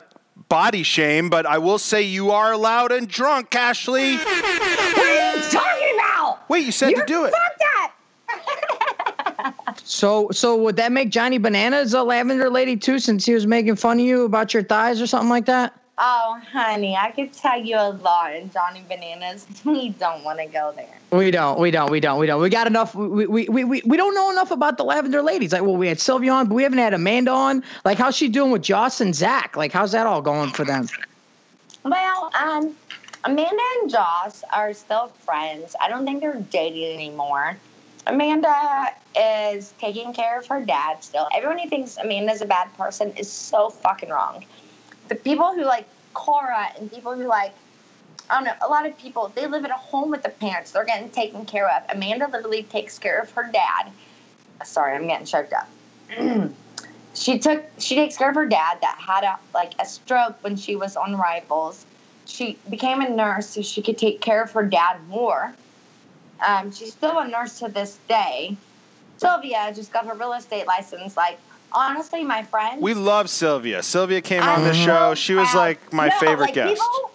body 0.49 0.83
shame, 0.83 1.29
but 1.29 1.45
I 1.45 1.57
will 1.57 1.79
say 1.79 2.01
you 2.03 2.31
are 2.31 2.55
loud 2.57 2.91
and 2.91 3.07
drunk, 3.07 3.55
Ashley. 3.55 4.17
What 4.17 4.27
are 4.27 5.35
you 5.35 5.41
talking 5.43 5.95
about? 5.95 6.49
Wait, 6.49 6.65
you 6.65 6.71
said 6.71 6.91
You're 6.91 7.01
to 7.01 7.05
do 7.05 7.25
it. 7.25 7.33
Fuck 7.33 7.57
that. 7.59 7.91
So, 9.83 10.29
so 10.31 10.55
would 10.55 10.75
that 10.77 10.91
make 10.91 11.09
Johnny 11.09 11.37
Bananas 11.37 11.93
a 11.93 12.01
lavender 12.03 12.49
lady 12.49 12.75
too, 12.75 12.99
since 12.99 13.25
he 13.25 13.33
was 13.33 13.45
making 13.45 13.75
fun 13.75 13.99
of 13.99 14.05
you 14.05 14.23
about 14.23 14.53
your 14.53 14.63
thighs 14.63 15.01
or 15.01 15.07
something 15.07 15.29
like 15.29 15.45
that? 15.45 15.79
Oh, 15.97 16.41
honey, 16.51 16.97
I 16.97 17.11
could 17.11 17.31
tell 17.31 17.61
you 17.63 17.77
a 17.77 17.91
lot 17.91 18.35
in 18.35 18.51
Johnny 18.51 18.83
Bananas. 18.87 19.47
We 19.65 19.89
don't 19.89 20.23
want 20.23 20.39
to 20.39 20.45
go 20.45 20.73
there. 20.75 20.87
We 21.17 21.31
don't, 21.31 21.57
we 21.57 21.71
don't, 21.71 21.89
we 21.89 22.01
don't, 22.01 22.19
we 22.19 22.27
don't. 22.27 22.41
We 22.41 22.49
got 22.49 22.67
enough. 22.67 22.93
We, 22.93 23.25
we, 23.25 23.47
we, 23.47 23.63
we, 23.63 23.81
we 23.85 23.97
don't 23.97 24.13
know 24.13 24.29
enough 24.29 24.51
about 24.51 24.77
the 24.77 24.83
lavender 24.83 25.21
ladies. 25.21 25.53
Like, 25.53 25.61
well, 25.61 25.77
we 25.77 25.87
had 25.87 25.99
Sylvia 25.99 26.33
on, 26.33 26.47
but 26.49 26.55
we 26.55 26.63
haven't 26.63 26.79
had 26.79 26.93
Amanda 26.93 27.31
on. 27.31 27.63
Like, 27.85 27.97
how's 27.97 28.15
she 28.15 28.27
doing 28.27 28.51
with 28.51 28.61
Josh 28.61 28.99
and 28.99 29.15
Zach? 29.15 29.55
Like, 29.55 29.71
how's 29.71 29.93
that 29.93 30.05
all 30.05 30.21
going 30.21 30.49
for 30.51 30.65
them? 30.65 30.87
Well, 31.83 32.31
um, 32.37 32.75
Amanda 33.23 33.63
and 33.81 33.89
Josh 33.89 34.41
are 34.51 34.73
still 34.73 35.07
friends. 35.23 35.75
I 35.79 35.87
don't 35.87 36.05
think 36.05 36.19
they're 36.19 36.41
dating 36.51 36.93
anymore. 36.93 37.55
Amanda 38.07 38.89
is 39.17 39.73
taking 39.79 40.13
care 40.13 40.37
of 40.37 40.45
her 40.47 40.63
dad 40.63 41.03
still. 41.03 41.27
Everyone 41.33 41.57
who 41.57 41.69
thinks 41.69 41.97
Amanda's 41.97 42.41
a 42.41 42.45
bad 42.45 42.75
person 42.77 43.11
is 43.17 43.31
so 43.31 43.69
fucking 43.69 44.09
wrong. 44.09 44.45
The 45.07 45.15
people 45.15 45.53
who 45.53 45.63
like 45.63 45.85
Cora 46.13 46.71
and 46.77 46.91
people 46.91 47.13
who 47.15 47.27
like, 47.27 47.53
I 48.29 48.35
don't 48.35 48.45
know, 48.45 48.53
a 48.61 48.69
lot 48.69 48.85
of 48.85 48.97
people, 48.97 49.31
they 49.35 49.45
live 49.45 49.65
at 49.65 49.71
a 49.71 49.75
home 49.75 50.09
with 50.09 50.23
the 50.23 50.29
parents. 50.29 50.71
They're 50.71 50.85
getting 50.85 51.09
taken 51.09 51.45
care 51.45 51.69
of. 51.69 51.83
Amanda 51.89 52.27
literally 52.31 52.63
takes 52.63 52.97
care 52.97 53.19
of 53.19 53.29
her 53.31 53.49
dad. 53.51 53.91
Sorry, 54.63 54.95
I'm 54.95 55.05
getting 55.07 55.25
choked 55.25 55.53
up. 55.53 55.69
she 57.15 57.39
took 57.39 57.63
she 57.77 57.95
takes 57.95 58.17
care 58.17 58.29
of 58.29 58.35
her 58.35 58.45
dad 58.45 58.77
that 58.81 58.97
had 58.99 59.23
a 59.23 59.39
like 59.53 59.73
a 59.79 59.85
stroke 59.85 60.35
when 60.41 60.55
she 60.55 60.75
was 60.75 60.95
on 60.95 61.15
rivals 61.15 61.85
she 62.25 62.57
became 62.69 63.01
a 63.01 63.09
nurse 63.09 63.47
so 63.47 63.61
she 63.61 63.81
could 63.81 63.97
take 63.97 64.21
care 64.21 64.43
of 64.43 64.51
her 64.51 64.63
dad 64.63 64.99
more 65.07 65.55
um, 66.45 66.71
she's 66.71 66.91
still 66.91 67.17
a 67.19 67.27
nurse 67.27 67.59
to 67.59 67.69
this 67.69 67.97
day 68.09 68.55
sylvia 69.17 69.71
just 69.73 69.91
got 69.91 70.05
her 70.05 70.13
real 70.13 70.33
estate 70.33 70.67
license 70.67 71.15
like 71.15 71.39
honestly 71.75 72.23
my 72.23 72.41
friend 72.43 72.81
We 72.81 72.93
love 72.93 73.29
Sylvia. 73.29 73.83
Sylvia 73.83 74.21
came 74.21 74.41
on 74.41 74.59
I'm 74.59 74.63
the 74.63 74.73
show. 74.73 75.13
She 75.13 75.35
was 75.35 75.53
like 75.53 75.93
my 75.93 76.07
No, 76.07 76.19
favorite 76.19 76.39
like, 76.45 76.53
guest. 76.53 76.81
People, 76.81 77.11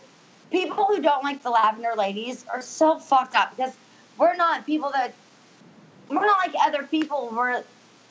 people 0.51 0.85
who 0.85 1.01
don't 1.01 1.25
like 1.25 1.43
the 1.43 1.51
lavender 1.51 1.93
ladies 1.97 2.45
are 2.53 2.63
so 2.63 2.99
fucked 2.99 3.35
up 3.35 3.57
because 3.57 3.73
we're 4.19 4.37
not 4.37 4.67
people 4.67 4.91
that 4.93 5.15
we're 6.09 6.27
not 6.27 6.39
like 6.47 6.55
other 6.65 6.83
people. 6.85 7.33
We're 7.35 7.63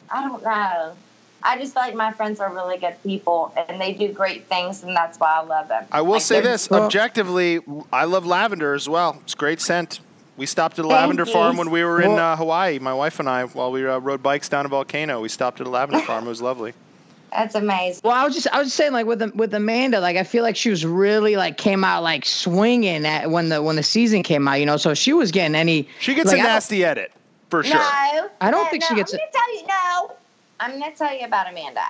I 0.10 0.24
don't 0.28 0.44
know. 0.44 0.96
I 1.42 1.58
just 1.58 1.74
feel 1.74 1.84
like 1.84 1.96
my 1.96 2.12
friends 2.12 2.42
are 2.42 2.54
really 2.54 2.78
good 2.78 2.96
people 3.02 3.54
and 3.56 3.80
they 3.80 3.94
do 3.94 4.12
great 4.12 4.48
things, 4.48 4.84
and 4.84 4.94
that's 4.96 5.18
why 5.20 5.40
I 5.40 5.44
love 5.44 5.70
them. 5.70 5.86
I 5.92 6.02
will 6.02 6.14
Like, 6.14 6.22
say 6.24 6.42
this 6.42 6.70
objectively, 6.70 7.62
I 7.94 8.04
love 8.06 8.26
lavender 8.26 8.74
as 8.74 8.90
well. 8.90 9.20
It's 9.24 9.36
great 9.36 9.62
scent. 9.62 10.02
We 10.40 10.46
stopped 10.46 10.80
at 10.80 10.86
a 10.86 10.88
Thank 10.88 10.94
lavender 11.02 11.26
you. 11.26 11.34
farm 11.34 11.58
when 11.58 11.70
we 11.70 11.84
were 11.84 12.02
in 12.02 12.12
uh, 12.18 12.38
Hawaii. 12.38 12.80
My 12.80 12.94
wife 12.94 13.20
and 13.20 13.28
I, 13.28 13.44
while 13.44 13.74
we 13.74 13.86
uh, 13.86 13.98
rode 14.00 14.24
bikes 14.24 14.48
down 14.48 14.66
a 14.66 14.70
volcano, 14.70 15.20
we 15.20 15.28
stopped 15.28 15.60
at 15.60 15.68
a 15.68 15.70
lavender 15.70 16.02
farm. 16.06 16.26
It 16.26 16.30
was 16.30 16.42
lovely. 16.42 16.72
That's 17.34 17.56
amazing. 17.56 18.00
Well, 18.06 18.14
I 18.14 18.24
was 18.24 18.34
just 18.34 18.48
I 18.48 18.58
was 18.58 18.68
just 18.68 18.78
saying 18.78 18.94
like 18.94 19.06
with 19.06 19.22
with 19.36 19.54
Amanda, 19.54 20.00
like 20.00 20.16
I 20.16 20.24
feel 20.24 20.42
like 20.44 20.56
she 20.56 20.70
was 20.70 20.86
really 20.86 21.36
like 21.36 21.58
came 21.58 21.84
out 21.84 22.04
like 22.04 22.26
swinging 22.26 23.06
at 23.06 23.30
when 23.30 23.50
the 23.50 23.62
when 23.62 23.76
the 23.76 23.84
season 23.84 24.24
came 24.24 24.48
out, 24.48 24.54
you 24.62 24.66
know. 24.66 24.78
So 24.78 24.94
she 24.94 25.12
was 25.12 25.30
getting 25.30 25.56
any. 25.56 25.90
She 26.00 26.16
gets 26.16 26.28
like, 26.28 26.38
a 26.38 26.40
I 26.40 26.44
don't- 26.44 26.54
nasty 26.54 26.86
edit 26.86 27.12
for 27.50 27.62
sure. 27.62 27.76
No, 27.76 28.30
I 28.40 28.50
don't 28.50 28.64
no, 28.64 28.70
think 28.72 28.84
no, 28.84 28.88
she 28.88 28.96
gets 28.96 29.14
I'm 29.14 29.20
it. 29.20 29.34
gonna 29.34 29.44
tell 29.46 29.56
you 29.58 29.68
no. 29.68 30.16
I'm 30.62 30.80
gonna 30.80 30.96
tell 30.96 31.14
you 31.20 31.26
about 31.26 31.50
Amanda. 31.52 31.84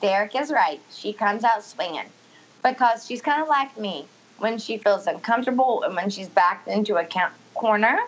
Derrick 0.00 0.36
is 0.36 0.52
right. 0.52 0.80
She 0.92 1.12
comes 1.12 1.42
out 1.42 1.64
swinging 1.64 2.06
because 2.62 3.04
she's 3.04 3.20
kind 3.20 3.42
of 3.42 3.48
like 3.48 3.76
me. 3.76 4.06
When 4.38 4.58
she 4.58 4.78
feels 4.78 5.06
uncomfortable 5.06 5.82
and 5.84 5.94
when 5.94 6.10
she's 6.10 6.28
backed 6.28 6.68
into 6.68 6.96
a 6.96 7.06
corner, 7.54 7.98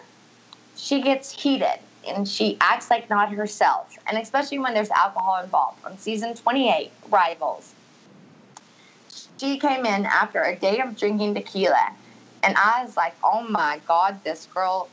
she 0.76 1.00
gets 1.00 1.30
heated 1.30 1.78
and 2.06 2.26
she 2.28 2.56
acts 2.60 2.90
like 2.90 3.08
not 3.10 3.32
herself. 3.32 3.96
And 4.06 4.18
especially 4.18 4.58
when 4.58 4.74
there's 4.74 4.90
alcohol 4.90 5.42
involved. 5.42 5.84
On 5.84 5.98
season 5.98 6.34
28, 6.34 6.90
Rivals, 7.08 7.74
she 9.38 9.58
came 9.58 9.84
in 9.84 10.06
after 10.06 10.42
a 10.42 10.56
day 10.56 10.80
of 10.80 10.96
drinking 10.96 11.34
tequila, 11.34 11.92
and 12.42 12.56
I 12.56 12.84
was 12.84 12.96
like, 12.96 13.14
"Oh 13.22 13.42
my 13.42 13.80
God, 13.86 14.20
this 14.24 14.46
girl 14.46 14.88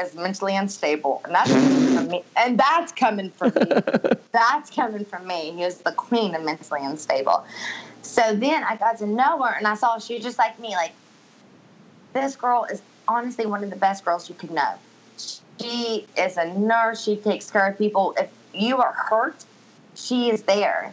is 0.00 0.14
mentally 0.14 0.56
unstable," 0.56 1.20
and 1.24 1.34
that's 1.34 1.50
coming 1.50 1.94
from 1.94 2.08
me. 2.08 2.24
And 2.36 2.58
that's 2.58 2.92
coming 2.92 3.30
from 3.30 3.52
me. 3.54 3.80
that's 4.32 4.70
coming 4.70 5.04
from 5.04 5.26
me. 5.26 5.52
He 5.52 5.62
is 5.62 5.78
the 5.78 5.92
queen 5.92 6.34
of 6.34 6.42
mentally 6.42 6.84
unstable. 6.84 7.44
So 8.02 8.34
then 8.34 8.64
I 8.64 8.76
got 8.76 8.98
to 8.98 9.06
know 9.06 9.42
her, 9.42 9.54
and 9.54 9.66
I 9.66 9.74
saw 9.74 9.98
she 9.98 10.14
was 10.14 10.22
just 10.22 10.38
like 10.38 10.58
me. 10.58 10.70
Like 10.70 10.92
this 12.12 12.36
girl 12.36 12.66
is 12.70 12.82
honestly 13.06 13.46
one 13.46 13.62
of 13.64 13.70
the 13.70 13.76
best 13.76 14.04
girls 14.04 14.28
you 14.28 14.34
could 14.34 14.50
know. 14.50 14.74
She 15.60 16.06
is 16.16 16.36
a 16.36 16.52
nurse. 16.54 17.02
She 17.02 17.16
takes 17.16 17.50
care 17.50 17.68
of 17.68 17.78
people. 17.78 18.14
If 18.18 18.30
you 18.54 18.78
are 18.78 18.92
hurt, 18.92 19.44
she 19.94 20.30
is 20.30 20.42
there, 20.42 20.92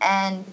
and 0.00 0.44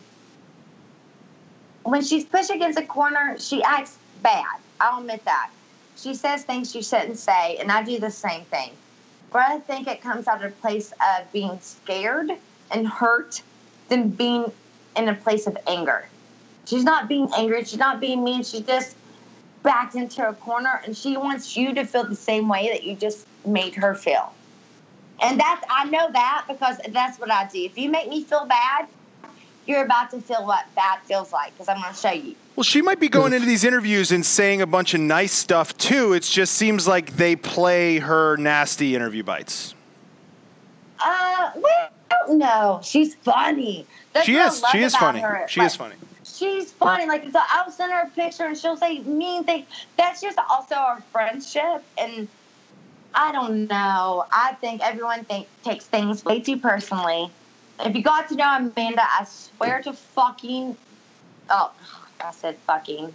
when 1.84 2.03
she's 2.03 2.26
pushed 2.26 2.51
against 2.51 2.77
a 2.77 2.85
corner, 2.85 3.38
she 3.39 3.64
acts 3.64 3.97
bad. 4.22 4.59
I'll 4.80 4.99
admit 4.99 5.23
that. 5.26 5.51
She 5.95 6.14
says 6.14 6.43
things 6.43 6.72
she 6.72 6.81
shouldn't 6.81 7.18
say, 7.18 7.57
and 7.57 7.72
I 7.72 7.81
do 7.84 7.97
the 7.97 8.11
same 8.11 8.43
thing. 8.45 8.72
But 9.31 9.43
I 9.43 9.59
think 9.59 9.88
it 9.88 10.01
comes 10.01 10.27
out 10.27 10.43
of 10.43 10.51
a 10.51 10.55
place 10.55 10.91
of 10.91 11.31
being 11.31 11.59
scared 11.61 12.31
and 12.72 12.88
hurt 12.88 13.41
than 13.89 14.09
being 14.09 14.51
in 14.98 15.10
a 15.10 15.15
place 15.15 15.48
of 15.48 15.57
anger. 15.68 16.07
She's 16.65 16.84
not 16.84 17.07
being 17.07 17.30
angry. 17.36 17.64
She's 17.64 17.80
not 17.80 17.99
being 17.99 18.24
mean. 18.24 18.44
She's 18.44 18.61
just 18.61 18.95
backed 19.64 19.95
into 19.95 20.28
a 20.28 20.34
corner, 20.34 20.82
and 20.86 20.95
she 20.95 21.18
wants 21.18 21.56
you 21.56 21.74
to 21.74 21.86
feel 21.86 22.03
the 22.03 22.15
same 22.15 22.48
way 22.48 22.69
that 22.69 22.84
you 22.84 22.95
just 22.95 23.26
made 23.45 23.76
her 23.76 23.95
feel. 23.95 24.34
And 25.22 25.40
that's 25.40 25.65
I 25.69 25.86
know 25.86 26.11
that 26.11 26.45
because 26.48 26.78
that's 26.90 27.19
what 27.19 27.32
I 27.32 27.48
do. 27.48 27.60
If 27.60 27.78
you 27.78 27.90
make 27.90 28.07
me 28.07 28.24
feel 28.24 28.45
bad, 28.45 28.88
you're 29.65 29.84
about 29.84 30.11
to 30.11 30.22
feel 30.22 30.45
what 30.45 30.65
bad 30.76 30.99
feels 31.03 31.34
like 31.34 31.53
because 31.53 31.68
I'm 31.68 31.82
going 31.82 31.94
to 31.94 31.99
show 31.99 32.11
you. 32.11 32.36
Well, 32.56 32.64
she 32.64 32.82
might 32.82 32.99
be 32.99 33.10
going 33.10 33.34
into 33.34 33.45
these 33.45 33.64
interviews 33.64 34.11
and 34.11 34.26
saying 34.26 34.61
a 34.61 34.68
bunch 34.68 34.94
of 34.94 35.02
nice 35.02 35.34
stuff 35.34 35.78
too. 35.78 36.14
It 36.14 36.24
just 36.24 36.53
seems 36.53 36.88
like 36.88 37.15
they 37.15 37.36
play 37.36 37.99
her 37.99 38.38
nasty 38.38 38.95
interview 38.95 39.24
bites. 39.24 39.76
Uh, 40.99 41.52
well, 41.56 41.90
no, 42.30 42.80
she's 42.84 43.16
funny. 43.16 43.86
That's 44.14 44.26
She 44.26 44.36
is. 44.36 44.64
She 44.72 44.84
is 44.84 44.95
funny. 44.95 45.20
her. 45.20 45.45
She 45.48 45.60
Like, 45.60 45.68
is 45.68 45.76
funny. 45.76 45.95
She's 46.24 46.72
funny. 46.72 47.06
Like 47.06 47.24
so 47.32 47.40
I'll 47.49 47.72
send 47.72 47.91
her 47.91 48.02
a 48.02 48.10
picture 48.10 48.45
and 48.45 48.58
she'll 48.58 48.78
say 48.78 48.99
mean 48.99 49.44
things. 49.44 49.66
That's 49.98 50.22
just 50.22 50.38
also 50.49 50.76
our 50.76 51.02
friendship. 51.12 51.84
And 51.98 52.28
I 53.14 53.32
don't 53.32 53.68
know. 53.68 54.26
I 54.32 54.54
think 54.62 54.82
everyone 54.84 55.24
think, 55.26 55.48
takes 55.64 55.86
things 55.86 56.24
way 56.24 56.40
too 56.40 56.58
personally. 56.58 57.32
If 57.80 57.95
you 57.95 58.04
got 58.04 58.30
to 58.30 58.36
know 58.36 58.56
Amanda, 58.56 59.04
I 59.04 59.26
swear 59.26 59.82
to 59.84 59.94
fucking. 59.94 60.78
Oh, 61.49 61.72
I 62.20 62.32
said 62.32 62.58
fucking. 62.68 63.14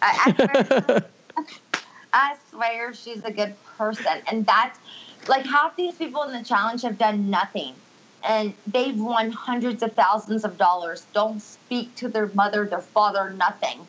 I, 0.00 0.34
I, 0.36 0.64
swear, 0.64 1.04
I 2.12 2.36
swear 2.50 2.94
she's 2.94 3.24
a 3.24 3.32
good 3.32 3.54
person. 3.76 4.22
And 4.30 4.46
that's 4.46 4.78
like 5.26 5.44
half 5.46 5.76
these 5.76 5.94
people 5.94 6.22
in 6.22 6.32
the 6.32 6.44
challenge 6.44 6.82
have 6.82 6.98
done 6.98 7.30
nothing 7.30 7.74
and 8.24 8.54
they've 8.66 8.98
won 8.98 9.30
hundreds 9.30 9.82
of 9.82 9.92
thousands 9.92 10.44
of 10.44 10.56
dollars, 10.56 11.06
don't 11.12 11.40
speak 11.40 11.94
to 11.96 12.08
their 12.08 12.28
mother, 12.28 12.64
their 12.64 12.80
father, 12.80 13.30
nothing. 13.30 13.86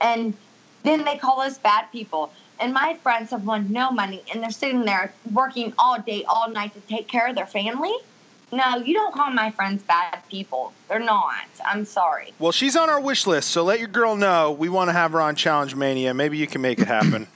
And 0.00 0.34
then 0.82 1.04
they 1.04 1.16
call 1.16 1.40
us 1.40 1.58
bad 1.58 1.90
people. 1.92 2.32
And 2.58 2.72
my 2.72 2.94
friends 3.02 3.30
have 3.30 3.46
won 3.46 3.70
no 3.70 3.90
money 3.90 4.22
and 4.32 4.42
they're 4.42 4.50
sitting 4.50 4.84
there 4.84 5.12
working 5.32 5.72
all 5.78 6.00
day, 6.00 6.24
all 6.24 6.50
night 6.50 6.74
to 6.74 6.80
take 6.80 7.06
care 7.06 7.28
of 7.28 7.36
their 7.36 7.46
family. 7.46 7.92
No, 8.52 8.76
you 8.76 8.94
don't 8.94 9.12
call 9.12 9.30
my 9.30 9.50
friends 9.50 9.82
bad 9.82 10.20
people. 10.30 10.72
They're 10.88 11.00
not. 11.00 11.46
I'm 11.64 11.84
sorry. 11.84 12.32
Well, 12.38 12.52
she's 12.52 12.76
on 12.76 12.88
our 12.88 13.00
wish 13.00 13.26
list, 13.26 13.50
so 13.50 13.64
let 13.64 13.80
your 13.80 13.88
girl 13.88 14.16
know 14.16 14.52
we 14.52 14.68
want 14.68 14.88
to 14.88 14.92
have 14.92 15.12
her 15.12 15.20
on 15.20 15.34
Challenge 15.34 15.74
Mania. 15.74 16.14
Maybe 16.14 16.38
you 16.38 16.46
can 16.46 16.60
make 16.60 16.78
it 16.78 16.86
happen. 16.86 17.26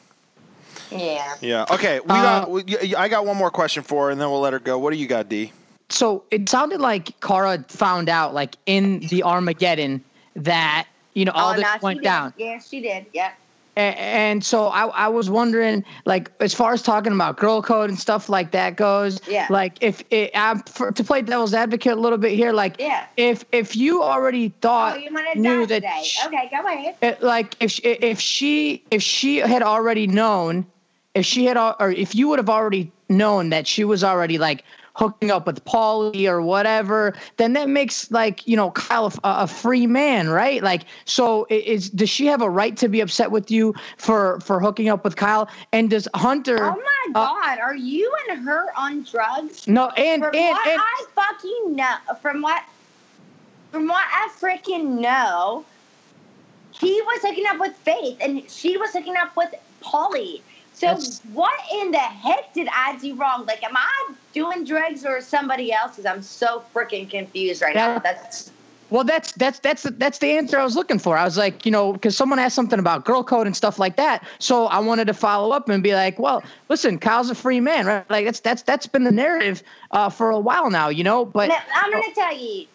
Yeah. 0.93 1.37
yeah. 1.41 1.67
Okay. 1.71 2.01
We 2.01 2.07
uh, 2.11 2.23
got. 2.23 2.51
We, 2.51 2.95
I 2.97 3.09
got 3.09 3.27
one 3.27 3.37
more 3.37 3.51
question 3.51 3.83
for 3.83 4.07
her, 4.07 4.11
and 4.11 4.21
then 4.21 4.31
we'll 4.31 4.41
let 4.41 4.53
her 4.53 4.59
go. 4.59 4.79
What 4.79 4.93
do 4.93 4.99
you 4.99 5.07
got, 5.07 5.29
D? 5.29 5.53
So 5.93 6.23
it 6.31 6.49
sounded 6.49 6.81
like 6.81 7.19
Cara 7.21 7.65
found 7.69 8.09
out, 8.09 8.35
like 8.35 8.57
in 8.67 9.01
the 9.09 9.23
Armageddon, 9.23 10.03
that 10.37 10.87
you 11.15 11.25
know 11.25 11.33
all 11.33 11.53
oh, 11.53 11.57
this 11.57 11.63
no, 11.65 11.73
she 11.79 11.85
went 11.85 11.99
did. 11.99 12.05
down. 12.05 12.35
Yeah, 12.37 12.59
she 12.59 12.81
did. 12.81 13.07
Yeah. 13.13 13.33
And 13.77 14.45
so 14.45 14.67
I, 14.67 14.87
I 14.89 15.09
was 15.09 15.31
wondering, 15.31 15.85
like, 16.05 16.31
as 16.41 16.53
far 16.53 16.73
as 16.75 16.83
talking 16.83 17.13
about 17.13 17.39
girl 17.39 17.63
code 17.63 17.89
and 17.89 17.99
stuff 17.99 18.29
like 18.29 18.51
that 18.51 18.77
goes, 18.77 19.21
Yeah. 19.29 19.47
like, 19.49 19.79
if 19.81 20.03
it, 20.11 20.33
I'm 20.35 20.59
for, 20.65 20.91
to 20.93 21.05
play 21.05 21.23
devil's 21.23 21.55
advocate 21.55 21.93
a 21.93 22.01
little 22.01 22.19
bit 22.19 22.33
here, 22.33 22.53
like, 22.53 22.77
Yeah. 22.79 23.07
if 23.17 23.45
if 23.53 23.77
you 23.77 24.03
already 24.03 24.47
Oh, 24.49 24.59
thought 24.61 25.03
you 25.03 25.15
want 25.15 25.37
knew 25.37 25.65
that 25.67 25.77
today? 25.77 26.03
sh- 26.05 26.27
okay, 26.27 26.51
go 26.51 26.67
ahead. 26.67 26.97
it, 27.01 27.23
like 27.23 27.55
if 27.61 27.71
she, 27.71 27.83
if 27.83 28.21
she 28.21 28.83
if 28.91 29.03
she 29.03 29.37
had 29.39 29.63
already 29.63 30.07
known 30.07 30.67
if 31.15 31.25
she 31.25 31.45
had 31.47 31.57
or 31.57 31.91
if 31.91 32.15
you 32.15 32.29
would 32.29 32.39
have 32.39 32.51
already 32.51 32.91
known 33.09 33.51
that 33.51 33.67
she 33.67 33.85
was 33.85 34.05
already 34.05 34.37
like 34.37 34.63
hooking 34.95 35.31
up 35.31 35.47
with 35.47 35.65
Paulie 35.65 36.29
or 36.29 36.43
whatever, 36.43 37.15
then 37.37 37.53
that 37.55 37.69
makes 37.69 38.11
like 38.11 38.47
you 38.47 38.57
know 38.57 38.71
Kyle 38.73 39.13
a, 39.25 39.43
a 39.43 39.47
free 39.47 39.87
man, 39.87 40.29
right? 40.29 40.63
Like, 40.63 40.85
so 41.05 41.47
is 41.51 41.91
does 41.91 42.11
she 42.11 42.27
have 42.27 42.43
a 42.43 42.51
right 42.51 42.77
to 42.77 42.89
be 42.89 43.01
upset 43.01 43.31
with 43.31 43.51
you 43.51 43.75
for 43.97 44.41
for 44.41 44.61
hooking 44.61 44.89
up 44.89 45.05
with 45.05 45.17
Kyle? 45.17 45.49
And 45.73 45.91
does 45.91 46.09
Hunter? 46.15 46.59
Oh 46.63 46.77
my 46.77 47.21
uh, 47.21 47.27
God, 47.27 47.59
are 47.59 47.77
you 47.77 48.13
and 48.29 48.45
her 48.45 48.67
on 48.77 49.03
drugs? 49.03 49.67
no, 49.67 49.89
and 49.91 50.23
From 50.23 50.35
and 50.35 50.51
what 50.51 50.69
and 50.69 50.81
I 50.81 51.05
fucking 51.15 51.77
know, 51.77 51.97
from 52.21 52.43
what, 52.43 52.63
from 53.73 53.87
what 53.87 54.05
I 54.11 54.29
freaking 54.41 55.01
know, 55.01 55.65
he 56.73 57.01
was 57.03 57.21
hooking 57.23 57.47
up 57.47 57.59
with 57.59 57.75
Faith, 57.77 58.19
and 58.21 58.49
she 58.51 58.77
was 58.77 58.91
hooking 58.93 59.17
up 59.17 59.37
with 59.37 59.55
Paulie. 59.83 60.41
So 60.81 60.87
That's- 60.87 61.21
what 61.35 61.53
in 61.75 61.91
the 61.91 61.99
heck 61.99 62.55
did 62.55 62.67
I 62.75 62.97
do 62.97 63.15
wrong? 63.15 63.45
Like, 63.45 63.63
am 63.63 63.77
I 63.77 64.13
doing 64.33 64.65
drugs 64.65 65.05
or 65.05 65.21
somebody 65.21 65.75
else? 65.75 65.97
Because 65.97 66.07
I'm 66.07 66.23
so 66.23 66.63
freaking 66.75 67.09
confused 67.11 67.61
right 67.61 67.75
now. 67.75 67.99
That- 67.99 68.03
That's 68.03 68.51
Well, 68.89 69.05
that's 69.05 69.33
that's 69.33 69.59
that's 69.61 69.83
that's 69.99 70.19
the 70.19 70.31
answer 70.39 70.59
I 70.59 70.65
was 70.65 70.75
looking 70.77 70.99
for. 70.99 71.19
I 71.19 71.25
was 71.25 71.37
like, 71.37 71.65
you 71.67 71.71
know, 71.71 71.93
because 71.93 72.17
someone 72.17 72.39
asked 72.39 72.55
something 72.57 72.79
about 72.79 73.05
girl 73.05 73.23
code 73.23 73.47
and 73.47 73.55
stuff 73.55 73.79
like 73.79 73.97
that, 73.97 74.27
so 74.41 74.67
I 74.67 74.79
wanted 74.81 75.05
to 75.09 75.15
follow 75.15 75.53
up 75.53 75.69
and 75.69 75.81
be 75.83 75.95
like, 75.95 76.19
well, 76.19 76.43
listen, 76.71 76.99
Kyle's 76.99 77.31
a 77.31 77.35
free 77.37 77.61
man, 77.61 77.87
right? 77.87 78.09
Like 78.11 78.25
that's 78.25 78.41
that's 78.41 78.63
that's 78.63 78.87
been 78.89 79.05
the 79.05 79.13
narrative 79.13 79.63
uh, 79.93 80.09
for 80.09 80.31
a 80.31 80.41
while 80.41 80.71
now, 80.71 80.89
you 80.89 81.05
know. 81.05 81.25
But 81.27 81.51
Now, 81.51 81.61
I'm 81.77 81.93
gonna 81.93 82.13
tell 82.15 82.37
you, 82.37 82.67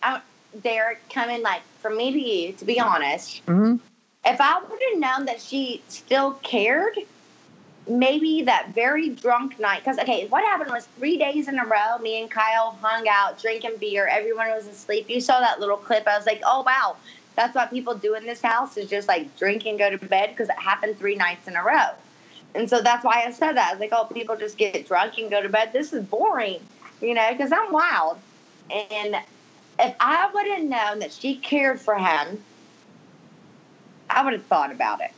they're 0.64 1.00
coming 1.10 1.42
like 1.42 1.62
from 1.82 1.98
me 1.98 2.14
to 2.14 2.20
you, 2.20 2.54
to 2.54 2.66
be 2.66 2.80
honest. 2.80 3.46
Mhm. 3.48 3.80
if 4.26 4.40
I 4.40 4.60
would 4.60 4.80
have 4.92 5.00
known 5.00 5.26
that 5.26 5.42
she 5.42 5.82
still 5.90 6.32
cared, 6.44 6.98
maybe 7.88 8.44
that 8.44 8.70
very 8.74 9.10
drunk 9.10 9.60
night. 9.60 9.84
Because 9.84 10.00
okay, 10.00 10.28
what 10.28 10.44
happened 10.44 10.72
was 10.72 10.88
three 10.98 11.18
days 11.18 11.48
in 11.48 11.60
a 11.60 11.66
row, 11.66 11.98
me 12.00 12.22
and 12.22 12.30
Kyle 12.30 12.78
hung 12.82 13.08
out 13.08 13.42
drinking 13.42 13.78
beer. 13.80 14.08
Everyone 14.08 14.50
was 14.50 14.68
asleep. 14.68 15.10
You 15.10 15.22
saw 15.22 15.40
that 15.40 15.60
little 15.60 15.78
clip. 15.78 16.08
I 16.08 16.18
was 16.18 16.26
like, 16.26 16.42
oh 16.46 16.64
wow, 16.64 16.98
that's 17.36 17.56
what 17.56 17.70
people 17.70 17.96
do 17.96 18.16
in 18.16 18.26
this 18.26 18.42
house 18.42 18.78
is 18.78 18.90
just 18.90 19.08
like 19.08 19.36
drink 19.38 19.66
and 19.66 19.78
go 19.78 19.90
to 19.90 19.98
bed 19.98 20.32
because 20.32 20.50
it 20.50 20.58
happened 20.58 20.98
three 20.98 21.16
nights 21.16 21.48
in 21.48 21.56
a 21.56 21.64
row. 21.64 21.90
And 22.56 22.70
so 22.70 22.82
that's 22.82 23.04
why 23.04 23.24
I 23.26 23.32
said 23.32 23.58
that. 23.58 23.70
I 23.70 23.72
was 23.74 23.80
like, 23.82 23.92
oh, 23.92 24.06
people 24.06 24.38
just 24.38 24.58
get 24.58 24.88
drunk 24.88 25.18
and 25.18 25.30
go 25.30 25.42
to 25.42 25.50
bed. 25.50 25.74
This 25.74 25.92
is 25.92 26.06
boring, 26.06 26.62
you 27.02 27.14
know, 27.14 27.30
because 27.32 27.52
I'm 27.52 27.72
wild. 27.72 28.18
And 28.72 29.18
if 29.78 29.96
I 30.00 30.32
would 30.34 30.48
have 30.48 30.64
known 30.64 31.00
that 31.00 31.12
she 31.12 31.36
cared 31.36 31.82
for 31.82 31.96
him, 31.96 32.42
I 34.10 34.24
would 34.24 34.34
have 34.34 34.46
thought 34.46 34.72
about 34.72 35.02
it. 35.02 35.12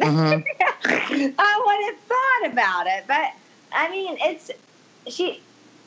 Mhm. 0.00 0.44
I 0.84 1.62
would 1.66 1.84
have 1.86 2.00
thought 2.08 2.52
about 2.52 2.86
it, 2.86 3.04
but 3.06 3.26
I 3.72 3.90
mean, 3.90 4.16
it's 4.20 4.50
she. 5.08 5.42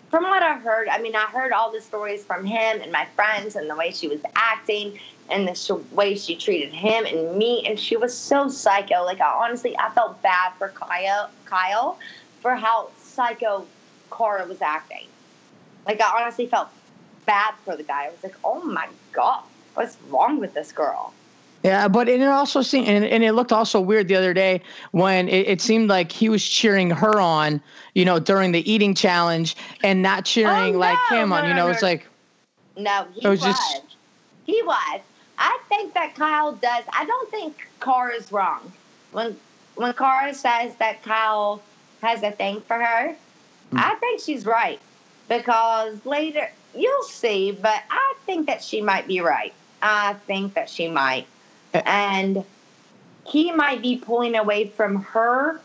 from 0.09 0.23
what 0.23 0.43
I 0.43 0.57
heard, 0.59 0.87
I 0.89 0.99
mean, 1.01 1.15
I 1.15 1.25
heard 1.27 1.51
all 1.51 1.71
the 1.71 1.81
stories 1.81 2.23
from 2.25 2.45
him 2.45 2.81
and 2.81 2.91
my 2.91 3.05
friends 3.15 3.55
and 3.55 3.69
the 3.69 3.75
way 3.75 3.91
she 3.91 4.07
was 4.07 4.21
acting 4.35 4.99
and 5.29 5.47
the 5.47 5.55
sh- 5.55 5.71
way 5.91 6.15
she 6.15 6.35
treated 6.37 6.73
him 6.73 7.05
and 7.05 7.35
me, 7.37 7.65
and 7.67 7.79
she 7.79 7.97
was 7.97 8.17
so 8.17 8.47
psycho. 8.49 9.03
Like, 9.03 9.21
I 9.21 9.31
honestly, 9.45 9.75
I 9.77 9.89
felt 9.91 10.21
bad 10.21 10.53
for 10.57 10.69
Kyle, 10.69 11.31
Kyle 11.45 11.99
for 12.41 12.55
how 12.55 12.91
psycho 12.97 13.69
Cara 14.15 14.45
was 14.47 14.61
acting. 14.61 15.07
Like, 15.87 16.01
I 16.01 16.21
honestly 16.23 16.47
felt 16.47 16.69
bad 17.25 17.55
for 17.65 17.75
the 17.77 17.83
guy. 17.83 18.05
I 18.05 18.11
was 18.11 18.23
like, 18.23 18.35
oh 18.43 18.63
my 18.63 18.87
god, 19.13 19.43
what's 19.75 19.97
wrong 20.01 20.39
with 20.39 20.53
this 20.53 20.71
girl? 20.71 21.15
Yeah, 21.63 21.87
but 21.87 22.09
it 22.09 22.21
also 22.23 22.61
seemed, 22.61 22.89
and, 22.89 23.05
and 23.05 23.23
it 23.23 23.31
looked 23.31 23.53
also 23.53 23.79
weird 23.79 24.09
the 24.09 24.15
other 24.15 24.33
day 24.33 24.61
when 24.91 25.29
it, 25.29 25.47
it, 25.47 25.61
seemed 25.61 25.87
like 25.87 26.11
he 26.11 26.27
was 26.27 26.45
cheering 26.45 26.89
her 26.89 27.21
on, 27.21 27.61
you 27.95 28.03
know, 28.03 28.19
during 28.19 28.51
the 28.51 28.69
eating 28.69 28.93
challenge, 28.93 29.55
and 29.81 30.01
not 30.01 30.25
cheering 30.25 30.51
oh, 30.51 30.71
no, 30.71 30.77
like 30.79 30.99
him 31.09 31.29
no, 31.29 31.35
on. 31.35 31.47
You 31.47 31.53
know, 31.53 31.67
no, 31.67 31.71
it's 31.71 31.81
like 31.81 32.05
no, 32.75 33.07
he 33.13 33.25
it 33.25 33.29
was, 33.29 33.39
was. 33.39 33.55
just 33.55 33.95
he 34.45 34.61
was. 34.63 35.01
I 35.37 35.57
think 35.69 35.93
that 35.93 36.15
Kyle 36.15 36.51
does. 36.51 36.83
I 36.91 37.05
don't 37.05 37.31
think 37.31 37.65
Cara's 37.79 38.29
wrong 38.29 38.71
when 39.13 39.37
when 39.75 39.93
Cara 39.93 40.33
says 40.33 40.75
that 40.75 41.01
Kyle 41.03 41.61
has 42.01 42.23
a 42.23 42.31
thing 42.31 42.59
for 42.59 42.77
her. 42.77 43.15
Hmm. 43.71 43.77
I 43.77 43.95
think 44.01 44.19
she's 44.19 44.45
right 44.45 44.81
because 45.29 46.05
later 46.05 46.49
you'll 46.75 47.03
see, 47.03 47.53
but 47.53 47.83
I 47.89 48.15
think 48.25 48.47
that 48.47 48.61
she 48.61 48.81
might 48.81 49.07
be 49.07 49.21
right. 49.21 49.53
I 49.81 50.15
think 50.27 50.55
that 50.55 50.69
she 50.69 50.89
might 50.89 51.25
and 51.73 52.43
he 53.25 53.51
might 53.51 53.81
be 53.81 53.97
pulling 53.97 54.35
away 54.35 54.67
from 54.67 55.03
her 55.03 55.59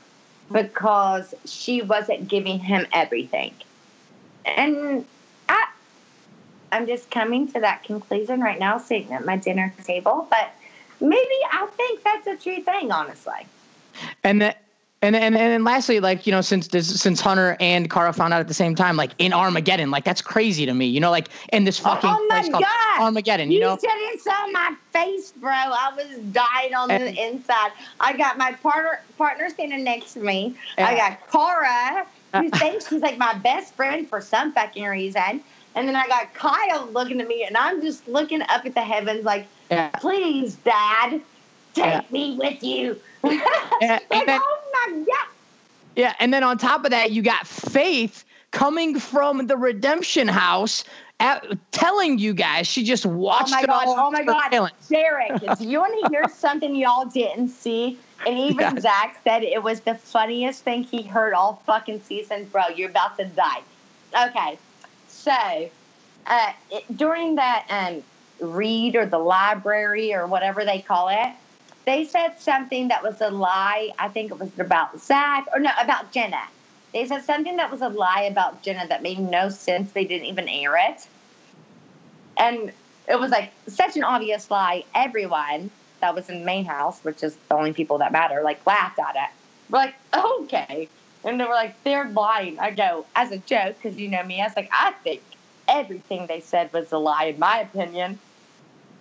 because 0.51 1.35
she 1.45 1.83
wasn't 1.83 2.29
giving 2.29 2.59
him 2.59 2.87
everything. 2.93 3.53
And 4.45 5.05
I 5.49 5.67
I'm 6.73 6.87
just 6.87 7.11
coming 7.11 7.51
to 7.53 7.61
that 7.61 7.85
conclusion 7.85 8.41
right 8.41 8.59
now 8.59 8.79
sitting 8.79 9.13
at 9.13 9.25
my 9.25 9.37
dinner 9.37 9.75
table, 9.85 10.27
but 10.31 10.51
maybe 11.01 11.35
I 11.51 11.67
think 11.77 12.03
that's 12.03 12.27
a 12.27 12.37
true 12.37 12.63
thing 12.63 12.91
honestly. 12.93 13.47
And 14.25 14.41
that 14.43 14.63
and 15.03 15.15
and 15.15 15.37
and 15.37 15.53
then 15.53 15.65
lastly, 15.65 16.01
like 16.01 16.27
you 16.27 16.33
know, 16.33 16.41
since 16.41 16.69
this, 16.69 17.01
since 17.01 17.21
Hunter 17.21 17.57
and 17.61 17.89
Cara 17.91 18.13
found 18.13 18.35
out 18.35 18.41
at 18.41 18.49
the 18.49 18.55
same 18.55 18.75
time, 18.75 18.97
like 18.97 19.13
in 19.19 19.33
Armageddon, 19.33 19.91
like 19.93 20.05
that's 20.05 20.21
crazy 20.21 20.67
to 20.67 20.75
me. 20.75 20.87
You 20.87 20.99
know, 21.01 21.11
like 21.11 21.29
in 21.53 21.65
this 21.65 21.81
oh 21.81 21.85
fucking 21.85 22.11
oh 22.11 22.27
my 22.29 22.41
place 22.41 22.51
called 22.51 22.65
God. 22.65 23.03
Armageddon. 23.03 23.51
You, 23.51 23.59
You 23.59 23.65
know, 23.65 23.77
didn't 23.77 24.21
saw 24.21 24.47
my 24.51 24.75
face, 24.93 25.33
bro. 25.33 25.51
I 25.53 25.93
was 25.97 26.19
dying 26.33 26.75
on 26.75 26.91
And- 26.91 27.05
the 27.17 27.27
inside. 27.29 27.71
I 28.01 28.17
got 28.17 28.39
my 28.39 28.53
partner 28.55 29.01
partner 29.17 29.49
standing 29.51 29.85
next 29.85 30.15
to 30.15 30.21
me. 30.21 30.57
I 30.79 30.97
got 30.97 31.31
Cara, 31.31 32.07
who 32.35 32.51
thinks 32.59 32.89
she's 32.89 33.01
like 33.03 33.19
my 33.19 33.35
best 33.35 33.75
friend 33.75 34.09
for 34.09 34.21
some 34.21 34.53
fucking 34.53 34.85
reason. 34.85 35.43
And 35.75 35.87
then 35.87 35.95
I 35.95 36.09
got 36.09 36.35
Kyle 36.35 36.89
looking 36.93 37.21
at 37.21 37.29
me, 37.29 37.45
and 37.45 37.57
I'm 37.57 37.81
just 37.83 38.09
looking 38.09 38.43
up 38.43 38.67
at 38.67 38.75
the 38.75 38.81
heavens 38.81 39.25
like, 39.25 39.47
Yeah. 39.71 39.91
please, 39.91 40.57
Dad, 40.57 41.21
take 41.79 41.93
Yeah. 41.93 42.01
me 42.11 42.37
with 42.37 42.63
you. 42.63 42.97
Yeah, 43.81 43.99
and 44.01 44.01
like, 44.11 44.27
then- 44.27 44.41
oh 44.43 44.61
my 44.73 44.99
God. 45.05 45.29
Yeah, 45.97 46.15
and 46.21 46.33
then 46.33 46.45
on 46.45 46.59
top 46.59 46.85
of 46.85 46.91
that, 46.93 47.11
you 47.11 47.23
got 47.23 47.47
Faith 47.47 48.25
coming 48.53 48.99
from 48.99 49.47
the 49.49 49.57
Redemption 49.57 50.29
House, 50.29 50.85
at, 51.21 51.45
telling 51.73 52.19
you 52.19 52.33
guys 52.33 52.69
she 52.69 52.85
just 52.85 53.05
Oh 53.05 53.09
watched 53.11 53.51
my 53.51 53.63
it 53.63 53.67
god! 53.67 53.87
all. 53.89 53.97
Oh 53.99 54.11
my 54.11 54.23
god! 54.23 54.71
Derrick, 54.89 55.41
do 55.59 55.65
you 55.67 55.81
want 55.81 56.01
to 56.05 56.09
hear 56.11 56.29
something 56.35 56.75
y'all 56.77 57.07
didn't 57.07 57.49
see? 57.49 57.99
And 58.27 58.39
even 58.51 58.61
Yeah. 58.77 58.81
Zach 58.81 59.21
said 59.25 59.43
it 59.43 59.63
was 59.63 59.81
the 59.81 59.97
funniest 59.97 60.63
thing 60.63 60.85
he 60.85 61.03
heard 61.03 61.35
all 61.35 61.61
fucking 61.67 62.01
season. 62.03 62.45
Bro, 62.47 62.69
you're 62.77 62.91
about 62.91 63.17
to 63.19 63.25
die. 63.25 63.63
Okay, 64.29 64.57
so 65.09 65.69
uh, 66.29 66.53
it, 66.71 66.97
during 66.97 67.35
that 67.35 67.67
um, 67.69 68.03
read 68.41 68.95
or 68.95 69.05
the 69.07 69.19
library 69.19 70.15
or 70.15 70.27
whatever 70.29 70.65
they 70.65 70.81
call 70.81 71.09
it, 71.09 71.29
they 71.89 72.05
said 72.05 72.39
something 72.39 72.89
that 72.89 73.03
was 73.03 73.23
a 73.23 73.31
lie. 73.31 73.91
I 73.99 74.09
think 74.09 74.31
it 74.31 74.39
was 74.39 74.51
about 74.59 75.01
Zach 75.01 75.47
or 75.55 75.59
no, 75.59 75.71
about 75.81 76.13
Jenna. 76.13 76.43
They 76.93 77.07
said 77.07 77.25
something 77.25 77.57
that 77.57 77.71
was 77.71 77.81
a 77.81 77.89
lie 77.89 78.29
about 78.31 78.63
Jenna 78.63 78.87
that 78.89 79.03
made 79.03 79.19
no 79.19 79.49
sense. 79.49 79.93
They 79.93 80.05
didn't 80.05 80.27
even 80.27 80.49
air 80.51 80.77
it. 80.77 81.09
And 82.37 82.73
it 83.09 83.19
was 83.19 83.31
like 83.31 83.53
such 83.69 83.97
an 83.97 84.05
obvious 84.05 84.51
lie. 84.51 84.85
Everyone 84.95 85.71
that 86.01 86.15
was 86.15 86.29
in 86.29 86.41
the 86.41 86.45
main 86.45 86.67
house, 86.67 87.03
which 87.05 87.23
is 87.23 87.37
the 87.49 87.55
only 87.55 87.73
people 87.73 87.97
that 87.99 88.13
matter, 88.13 88.43
like 88.45 88.65
laughed 88.67 88.99
at 88.99 89.17
it. 89.17 89.31
We're 89.71 89.79
like, 89.79 89.95
okay. 90.15 90.91
And 91.25 91.41
they 91.41 91.45
were 91.45 91.51
like, 91.51 91.83
they're 91.85 92.11
lying. 92.11 92.59
I 92.59 92.71
go, 92.71 93.07
as 93.17 93.33
a 93.33 93.39
joke, 93.39 93.77
because 93.83 93.99
you 93.99 94.09
know 94.09 94.23
me, 94.23 94.43
I 94.43 94.45
was 94.45 94.57
like, 94.57 94.69
I 94.71 94.93
think 95.05 95.23
everything 95.67 96.27
they 96.27 96.41
said 96.41 96.71
was 96.71 96.93
a 96.93 96.99
lie, 96.99 97.25
in 97.25 97.39
my 97.39 97.61
opinion. 97.61 98.19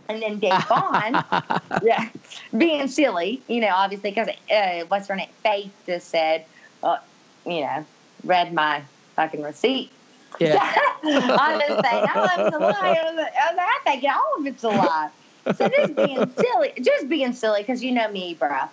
And 0.10 0.22
then 0.22 0.40
Da'Vonne, 0.40 1.82
yeah, 1.84 2.10
being 2.58 2.88
silly, 2.88 3.42
you 3.48 3.60
know, 3.60 3.74
obviously, 3.74 4.12
because 4.12 4.30
uh, 4.50 4.86
what's 4.88 5.08
her 5.08 5.16
name? 5.16 5.30
Faith 5.44 5.74
just 5.86 6.10
said, 6.10 6.46
uh, 6.82 6.98
you 7.46 7.62
know, 7.62 7.86
read 8.24 8.54
my 8.54 8.84
fucking 9.16 9.42
receipt. 9.42 9.92
Yeah. 10.40 10.74
I'm 11.04 11.60
just 11.60 11.86
saying, 11.86 12.08
of 12.16 12.40
it's 12.40 12.56
a 12.56 12.60
lie. 12.60 12.98
I 13.00 13.12
was 13.14 13.28
I 13.42 13.54
was 13.54 13.60
I 13.60 13.80
think 13.84 14.04
all 14.06 14.40
of 14.40 14.46
it's 14.46 14.64
a 14.64 14.70
lie. 14.70 15.10
So 15.56 15.68
just 15.70 15.96
being 15.96 16.32
silly, 16.38 16.74
just 16.82 17.10
being 17.10 17.34
silly, 17.34 17.62
because 17.62 17.84
you 17.84 17.92
know 17.92 18.10
me, 18.12 18.36
bruh. 18.36 18.70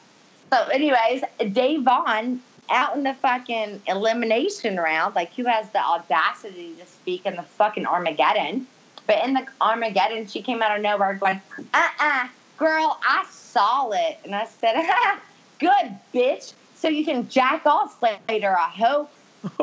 So, 0.52 0.66
anyways, 0.68 1.22
Da'Vonne 1.40 2.38
out 2.70 2.96
in 2.96 3.02
the 3.02 3.14
fucking 3.14 3.82
elimination 3.86 4.76
round, 4.76 5.14
like 5.14 5.32
who 5.34 5.44
has 5.44 5.70
the 5.70 5.80
audacity 5.80 6.74
to 6.78 6.86
speak 6.86 7.26
in 7.26 7.36
the 7.36 7.42
fucking 7.42 7.86
Armageddon? 7.86 8.66
But 9.06 9.24
in 9.24 9.34
the 9.34 9.46
Armageddon, 9.60 10.26
she 10.26 10.42
came 10.42 10.62
out 10.62 10.76
of 10.76 10.82
nowhere 10.82 11.14
going, 11.14 11.40
uh 11.72 11.88
uh 12.00 12.28
girl, 12.56 12.98
I 13.06 13.24
saw 13.30 13.90
it. 13.90 14.18
And 14.24 14.34
I 14.34 14.46
said, 14.46 14.74
good, 15.58 15.98
bitch. 16.14 16.54
So 16.76 16.88
you 16.88 17.04
can 17.04 17.28
jack 17.28 17.66
off 17.66 18.02
later, 18.28 18.56
I 18.56 18.68
hope. 18.68 19.10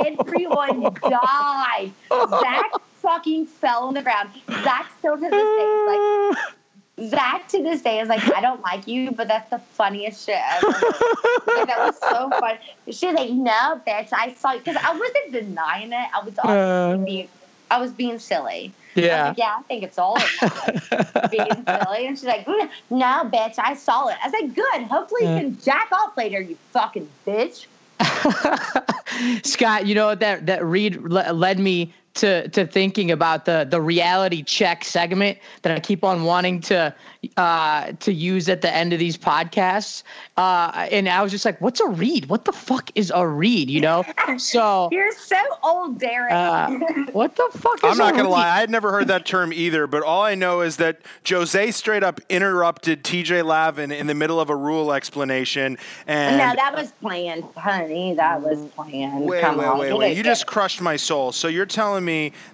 Everyone 0.00 0.82
died. 1.02 1.92
Zach 2.10 2.70
fucking 3.02 3.46
fell 3.46 3.84
on 3.84 3.94
the 3.94 4.02
ground. 4.02 4.30
Zach 4.62 4.90
still 4.98 5.16
to 5.16 5.20
this 5.20 5.30
day 5.30 5.36
is 5.36 5.86
like, 5.86 7.10
Zach 7.10 7.48
to 7.48 7.62
this 7.62 7.82
day 7.82 8.00
is 8.00 8.08
like, 8.08 8.22
I 8.34 8.40
don't 8.40 8.62
like 8.62 8.86
you, 8.86 9.10
but 9.10 9.28
that's 9.28 9.50
the 9.50 9.58
funniest 9.58 10.24
shit 10.26 10.38
ever. 10.52 10.68
like, 10.68 11.66
that 11.66 11.76
was 11.78 11.98
so 11.98 12.30
funny. 12.40 12.58
She's 12.86 13.14
like, 13.14 13.30
no, 13.30 13.80
bitch, 13.86 14.08
I 14.12 14.34
saw 14.34 14.52
you. 14.52 14.58
Because 14.60 14.76
I 14.76 14.92
wasn't 14.92 15.32
denying 15.32 15.92
it. 15.92 16.08
I 16.14 16.24
was 16.24 16.38
Uh. 16.38 16.96
being, 17.04 17.28
I 17.70 17.80
was 17.80 17.92
being 17.92 18.18
silly. 18.18 18.72
I 18.96 19.00
yeah. 19.00 19.28
like, 19.28 19.38
yeah, 19.38 19.56
I 19.58 19.62
think 19.62 19.82
it's 19.82 19.98
all 19.98 20.16
being 21.30 21.64
silly. 21.66 22.06
And 22.06 22.18
she's 22.18 22.24
like, 22.24 22.46
"Mm, 22.46 22.70
no, 22.90 23.30
bitch, 23.32 23.58
I 23.58 23.74
saw 23.74 24.08
it. 24.08 24.16
I 24.22 24.28
was 24.28 24.40
like, 24.40 24.54
good. 24.54 24.82
Hopefully 24.84 25.22
you 25.22 25.40
can 25.40 25.60
jack 25.60 25.90
off 25.92 26.16
later, 26.16 26.40
you 26.40 26.56
fucking 26.72 27.08
bitch. 27.26 27.66
Scott, 29.44 29.86
you 29.86 29.94
know 29.94 30.14
that 30.14 30.46
that 30.46 30.64
read 30.64 30.96
led 31.02 31.58
me 31.58 31.92
to 32.16 32.48
to 32.48 32.66
thinking 32.66 33.10
about 33.10 33.44
the 33.44 33.66
the 33.68 33.80
reality 33.80 34.42
check 34.42 34.84
segment 34.84 35.38
that 35.62 35.72
I 35.76 35.80
keep 35.80 36.04
on 36.04 36.24
wanting 36.24 36.60
to 36.62 36.94
uh, 37.36 37.92
to 38.00 38.12
use 38.12 38.48
at 38.48 38.60
the 38.62 38.72
end 38.74 38.92
of 38.92 38.98
these 38.98 39.16
podcasts. 39.16 40.02
Uh, 40.36 40.86
and 40.92 41.08
I 41.08 41.22
was 41.22 41.32
just 41.32 41.44
like, 41.44 41.60
"What's 41.60 41.80
a 41.80 41.86
read? 41.88 42.26
What 42.26 42.44
the 42.44 42.52
fuck 42.52 42.90
is 42.94 43.12
a 43.14 43.26
read?" 43.26 43.68
You 43.70 43.80
know. 43.80 44.04
So, 44.38 44.88
You're 44.92 45.12
so 45.12 45.36
old, 45.62 45.98
Derrick. 45.98 46.32
uh, 46.32 46.70
what 47.12 47.36
the 47.36 47.48
fuck? 47.52 47.76
Is 47.84 47.90
I'm 47.92 47.98
not 47.98 48.08
a 48.14 48.16
gonna 48.16 48.24
read? 48.24 48.30
lie, 48.30 48.56
I 48.56 48.60
had 48.60 48.70
never 48.70 48.90
heard 48.92 49.08
that 49.08 49.26
term 49.26 49.52
either. 49.52 49.86
But 49.86 50.02
all 50.02 50.22
I 50.22 50.34
know 50.34 50.60
is 50.60 50.76
that 50.76 51.00
Jozea 51.24 51.72
straight 51.72 52.02
up 52.02 52.20
interrupted 52.28 53.02
T.J. 53.04 53.42
Lavin 53.42 53.90
in 53.92 54.06
the 54.06 54.14
middle 54.14 54.38
of 54.40 54.48
a 54.50 54.56
rule 54.56 54.92
explanation, 54.92 55.78
and 56.06 56.38
no, 56.38 56.54
that 56.54 56.74
was 56.74 56.92
planned, 57.02 57.44
honey. 57.56 58.14
That 58.14 58.40
was 58.40 58.58
planned. 58.76 59.24
Wait, 59.24 59.40
Come 59.40 59.58
wait, 59.58 59.66
on. 59.66 59.78
wait, 59.78 59.88
It 59.90 59.96
wait. 59.96 60.16
You 60.16 60.22
just 60.22 60.46
crushed 60.46 60.80
my 60.80 60.96
soul. 60.96 61.32
So 61.32 61.48
you're 61.48 61.66
telling 61.66 62.04
me 62.04 62.05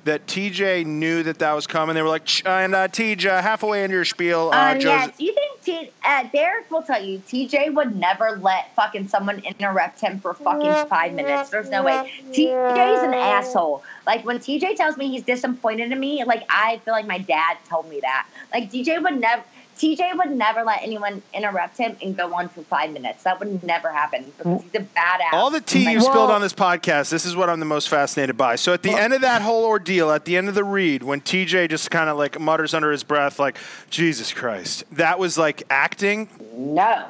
that 0.05 0.27
TJ 0.27 0.85
knew 0.87 1.23
that 1.23 1.39
that 1.41 1.53
was 1.53 1.67
coming? 1.67 1.95
They 1.95 2.03
were 2.03 2.09
like, 2.09 2.47
and 2.47 2.75
uh, 2.75 2.89
TJ, 2.89 3.43
halfway 3.43 3.85
into 3.85 3.95
your 3.95 4.05
spiel, 4.05 4.51
uh, 4.53 4.73
Um, 4.73 4.79
Jozea- 4.79 4.83
yes, 4.85 5.11
you 5.19 5.33
think 5.35 5.63
T- 5.63 5.91
uh, 6.05 6.25
Derrick 6.33 6.71
will 6.71 6.83
tell 6.83 7.01
you 7.05 7.19
TJ 7.29 7.73
would 7.75 7.95
never 7.95 8.39
let 8.43 8.75
fucking 8.75 9.09
someone 9.09 9.39
interrupt 9.41 10.01
him 10.01 10.19
for 10.21 10.35
fucking 10.35 10.89
five 10.89 11.13
minutes. 11.13 11.51
There's 11.51 11.71
no 11.71 11.85
way. 11.85 12.11
TJ's 12.33 13.03
an 13.05 13.15
asshole. 13.15 13.83
Like 14.07 14.25
when 14.25 14.39
TJ 14.39 14.75
tells 14.77 14.97
me 14.97 15.09
he's 15.11 15.23
disappointed 15.23 15.93
in 15.93 16.01
me, 16.01 16.25
like 16.25 16.45
I 16.49 16.79
feel 16.85 16.93
like 16.95 17.07
my 17.07 17.19
dad 17.19 17.59
told 17.69 17.89
me 17.89 18.01
that. 18.01 18.27
Like 18.53 18.71
TJ 18.73 19.03
would 19.03 19.21
never. 19.21 19.43
TJ 19.79 20.17
would 20.19 20.31
never 20.31 20.63
let 20.63 20.81
anyone 20.83 21.23
interrupt 21.35 21.77
him 21.79 21.97
and 22.03 22.17
go 22.17 22.33
on 22.35 22.49
for 22.49 22.63
five 22.63 22.93
minutes. 22.93 23.25
That 23.25 23.39
would 23.41 23.63
never 23.65 23.91
happen 23.91 24.25
because 24.25 24.63
he's 24.63 24.75
a 24.75 24.85
badass. 24.85 25.33
All 25.33 25.51
the 25.51 25.61
tea 25.61 25.91
you 25.91 25.99
Well- 25.99 26.11
spilled 26.11 26.31
on 26.31 26.41
this 26.41 26.53
podcast, 26.53 27.11
this 27.11 27.25
is 27.27 27.35
what 27.35 27.49
I'm 27.51 27.59
the 27.59 27.67
most 27.67 27.89
fascinated 27.89 28.37
by. 28.37 28.57
So 28.57 28.73
at 28.73 28.83
the 28.83 28.93
end 28.93 29.13
of 29.13 29.23
that 29.23 29.43
whole 29.43 29.65
ordeal, 29.65 30.11
at 30.13 30.25
the 30.25 30.37
end 30.37 30.49
of 30.49 30.55
the 30.55 30.65
read, 30.65 31.03
when 31.03 31.21
TJ 31.21 31.69
just 31.69 31.91
kind 31.91 32.09
of 32.09 32.17
like 32.17 32.39
mutters 32.39 32.75
under 32.75 32.93
his 32.93 33.03
breath, 33.03 33.39
like, 33.39 33.57
Jesus 33.91 34.33
Christ, 34.33 34.85
that 34.93 35.19
was 35.19 35.37
like 35.39 35.63
acting. 35.71 36.29
No. 36.55 37.05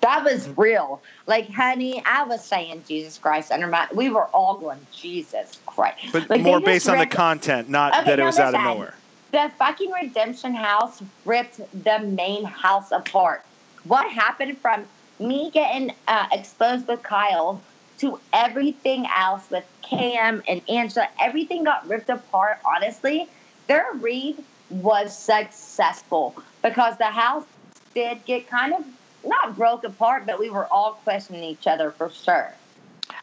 That 0.00 0.22
was 0.22 0.48
real. 0.56 1.00
Like, 1.26 1.50
honey, 1.50 2.02
I 2.04 2.24
was 2.24 2.44
saying 2.44 2.84
Jesus 2.86 3.16
Christ 3.16 3.50
under 3.50 3.66
my. 3.66 3.88
We 3.94 4.10
were 4.10 4.26
all 4.26 4.58
going 4.58 4.86
Jesus 4.92 5.58
Christ. 5.64 6.12
But 6.12 6.28
like, 6.28 6.42
more 6.42 6.60
based 6.60 6.90
on 6.90 6.98
the 6.98 7.06
content, 7.06 7.70
not 7.70 7.94
Okay, 7.94 8.04
that 8.10 8.18
it 8.20 8.24
was 8.24 8.38
out 8.38 8.48
of 8.54 8.60
listen. 8.60 8.64
nowhere. 8.66 8.94
The 9.34 9.50
fucking 9.58 9.90
Redemption 9.90 10.54
House 10.54 11.02
ripped 11.24 11.60
the 11.82 11.98
main 11.98 12.44
house 12.44 12.92
apart. 12.92 13.44
What 13.82 14.08
happened 14.08 14.58
from 14.58 14.84
me 15.18 15.50
getting 15.50 15.92
uh, 16.06 16.28
exposed 16.30 16.86
with 16.86 17.02
Kyle 17.02 17.60
to 17.98 18.20
everything 18.32 19.08
else 19.12 19.50
with 19.50 19.64
Kam 19.82 20.40
and 20.46 20.62
Angela? 20.68 21.08
Everything 21.20 21.64
got 21.64 21.88
ripped 21.88 22.10
apart. 22.10 22.60
Honestly, 22.64 23.28
their 23.66 23.86
read 23.94 24.36
was 24.70 25.18
successful 25.18 26.36
because 26.62 26.96
the 26.98 27.06
house 27.06 27.44
did 27.92 28.24
get 28.26 28.48
kind 28.48 28.72
of 28.72 28.84
not 29.24 29.56
broke 29.56 29.82
apart, 29.82 30.26
but 30.26 30.38
we 30.38 30.48
were 30.48 30.66
all 30.66 30.92
questioning 31.02 31.42
each 31.42 31.66
other 31.66 31.90
for 31.90 32.08
sure. 32.08 32.54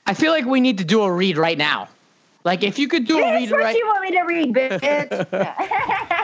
I 0.06 0.14
feel 0.14 0.34
like 0.34 0.44
we 0.44 0.60
need 0.60 0.80
to 0.80 0.84
do 0.84 1.04
a 1.04 1.12
read 1.12 1.38
right 1.38 1.58
now. 1.58 1.88
Like 2.44 2.64
if 2.64 2.80
you 2.80 2.88
could 2.88 3.06
do 3.06 3.20
a 3.20 3.34
read 3.34 3.52
what 3.52 3.60
right. 3.60 3.76
you 3.76 3.86
want 3.88 4.02
me 4.02 4.12
to 4.12 4.22
read, 4.22 4.54
bitch. 4.54 6.08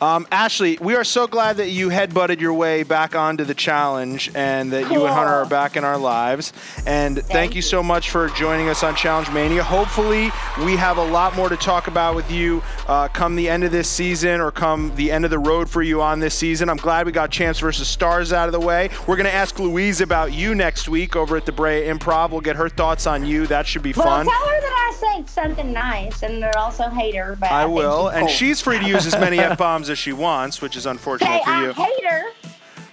Um, 0.00 0.26
Ashley, 0.32 0.78
we 0.80 0.94
are 0.94 1.04
so 1.04 1.26
glad 1.26 1.58
that 1.58 1.68
you 1.68 1.90
headbutted 1.90 2.40
your 2.40 2.54
way 2.54 2.84
back 2.84 3.14
onto 3.14 3.44
the 3.44 3.52
challenge 3.52 4.30
and 4.34 4.72
that 4.72 4.90
you 4.90 5.04
and 5.04 5.12
Hunter 5.14 5.34
are 5.34 5.44
back 5.44 5.76
in 5.76 5.84
our 5.84 5.98
lives. 5.98 6.54
And 6.86 7.16
thank, 7.16 7.28
Thank 7.28 7.52
you 7.52 7.56
you. 7.56 7.62
so 7.62 7.82
much 7.82 8.08
for 8.08 8.28
joining 8.30 8.70
us 8.70 8.82
on 8.82 8.96
Challenge 8.96 9.30
Mania. 9.30 9.62
Hopefully, 9.62 10.30
we 10.64 10.74
have 10.76 10.96
a 10.96 11.04
lot 11.04 11.36
more 11.36 11.50
to 11.50 11.56
talk 11.58 11.86
about 11.86 12.16
with 12.16 12.30
you 12.30 12.62
uh, 12.88 13.08
come 13.08 13.36
the 13.36 13.46
end 13.46 13.62
of 13.62 13.72
this 13.72 13.90
season 13.90 14.40
or 14.40 14.50
come 14.50 14.90
the 14.96 15.12
end 15.12 15.26
of 15.26 15.30
the 15.30 15.38
road 15.38 15.68
for 15.68 15.82
you 15.82 16.00
on 16.00 16.18
this 16.18 16.34
season. 16.34 16.70
I'm 16.70 16.78
glad 16.78 17.04
we 17.04 17.12
got 17.12 17.30
Champs 17.30 17.58
versus 17.60 17.86
Stars 17.86 18.32
out 18.32 18.48
of 18.48 18.52
the 18.52 18.60
way. 18.60 18.88
We're 19.06 19.16
going 19.16 19.26
to 19.28 19.34
ask 19.34 19.58
Louise 19.58 20.00
about 20.00 20.32
you 20.32 20.54
next 20.54 20.88
week 20.88 21.14
over 21.14 21.36
at 21.36 21.44
the 21.44 21.52
Brea 21.52 21.82
Improv. 21.88 22.30
We'll 22.30 22.40
get 22.40 22.56
her 22.56 22.70
thoughts 22.70 23.06
on 23.06 23.26
you. 23.26 23.46
That 23.46 23.66
should 23.66 23.82
be 23.82 23.92
well, 23.92 24.06
fun. 24.06 24.24
tell 24.24 24.48
her 24.48 24.60
that 24.62 24.90
I 24.90 24.96
said 24.96 25.28
something 25.28 25.74
nice, 25.74 26.22
and 26.22 26.42
they'll 26.42 26.50
also 26.56 26.88
hate 26.88 27.14
her. 27.16 27.36
But 27.38 27.52
I 27.52 27.64
think 27.64 27.76
will. 27.76 28.06
she's 28.08 28.14
And 28.16 28.26
cool. 28.26 28.34
she's 28.34 28.60
free 28.62 28.78
to 28.78 28.86
use 28.86 29.06
as 29.06 29.12
many 29.20 29.38
F 29.40 29.58
bombs 29.58 29.89
as 29.90 29.98
she 29.98 30.12
wants, 30.12 30.60
which 30.62 30.76
is 30.76 30.86
unfortunate 30.86 31.28
Hey, 31.28 31.42
for 31.44 31.50
I 31.50 31.62
you. 31.66 31.72
hate 31.72 32.04
her. 32.04 32.22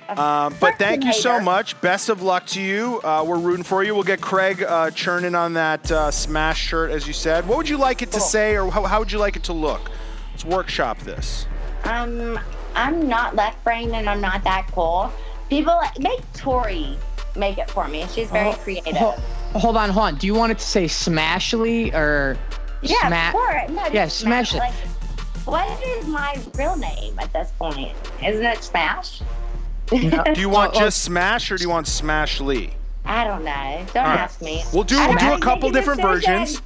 Um, 0.09 0.55
but 0.61 0.77
thank 0.79 1.03
you 1.03 1.11
so 1.11 1.39
much. 1.41 1.79
Best 1.81 2.07
of 2.07 2.21
luck 2.21 2.45
to 2.47 2.61
you. 2.61 3.01
Uh, 3.03 3.25
we're 3.27 3.37
rooting 3.39 3.63
for 3.63 3.83
you. 3.83 3.93
We'll 3.93 4.03
get 4.05 4.21
Craig 4.21 4.63
uh, 4.63 4.89
churning 4.91 5.35
on 5.35 5.53
that 5.55 5.91
uh, 5.91 6.11
smash 6.11 6.59
shirt, 6.61 6.91
as 6.91 7.05
you 7.05 7.11
said. 7.13 7.45
What 7.45 7.57
would 7.57 7.67
you 7.69 7.77
like 7.77 8.01
it 8.01 8.11
to 8.13 8.19
Cool. 8.19 8.27
say, 8.27 8.55
or 8.57 8.71
how, 8.71 8.83
how 8.83 8.99
would 8.99 9.11
you 9.11 9.19
like 9.19 9.35
it 9.35 9.43
to 9.43 9.53
look? 9.53 9.91
Let's 10.31 10.45
workshop 10.45 10.99
this. 10.99 11.45
Um, 11.83 12.39
I'm 12.73 13.07
not 13.09 13.35
left 13.35 13.61
brained, 13.65 13.95
and 13.95 14.07
I'm 14.09 14.21
not 14.21 14.43
that 14.45 14.67
cool. 14.71 15.11
People 15.49 15.75
like 15.75 15.99
make 15.99 16.21
Tori 16.33 16.97
make 17.35 17.57
it 17.57 17.69
for 17.69 17.87
me. 17.89 18.05
She's 18.13 18.29
very 18.29 18.49
Oh, 18.49 18.53
creative. 18.53 18.95
Ho- 18.95 19.15
hold 19.59 19.75
on, 19.75 19.89
hold 19.89 20.05
on. 20.05 20.15
Do 20.15 20.25
you 20.25 20.35
want 20.35 20.53
it 20.53 20.59
to 20.59 20.65
say 20.65 20.85
Smashly 20.85 21.93
or 21.93 22.37
yeah, 22.81 23.07
Sma- 23.07 23.27
of 23.27 23.31
course. 23.33 23.69
No, 23.71 23.83
Yeah, 23.93 24.05
just 24.05 24.19
smash 24.19 24.53
it. 24.55 24.59
Like, 24.59 24.73
what 25.47 25.83
is 25.83 26.05
my 26.07 26.37
real 26.55 26.75
name 26.75 27.17
at 27.19 27.31
this 27.33 27.51
point? 27.57 27.93
Isn't 28.23 28.45
it 28.45 28.63
Smash? 28.63 29.21
Do 29.87 29.97
you 30.35 30.49
want 30.49 30.73
Oh, 30.75 30.77
oh. 30.77 30.79
just 30.81 31.03
smash, 31.03 31.49
or 31.51 31.57
do 31.57 31.63
you 31.63 31.69
want 31.69 31.87
smash 31.87 32.41
Lee? 32.41 32.71
I 33.05 33.23
don't 33.23 33.43
know. 33.45 33.85
Don't 33.93 34.03
All 34.03 34.09
right. 34.09 34.19
ask 34.19 34.41
me. 34.41 34.63
We'll 34.73 34.83
do 34.83 34.97
we'll 34.97 35.15
don't 35.15 35.37
a 35.37 35.39
couple 35.39 35.71
different 35.71 36.01
decision. 36.01 36.39
versions. 36.39 36.61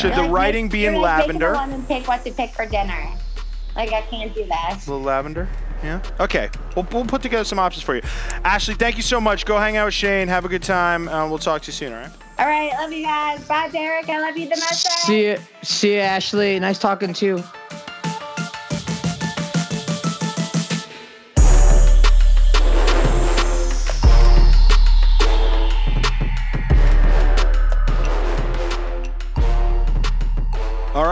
Should 0.00 0.14
the 0.14 0.22
Like, 0.22 0.30
writing 0.30 0.68
be 0.68 0.86
in 0.86 0.92
you're 0.94 1.02
like 1.02 1.26
making 1.26 1.40
lavender? 1.40 1.52
a 1.54 1.66
woman 1.68 1.84
pick 1.86 2.06
what 2.06 2.24
to 2.24 2.30
pick 2.30 2.50
for 2.52 2.64
dinner. 2.66 3.08
Like 3.74 3.92
I 3.92 4.02
can't 4.02 4.32
do 4.32 4.44
that. 4.46 4.74
A 4.86 4.90
little 4.90 5.02
lavender. 5.04 5.48
Yeah. 5.82 6.00
Okay. 6.20 6.48
We'll, 6.76 6.86
we'll 6.92 7.06
put 7.06 7.22
together 7.22 7.42
some 7.44 7.58
options 7.58 7.82
for 7.82 7.96
you. 7.96 8.02
Ashley, 8.44 8.74
thank 8.74 8.96
you 8.96 9.02
so 9.02 9.20
much. 9.20 9.44
Go 9.46 9.58
hang 9.58 9.76
out 9.78 9.86
with 9.86 9.94
Shane. 9.94 10.28
Have 10.28 10.44
a 10.44 10.48
good 10.48 10.62
time. 10.62 11.08
Uh, 11.08 11.28
we'll 11.28 11.38
talk 11.38 11.62
to 11.62 11.66
you 11.68 11.72
soon. 11.72 11.92
All 11.92 11.98
right. 12.00 12.10
All 12.38 12.46
right, 12.46 12.70
love 12.74 12.92
you 12.92 13.02
guys. 13.04 13.44
Bye, 13.48 13.68
Derrick. 13.68 14.08
I 14.08 14.20
love 14.20 14.36
you 14.36 14.44
the 14.44 14.56
most. 14.56 14.86
See 15.02 15.26
you, 15.26 15.38
see 15.62 15.94
you, 15.94 16.00
Ashley. 16.00 16.58
Nice 16.60 16.78
talking 16.78 17.12
to 17.14 17.26
you. 17.26 17.44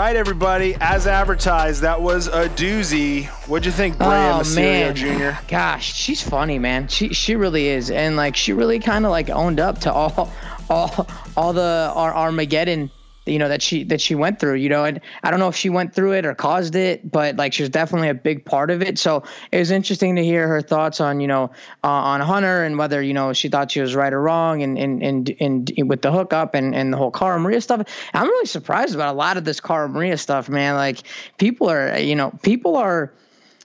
Right, 0.08 0.16
everybody. 0.16 0.74
As 0.80 1.06
advertised, 1.06 1.82
that 1.82 2.00
was 2.00 2.28
a 2.28 2.48
doozy. 2.48 3.26
What'd 3.46 3.66
you 3.66 3.72
think, 3.72 3.98
Brea 3.98 4.06
oh, 4.06 4.40
Mysterio 4.40 4.94
Jr.? 4.94 5.38
Gosh, 5.48 5.94
she's 5.94 6.22
funny, 6.22 6.58
man. 6.58 6.88
She 6.88 7.12
she 7.12 7.36
really 7.36 7.66
is, 7.66 7.90
and 7.90 8.16
like 8.16 8.34
she 8.34 8.54
really 8.54 8.78
kind 8.78 9.04
of 9.04 9.10
like 9.10 9.28
owned 9.28 9.60
up 9.60 9.80
to 9.80 9.92
all 9.92 10.32
all 10.70 11.06
all 11.36 11.52
the 11.52 11.92
our 11.94 12.14
Armageddon, 12.14 12.90
you 13.28 13.38
know 13.38 13.48
that 13.48 13.62
she 13.62 13.84
that 13.84 14.00
she 14.00 14.14
went 14.14 14.40
through. 14.40 14.54
You 14.54 14.68
know, 14.68 14.84
and 14.84 15.00
I 15.22 15.30
don't 15.30 15.40
know 15.40 15.48
if 15.48 15.56
she 15.56 15.68
went 15.68 15.94
through 15.94 16.12
it 16.12 16.24
or 16.24 16.34
caused 16.34 16.74
it, 16.74 17.10
but 17.10 17.36
like 17.36 17.52
she 17.52 17.62
was 17.62 17.70
definitely 17.70 18.08
a 18.08 18.14
big 18.14 18.44
part 18.44 18.70
of 18.70 18.82
it. 18.82 18.98
So 18.98 19.22
it 19.52 19.58
was 19.58 19.70
interesting 19.70 20.16
to 20.16 20.24
hear 20.24 20.48
her 20.48 20.60
thoughts 20.60 21.00
on 21.00 21.20
you 21.20 21.26
know 21.26 21.44
uh, 21.84 21.88
on 21.88 22.20
Hunter 22.20 22.64
and 22.64 22.78
whether 22.78 23.02
you 23.02 23.14
know 23.14 23.32
she 23.32 23.48
thought 23.48 23.70
she 23.70 23.80
was 23.80 23.94
right 23.94 24.12
or 24.12 24.20
wrong, 24.20 24.62
and 24.62 24.78
and 24.78 25.02
and, 25.02 25.30
and 25.40 25.72
with 25.88 26.02
the 26.02 26.12
hookup 26.12 26.54
and 26.54 26.74
and 26.74 26.92
the 26.92 26.96
whole 26.96 27.10
Cara 27.10 27.38
Maria 27.38 27.60
stuff. 27.60 27.86
I'm 28.14 28.26
really 28.26 28.46
surprised 28.46 28.94
about 28.94 29.14
a 29.14 29.16
lot 29.16 29.36
of 29.36 29.44
this 29.44 29.60
Cara 29.60 29.88
Maria 29.88 30.16
stuff, 30.16 30.48
man. 30.48 30.74
Like 30.74 31.02
people 31.38 31.68
are 31.68 31.98
you 31.98 32.16
know 32.16 32.32
people 32.42 32.76
are 32.76 33.12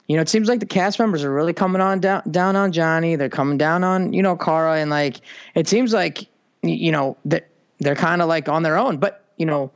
you 0.06 0.16
know, 0.16 0.22
it 0.22 0.28
seems 0.28 0.48
like 0.48 0.60
the 0.60 0.66
cast 0.66 0.98
members 0.98 1.24
are 1.24 1.32
really 1.32 1.54
coming 1.54 1.80
on 1.80 2.00
down 2.00 2.22
down 2.30 2.56
on 2.56 2.72
Johnny. 2.72 3.16
They're 3.16 3.30
coming 3.30 3.56
down 3.56 3.84
on 3.84 4.12
you 4.12 4.22
know 4.22 4.36
Cara, 4.36 4.78
and 4.78 4.90
like 4.90 5.20
it 5.54 5.66
seems 5.66 5.92
like 5.94 6.28
you 6.62 6.92
know 6.92 7.16
that 7.24 7.48
they're 7.78 7.94
kind 7.94 8.20
of 8.20 8.28
like 8.28 8.48
on 8.48 8.62
their 8.62 8.76
own. 8.76 8.98
But 8.98 9.23
you 9.36 9.46
know, 9.46 9.70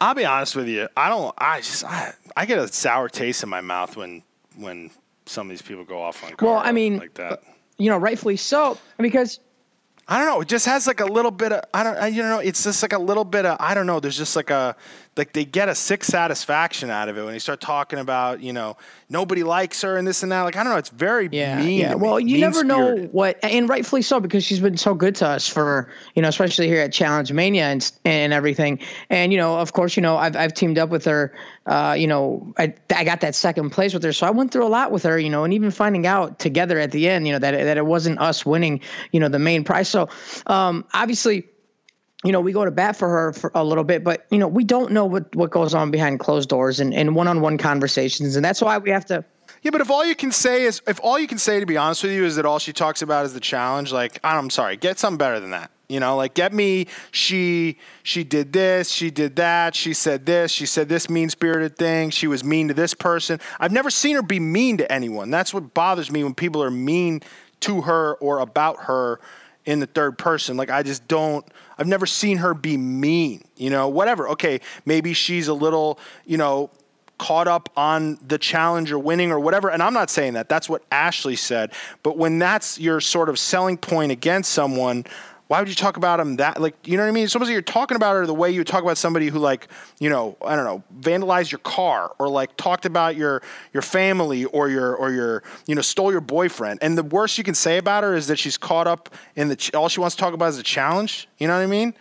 I'll 0.00 0.14
be 0.14 0.24
honest 0.24 0.56
with 0.56 0.68
you. 0.68 0.88
I 0.96 1.08
don't. 1.08 1.34
I 1.38 1.58
just. 1.60 1.84
I, 1.84 2.12
I 2.36 2.46
get 2.46 2.58
a 2.58 2.68
sour 2.68 3.08
taste 3.08 3.42
in 3.42 3.48
my 3.48 3.60
mouth 3.60 3.96
when 3.96 4.22
when 4.56 4.90
some 5.26 5.46
of 5.46 5.50
these 5.50 5.62
people 5.62 5.84
go 5.84 6.02
off 6.02 6.22
on. 6.24 6.34
Well, 6.40 6.58
I 6.58 6.72
mean, 6.72 6.98
like 6.98 7.18
uh, 7.18 7.30
that. 7.30 7.42
you 7.78 7.90
know, 7.90 7.98
rightfully 7.98 8.36
so 8.36 8.76
because 8.98 9.40
I 10.08 10.18
don't 10.18 10.26
know. 10.26 10.40
It 10.42 10.48
just 10.48 10.66
has 10.66 10.86
like 10.86 11.00
a 11.00 11.06
little 11.06 11.30
bit 11.30 11.52
of. 11.52 11.64
I 11.72 11.82
don't. 11.82 11.96
I- 11.96 12.08
You 12.08 12.22
know. 12.22 12.38
It's 12.40 12.62
just 12.64 12.82
like 12.82 12.92
a 12.92 12.98
little 12.98 13.24
bit 13.24 13.46
of. 13.46 13.56
I 13.60 13.74
don't 13.74 13.86
know. 13.86 14.00
There's 14.00 14.16
just 14.18 14.36
like 14.36 14.50
a. 14.50 14.76
Like 15.16 15.32
they 15.32 15.44
get 15.44 15.68
a 15.68 15.74
sick 15.74 16.02
satisfaction 16.02 16.90
out 16.90 17.08
of 17.08 17.16
it 17.16 17.24
when 17.24 17.34
you 17.34 17.40
start 17.40 17.60
talking 17.60 17.98
about. 17.98 18.40
You 18.40 18.52
know, 18.52 18.76
nobody 19.08 19.42
likes 19.44 19.82
her 19.82 19.96
and 19.96 20.06
this 20.06 20.22
and 20.22 20.32
that. 20.32 20.42
Like 20.42 20.56
I 20.56 20.64
don't 20.64 20.72
know. 20.72 20.78
It's 20.78 20.88
very 20.88 21.28
yeah, 21.30 21.58
mean. 21.58 21.80
yeah. 21.80 21.94
Well, 21.94 22.18
you 22.18 22.38
never 22.38 22.64
know 22.64 22.96
what, 23.12 23.38
and 23.42 23.68
rightfully 23.68 24.02
so 24.02 24.18
because 24.18 24.44
she's 24.44 24.60
been 24.60 24.76
so 24.76 24.94
good 24.94 25.14
to 25.16 25.26
us 25.28 25.48
for 25.48 25.88
you 26.14 26.22
know, 26.22 26.28
especially 26.28 26.66
here 26.66 26.80
at 26.80 26.92
Challenge 26.92 27.32
Mania 27.32 27.64
and 27.64 27.92
and 28.04 28.32
everything. 28.32 28.80
And 29.10 29.32
you 29.32 29.38
know, 29.38 29.58
of 29.58 29.72
course, 29.72 29.96
you 29.96 30.02
know, 30.02 30.16
I've 30.16 30.36
I've 30.36 30.54
teamed 30.54 30.78
up 30.78 30.90
with 30.90 31.04
her. 31.04 31.32
Uh, 31.66 31.94
you 31.96 32.06
know, 32.06 32.52
I 32.58 32.74
I 32.94 33.04
got 33.04 33.20
that 33.20 33.34
second 33.34 33.70
place 33.70 33.94
with 33.94 34.02
her, 34.02 34.12
so 34.12 34.26
I 34.26 34.30
went 34.30 34.52
through 34.52 34.66
a 34.66 34.68
lot 34.68 34.90
with 34.90 35.04
her. 35.04 35.18
You 35.18 35.30
know, 35.30 35.44
and 35.44 35.54
even 35.54 35.70
finding 35.70 36.06
out 36.06 36.38
together 36.38 36.78
at 36.78 36.90
the 36.90 37.08
end, 37.08 37.26
you 37.26 37.32
know, 37.32 37.38
that 37.38 37.52
that 37.52 37.76
it 37.76 37.86
wasn't 37.86 38.18
us 38.18 38.44
winning, 38.44 38.80
you 39.12 39.20
know, 39.20 39.28
the 39.28 39.38
main 39.38 39.64
prize. 39.64 39.88
So, 39.88 40.08
um, 40.46 40.84
obviously 40.92 41.46
you 42.24 42.32
know, 42.32 42.40
we 42.40 42.52
go 42.52 42.64
to 42.64 42.70
bat 42.70 42.96
for 42.96 43.08
her 43.08 43.32
for 43.32 43.50
a 43.54 43.62
little 43.62 43.84
bit, 43.84 44.02
but 44.02 44.26
you 44.30 44.38
know, 44.38 44.48
we 44.48 44.64
don't 44.64 44.92
know 44.92 45.04
what, 45.04 45.34
what 45.36 45.50
goes 45.50 45.74
on 45.74 45.90
behind 45.90 46.20
closed 46.20 46.48
doors 46.48 46.80
and, 46.80 46.94
and 46.94 47.14
one-on-one 47.14 47.58
conversations. 47.58 48.36
And 48.36 48.44
that's 48.44 48.62
why 48.62 48.78
we 48.78 48.90
have 48.90 49.04
to, 49.06 49.24
Yeah, 49.62 49.70
but 49.70 49.80
if 49.80 49.90
all 49.90 50.04
you 50.04 50.14
can 50.14 50.30
say 50.30 50.64
is, 50.64 50.82
if 50.86 51.00
all 51.02 51.18
you 51.18 51.26
can 51.26 51.38
say, 51.38 51.60
to 51.60 51.66
be 51.66 51.76
honest 51.76 52.02
with 52.02 52.12
you, 52.12 52.24
is 52.24 52.36
that 52.36 52.44
all 52.44 52.58
she 52.58 52.72
talks 52.72 53.02
about 53.02 53.24
is 53.24 53.32
the 53.32 53.40
challenge, 53.40 53.92
like 53.92 54.20
I'm 54.22 54.50
sorry, 54.50 54.76
get 54.76 54.98
something 54.98 55.18
better 55.18 55.40
than 55.40 55.50
that. 55.50 55.70
You 55.88 56.00
know, 56.00 56.16
like 56.16 56.34
get 56.34 56.52
me. 56.52 56.86
She 57.12 57.78
she 58.02 58.24
did 58.24 58.52
this, 58.52 58.90
she 58.90 59.10
did 59.10 59.36
that, 59.36 59.74
she 59.74 59.92
said 59.92 60.24
this, 60.24 60.50
she 60.50 60.66
said 60.66 60.88
this 60.88 61.10
mean 61.10 61.28
spirited 61.28 61.76
thing. 61.76 62.10
She 62.10 62.26
was 62.26 62.42
mean 62.42 62.68
to 62.68 62.74
this 62.74 62.94
person. 62.94 63.38
I've 63.60 63.72
never 63.72 63.90
seen 63.90 64.16
her 64.16 64.22
be 64.22 64.40
mean 64.40 64.78
to 64.78 64.90
anyone. 64.90 65.30
That's 65.30 65.52
what 65.52 65.74
bothers 65.74 66.10
me 66.10 66.24
when 66.24 66.34
people 66.34 66.62
are 66.62 66.70
mean 66.70 67.20
to 67.60 67.82
her 67.82 68.14
or 68.14 68.38
about 68.38 68.84
her 68.84 69.20
in 69.66 69.80
the 69.80 69.86
third 69.86 70.18
person. 70.18 70.56
Like 70.56 70.70
I 70.70 70.82
just 70.82 71.06
don't. 71.06 71.44
I've 71.78 71.86
never 71.86 72.06
seen 72.06 72.38
her 72.38 72.54
be 72.54 72.76
mean. 72.76 73.44
You 73.56 73.70
know, 73.70 73.88
whatever. 73.88 74.28
Okay, 74.30 74.60
maybe 74.84 75.12
she's 75.12 75.48
a 75.48 75.54
little. 75.54 75.98
You 76.24 76.38
know 76.38 76.70
caught 77.18 77.46
up 77.46 77.70
on 77.76 78.18
the 78.26 78.38
challenge 78.38 78.90
or 78.90 78.98
winning 78.98 79.30
or 79.30 79.38
whatever. 79.38 79.70
And 79.70 79.82
I'm 79.82 79.94
not 79.94 80.10
saying 80.10 80.34
that. 80.34 80.48
That's 80.48 80.68
what 80.68 80.82
Ashley 80.90 81.36
said. 81.36 81.72
But 82.02 82.16
when 82.16 82.38
that's 82.38 82.78
your 82.78 83.00
sort 83.00 83.28
of 83.28 83.38
selling 83.38 83.76
point 83.76 84.12
against 84.12 84.50
someone, 84.50 85.04
why 85.54 85.60
would 85.60 85.68
you 85.68 85.76
talk 85.76 85.96
about 85.96 86.16
them 86.16 86.34
that 86.38 86.60
like 86.60 86.74
you 86.84 86.96
know 86.96 87.04
what 87.04 87.10
I 87.10 87.12
mean? 87.12 87.22
It's 87.22 87.36
almost 87.36 87.48
like 87.48 87.52
you're 87.52 87.62
talking 87.62 87.94
about 87.94 88.14
her 88.14 88.26
the 88.26 88.34
way 88.34 88.50
you 88.50 88.64
talk 88.64 88.82
about 88.82 88.98
somebody 88.98 89.28
who 89.28 89.38
like, 89.38 89.68
you 90.00 90.10
know, 90.10 90.36
I 90.44 90.56
don't 90.56 90.64
know, 90.64 90.82
vandalized 91.00 91.52
your 91.52 91.60
car 91.60 92.12
or 92.18 92.28
like 92.28 92.56
talked 92.56 92.86
about 92.86 93.14
your 93.14 93.40
your 93.72 93.82
family 93.82 94.46
or 94.46 94.68
your 94.68 94.96
or 94.96 95.12
your 95.12 95.44
you 95.68 95.76
know, 95.76 95.80
stole 95.80 96.10
your 96.10 96.20
boyfriend. 96.20 96.80
And 96.82 96.98
the 96.98 97.04
worst 97.04 97.38
you 97.38 97.44
can 97.44 97.54
say 97.54 97.78
about 97.78 98.02
her 98.02 98.16
is 98.16 98.26
that 98.26 98.36
she's 98.36 98.58
caught 98.58 98.88
up 98.88 99.14
in 99.36 99.46
the 99.46 99.70
all 99.74 99.88
she 99.88 100.00
wants 100.00 100.16
to 100.16 100.20
talk 100.20 100.34
about 100.34 100.48
is 100.48 100.58
a 100.58 100.64
challenge. 100.64 101.28
You 101.38 101.46
know 101.46 101.54
what 101.54 101.62
I 101.62 101.66
mean? 101.66 101.94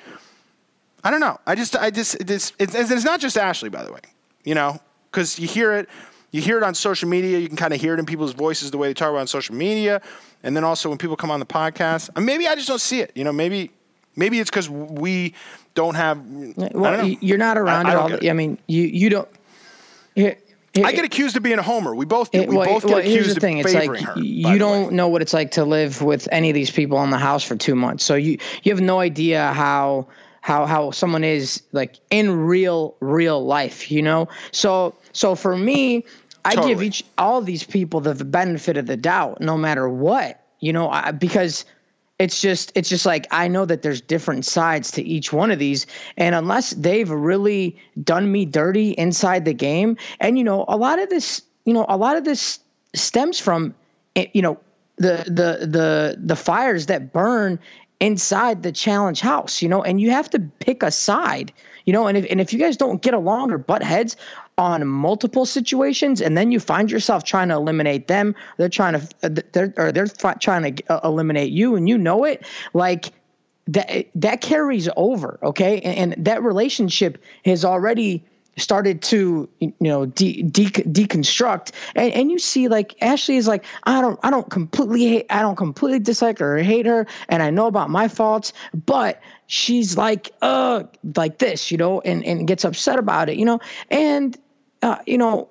I 1.04 1.12
don't 1.12 1.20
know. 1.20 1.40
I 1.46 1.54
just, 1.54 1.76
I 1.76 1.92
just, 1.92 2.16
it's, 2.22 2.54
it's, 2.58 2.74
it's 2.74 3.04
not 3.04 3.20
just 3.20 3.38
Ashley, 3.38 3.70
by 3.70 3.84
the 3.84 3.94
way. 3.94 4.00
You 4.46 4.56
know, 4.56 4.80
because 5.12 5.38
you 5.38 5.48
hear 5.48 5.74
it. 5.74 5.90
You 6.34 6.42
hear 6.42 6.58
it 6.58 6.64
on 6.64 6.74
social 6.74 7.08
media. 7.08 7.38
You 7.38 7.48
can 7.48 7.56
kind 7.56 7.74
of 7.74 7.80
hear 7.80 7.94
it 7.94 8.00
in 8.00 8.06
people's 8.06 8.34
voices 8.34 8.72
the 8.72 8.78
way 8.78 8.88
they 8.90 8.94
talk 8.94 9.10
about 9.10 9.20
it 9.20 9.22
on 9.22 9.28
social 9.28 9.56
media, 9.56 10.02
and 10.42 10.58
then 10.58 10.64
also 10.64 10.90
when 10.90 10.98
people 10.98 11.16
come 11.16 11.32
on 11.32 11.40
the 11.40 11.46
podcast. 11.46 12.10
Maybe 12.22 12.48
I 12.48 12.56
just 12.56 12.68
don't 12.68 12.82
see 12.82 13.00
it. 13.00 13.12
You 13.16 13.24
know, 13.24 13.32
maybe 13.32 13.72
maybe 14.16 14.40
it's 14.40 14.50
because 14.50 14.68
we 14.68 15.36
don't 15.76 15.96
have. 15.96 16.20
Well, 16.74 17.08
you're 17.08 17.38
not 17.38 17.58
around 17.58 17.86
I, 17.86 17.92
it 17.92 17.94
I 17.94 17.98
all. 17.98 18.10
The, 18.10 18.30
I 18.30 18.34
mean, 18.34 18.58
you 18.68 18.82
you 18.82 19.10
don't. 19.10 19.30
I 20.18 20.92
get 20.92 21.06
accused 21.06 21.38
of 21.38 21.44
being 21.44 21.60
a 21.60 21.64
homer. 21.64 21.94
We 21.94 22.06
both 22.06 22.32
do. 22.32 22.42
We 22.42 22.58
well, 22.58 22.66
both 22.66 22.84
get 22.84 22.92
well, 22.92 23.00
accused 23.00 23.36
the 23.36 23.40
thing. 23.40 23.60
of 23.60 23.68
favoring 23.68 24.02
it's 24.02 24.08
like, 24.08 24.16
her. 24.16 24.22
You 24.22 24.58
don't 24.58 24.94
know 24.94 25.10
what 25.10 25.22
it's 25.22 25.34
like 25.34 25.52
to 25.52 25.66
live 25.66 26.02
with 26.02 26.28
any 26.32 26.50
of 26.50 26.56
these 26.56 26.72
people 26.72 27.04
in 27.04 27.12
the 27.12 27.20
house 27.20 27.44
for 27.44 27.56
two 27.56 27.76
months, 27.76 28.04
so 28.04 28.16
you 28.16 28.40
you 28.64 28.72
have 28.72 28.82
no 28.82 29.00
idea 29.00 29.54
how 29.54 30.08
how 30.42 30.66
how 30.66 30.90
someone 30.90 31.24
is 31.24 31.62
like 31.74 32.00
in 32.10 32.32
real 32.32 32.96
real 33.02 33.46
life. 33.46 33.92
You 33.92 34.02
know, 34.02 34.30
so 34.52 34.96
so 35.14 35.36
for 35.36 35.56
me, 35.56 36.06
I 36.46 36.56
totally. 36.56 36.74
give 36.74 36.84
each 36.84 37.04
all 37.18 37.42
these 37.42 37.64
people 37.64 38.02
the 38.02 38.16
benefit 38.26 38.78
of 38.78 38.86
the 38.86 38.98
doubt, 38.98 39.42
no 39.42 39.58
matter 39.58 39.88
what. 39.88 40.42
You 40.60 40.74
know, 40.74 40.90
I, 40.90 41.12
because 41.12 41.66
it's 42.20 42.42
just 42.42 42.72
it's 42.76 42.90
just 42.90 43.06
like 43.06 43.28
I 43.32 43.48
know 43.48 43.66
that 43.66 43.82
there's 43.82 44.02
different 44.02 44.46
sides 44.46 44.92
to 44.92 45.04
each 45.04 45.34
one 45.34 45.52
of 45.52 45.60
these, 45.60 45.86
and 46.18 46.36
unless 46.36 46.72
they've 46.72 47.10
really 47.10 47.76
done 48.04 48.32
me 48.32 48.46
dirty 48.46 48.92
inside 48.92 49.46
the 49.46 49.54
game, 49.54 49.98
and 50.20 50.38
you 50.38 50.44
know, 50.44 50.66
a 50.68 50.78
lot 50.78 51.00
of 51.00 51.10
this, 51.10 51.42
you 51.66 51.74
know, 51.74 51.86
a 51.90 51.98
lot 51.98 52.16
of 52.18 52.24
this 52.24 52.60
stems 52.94 53.40
from, 53.40 53.74
eh, 54.16 54.28
you 54.34 54.42
know, 54.42 54.58
the 54.98 55.24
the 55.28 55.66
the 55.68 56.18
the 56.24 56.36
fires 56.36 56.86
that 56.86 57.12
burn 57.12 57.60
inside 58.00 58.64
the 58.64 58.72
challenge 58.72 59.22
house, 59.22 59.62
you 59.62 59.70
know, 59.70 59.82
and 59.82 60.00
you 60.00 60.12
have 60.12 60.30
to 60.30 60.40
pick 60.60 60.84
a 60.84 60.92
side, 60.92 61.52
you 61.86 61.94
know, 61.94 62.06
and 62.08 62.18
if 62.18 62.26
and 62.30 62.40
if 62.42 62.54
you 62.54 62.60
guys 62.60 62.78
don't 62.78 63.02
get 63.02 63.14
along 63.14 63.52
or 63.52 63.58
butt 63.58 63.82
heads 63.82 64.16
on 64.58 64.88
multiple 64.88 65.46
situations, 65.46 66.22
and 66.22 66.38
then 66.38 66.52
you 66.52 66.60
find 66.60 66.92
yourself 66.92 67.24
trying 67.24 67.50
to 67.50 67.56
eliminate 67.56 68.08
them, 68.08 68.36
they're 68.58 68.70
trying 68.70 69.00
to 69.00 69.30
they're 69.52 69.74
or 69.78 69.92
they're 69.92 70.08
trying 70.40 70.76
to 70.76 70.84
uh, 70.92 71.00
eliminate 71.08 71.52
you, 71.52 71.76
and 71.76 71.90
you 71.90 71.98
know 71.98 72.24
it, 72.24 72.46
like 72.74 73.12
that 73.68 74.08
that 74.16 74.42
carries 74.42 74.90
over, 74.96 75.40
okay, 75.44 75.80
and, 75.82 76.14
and 76.14 76.26
that 76.26 76.44
relationship 76.44 77.24
has 77.46 77.66
already 77.66 78.24
started 78.58 79.02
to 79.02 79.50
you 79.60 79.74
know 79.80 80.06
de- 80.06 80.44
de- 80.44 80.66
deconstruct. 80.70 81.72
And, 81.96 82.14
and 82.14 82.32
you 82.32 82.40
see 82.40 82.68
like 82.68 82.96
ashley 83.02 83.38
is 83.38 83.48
like 83.48 83.66
i 83.84 84.02
don't 84.02 84.20
i 84.24 84.30
don't 84.30 84.50
completely 84.50 85.08
hate 85.08 85.26
i 85.30 85.42
don't 85.42 85.56
completely 85.56 86.00
dislike 86.00 86.40
her 86.40 86.58
or 86.58 86.64
hate 86.64 86.86
her 86.86 87.08
and 87.30 87.42
i 87.42 87.50
know 87.50 87.68
about 87.68 87.90
my 87.90 88.08
faults 88.08 88.54
but 88.86 89.22
she's 89.48 89.98
like 89.98 90.32
uh 90.42 90.84
like 91.16 91.40
this 91.40 91.72
you 91.72 91.78
know 91.78 92.02
and 92.02 92.24
and 92.26 92.48
gets 92.48 92.64
upset 92.64 93.00
about 93.00 93.30
it 93.30 93.38
you 93.38 93.46
know? 93.46 93.60
And 93.90 94.38
uh, 94.82 94.98
you 95.08 95.18
know 95.18 95.50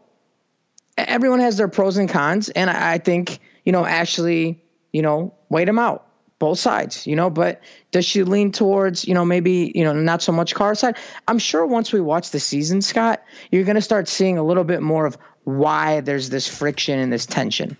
everyone 0.96 1.40
has 1.40 1.56
their 1.56 1.68
pros 1.68 1.96
and 1.96 2.08
cons 2.08 2.50
and 2.50 2.70
I, 2.70 2.94
I 2.94 2.98
think 2.98 3.40
you 3.64 3.72
know 3.72 3.84
ashley 3.84 4.62
you 4.92 5.02
know 5.02 5.34
wait 5.48 5.68
him 5.68 5.78
out 5.78 6.06
both 6.42 6.58
sides, 6.58 7.06
you 7.06 7.14
know, 7.14 7.30
but 7.30 7.60
does 7.92 8.04
she 8.04 8.24
lean 8.24 8.50
towards, 8.50 9.06
you 9.06 9.14
know, 9.14 9.24
maybe, 9.24 9.70
you 9.76 9.84
know, 9.84 9.92
not 9.92 10.20
so 10.20 10.32
much 10.32 10.56
car 10.56 10.74
side? 10.74 10.96
I'm 11.28 11.38
sure 11.38 11.64
once 11.64 11.92
we 11.92 12.00
watch 12.00 12.32
the 12.32 12.40
season, 12.40 12.82
Scott, 12.82 13.22
you're 13.52 13.62
going 13.62 13.76
to 13.76 13.80
start 13.80 14.08
seeing 14.08 14.38
a 14.38 14.42
little 14.42 14.64
bit 14.64 14.82
more 14.82 15.06
of 15.06 15.16
why 15.44 16.00
there's 16.00 16.30
this 16.30 16.48
friction 16.48 16.98
and 16.98 17.12
this 17.12 17.26
tension. 17.26 17.76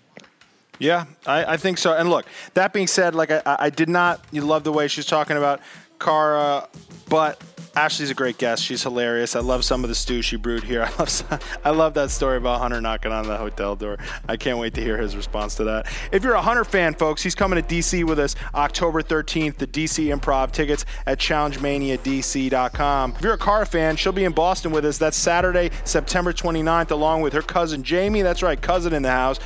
Yeah, 0.79 1.07
I, 1.25 1.43
I 1.43 1.57
think 1.57 1.77
so. 1.77 1.93
And 1.93 2.09
look, 2.09 2.25
that 2.53 2.71
being 2.71 2.87
said, 2.87 3.15
like 3.15 3.31
I, 3.31 3.41
I 3.45 3.69
did 3.69 3.89
not, 3.89 4.23
you 4.31 4.43
love 4.43 4.63
the 4.63 4.71
way 4.71 4.87
she's 4.87 5.07
talking 5.07 5.35
about 5.35 5.59
Cara, 6.03 6.67
but 7.09 7.41
Ashley's 7.75 8.11
a 8.11 8.13
great 8.13 8.37
guest. 8.37 8.63
She's 8.63 8.83
hilarious. 8.83 9.35
I 9.35 9.39
love 9.39 9.65
some 9.65 9.83
of 9.83 9.89
the 9.89 9.95
stew 9.95 10.21
she 10.21 10.35
brewed 10.35 10.63
here. 10.63 10.83
I 10.87 10.89
love 10.99 11.59
I 11.63 11.69
love 11.71 11.95
that 11.95 12.11
story 12.11 12.37
about 12.37 12.59
Hunter 12.59 12.79
knocking 12.79 13.11
on 13.11 13.27
the 13.27 13.35
hotel 13.35 13.75
door. 13.75 13.97
I 14.27 14.37
can't 14.37 14.59
wait 14.59 14.75
to 14.75 14.81
hear 14.81 14.97
his 14.97 15.15
response 15.15 15.55
to 15.55 15.63
that. 15.63 15.87
If 16.11 16.23
you're 16.23 16.35
a 16.35 16.41
Hunter 16.41 16.65
fan, 16.65 16.93
folks, 16.93 17.23
he's 17.23 17.33
coming 17.33 17.61
to 17.61 17.67
DC 17.67 18.03
with 18.03 18.19
us 18.19 18.35
October 18.53 19.01
13th. 19.01 19.57
The 19.57 19.65
DC 19.65 20.15
Improv 20.15 20.51
tickets 20.51 20.85
at 21.07 21.17
ChallengeManiaDC.com. 21.17 23.13
If 23.15 23.21
you're 23.21 23.33
a 23.33 23.37
Cara 23.39 23.65
fan, 23.65 23.95
she'll 23.95 24.11
be 24.11 24.25
in 24.25 24.33
Boston 24.33 24.71
with 24.71 24.85
us. 24.85 24.99
That's 24.99 25.17
Saturday, 25.17 25.71
September 25.83 26.31
29th, 26.31 26.91
along 26.91 27.21
with 27.21 27.33
her 27.33 27.41
cousin 27.41 27.81
Jamie. 27.81 28.21
That's 28.21 28.43
right, 28.43 28.61
cousin 28.61 28.93
in 28.93 29.01
the 29.01 29.09
house. 29.09 29.39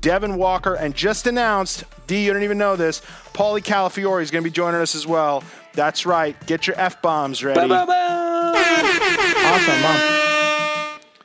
Devin 0.00 0.36
Walker, 0.36 0.74
and 0.74 0.94
just 0.94 1.26
announced, 1.26 1.84
D, 2.06 2.26
you 2.26 2.32
don't 2.34 2.42
even 2.42 2.58
know 2.58 2.76
this, 2.76 3.00
Paulie 3.32 3.62
Calafiore 3.62 4.20
is 4.20 4.30
going 4.30 4.44
to 4.44 4.50
be 4.50 4.52
joining 4.52 4.82
us 4.82 4.94
as 4.94 5.06
well. 5.06 5.42
That's 5.74 6.06
right. 6.06 6.36
Get 6.46 6.66
your 6.66 6.78
F 6.78 7.02
bombs 7.02 7.42
ready. 7.44 7.60
Awesome, 9.46 9.82
Mom. 9.82 10.20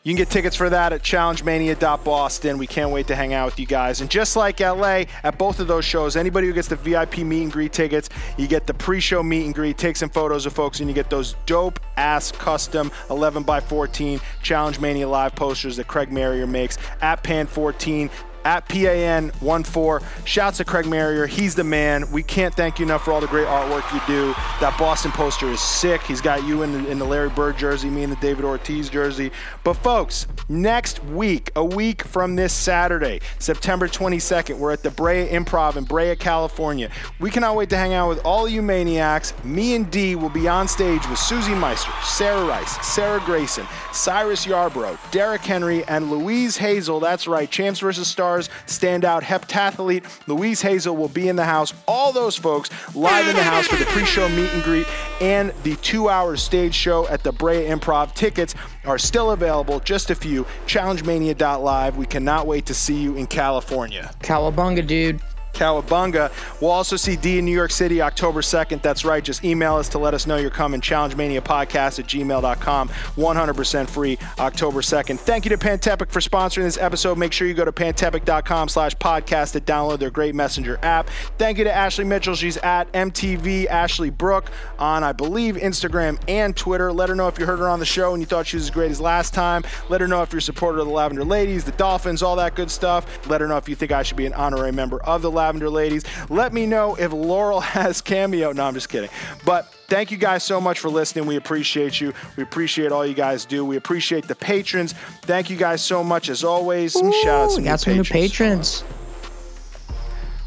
You 0.04 0.14
can 0.14 0.18
get 0.18 0.30
tickets 0.30 0.56
for 0.56 0.70
that 0.70 0.94
at 0.94 1.04
challengemania.boston. 1.04 2.58
We 2.58 2.68
can't 2.68 2.92
wait 2.92 3.08
to 3.08 3.16
hang 3.16 3.34
out 3.34 3.46
with 3.46 3.60
you 3.60 3.66
guys. 3.66 4.00
And 4.00 4.10
just 4.10 4.38
like 4.38 4.62
LA, 4.62 5.04
at 5.24 5.38
both 5.38 5.60
of 5.60 5.68
those 5.68 5.84
shows, 5.84 6.16
anybody 6.16 6.48
who 6.48 6.54
gets 6.54 6.70
the 6.70 6.78
VIP 6.78 7.18
meet 7.20 7.44
and 7.44 7.52
greet 7.52 7.74
tickets, 7.74 8.10
you 8.38 8.48
get 8.48 8.66
the 8.66 8.74
pre-show 8.74 9.22
meet 9.22 9.46
and 9.46 9.54
greet, 9.54 9.78
take 9.78 9.98
some 9.98 10.10
photos 10.10 10.46
of 10.46 10.54
folks, 10.54 10.80
and 10.80 10.88
you 10.88 10.96
get 10.96 11.10
those 11.10 11.36
dope 11.46 11.82
ass 11.98 12.32
custom 12.32 12.92
11 13.10 13.44
by 13.44 13.60
14 13.60 14.22
Challenge 14.42 14.80
Mania 14.80 15.08
live 15.08 15.36
posters 15.36 15.76
that 15.76 15.88
Craig 15.88 16.14
Marrier 16.14 16.48
makes 16.48 16.78
at 17.02 17.22
Pan 17.22 17.46
14 17.46 18.10
at 18.50 18.68
PAN14. 18.68 20.04
Shouts 20.26 20.58
to 20.58 20.66
Craig 20.66 20.88
Marrier. 20.88 21.28
He's 21.28 21.54
the 21.54 21.64
man. 21.64 22.10
We 22.12 22.24
can't 22.24 22.56
thank 22.56 22.80
you 22.80 22.86
enough 22.86 23.06
for 23.06 23.12
all 23.12 23.22
the 23.22 23.28
great 23.28 23.46
artwork 23.46 23.94
you 23.94 24.02
do. 24.08 24.34
That 24.60 24.76
Boston 24.80 25.12
poster 25.12 25.48
is 25.52 25.60
sick. 25.60 26.02
He's 26.02 26.20
got 26.20 26.44
you 26.44 26.64
in 26.64 26.72
the, 26.72 26.90
in 26.90 26.98
the 26.98 27.06
Larry 27.06 27.30
Bird 27.30 27.60
jersey, 27.60 27.92
me 27.92 28.02
in 28.02 28.10
the 28.10 28.16
David 28.16 28.46
Ortiz 28.46 28.90
jersey. 28.90 29.32
But, 29.64 29.76
folks, 29.76 30.26
next 30.50 31.04
week, 31.04 31.52
a 31.56 31.64
week 31.64 32.04
from 32.04 32.36
this 32.36 32.52
Saturday, 32.52 33.22
September 33.38 33.88
22nd, 33.88 34.58
we're 34.58 34.72
at 34.72 34.82
the 34.82 34.90
Brea 34.90 35.28
Improv 35.28 35.76
in 35.76 35.84
Brea, 35.84 36.16
California. 36.16 36.90
We 37.20 37.30
cannot 37.30 37.56
wait 37.56 37.70
to 37.70 37.78
hang 37.78 37.94
out 37.94 38.10
with 38.10 38.26
all 38.26 38.50
you 38.50 38.64
maniacs. 38.64 39.32
Me 39.44 39.76
and 39.76 39.92
Dee 39.92 40.16
will 40.16 40.30
be 40.30 40.48
on 40.48 40.68
stage 40.68 41.08
with 41.08 41.20
Susie 41.20 41.54
Meister, 41.54 41.92
Sarah 42.04 42.46
Rice, 42.46 42.84
Sarah 42.84 43.22
Grayson, 43.26 43.68
Cyrus 43.94 44.48
Yarbrough, 44.48 44.98
Derek 45.12 45.42
Henry, 45.42 45.84
and 45.86 46.10
Louise 46.10 46.58
Hazel. 46.58 47.00
That's 47.00 47.28
right, 47.28 47.50
Champs 47.52 47.82
versus 47.82 48.08
Stars 48.08 48.39
stars, 48.44 48.50
standout 48.68 49.22
heptathlete 49.22 50.04
Louise 50.28 50.62
Hazel 50.62 50.96
will 50.96 51.10
be 51.10 51.28
in 51.30 51.36
the 51.36 51.46
house. 51.46 51.74
All 51.88 52.12
those 52.12 52.36
folks 52.36 52.70
live 52.96 53.28
in 53.28 53.36
the 53.36 53.44
house 53.44 53.68
for 53.68 53.76
the 53.76 53.86
pre-show 53.86 54.28
meet 54.30 54.52
and 54.54 54.64
greet 54.64 54.88
and 55.22 55.54
the 55.64 55.76
two-hour 55.78 56.38
stage 56.38 56.74
show 56.74 57.08
at 57.08 57.24
the 57.24 57.32
Brea 57.32 57.68
Improv. 57.68 58.14
Tickets 58.14 58.56
are 58.86 58.98
still 58.98 59.32
available, 59.32 59.80
just 59.80 60.10
a 60.10 60.16
few. 60.16 60.46
ChallengeMania.live. 60.66 61.98
We 61.98 62.06
cannot 62.06 62.48
wait 62.48 62.66
to 62.68 62.74
see 62.74 63.00
you 63.00 63.16
in 63.16 63.28
California. 63.28 64.12
Cowabunga, 64.22 64.86
dude. 64.86 65.22
Cowabunga. 65.60 66.32
We'll 66.62 66.72
also 66.72 66.96
see 66.96 67.18
D 67.18 67.40
in 67.40 67.46
New 67.46 67.52
York 67.52 67.72
City 67.72 68.02
October 68.02 68.42
2nd. 68.42 68.82
That's 68.82 69.04
right. 69.04 69.24
Just 69.24 69.44
email 69.44 69.76
us 69.76 69.90
to 69.90 69.98
let 69.98 70.14
us 70.14 70.26
know 70.26 70.38
you're 70.38 70.50
coming. 70.50 70.80
ChallengeManiaPodcast 70.80 72.00
at 72.00 72.06
gmail.com. 72.06 72.90
100% 72.90 73.90
free 73.90 74.18
October 74.40 74.82
2nd. 74.82 75.20
Thank 75.20 75.46
you 75.46 75.50
to 75.50 75.58
Pantepic 75.58 76.10
for 76.10 76.22
sponsoring 76.22 76.64
this 76.64 76.78
episode. 76.78 77.18
Make 77.18 77.34
sure 77.34 77.48
you 77.48 77.54
go 77.54 77.66
to 77.66 77.74
pantepic.com 77.74 78.70
slash 78.70 78.96
podcast 78.96 79.52
to 79.52 79.62
download 79.62 80.00
their 80.00 80.10
great 80.10 80.34
messenger 80.34 80.80
app. 80.82 81.10
Thank 81.38 81.58
you 81.58 81.66
to 81.66 81.74
Ashley 81.74 82.06
Mitchell. 82.06 82.36
She's 82.36 82.58
at 82.58 82.92
MTV 82.94 83.66
Ashley 83.68 84.10
Brooke 84.10 84.52
on, 84.78 85.04
I 85.04 85.12
believe, 85.12 85.56
Instagram 85.56 86.20
and 86.30 86.56
Twitter. 86.56 86.94
Let 86.94 87.10
her 87.10 87.16
know 87.16 87.28
if 87.28 87.38
you 87.38 87.46
heard 87.46 87.60
her 87.60 87.68
on 87.68 87.80
the 87.80 87.86
show 87.86 88.14
and 88.14 88.22
you 88.22 88.26
thought 88.26 88.48
she 88.48 88.56
was 88.56 88.64
as 88.64 88.72
great 88.72 88.92
as 88.92 89.02
last 89.02 89.34
time. 89.34 89.64
Let 89.90 90.00
her 90.00 90.08
know 90.08 90.22
if 90.22 90.32
you're 90.32 90.40
a 90.40 90.42
supporter 90.42 90.80
of 90.80 90.88
the 90.88 90.94
Lavender 90.94 91.26
Ladies, 91.26 91.66
the 91.66 91.72
Dolphins, 91.74 92.24
all 92.24 92.38
that 92.38 92.56
good 92.56 92.72
stuff. 92.72 93.28
Let 93.28 93.42
her 93.42 93.48
know 93.48 93.58
if 93.58 93.68
you 93.68 93.76
think 93.76 93.92
I 93.92 94.04
should 94.04 94.18
be 94.18 94.26
an 94.26 94.34
honorary 94.34 94.72
member 94.72 95.04
of 95.04 95.22
the 95.22 95.30
Lavender 95.30 95.49
Ladies. 95.58 96.04
Let 96.30 96.54
me 96.54 96.66
know 96.66 96.96
if 96.96 97.12
Laurel 97.12 97.60
has 97.76 98.02
cameo. 98.02 98.52
No, 98.52 98.66
I'm 98.66 98.74
just 98.74 98.90
kidding. 98.90 99.10
But 99.46 99.74
thank 99.88 100.12
you 100.12 100.18
guys 100.18 100.44
so 100.44 100.62
much 100.62 100.80
for 100.80 100.90
listening. 100.90 101.26
We 101.26 101.36
appreciate 101.38 102.00
you. 102.00 102.14
We 102.38 102.44
appreciate 102.44 102.92
all 102.92 103.06
you 103.06 103.16
guys 103.16 103.46
do. 103.46 103.66
We 103.66 103.78
appreciate 103.78 104.28
the 104.28 104.36
patrons. 104.36 104.94
Thank 105.24 105.50
you 105.50 105.58
guys 105.58 105.82
so 105.82 106.04
much 106.04 106.30
as 106.30 106.44
always. 106.44 106.94
Some 106.94 107.12
shout 107.24 107.52
outs. 107.52 107.58
Got 107.58 107.80
some 107.80 107.96
new 107.96 108.04
patrons. 108.04 108.84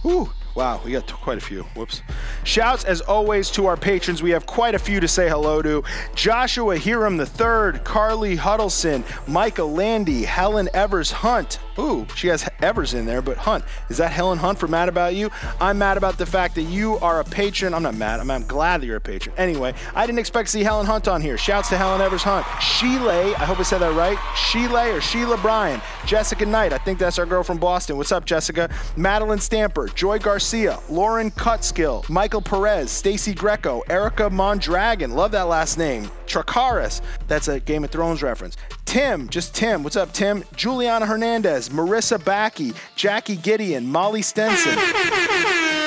Ooh. 0.05 0.31
Wow, 0.55 0.83
we 0.85 0.93
got 0.93 1.11
quite 1.11 1.39
a 1.39 1.41
few. 1.41 1.63
Whoops. 1.75 2.03
Shouts, 2.45 2.85
as 2.85 3.01
always, 3.01 3.51
to 3.53 3.65
our 3.67 3.77
patrons. 3.77 4.23
We 4.23 4.31
have 4.33 4.45
quite 4.45 4.75
a 4.75 4.79
few 4.79 5.01
to 5.01 5.09
say 5.09 5.27
hello 5.27 5.63
to. 5.63 5.83
Joshua 6.15 6.79
Hiram 6.79 7.19
III, 7.19 7.81
Carly 7.85 8.37
Huddleston, 8.37 9.03
Micah 9.27 9.65
Landy, 9.65 10.25
Helen 10.25 10.69
Evers 10.75 11.11
Hunt, 11.11 11.59
Ooh, 11.79 12.07
she 12.15 12.29
has 12.29 12.49
Evers 12.61 12.95
in 12.95 13.07
there, 13.07 13.23
but 13.23 13.37
Hunt. 13.39 13.65
Is 13.89 13.97
that 13.97 14.13
Helen 14.13 14.39
Hunt 14.39 14.59
for 14.59 14.69
Mad 14.69 14.89
About 14.89 15.15
You? 15.15 15.31
I'm 15.61 15.79
mad 15.79 15.97
about 15.97 16.19
the 16.19 16.27
fact 16.27 16.55
that 16.57 16.63
you 16.63 16.99
are 16.99 17.21
a 17.21 17.25
patron. 17.25 17.73
I'm 17.75 17.83
not 17.83 17.95
mad. 17.95 18.21
I'm, 18.21 18.31
I'm 18.31 18.47
glad 18.47 18.83
that 18.83 18.87
you're 18.87 18.97
a 18.97 19.01
patron. 19.01 19.35
Anyway, 19.39 19.75
I 19.95 20.07
didn't 20.07 20.19
expect 20.19 20.49
to 20.49 20.53
see 20.53 20.63
Helen 20.63 20.87
Hunt 20.87 21.09
on 21.09 21.21
here. 21.21 21.39
Shouts 21.39 21.71
to 21.71 21.79
Helen 21.79 22.01
Evers 22.01 22.23
Hunt. 22.23 22.47
Sheila, 22.61 23.35
I 23.35 23.45
hope 23.45 23.59
I 23.59 23.63
said 23.63 23.79
that 23.79 23.95
right. 23.95 24.19
Sheila 24.37 24.93
or 24.93 25.01
Sheila 25.01 25.37
Bryan. 25.39 25.81
Jessica 26.07 26.45
Knight, 26.45 26.73
I 26.73 26.79
think 26.79 26.99
that's 26.99 27.19
our 27.19 27.27
girl 27.27 27.43
from 27.43 27.59
Boston. 27.59 27.97
What's 27.97 28.13
up, 28.13 28.25
Jessica? 28.25 28.69
Madeline 28.97 29.39
Stamper, 29.39 29.89
Joy 29.89 30.19
Garcia, 30.19 30.79
Lauren 30.91 31.31
Cutskill, 31.33 32.09
Michael 32.09 32.43
Perez, 32.43 32.91
Stacy 32.91 33.35
Greco, 33.35 33.83
Erica 33.89 34.29
Mondragon. 34.29 35.13
Love 35.13 35.33
that 35.33 35.49
last 35.49 35.79
name. 35.79 36.11
Tracaris, 36.27 37.01
that's 37.29 37.49
a 37.49 37.61
Game 37.61 37.85
of 37.85 37.91
Thrones 37.91 38.23
reference. 38.23 38.57
Tim, 38.93 39.27
just 39.31 39.55
Tim, 39.55 39.83
what's 39.83 39.97
up, 39.97 40.13
Tim? 40.13 40.45
Juliana 40.55 41.07
Hernandez, 41.07 41.71
Marissa 41.71 42.23
Backey, 42.23 42.75
Jackie 42.95 43.37
Gideon, 43.37 43.91
Molly 43.91 44.21
Stenson. 44.21 44.75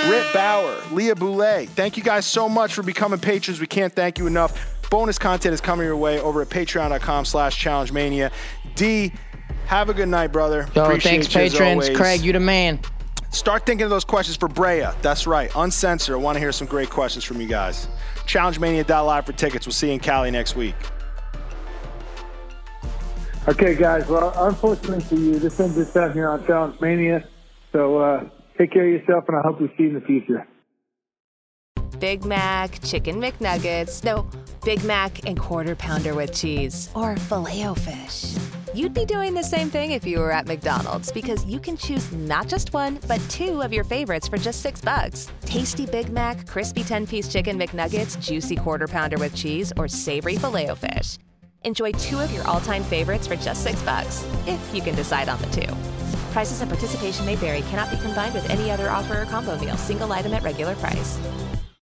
Britt 0.07 0.25
Bauer, 0.33 0.75
Leah 0.91 1.13
Boulay. 1.13 1.67
Thank 1.67 1.97
you 1.97 2.03
guys 2.03 2.25
so 2.25 2.49
much 2.49 2.73
for 2.73 2.81
becoming 2.81 3.19
patrons. 3.19 3.59
We 3.59 3.67
can't 3.67 3.93
thank 3.93 4.17
you 4.17 4.25
enough. 4.25 4.59
Bonus 4.89 5.19
content 5.19 5.53
is 5.53 5.61
coming 5.61 5.85
your 5.85 5.97
way 5.97 6.19
over 6.19 6.41
at 6.41 6.49
patreon.com 6.49 7.25
slash 7.25 7.55
challenge 7.55 7.91
mania. 7.91 8.31
D, 8.73 9.13
have 9.67 9.89
a 9.89 9.93
good 9.93 10.09
night, 10.09 10.31
brother. 10.31 10.67
Yo, 10.73 10.85
Appreciate 10.85 11.27
thanks, 11.27 11.27
patrons. 11.27 11.95
Craig, 11.95 12.21
you 12.21 12.33
the 12.33 12.39
man. 12.39 12.79
Start 13.29 13.67
thinking 13.67 13.83
of 13.83 13.91
those 13.91 14.03
questions 14.03 14.35
for 14.35 14.47
Brea. 14.47 14.87
That's 15.03 15.27
right. 15.27 15.51
Uncensored. 15.55 16.15
I 16.15 16.17
want 16.17 16.37
to 16.37 16.39
hear 16.39 16.51
some 16.51 16.65
great 16.65 16.89
questions 16.89 17.23
from 17.23 17.39
you 17.39 17.47
guys. 17.47 17.87
ChallengeMania.live 18.25 19.27
for 19.27 19.33
tickets. 19.33 19.67
We'll 19.67 19.73
see 19.73 19.89
you 19.89 19.93
in 19.93 19.99
Cali 19.99 20.31
next 20.31 20.55
week. 20.55 20.73
Okay, 23.47 23.75
guys. 23.75 24.07
Well, 24.07 24.33
unfortunately 24.47 25.01
for 25.01 25.15
you, 25.15 25.37
this 25.37 25.59
ends 25.59 25.75
this 25.75 25.93
time 25.93 26.13
here 26.13 26.29
on 26.29 26.45
Challenge 26.47 26.81
Mania. 26.81 27.27
So 27.71 27.99
uh, 27.99 28.23
take 28.57 28.71
care 28.71 28.87
of 28.87 28.91
yourself, 28.91 29.25
and 29.27 29.37
I 29.37 29.41
hope 29.43 29.61
we 29.61 29.67
see 29.77 29.83
you 29.83 29.89
in 29.89 29.93
the 29.95 30.01
future. 30.01 30.47
Big 31.99 32.25
Mac, 32.25 32.81
Chicken 32.83 33.21
McNuggets, 33.21 34.03
no, 34.03 34.27
Big 34.63 34.83
Mac 34.83 35.27
and 35.27 35.39
Quarter 35.39 35.75
Pounder 35.75 36.15
with 36.15 36.33
cheese, 36.33 36.89
or 36.95 37.15
Filet-O-Fish. 37.15 38.35
You'd 38.73 38.93
be 38.93 39.05
doing 39.05 39.33
the 39.33 39.43
same 39.43 39.69
thing 39.69 39.91
if 39.91 40.05
you 40.05 40.19
were 40.19 40.31
at 40.31 40.47
McDonald's 40.47 41.11
because 41.11 41.45
you 41.45 41.59
can 41.59 41.77
choose 41.77 42.11
not 42.11 42.47
just 42.47 42.73
one, 42.73 42.99
but 43.07 43.21
two 43.29 43.61
of 43.61 43.71
your 43.71 43.83
favorites 43.83 44.27
for 44.27 44.37
just 44.37 44.61
six 44.61 44.81
bucks. 44.81 45.29
Tasty 45.41 45.85
Big 45.85 46.09
Mac, 46.09 46.47
crispy 46.47 46.83
10 46.83 47.07
piece 47.07 47.27
chicken 47.27 47.57
McNuggets, 47.57 48.19
juicy 48.19 48.55
Quarter 48.55 48.87
Pounder 48.87 49.17
with 49.17 49.35
cheese, 49.35 49.71
or 49.77 49.87
savory 49.87 50.35
filet 50.35 50.67
fish. 50.75 51.17
Enjoy 51.65 51.91
two 51.93 52.19
of 52.19 52.31
your 52.31 52.47
all 52.47 52.59
time 52.59 52.83
favorites 52.83 53.25
for 53.25 53.35
just 53.35 53.63
six 53.63 53.81
bucks, 53.81 54.23
if 54.45 54.73
you 54.73 54.83
can 54.83 54.93
decide 54.93 55.27
on 55.27 55.41
the 55.41 55.47
two. 55.47 55.75
Prices 56.31 56.61
and 56.61 56.69
participation 56.69 57.25
may 57.25 57.35
vary, 57.35 57.63
cannot 57.63 57.89
be 57.89 57.97
combined 57.97 58.35
with 58.35 58.47
any 58.51 58.69
other 58.69 58.91
offer 58.91 59.23
or 59.23 59.25
combo 59.25 59.57
meal, 59.57 59.75
single 59.75 60.11
item 60.11 60.35
at 60.35 60.43
regular 60.43 60.75
price. 60.75 61.19